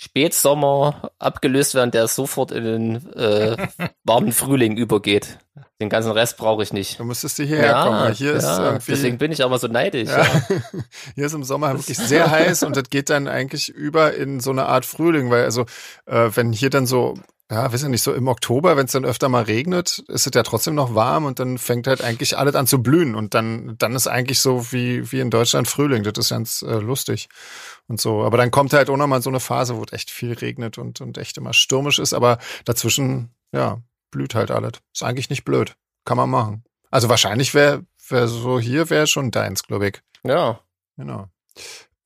Spätsommer 0.00 1.10
abgelöst 1.18 1.74
werden, 1.74 1.90
der 1.90 2.06
sofort 2.06 2.52
in 2.52 2.62
den 2.62 3.12
äh, 3.14 3.56
warmen 4.04 4.30
Frühling 4.30 4.76
übergeht. 4.76 5.38
Den 5.80 5.88
ganzen 5.88 6.12
Rest 6.12 6.36
brauche 6.36 6.62
ich 6.62 6.72
nicht. 6.72 7.00
Du 7.00 7.04
müsstest 7.04 7.36
hierher 7.36 7.82
kommen, 7.82 8.00
weil 8.00 8.14
hier 8.14 8.34
ist 8.34 8.44
irgendwie. 8.44 8.92
deswegen 8.92 9.18
bin 9.18 9.32
ich 9.32 9.42
aber 9.42 9.58
so 9.58 9.66
neidisch. 9.66 10.08
Ja. 10.08 10.22
Ja. 10.22 10.40
Hier 11.16 11.26
ist 11.26 11.34
im 11.34 11.42
Sommer 11.42 11.72
wirklich 11.76 11.98
sehr 11.98 12.30
heiß 12.30 12.62
und 12.62 12.76
das 12.76 12.90
geht 12.90 13.10
dann 13.10 13.26
eigentlich 13.26 13.68
über 13.68 14.14
in 14.14 14.38
so 14.38 14.50
eine 14.50 14.66
Art 14.66 14.84
Frühling, 14.84 15.30
weil 15.30 15.44
also 15.44 15.66
äh, 16.06 16.30
wenn 16.34 16.52
hier 16.52 16.70
dann 16.70 16.86
so, 16.86 17.14
ja, 17.50 17.72
weiß 17.72 17.84
ich 17.84 17.88
nicht, 17.88 18.02
so 18.02 18.12
im 18.12 18.28
Oktober, 18.28 18.76
wenn 18.76 18.84
es 18.84 18.92
dann 18.92 19.06
öfter 19.06 19.28
mal 19.30 19.44
regnet, 19.44 20.04
ist 20.08 20.26
es 20.26 20.34
ja 20.34 20.42
trotzdem 20.42 20.74
noch 20.74 20.94
warm 20.94 21.24
und 21.24 21.38
dann 21.38 21.56
fängt 21.56 21.86
halt 21.86 22.02
eigentlich 22.02 22.36
alles 22.36 22.54
an 22.54 22.66
zu 22.66 22.82
blühen 22.82 23.14
und 23.14 23.32
dann 23.32 23.76
dann 23.78 23.94
ist 23.94 24.06
eigentlich 24.06 24.40
so 24.40 24.70
wie 24.70 25.10
wie 25.10 25.20
in 25.20 25.30
Deutschland 25.30 25.66
Frühling. 25.66 26.02
Das 26.02 26.18
ist 26.18 26.28
ganz 26.30 26.62
äh, 26.62 26.74
lustig 26.74 27.28
und 27.86 28.00
so. 28.00 28.22
Aber 28.22 28.36
dann 28.36 28.50
kommt 28.50 28.74
halt 28.74 28.90
auch 28.90 28.96
noch 28.98 29.06
mal 29.06 29.22
so 29.22 29.30
eine 29.30 29.40
Phase, 29.40 29.76
wo 29.76 29.84
es 29.84 29.92
echt 29.92 30.10
viel 30.10 30.34
regnet 30.34 30.76
und 30.76 31.00
und 31.00 31.16
echt 31.16 31.38
immer 31.38 31.54
stürmisch 31.54 31.98
ist, 31.98 32.12
aber 32.12 32.38
dazwischen 32.66 33.30
ja 33.52 33.80
blüht 34.10 34.34
halt 34.34 34.50
alles. 34.50 34.72
Ist 34.92 35.02
eigentlich 35.02 35.30
nicht 35.30 35.44
blöd, 35.44 35.76
kann 36.04 36.18
man 36.18 36.28
machen. 36.28 36.64
Also 36.90 37.08
wahrscheinlich 37.08 37.54
wäre 37.54 37.84
wär 38.08 38.28
so 38.28 38.60
hier 38.60 38.90
wäre 38.90 39.06
schon 39.06 39.30
deins, 39.30 39.62
glaube 39.62 39.88
ich. 39.88 40.02
ja, 40.22 40.60
Genau. 40.98 41.28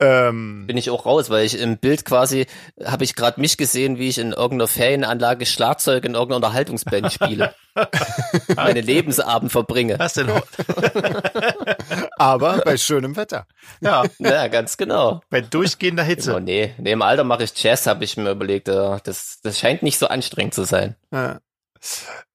Ähm, 0.05 0.67
bin 0.67 0.77
ich 0.77 0.91
auch 0.91 1.07
raus, 1.07 1.31
weil 1.31 1.45
ich 1.45 1.59
im 1.59 1.79
Bild 1.79 2.05
quasi, 2.05 2.47
habe 2.85 3.05
ich 3.05 3.15
gerade 3.15 3.41
mich 3.41 3.57
gesehen, 3.57 3.99
wie 3.99 4.09
ich 4.09 4.19
in 4.19 4.33
irgendeiner 4.33 4.67
Ferienanlage 4.67 5.47
Schlagzeug 5.47 6.05
in 6.05 6.15
irgendeiner 6.15 6.37
Unterhaltungsband 6.37 7.13
spiele. 7.13 7.55
Meine 8.57 8.81
Lebensabend 8.81 9.53
verbringe. 9.53 9.99
Was 9.99 10.15
denn? 10.15 10.29
aber 12.19 12.59
bei 12.65 12.77
schönem 12.77 13.17
Wetter. 13.17 13.47
ja, 13.81 14.05
Ja, 14.19 14.49
ganz 14.49 14.77
genau. 14.77 15.21
bei 15.31 15.41
durchgehender 15.41 16.03
Oh, 16.03 16.07
Hitze. 16.07 16.41
nee, 16.41 16.75
nee, 16.79 16.93
im 16.93 17.03
Alter 17.03 17.25
mache 17.25 17.45
ich 17.45 17.53
Jazz, 17.63 17.87
habe 17.87 18.05
ich 18.05 18.17
mir 18.17 18.31
überlegt. 18.31 18.69
äh, 18.69 18.99
Das, 19.05 19.39
das 19.43 19.59
scheint 19.59 19.83
nicht 19.83 19.99
so 19.99 20.09
anstrengend 20.09 20.55
zu 20.55 20.65
sein. 20.65 20.97
Ja. 21.13 21.41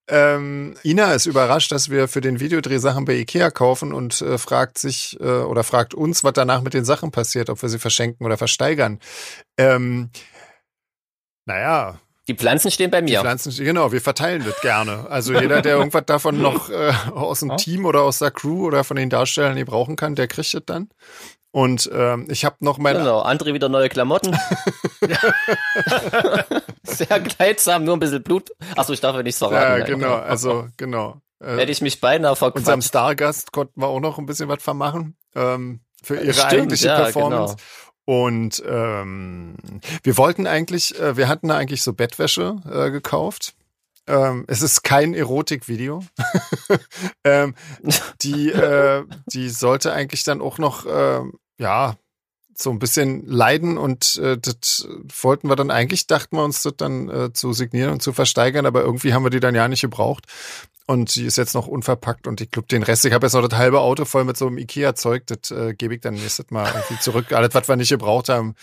Ähm, 0.08 0.74
Ina 0.84 1.12
ist 1.12 1.26
überrascht, 1.26 1.70
dass 1.70 1.90
wir 1.90 2.08
für 2.08 2.20
den 2.20 2.40
Videodreh 2.40 2.78
Sachen 2.78 3.04
bei 3.04 3.14
Ikea 3.14 3.50
kaufen 3.50 3.92
und 3.92 4.20
äh, 4.22 4.38
fragt 4.38 4.78
sich 4.78 5.18
äh, 5.20 5.24
oder 5.24 5.64
fragt 5.64 5.94
uns, 5.94 6.24
was 6.24 6.32
danach 6.32 6.62
mit 6.62 6.74
den 6.74 6.84
Sachen 6.84 7.10
passiert, 7.10 7.50
ob 7.50 7.60
wir 7.60 7.68
sie 7.68 7.78
verschenken 7.78 8.24
oder 8.24 8.38
versteigern. 8.38 8.98
Ähm, 9.58 10.10
naja, 11.46 11.98
Die 12.28 12.34
Pflanzen 12.34 12.70
stehen 12.70 12.90
bei 12.90 13.00
die 13.00 13.12
mir. 13.12 13.20
Pflanzen, 13.20 13.52
genau, 13.56 13.90
wir 13.92 14.00
verteilen 14.02 14.44
das 14.44 14.60
gerne. 14.60 15.08
Also 15.10 15.32
jeder, 15.32 15.62
der 15.62 15.76
irgendwas 15.76 16.04
davon 16.06 16.40
noch 16.40 16.68
äh, 16.70 16.92
aus 17.14 17.40
dem 17.40 17.56
Team 17.58 17.84
oder 17.86 18.02
aus 18.02 18.18
der 18.18 18.30
Crew 18.30 18.66
oder 18.66 18.84
von 18.84 18.96
den 18.96 19.10
Darstellern 19.10 19.56
die 19.56 19.64
brauchen 19.64 19.96
kann, 19.96 20.14
der 20.14 20.28
kriegt 20.28 20.52
das 20.54 20.62
dann. 20.66 20.88
Und 21.58 21.90
ähm, 21.92 22.28
ich 22.30 22.44
habe 22.44 22.54
noch 22.60 22.78
meine 22.78 23.00
Genau, 23.00 23.20
André 23.20 23.52
wieder 23.52 23.68
neue 23.68 23.88
Klamotten. 23.88 24.32
Sehr 26.84 27.18
kleidsam, 27.18 27.82
nur 27.82 27.96
ein 27.96 27.98
bisschen 27.98 28.22
Blut. 28.22 28.50
Achso, 28.76 28.92
ich 28.92 29.00
darf 29.00 29.16
ja 29.16 29.24
nichts 29.24 29.38
verraten. 29.38 29.80
ja 29.80 29.84
genau, 29.84 30.14
also 30.14 30.68
genau. 30.76 31.20
Äh, 31.40 31.56
Hätte 31.56 31.72
ich 31.72 31.80
mich 31.80 32.00
beinahe 32.00 32.30
unserem 32.30 32.52
verquatscht. 32.52 32.88
Stargast 32.88 33.50
konnten 33.50 33.80
wir 33.80 33.88
auch 33.88 33.98
noch 33.98 34.18
ein 34.18 34.26
bisschen 34.26 34.48
was 34.48 34.62
vermachen 34.62 35.16
ähm, 35.34 35.80
für 36.00 36.14
ihre 36.14 36.34
Stimmt, 36.34 36.52
eigentliche 36.52 36.86
ja, 36.86 37.00
Performance. 37.00 37.56
Und 38.04 38.62
ähm, 38.64 39.56
wir 40.04 40.16
wollten 40.16 40.46
eigentlich, 40.46 40.96
äh, 41.00 41.16
wir 41.16 41.26
hatten 41.26 41.48
da 41.48 41.56
eigentlich 41.56 41.82
so 41.82 41.92
Bettwäsche 41.92 42.54
äh, 42.70 42.92
gekauft. 42.92 43.56
Ähm, 44.08 44.44
es 44.48 44.62
ist 44.62 44.82
kein 44.84 45.12
Erotikvideo. 45.12 46.02
ähm, 47.24 47.54
die, 48.22 48.48
äh, 48.48 49.04
die 49.26 49.50
sollte 49.50 49.92
eigentlich 49.92 50.24
dann 50.24 50.40
auch 50.40 50.58
noch, 50.58 50.86
äh, 50.86 51.20
ja, 51.58 51.96
so 52.60 52.70
ein 52.70 52.78
bisschen 52.78 53.24
leiden 53.26 53.78
und 53.78 54.16
äh, 54.16 54.36
das 54.36 54.88
wollten 55.20 55.48
wir 55.48 55.56
dann 55.56 55.70
eigentlich, 55.70 56.06
dachten 56.06 56.36
wir 56.36 56.44
uns 56.44 56.62
das 56.62 56.74
dann 56.76 57.08
äh, 57.08 57.32
zu 57.32 57.52
signieren 57.52 57.92
und 57.92 58.02
zu 58.02 58.12
versteigern, 58.12 58.66
aber 58.66 58.82
irgendwie 58.82 59.14
haben 59.14 59.22
wir 59.22 59.30
die 59.30 59.40
dann 59.40 59.54
ja 59.54 59.68
nicht 59.68 59.82
gebraucht. 59.82 60.24
Und 60.90 61.14
die 61.16 61.26
ist 61.26 61.36
jetzt 61.36 61.52
noch 61.52 61.66
unverpackt 61.66 62.26
und 62.26 62.40
ich 62.40 62.50
glaube 62.50 62.66
den 62.68 62.82
Rest, 62.82 63.04
ich 63.04 63.12
habe 63.12 63.26
jetzt 63.26 63.34
noch 63.34 63.46
das 63.46 63.58
halbe 63.58 63.80
Auto 63.80 64.06
voll 64.06 64.24
mit 64.24 64.38
so 64.38 64.46
einem 64.46 64.56
Ikea-Zeug, 64.56 65.26
das 65.26 65.50
äh, 65.50 65.74
gebe 65.74 65.94
ich 65.94 66.00
dann 66.00 66.14
nächstes 66.14 66.50
Mal 66.50 66.66
irgendwie 66.66 66.98
zurück. 66.98 67.30
Alles, 67.34 67.54
was 67.54 67.68
wir 67.68 67.76
nicht 67.76 67.90
gebraucht 67.90 68.30
haben, 68.30 68.54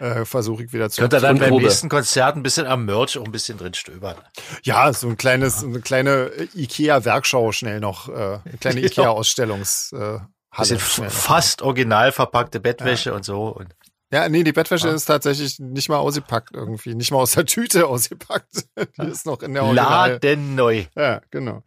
äh, 0.00 0.24
versuche 0.24 0.64
ich 0.64 0.72
wieder 0.72 0.88
zu. 0.88 1.02
Könnt 1.02 1.12
ihr 1.12 1.20
dann 1.20 1.38
beim 1.38 1.54
nächsten 1.56 1.90
Konzert 1.90 2.36
ein 2.36 2.42
bisschen 2.42 2.66
am 2.66 2.86
Merch 2.86 3.18
auch 3.18 3.26
ein 3.26 3.32
bisschen 3.32 3.58
drin 3.58 3.74
stöbern. 3.74 4.16
Ja, 4.62 4.94
so 4.94 5.08
ein 5.08 5.18
kleines, 5.18 5.62
eine 5.62 5.80
kleine 5.80 6.30
Ikea-Werkschau 6.54 7.52
schnell 7.52 7.80
noch, 7.80 8.08
äh, 8.08 8.12
eine 8.12 8.58
kleine 8.58 8.80
Ja. 8.84 8.86
Ikea-Ausstellungs. 8.86 9.92
Äh, 9.92 10.20
Bisschen 10.58 10.80
schnell 10.80 11.08
noch. 11.08 11.14
fast 11.14 11.62
original 11.62 12.12
verpackte 12.12 12.60
Bettwäsche 12.60 13.12
und 13.14 13.24
so. 13.24 13.48
Und 13.48 13.74
Ja, 14.12 14.28
nee, 14.28 14.44
die 14.44 14.52
Bettwäsche 14.52 14.88
Ja. 14.88 14.94
ist 14.94 15.06
tatsächlich 15.06 15.58
nicht 15.58 15.88
mal 15.88 15.96
ausgepackt 15.96 16.50
irgendwie, 16.54 16.94
nicht 16.94 17.10
mal 17.10 17.18
aus 17.18 17.32
der 17.32 17.46
Tüte 17.46 17.86
ausgepackt. 17.88 18.66
Die 19.00 19.06
ist 19.08 19.26
noch 19.26 19.42
in 19.42 19.54
der 19.54 19.64
Original. 19.64 20.12
Laden 20.12 20.54
neu. 20.54 20.84
Ja, 20.94 21.20
genau. 21.30 21.62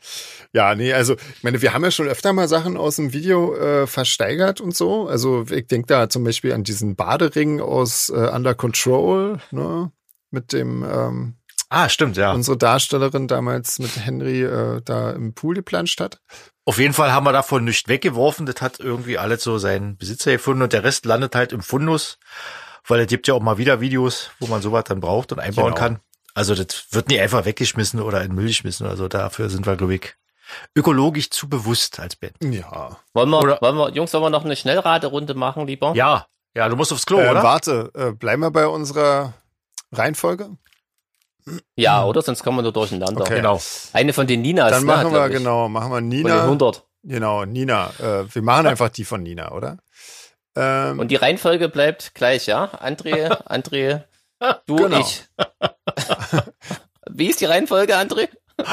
Ja, 0.53 0.73
nee, 0.75 0.93
also 0.93 1.15
ich 1.15 1.43
meine, 1.43 1.61
wir 1.61 1.73
haben 1.73 1.83
ja 1.83 1.91
schon 1.91 2.07
öfter 2.07 2.31
mal 2.33 2.47
Sachen 2.47 2.77
aus 2.77 2.95
dem 2.97 3.11
Video 3.11 3.53
äh, 3.55 3.87
versteigert 3.87 4.61
und 4.61 4.75
so. 4.75 5.07
Also 5.07 5.45
ich 5.49 5.67
denke 5.67 5.87
da 5.87 6.07
zum 6.09 6.23
Beispiel 6.23 6.53
an 6.53 6.63
diesen 6.63 6.95
Badering 6.95 7.59
aus 7.59 8.09
äh, 8.09 8.13
Under 8.33 8.55
Control, 8.55 9.39
ne? 9.51 9.91
Mit 10.31 10.53
dem 10.53 10.83
ähm, 10.83 11.33
Ah, 11.69 11.89
stimmt, 11.89 12.15
ja. 12.15 12.31
unsere 12.31 12.55
Darstellerin 12.57 13.27
damals 13.27 13.79
mit 13.79 13.97
Henry 14.05 14.41
äh, 14.43 14.81
da 14.85 15.11
im 15.11 15.33
Pool 15.33 15.55
geplanscht 15.55 15.99
hat. 15.99 16.21
Auf 16.67 16.79
jeden 16.79 16.93
Fall 16.93 17.13
haben 17.13 17.23
wir 17.25 17.31
davon 17.31 17.63
nicht 17.63 17.87
weggeworfen. 17.87 18.45
Das 18.45 18.61
hat 18.61 18.79
irgendwie 18.81 19.17
alles 19.17 19.41
so 19.41 19.57
seinen 19.57 19.95
Besitzer 19.97 20.33
gefunden 20.33 20.63
und 20.63 20.73
der 20.73 20.83
Rest 20.83 21.05
landet 21.05 21.33
halt 21.33 21.53
im 21.53 21.61
Fundus, 21.61 22.17
weil 22.85 22.99
es 22.99 23.07
gibt 23.07 23.25
ja 23.27 23.33
auch 23.35 23.39
mal 23.41 23.57
wieder 23.57 23.79
Videos, 23.79 24.31
wo 24.41 24.47
man 24.47 24.61
sowas 24.61 24.83
dann 24.83 24.99
braucht 24.99 25.31
und 25.31 25.39
einbauen 25.39 25.67
Genau. 25.73 25.77
kann. 25.77 25.99
Also 26.33 26.55
das 26.55 26.87
wird 26.91 27.07
nie 27.07 27.19
einfach 27.21 27.45
weggeschmissen 27.45 28.01
oder 28.01 28.21
in 28.21 28.35
Müll 28.35 28.47
geschmissen. 28.47 28.85
Also 28.85 29.07
dafür 29.07 29.49
sind 29.49 29.65
wir, 29.65 29.77
glaube 29.77 29.95
ich, 29.95 30.15
ökologisch 30.75 31.29
zu 31.29 31.47
bewusst 31.47 31.99
als 32.01 32.17
Band. 32.17 32.35
Ja. 32.43 32.97
Wollen 33.13 33.29
wir, 33.29 33.39
Oder- 33.39 33.59
wollen 33.61 33.77
wir, 33.77 33.89
Jungs, 33.91 34.13
wollen 34.13 34.23
wir 34.25 34.29
noch 34.29 34.43
eine 34.45 34.55
Schnellraterunde 34.57 35.33
machen, 35.35 35.65
lieber? 35.67 35.93
Ja, 35.95 36.27
ja, 36.53 36.67
du 36.69 36.75
musst 36.75 36.91
aufs 36.91 37.05
Klo, 37.05 37.19
Äh, 37.19 37.29
oder? 37.31 37.43
warte, 37.43 37.91
äh, 37.95 38.11
bleiben 38.11 38.41
wir 38.41 38.51
bei 38.51 38.67
unserer 38.67 39.33
Reihenfolge? 39.93 40.49
Ja, 41.75 42.05
oder? 42.05 42.21
Sonst 42.21 42.43
kommen 42.43 42.57
wir 42.57 42.61
nur 42.63 42.73
durcheinander. 42.73 43.21
Okay. 43.21 43.35
Genau. 43.37 43.59
Eine 43.93 44.13
von 44.13 44.27
den 44.27 44.41
Ninas. 44.41 44.71
Dann 44.71 44.81
ne, 44.81 44.87
machen 44.87 45.11
wir, 45.11 45.19
glaub 45.19 45.29
ich. 45.29 45.37
genau, 45.37 45.69
machen 45.69 45.91
wir 45.91 45.95
Von 45.97 46.09
den 46.09 46.21
Nina. 46.23 46.43
100. 46.43 46.85
Genau, 47.03 47.45
Nina. 47.45 47.89
Äh, 47.99 48.33
wir 48.33 48.41
machen 48.41 48.67
einfach 48.67 48.89
die 48.89 49.05
von 49.05 49.23
Nina, 49.23 49.51
oder? 49.51 49.77
Ähm, 50.55 50.99
Und 50.99 51.09
die 51.09 51.15
Reihenfolge 51.15 51.69
bleibt 51.69 52.15
gleich, 52.15 52.47
ja? 52.47 52.65
André, 52.81 53.27
André, 53.47 54.03
du, 54.65 54.75
Genau. 54.75 54.99
ich. 54.99 55.23
Wie 57.09 57.27
ist 57.27 57.39
die 57.41 57.45
Reihenfolge, 57.45 57.95
André? 57.95 58.27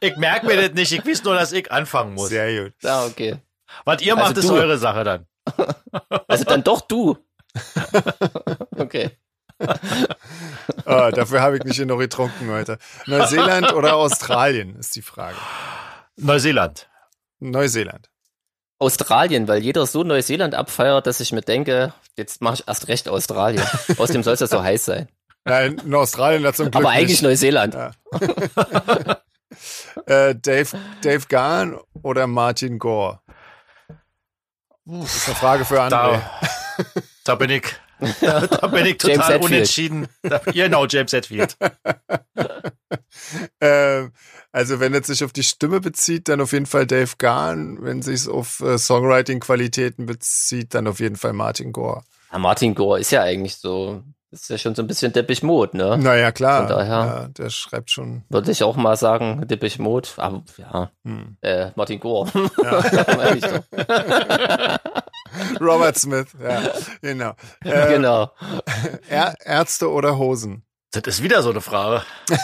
Ich 0.00 0.16
merke 0.16 0.46
mir 0.46 0.56
das 0.56 0.72
nicht. 0.74 0.92
Ich 0.92 1.06
weiß 1.06 1.24
nur, 1.24 1.34
dass 1.34 1.52
ich 1.52 1.70
anfangen 1.70 2.14
muss. 2.14 2.30
sehr 2.30 2.64
gut. 2.64 2.72
Ja, 2.82 3.04
okay. 3.04 3.36
Was 3.84 4.02
ihr 4.02 4.14
Also 4.16 4.26
macht, 4.28 4.36
ist 4.38 4.48
du. 4.48 4.54
eure 4.54 4.78
Sache 4.78 5.04
dann. 5.04 5.26
Also 6.26 6.44
dann 6.44 6.64
doch 6.64 6.80
du. 6.80 7.16
okay. 8.78 9.10
Ah, 10.86 11.10
dafür 11.10 11.40
habe 11.40 11.56
ich 11.56 11.64
nicht 11.64 11.78
genug 11.78 11.98
getrunken 12.00 12.50
heute. 12.50 12.78
Neuseeland 13.06 13.72
oder 13.72 13.96
Australien 13.96 14.76
ist 14.76 14.94
die 14.96 15.02
Frage. 15.02 15.36
Neuseeland. 16.16 16.88
Neuseeland. 17.40 18.10
Australien, 18.78 19.48
weil 19.48 19.62
jeder 19.62 19.86
so 19.86 20.02
Neuseeland 20.04 20.54
abfeiert, 20.54 21.06
dass 21.06 21.20
ich 21.20 21.32
mir 21.32 21.40
denke, 21.40 21.94
jetzt 22.16 22.42
mache 22.42 22.54
ich 22.54 22.68
erst 22.68 22.88
recht 22.88 23.08
Australien. 23.08 23.62
Außerdem 23.96 24.22
soll 24.22 24.34
es 24.34 24.40
ja 24.40 24.46
so 24.46 24.62
heiß 24.62 24.84
sein. 24.84 25.08
Nein, 25.44 25.80
in 25.84 25.94
Australien 25.94 26.44
hat 26.46 26.56
zum 26.56 26.70
Glück 26.70 26.84
Aber 26.84 26.90
eigentlich 26.90 27.22
nicht. 27.22 27.22
Neuseeland. 27.22 27.74
Ja. 27.74 27.92
Äh, 30.06 30.34
Dave, 30.34 30.76
Dave 31.02 31.26
Gahn 31.28 31.78
oder 32.02 32.26
Martin 32.26 32.80
Gore? 32.80 33.20
Das 34.84 35.16
ist 35.16 35.28
eine 35.28 35.36
Frage 35.36 35.64
für 35.64 35.80
André. 35.80 35.90
Da, 35.90 36.22
da 37.22 37.34
bin 37.36 37.50
ich, 37.50 37.62
da 38.20 38.66
bin 38.68 38.86
ich 38.86 38.98
total 38.98 39.38
unentschieden. 39.38 40.06
Da, 40.22 40.38
genau, 40.38 40.86
James 40.86 41.12
Hetfield. 41.12 41.56
Ähm, 43.60 44.12
also 44.52 44.80
wenn 44.80 44.94
es 44.94 45.06
sich 45.06 45.24
auf 45.24 45.32
die 45.32 45.42
Stimme 45.44 45.80
bezieht, 45.80 46.28
dann 46.28 46.40
auf 46.40 46.52
jeden 46.52 46.66
Fall 46.66 46.86
Dave 46.86 47.12
Gahn. 47.18 47.78
Wenn 47.82 48.00
es 48.00 48.06
sich 48.06 48.28
auf 48.28 48.60
äh, 48.60 48.76
Songwriting-Qualitäten 48.78 50.06
bezieht, 50.06 50.74
dann 50.74 50.86
auf 50.86 51.00
jeden 51.00 51.16
Fall 51.16 51.32
Martin 51.32 51.72
Gore. 51.72 52.02
Ja, 52.32 52.38
Martin 52.38 52.74
Gore 52.74 53.00
ist 53.00 53.10
ja 53.12 53.22
eigentlich 53.22 53.56
so, 53.56 54.02
ist 54.30 54.50
ja 54.50 54.58
schon 54.58 54.74
so 54.74 54.82
ein 54.82 54.88
bisschen 54.88 55.12
Deppich 55.12 55.42
Mode, 55.42 55.76
ne? 55.76 55.96
Naja, 55.96 56.32
klar. 56.32 56.66
Von 56.66 56.76
daher- 56.76 56.88
Ja, 56.88 57.28
der 57.28 57.50
schreibt 57.50 57.90
schon. 57.90 58.24
Würde 58.28 58.50
ich 58.50 58.62
auch 58.62 58.76
mal 58.76 58.96
sagen, 58.96 59.46
Deppich 59.48 59.78
Mode. 59.78 60.08
Aber 60.16 60.42
ja, 60.58 60.90
Hm. 61.04 61.36
äh, 61.40 61.70
Martin 61.76 62.00
Gore. 62.00 62.30
Ja. 62.62 64.78
Ich. 65.52 65.60
Robert 65.60 65.98
Smith, 65.98 66.28
ja, 66.40 66.72
genau. 67.00 67.34
Äh, 67.64 67.88
genau. 67.88 68.30
Ä 69.10 69.32
Ärzte 69.44 69.90
oder 69.90 70.18
Hosen? 70.18 70.64
Das 70.92 71.02
ist 71.06 71.22
wieder 71.22 71.42
so 71.42 71.50
eine 71.50 71.60
Frage. 71.60 72.04
Komm, 72.28 72.36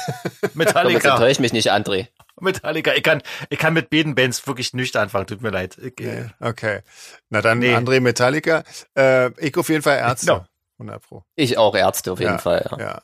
jetzt 0.43 0.55
Metallica. 0.57 1.11
enttäusch 1.13 1.39
mich 1.39 1.53
nicht, 1.53 1.71
André. 1.71 2.09
Metallica. 2.41 2.95
Ich 2.95 3.03
kann, 3.03 3.23
ich 3.49 3.59
kann 3.59 3.75
mit 3.75 3.91
beiden 3.91 4.15
Bands 4.15 4.45
wirklich 4.47 4.73
nicht 4.73 4.97
anfangen. 4.97 5.27
Tut 5.27 5.43
mir 5.43 5.51
leid. 5.51 5.77
Ich, 5.79 6.01
äh, 6.01 6.23
Nee. 6.25 6.31
Okay. 6.41 6.81
Na 7.29 7.43
dann 7.43 7.59
Nee. 7.59 7.75
André 7.77 8.01
Metallica. 8.01 8.65
Äh, 8.97 9.31
ich 9.45 9.57
auf 9.57 9.69
jeden 9.69 9.83
Fall 9.83 9.99
Ärzte. 9.99 10.27
Genau. 10.27 10.47
100 10.79 11.03
Pro. 11.03 11.25
Ich 11.37 11.59
auch 11.59 11.75
Ärzte 11.77 12.13
auf 12.13 12.19
jeden 12.19 12.33
Ja, 12.33 12.39
Fall. 12.39 12.67
Ja. 12.73 12.79
Ja. 12.79 13.03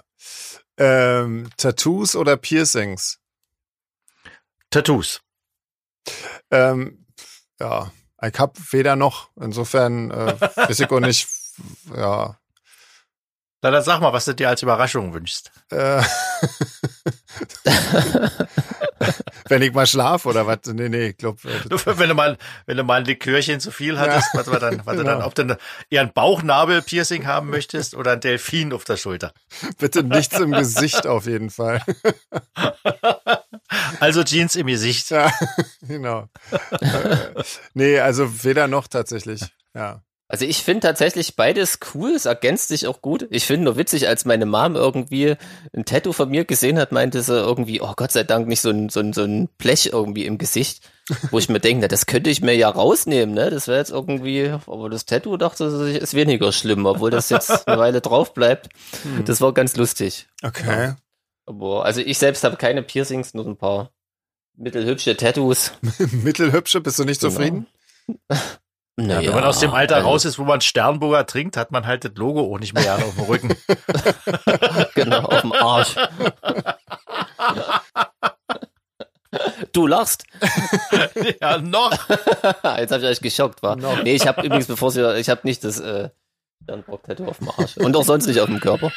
Ähm, 1.23 1.51
Tattoos 1.59 2.17
oder 2.17 2.37
Piercings? 2.39 3.19
Tattoos. 4.71 5.21
Ähm, 6.51 7.07
ja, 7.61 7.91
ich 8.29 8.39
hab 8.39 8.57
weder 8.73 8.97
noch. 8.97 9.31
Insofern 9.41 10.11
äh, 10.11 10.41
weiß 10.57 10.81
ich 10.81 10.91
auch 10.91 11.01
nicht. 11.01 11.29
Ja. 11.95 12.39
Na, 13.63 13.71
dann 13.71 13.83
sag 13.83 14.01
mal, 14.01 14.13
was 14.13 14.27
du 14.27 14.35
dir 14.35 14.49
als 14.49 14.63
Überraschung 14.63 15.15
wünschst. 15.15 15.51
Äh, 15.71 16.03
wenn 19.49 19.63
ich 19.63 19.73
mal 19.73 19.87
schlaf 19.87 20.27
oder 20.27 20.47
was? 20.47 20.59
Nee, 20.67 20.89
nee, 20.89 21.09
ich 21.09 21.17
glaube. 21.17 21.39
Äh, 21.49 21.99
wenn 21.99 22.09
du 22.09 22.15
mal, 22.15 22.37
wenn 22.67 22.77
du 22.77 22.85
mal 22.85 23.01
ein 23.01 23.05
Likörchen 23.05 23.61
zu 23.61 23.71
viel 23.71 23.99
hattest, 23.99 24.29
was 24.35 24.51
wir 24.51 24.59
dann, 24.59 24.81
was 24.85 24.97
du 24.97 25.03
Genau. 25.03 25.19
dann, 25.19 25.23
ob 25.23 25.35
du 25.35 25.59
eher 25.91 26.03
ein 26.03 26.13
Bauchnabel-Piercing 26.13 27.27
haben 27.27 27.51
möchtest 27.51 27.95
oder 27.95 28.13
ein 28.13 28.21
Delfin 28.21 28.73
auf 28.73 28.85
der 28.85 28.97
Schulter. 28.97 29.33
bitte 29.79 30.03
nichts 30.03 30.39
im 30.39 30.53
Gesicht 30.53 31.07
auf 31.07 31.27
jeden 31.27 31.51
Fall. 31.51 31.83
Also 34.01 34.23
Jeans 34.23 34.55
im 34.57 34.67
Gesicht. 34.69 35.11
Ja, 35.11 35.31
genau. 35.83 36.29
äh, 36.81 37.43
nee, 37.75 37.99
also 37.99 38.45
weder 38.45 38.69
noch 38.69 38.87
tatsächlich. 38.87 39.43
Ja. 39.75 40.03
Also 40.29 40.45
ich 40.45 40.59
finde 40.65 40.81
tatsächlich 40.81 41.37
beides 41.37 41.79
cool, 41.95 42.11
es 42.11 42.25
ergänzt 42.25 42.67
sich 42.69 42.89
auch 42.89 43.01
gut. 43.01 43.29
Ich 43.31 43.47
finde 43.47 43.65
nur 43.67 43.77
witzig, 43.77 44.09
als 44.09 44.25
meine 44.25 44.45
Mom 44.45 44.75
irgendwie 44.75 45.37
ein 45.73 45.85
Tattoo 45.85 46.13
von 46.13 46.29
mir 46.29 46.45
gesehen 46.45 46.79
hat, 46.81 46.91
meinte 46.91 47.23
sie 47.23 47.33
irgendwie, 47.39 47.81
oh 47.81 47.93
Gott 47.95 48.11
sei 48.11 48.25
Dank 48.25 48.49
nicht 48.49 48.61
so 48.61 48.71
ein, 48.71 48.89
so 48.89 48.99
ein, 48.99 49.13
so 49.13 49.23
ein 49.23 49.49
Blech 49.57 49.91
irgendwie 49.93 50.25
im 50.27 50.37
Gesicht, 50.37 50.91
wo 51.31 51.39
ich 51.39 51.49
mir 51.49 51.61
denke, 51.61 51.83
na, 51.83 51.89
das 51.89 52.07
könnte 52.07 52.29
ich 52.31 52.41
mir 52.41 52.57
ja 52.57 52.69
rausnehmen, 52.69 53.37
ne? 53.37 53.51
Das 53.51 53.69
wäre 53.69 53.79
jetzt 53.79 53.93
irgendwie, 53.93 54.53
aber 54.67 54.91
das 54.91 55.05
Tattoo 55.07 55.37
dachte 55.37 55.71
sie, 55.71 55.97
ist 55.97 56.15
weniger 56.15 56.51
schlimm, 56.51 56.87
obwohl 56.87 57.13
das 57.13 57.29
jetzt 57.31 57.69
eine 57.69 57.79
Weile 57.81 58.01
drauf 58.01 58.35
bleibt. 58.35 58.69
Das 59.27 59.41
war 59.41 59.55
ganz 59.55 59.77
lustig. 59.77 60.27
Okay. 60.43 60.95
Aber 61.47 61.85
also 61.85 62.01
ich 62.01 62.19
selbst 62.19 62.43
habe 62.43 62.57
keine 62.57 62.83
Piercings, 62.83 63.33
nur 63.33 63.47
ein 63.47 63.57
paar 63.57 63.93
mittelhübsche 64.57 65.17
Tattoos. 65.17 65.71
Mittelhübsche, 66.25 66.81
bist 66.81 66.99
du 66.99 67.05
nicht 67.05 67.21
Genau. 67.21 67.33
zufrieden? 67.33 67.67
Ja, 68.99 69.05
Naja, 69.05 69.29
wenn 69.29 69.35
man 69.37 69.45
aus 69.45 69.61
dem 69.61 69.73
Alter 69.75 69.97
also- 69.97 70.09
raus 70.09 70.25
ist, 70.25 70.39
wo 70.39 70.45
man 70.45 70.61
Sternburger 70.63 71.27
trinkt, 71.27 71.57
hat 71.59 71.71
man 71.71 71.87
halt 71.87 72.05
das 72.05 72.13
Logo 72.17 72.41
auch 72.55 72.59
nicht 72.59 72.73
mehr 72.75 72.97
auf 72.97 73.15
dem 73.15 73.25
Rücken. 73.25 73.55
Genau, 74.95 75.19
auf 75.21 75.43
dem 75.43 75.53
Arsch. 75.53 75.95
du 79.73 79.87
lachst. 79.87 80.25
ja, 81.41 81.59
noch. 81.59 81.93
Jetzt 82.79 82.93
habe 82.93 83.03
ich 83.03 83.09
euch 83.09 83.21
geschockt, 83.21 83.63
war. 83.63 83.77
Noch. 83.77 84.03
Nee, 84.03 84.15
ich 84.15 84.27
habe 84.27 84.43
übrigens, 84.43 84.67
bevor 84.67 84.91
sie, 84.91 85.19
ich 85.19 85.29
habe 85.29 85.41
nicht 85.45 85.63
das 85.65 85.79
äh, 85.81 86.09
Sternbock-Tattoo 86.65 87.27
auf 87.27 87.39
dem 87.39 87.51
Arsch. 87.51 87.77
Und 87.77 87.95
auch 87.97 88.05
sonst 88.05 88.27
nicht 88.27 88.41
auf 88.41 88.47
dem 88.47 88.61
Körper. 88.61 88.91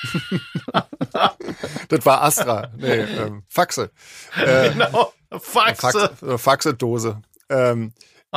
Das 1.90 2.06
war 2.06 2.24
Astra. 2.24 2.70
Nee, 2.78 2.88
ähm, 3.02 3.44
Faxe. 3.50 3.92
Äh, 4.38 4.70
Genau. 4.72 5.12
Faxe. 5.32 5.82
Faxe, 5.82 6.12
äh, 6.26 6.38
Faxe-Dose. 6.38 7.22
Ähm, 7.50 7.94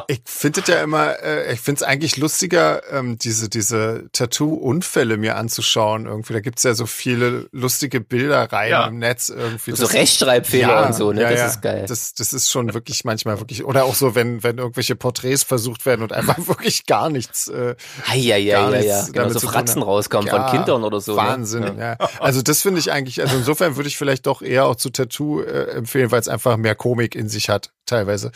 ich 0.08 0.22
finde 0.24 0.60
es 0.62 0.66
ja 0.68 0.82
immer, 0.82 1.20
äh, 1.22 1.52
ich 1.52 1.60
finde 1.60 1.80
es 1.80 1.82
eigentlich 1.82 2.16
lustiger, 2.16 2.82
ähm, 2.90 3.18
diese, 3.18 3.48
diese 3.50 4.08
Tattoo-Unfälle 4.12 5.16
mir 5.18 5.36
anzuschauen. 5.36 6.06
Irgendwie, 6.06 6.32
da 6.32 6.40
gibt's 6.40 6.62
ja 6.62 6.74
so 6.74 6.86
viele 6.86 7.48
lustige 7.52 8.00
Bilder 8.00 8.50
rein 8.50 8.70
Ja. 8.70 8.86
im 8.86 8.98
Netz 8.98 9.28
irgendwie. 9.28 9.72
So 9.72 9.82
Das- 9.84 9.92
Rechtschreibfehler 9.92 10.68
Ja, 10.68 10.86
und 10.86 10.94
so, 10.94 11.12
ne? 11.12 11.22
ja, 11.22 11.30
das 11.30 11.38
ja. 11.40 11.46
ist 11.46 11.62
geil. 11.62 11.84
Das, 11.86 12.14
das 12.14 12.32
ist 12.32 12.50
schon 12.50 12.72
wirklich 12.72 13.04
manchmal 13.04 13.38
wirklich, 13.38 13.64
oder 13.64 13.84
auch 13.84 13.94
so, 13.94 14.14
wenn, 14.14 14.42
wenn 14.42 14.58
irgendwelche 14.58 14.96
Porträts 14.96 15.42
versucht 15.42 15.84
werden 15.84 16.02
und 16.02 16.12
einfach 16.12 16.38
wirklich 16.48 16.86
gar 16.86 17.10
nichts, 17.10 17.48
äh, 17.48 17.74
Ja, 18.08 18.14
ja, 18.14 18.36
ja, 18.38 18.60
gar 18.62 18.70
ja, 18.72 18.78
nichts 18.78 19.06
ja. 19.08 19.12
Genau, 19.12 19.28
so 19.28 19.46
Fratzen 19.46 19.82
rauskommen 19.82 20.26
Ja, 20.26 20.48
von 20.48 20.56
Kindern 20.58 20.84
oder 20.84 21.00
so. 21.00 21.16
Wahnsinn, 21.16 21.62
Ne? 21.62 21.76
ja. 21.78 22.08
Also 22.18 22.40
das 22.42 22.62
finde 22.62 22.80
ich 22.80 22.90
eigentlich, 22.90 23.20
also 23.20 23.36
insofern 23.36 23.76
würde 23.76 23.88
ich 23.88 23.96
vielleicht 23.98 24.26
doch 24.26 24.40
eher 24.42 24.64
auch 24.66 24.76
zu 24.76 24.90
Tattoo 24.90 25.42
äh, 25.42 25.70
empfehlen, 25.72 26.10
weil 26.10 26.20
es 26.20 26.28
einfach 26.28 26.56
mehr 26.56 26.74
Komik 26.74 27.14
in 27.14 27.28
sich 27.28 27.48
hat, 27.50 27.72
teilweise. 27.86 28.32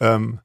Ähm, 0.00 0.40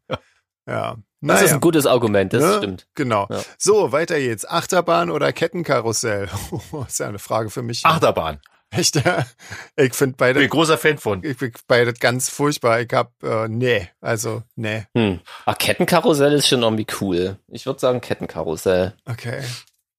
ja. 0.68 0.98
Das 1.26 1.42
ist 1.42 1.54
ein 1.54 1.62
gutes 1.62 1.86
Argument, 1.86 2.34
das 2.34 2.44
Ne? 2.44 2.58
stimmt. 2.58 2.88
Genau. 2.96 3.28
Ja. 3.30 3.42
So, 3.58 3.94
weiter 3.94 4.18
jetzt. 4.18 4.50
Achterbahn 4.50 5.10
oder 5.10 5.32
Kettenkarussell? 5.32 6.28
Oh, 6.72 6.84
ist 6.88 7.00
ja 7.00 7.08
eine 7.08 7.20
Frage 7.20 7.50
für 7.50 7.62
mich. 7.62 7.86
Achterbahn. 7.86 8.42
Echt, 8.72 8.96
ja. 9.06 9.26
Ich 9.78 9.94
finde 9.94 10.14
Bin 10.14 10.18
beide, 10.18 10.40
ein 10.42 10.50
großer 10.50 10.78
Fan 10.78 10.98
von. 10.98 11.24
ich 11.24 11.38
find 11.38 11.58
beide 11.68 11.94
ganz 11.94 12.28
furchtbar. 12.30 12.82
Ich 12.82 12.92
hab, 12.92 13.14
äh, 13.24 13.48
nee, 13.48 13.88
also, 14.02 14.44
nee. 14.56 14.86
Hm. 14.98 15.22
Ah, 15.46 15.54
Kettenkarussell 15.54 16.34
ist 16.34 16.48
schon 16.50 16.62
irgendwie 16.64 16.88
cool. 17.00 17.38
Ich 17.48 17.66
würde 17.66 17.80
sagen 17.80 18.02
Kettenkarussell. 18.02 18.94
Okay. 19.06 19.44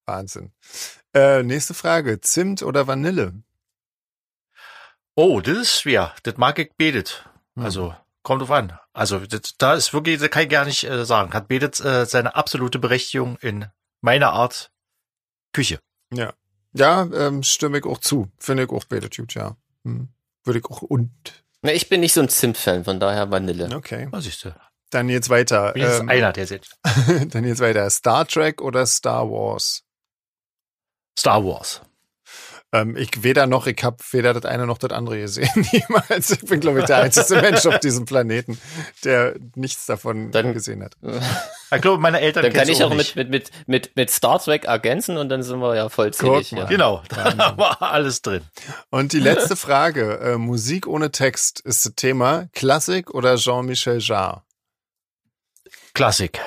Wahnsinn. 0.05 0.51
Äh, 1.15 1.41
nächste 1.41 1.73
Frage. 1.73 2.21
Zimt 2.21 2.61
oder 2.61 2.85
Vanille? 2.85 3.33
Oh, 5.15 5.39
das 5.39 5.57
ist 5.57 5.81
schwer. 5.81 6.13
Das 6.23 6.37
mag 6.37 6.59
ich 6.59 6.73
betet. 6.77 7.25
Hm. 7.55 7.63
Also, 7.65 7.95
kommt 8.25 8.41
drauf 8.41 8.51
an. 8.51 8.77
Also, 8.91 9.19
das, 9.19 9.55
da 9.57 9.75
ist 9.75 9.93
wirklich, 9.93 10.19
das 10.19 10.29
kann 10.29 10.43
ich 10.43 10.49
gar 10.49 10.65
nicht 10.65 10.83
äh, 10.83 11.05
sagen. 11.05 11.33
Hat 11.33 11.47
betet 11.47 11.79
äh, 11.79 12.05
seine 12.05 12.35
absolute 12.35 12.79
Berechtigung 12.79 13.37
in 13.37 13.67
meiner 14.01 14.33
Art 14.33 14.71
Küche. 15.53 15.79
Ja. 16.11 16.33
Ja, 16.73 17.03
ähm, 17.13 17.43
stimme 17.43 17.77
ich 17.77 17.85
auch 17.85 17.99
zu. 17.99 18.29
Finde 18.37 18.63
ich 18.63 18.69
auch 18.69 18.83
gut, 18.89 19.33
ja. 19.35 19.55
Hm. 19.85 20.09
Würde 20.43 20.59
ich 20.59 20.65
auch 20.65 20.81
und. 20.81 21.11
Na, 21.61 21.71
ich 21.71 21.87
bin 21.87 22.01
nicht 22.01 22.13
so 22.13 22.21
ein 22.21 22.27
Zimt-Fan, 22.27 22.83
von 22.83 22.99
daher 22.99 23.31
Vanille. 23.31 23.73
Okay. 23.73 24.07
Was 24.11 24.25
siehst 24.25 24.43
du? 24.43 24.53
Dann 24.89 25.07
jetzt 25.07 25.29
weiter. 25.29 25.71
Bin 25.71 25.83
Ähm, 25.83 26.09
einer, 26.09 26.33
der 26.33 26.47
sieht. 26.47 26.67
dann 27.29 27.45
jetzt 27.45 27.61
weiter. 27.61 27.89
Star 27.89 28.27
Trek 28.27 28.61
oder 28.61 28.85
Star 28.85 29.29
Wars? 29.29 29.83
Star 31.17 31.43
Wars. 31.45 31.81
Ähm, 32.81 32.97
ich 32.97 33.23
weder 33.23 33.47
noch, 33.47 33.67
ich 33.67 33.81
habe 33.83 33.97
weder 34.11 34.33
das 34.33 34.45
eine 34.45 34.65
noch 34.65 34.77
das 34.77 34.91
andere 34.91 35.19
gesehen. 35.19 35.49
Niemals. 35.71 36.31
Ich 36.31 36.41
bin, 36.41 36.59
glaube 36.59 36.79
ich, 36.79 36.85
der 36.85 36.97
einzige 37.03 37.41
Mensch 37.41 37.65
auf 37.65 37.79
diesem 37.79 38.05
Planeten, 38.05 38.59
der 39.03 39.35
nichts 39.55 39.85
davon 39.85 40.31
Dann- 40.31 40.53
gesehen 40.53 40.83
hat. 40.83 40.95
Ich 41.73 41.81
glaube, 41.81 41.99
meine 42.01 42.21
Eltern 42.21 42.43
Dann 42.43 42.53
kann 42.53 42.69
ich 42.69 42.81
auch 42.83 42.93
nicht. 42.93 43.15
mit, 43.17 43.29
mit, 43.31 43.49
mit, 43.51 43.67
mit, 43.67 43.95
mit 43.97 44.09
Star 44.11 44.39
Trek 44.39 44.65
ergänzen 44.65 45.17
und 45.17 45.27
dann 45.29 45.41
sind 45.43 45.59
wir 45.59 45.75
ja 45.75 45.89
vollzählig. 45.89 46.51
Ja. 46.51 46.65
Genau, 46.65 47.01
da 47.09 47.57
war 47.57 47.81
alles 47.81 48.21
drin. 48.21 48.43
Und 48.91 49.11
die 49.13 49.19
letzte 49.19 49.55
Frage. 49.57 50.19
Äh, 50.19 50.37
Musik 50.37 50.87
ohne 50.87 51.11
Text 51.11 51.59
ist 51.61 51.85
das 51.85 51.95
Thema. 51.95 52.47
Klassik 52.53 53.13
oder 53.13 53.35
Jean-Michel 53.35 53.99
Jarre? 53.99 54.43
Klassik. 55.93 56.39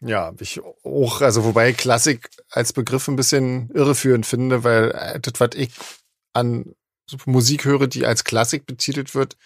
Ja, 0.00 0.32
ich 0.38 0.60
auch, 0.84 1.20
also 1.22 1.44
wobei 1.44 1.72
Klassik 1.72 2.28
als 2.50 2.72
Begriff 2.72 3.08
ein 3.08 3.16
bisschen 3.16 3.70
irreführend 3.70 4.26
finde, 4.26 4.62
weil 4.64 4.90
äh, 4.90 5.20
das, 5.20 5.34
was 5.40 5.50
ich 5.54 5.70
an 6.34 6.74
Musik 7.24 7.64
höre, 7.64 7.86
die 7.86 8.04
als 8.04 8.24
Klassik 8.24 8.66
betitelt 8.66 9.14
wird, 9.14 9.36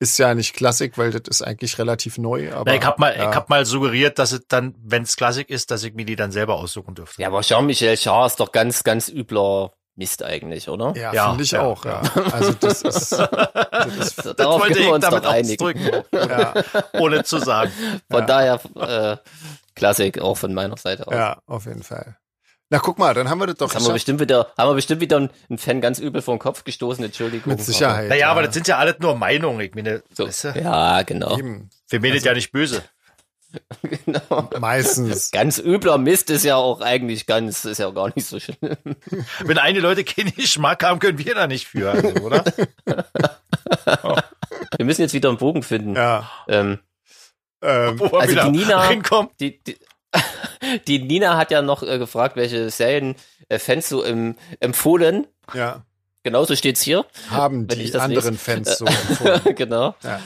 ist 0.00 0.18
ja 0.18 0.34
nicht 0.34 0.54
Klassik, 0.54 0.98
weil 0.98 1.12
das 1.12 1.22
ist 1.28 1.42
eigentlich 1.42 1.78
relativ 1.78 2.18
neu. 2.18 2.52
Aber 2.52 2.64
Na, 2.70 2.76
ich 2.76 2.84
habe 2.84 3.00
mal, 3.00 3.16
ja. 3.16 3.30
ich 3.30 3.36
hab 3.36 3.48
mal 3.48 3.64
suggeriert, 3.64 4.18
dass 4.18 4.32
es 4.32 4.42
dann, 4.48 4.74
wenn 4.82 5.04
es 5.04 5.16
Klassik 5.16 5.48
ist, 5.48 5.70
dass 5.70 5.84
ich 5.84 5.94
mir 5.94 6.04
die 6.04 6.16
dann 6.16 6.32
selber 6.32 6.56
aussuchen 6.56 6.94
dürfte. 6.94 7.22
Ja, 7.22 7.28
aber 7.28 7.40
Jean-Michel 7.42 7.94
Jarre 7.96 8.26
ist 8.26 8.40
doch 8.40 8.50
ganz, 8.52 8.82
ganz 8.82 9.08
übler 9.08 9.72
Mist 9.96 10.24
eigentlich, 10.24 10.68
oder? 10.68 10.92
Ja, 10.96 11.12
Ja, 11.14 11.28
finde 11.28 11.44
ich 11.44 11.52
ja, 11.52 11.62
auch, 11.62 11.84
ja. 11.84 12.02
Also 12.32 12.52
das 12.54 12.82
ist, 12.82 13.12
das 13.70 13.96
ist 13.96 14.24
D- 14.24 14.34
Darauf 14.36 14.68
wir 14.68 14.92
uns 14.92 15.06
doch 15.08 15.24
einigen. 15.24 15.52
ausdrücken, 15.64 15.90
ja, 16.12 16.52
ohne 16.94 17.22
zu 17.22 17.38
sagen. 17.38 17.70
Von 18.10 18.26
Ja. 18.26 18.26
daher 18.26 18.60
äh, 18.74 19.16
Klassik 19.74 20.18
auch 20.20 20.36
von 20.36 20.54
meiner 20.54 20.76
Seite 20.76 21.06
aus. 21.06 21.14
ja, 21.14 21.38
auf 21.46 21.66
jeden 21.66 21.82
Fall. 21.82 22.16
Na, 22.70 22.78
guck 22.78 22.98
mal, 22.98 23.12
dann 23.14 23.28
haben 23.28 23.38
wir 23.38 23.46
das 23.46 23.56
doch 23.56 23.68
Jetzt 23.68 23.76
haben 23.76 23.86
wir 23.86 23.92
bestimmt 23.92 24.20
wieder, 24.20 24.50
haben 24.56 24.70
wir 24.70 24.74
bestimmt 24.74 25.00
wieder 25.00 25.16
einen 25.18 25.58
Fan 25.58 25.80
ganz 25.80 25.98
übel 25.98 26.22
vor 26.22 26.34
den 26.34 26.40
Kopf 26.40 26.64
gestoßen, 26.64 27.04
Entschuldigung. 27.04 27.52
Mit 27.52 27.62
Sicherheit. 27.62 28.08
Naja, 28.08 28.30
aber 28.30 28.42
das 28.42 28.54
sind 28.54 28.66
ja 28.68 28.78
alles 28.78 28.96
nur 29.00 29.14
Meinungen. 29.16 29.60
Ich 29.60 29.74
meine, 29.74 30.02
So. 30.12 30.26
weißt 30.26 30.44
du, 30.44 30.48
Ja, 30.60 31.02
genau. 31.02 31.36
Eben. 31.38 31.68
wir 31.88 32.00
meinen 32.02 32.14
Also 32.14 32.24
ja 32.24 32.32
nicht 32.34 32.52
böse. 32.52 32.82
genau. 33.82 34.48
Meistens. 34.58 35.30
Ganz 35.32 35.58
übler 35.58 35.98
Mist 35.98 36.30
ist 36.30 36.44
ja 36.44 36.56
auch 36.56 36.80
eigentlich 36.80 37.26
ganz, 37.26 37.64
ist 37.64 37.78
ja 37.78 37.90
gar 37.90 38.10
nicht 38.16 38.26
so 38.26 38.40
schlimm. 38.40 38.56
Wenn 39.44 39.58
eine 39.58 39.80
Leute 39.80 40.02
keinen 40.02 40.34
Geschmack 40.34 40.82
haben, 40.82 40.98
können 40.98 41.18
wir 41.18 41.34
da 41.34 41.46
nicht 41.46 41.66
für, 41.68 41.90
also, 41.92 42.08
oder? 42.22 42.44
Wir 44.76 44.84
müssen 44.84 45.02
jetzt 45.02 45.14
wieder 45.14 45.28
einen 45.28 45.38
Bogen 45.38 45.62
finden. 45.62 45.94
Ja. 45.94 46.28
Ähm, 46.48 46.80
Ähm, 47.64 47.98
Wo 47.98 48.12
wir 48.12 48.20
Also 48.20 48.34
die 48.34 48.50
Nina- 48.58 48.88
hinkommen. 48.88 49.30
die, 49.40 49.58
die, 49.64 49.76
die 50.86 50.98
Nina 51.00 51.36
hat 51.36 51.50
ja 51.50 51.62
noch 51.62 51.82
äh, 51.82 51.98
gefragt, 51.98 52.36
welche 52.36 52.70
Serien 52.70 53.16
äh, 53.48 53.58
Fans 53.58 53.88
so 53.88 54.02
im, 54.04 54.36
empfohlen. 54.60 55.26
ja. 55.54 55.82
Genauso 56.26 56.56
steht's 56.56 56.80
hier. 56.80 57.04
Haben 57.28 57.70
Wenn 57.70 57.80
ich 57.80 57.90
die 57.90 57.98
anderen 57.98 58.38
Fans 58.38 58.78
so 58.78 58.86
empfunden. 58.86 59.54
genau. 59.56 59.94
Ja. 60.02 60.20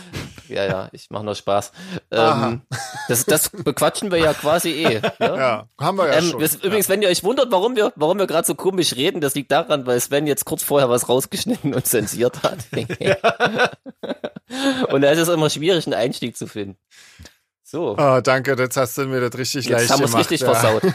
Ja, 0.49 0.65
ja, 0.65 0.89
ich 0.93 1.11
mache 1.11 1.25
nur 1.25 1.35
Spaß. 1.35 1.73
Ähm, 2.11 2.63
das, 3.09 3.25
das 3.27 3.51
bequatschen 3.51 4.11
wir 4.11 4.19
ja 4.19 4.33
quasi 4.35 4.71
eh. 4.71 5.01
Ja? 5.01 5.13
Ja, 5.39 5.69
haben 5.81 5.99
wir 5.99 6.07
ja 6.09 6.15
Ähm, 6.19 6.31
schon. 6.31 6.41
übrigens, 6.63 6.89
wenn 6.89 7.03
ihr 7.03 7.09
euch 7.09 7.23
wundert, 7.25 7.51
warum 7.51 7.77
wir, 7.77 7.93
warum 7.97 8.19
wir 8.19 8.27
gerade 8.27 8.47
so 8.47 8.55
komisch 8.55 8.97
reden, 8.97 9.21
das 9.21 9.35
liegt 9.35 9.51
daran, 9.53 9.87
weil 9.87 10.01
Sven 10.01 10.27
jetzt 10.27 10.45
kurz 10.45 10.63
vorher 10.63 10.89
was 10.91 11.09
rausgeschnitten 11.09 11.75
und 11.75 11.87
zensiert 11.87 12.43
hat. 12.43 12.59
und 14.89 15.03
da 15.03 15.11
ist 15.11 15.19
es 15.19 15.29
immer 15.29 15.51
schwierig, 15.51 15.87
einen 15.87 15.95
Einstieg 15.95 16.37
zu 16.37 16.47
finden. 16.47 16.77
So, 17.63 17.97
Oh, 17.99 18.21
danke, 18.23 18.57
jetzt 18.59 18.77
hast 18.79 18.97
du 18.97 19.05
mir 19.05 19.21
das 19.21 19.39
richtig 19.39 19.67
jetzt 19.67 19.79
leicht 19.79 19.91
haben 19.91 19.99
wir 20.01 20.07
es 20.07 20.13
gemacht. 20.13 20.31
richtig 20.31 20.41
ja. 20.41 20.55
versaut. 20.55 20.83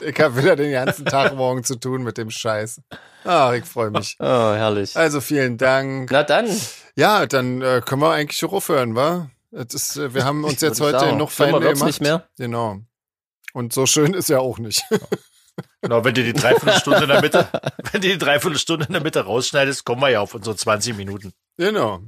Ich 0.00 0.20
habe 0.20 0.36
wieder 0.36 0.56
den 0.56 0.72
ganzen 0.72 1.04
Tag 1.04 1.34
morgen 1.34 1.64
zu 1.64 1.76
tun 1.76 2.02
mit 2.02 2.18
dem 2.18 2.30
Scheiß. 2.30 2.80
Ach, 3.24 3.52
ich 3.52 3.64
freue 3.64 3.90
mich. 3.90 4.16
Oh, 4.18 4.24
herrlich. 4.24 4.96
Also 4.96 5.20
vielen 5.20 5.58
Dank. 5.58 6.10
Na 6.10 6.22
dann, 6.22 6.48
Ja, 6.94 7.26
dann 7.26 7.60
äh, 7.62 7.82
können 7.84 8.02
wir 8.02 8.10
eigentlich 8.12 8.38
schon 8.38 8.50
aufhören, 8.50 8.94
wa? 8.94 9.30
Ist, 9.50 9.96
äh, 9.96 10.14
wir 10.14 10.24
haben 10.24 10.44
uns 10.44 10.60
jetzt 10.62 10.80
heute 10.80 11.00
sagen. 11.00 11.16
noch 11.16 11.36
wird's 11.38 11.52
gemacht. 11.80 11.82
nicht 11.86 12.00
mehr. 12.00 12.28
Genau. 12.38 12.80
Und 13.52 13.72
so 13.72 13.86
schön 13.86 14.14
ist 14.14 14.28
ja 14.28 14.38
auch 14.38 14.58
nicht. 14.58 14.82
Genau, 15.80 16.04
wenn 16.04 16.14
du 16.14 16.22
die 16.22 16.32
Dreiviertelstunde 16.34 17.02
in 17.04 17.08
der 17.08 17.20
Mitte, 17.22 17.48
wenn 17.92 18.00
du 18.02 18.08
die 18.08 18.18
Dreiviertelstunde 18.18 18.86
in 18.86 18.92
der 18.92 19.02
Mitte 19.02 19.20
rausschneidest, 19.24 19.84
kommen 19.84 20.00
wir 20.02 20.10
ja 20.10 20.20
auf 20.20 20.34
unsere 20.34 20.56
20 20.56 20.96
Minuten. 20.96 21.32
genau. 21.56 22.00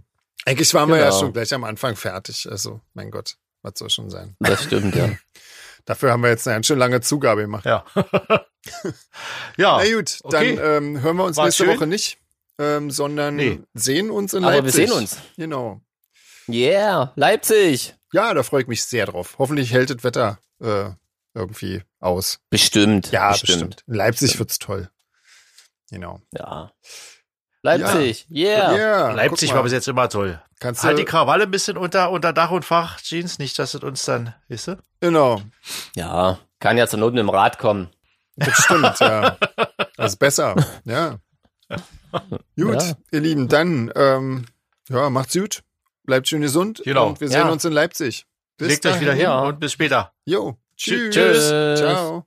Eigentlich 0.47 0.73
waren 0.73 0.89
wir 0.89 0.97
ja 0.99 1.07
Genau. 1.07 1.19
schon 1.21 1.33
gleich 1.33 1.53
am 1.53 1.65
Anfang 1.65 1.97
fertig. 1.97 2.49
Also, 2.51 2.81
mein 2.95 3.11
Gott, 3.11 3.35
was 3.63 3.73
soll 3.77 3.91
schon 3.91 4.09
sein. 4.09 4.35
das 4.41 4.63
stimmt, 4.65 4.95
ja. 4.95 5.09
Dafür 5.89 6.13
haben 6.13 6.23
wir 6.23 6.29
jetzt 6.29 6.47
eine 6.47 6.57
ganz 6.57 6.67
schön 6.67 6.79
lange 6.79 7.01
Zugabe 7.01 7.41
gemacht. 7.41 7.65
Ja. 7.65 7.83
ja. 9.57 9.79
Na 9.83 9.91
gut, 9.91 10.19
okay. 10.23 10.57
dann 10.57 10.85
ähm, 10.85 11.01
hören 11.01 11.17
wir 11.17 11.25
uns 11.25 11.39
War 11.39 11.47
nächste 11.47 11.65
schön. 11.65 11.75
Woche 11.75 11.87
nicht, 11.87 12.19
ähm, 12.59 12.91
sondern 12.91 13.37
Nee. 13.37 13.61
sehen 13.73 14.11
uns 14.11 14.35
in 14.35 14.45
Aber 14.45 14.53
wir 14.57 14.63
Leipzig. 14.65 14.87
sehen 14.87 14.93
uns. 14.93 15.17
Genau. 15.39 15.81
Yeah, 16.47 17.13
Leipzig. 17.17 17.95
Ja, 18.13 18.35
da 18.35 18.43
freue 18.43 18.61
ich 18.61 18.69
mich 18.69 18.85
sehr 18.85 19.07
drauf. 19.07 19.37
Hoffentlich 19.39 19.73
hält 19.73 19.89
das 19.89 20.05
Wetter 20.05 20.39
äh, 20.63 20.91
irgendwie 21.33 21.81
aus. 22.01 22.39
Bestimmt. 22.51 23.11
Ja, 23.11 23.31
bestimmt. 23.31 23.49
bestimmt. 23.49 23.85
In 23.87 23.95
Leipzig 23.95 24.39
wird's 24.39 24.59
toll. 24.59 24.91
Genau. 25.91 26.21
Ja. 26.35 26.71
Leipzig, 27.63 28.27
yeah. 28.31 28.77
Ja, 28.77 29.13
Leipzig 29.13 29.53
war 29.53 29.63
bis 29.65 29.73
jetzt 29.73 29.89
immer 29.89 30.09
toll. 30.09 30.41
Kannst 30.61 30.85
Halt 30.85 30.97
du, 30.99 31.03
die 31.03 31.05
Krawalle 31.05 31.45
ein 31.45 31.51
bisschen 31.51 31.77
unter, 31.77 32.11
unter 32.11 32.33
Dach 32.33 32.51
und 32.51 32.65
Fach, 32.65 33.01
Jeans, 33.01 33.39
nicht, 33.39 33.59
dass 33.59 33.75
es 33.75 33.83
uns 33.83 34.05
dann, 34.05 34.35
weißt 34.49 34.69
du? 34.69 34.79
Genau, 35.01 35.41
Ja, 35.97 36.39
kann 36.61 36.77
ja 36.79 36.87
zur 36.87 36.99
Not 37.01 37.15
mit 37.15 37.21
dem 37.21 37.29
Rad 37.31 37.59
kommen. 37.59 37.89
das 38.37 38.55
stimmt, 38.65 38.99
ja. 39.01 39.37
Das 39.97 40.13
ist 40.13 40.19
besser, 40.19 40.55
ja. 40.85 41.17
Gut, 42.57 42.83
Ja. 42.83 42.93
ihr 43.11 43.21
Lieben, 43.21 43.49
dann, 43.49 43.93
ähm, 43.97 44.47
ja, 44.89 45.11
macht's 45.11 45.35
gut. 45.35 45.63
Bleibt 46.05 46.29
schön 46.29 46.41
gesund. 46.41 46.81
Genau. 46.85 47.09
Und 47.09 47.21
wir 47.21 47.29
sehen 47.29 47.41
Ja. 47.47 47.49
uns 47.51 47.65
in 47.65 47.73
Leipzig. 47.73 48.25
Bis 48.57 48.69
Legt 48.69 48.87
euch 48.87 49.01
wieder 49.01 49.11
dahin. 49.13 49.21
hin 49.21 49.31
ja. 49.31 49.41
und 49.43 49.61
bis 49.61 49.73
später. 49.73 50.13
Jo, 50.25 50.57
tschüss. 50.77 51.15
Tschüss. 51.15 51.49
Ciao. 51.81 52.25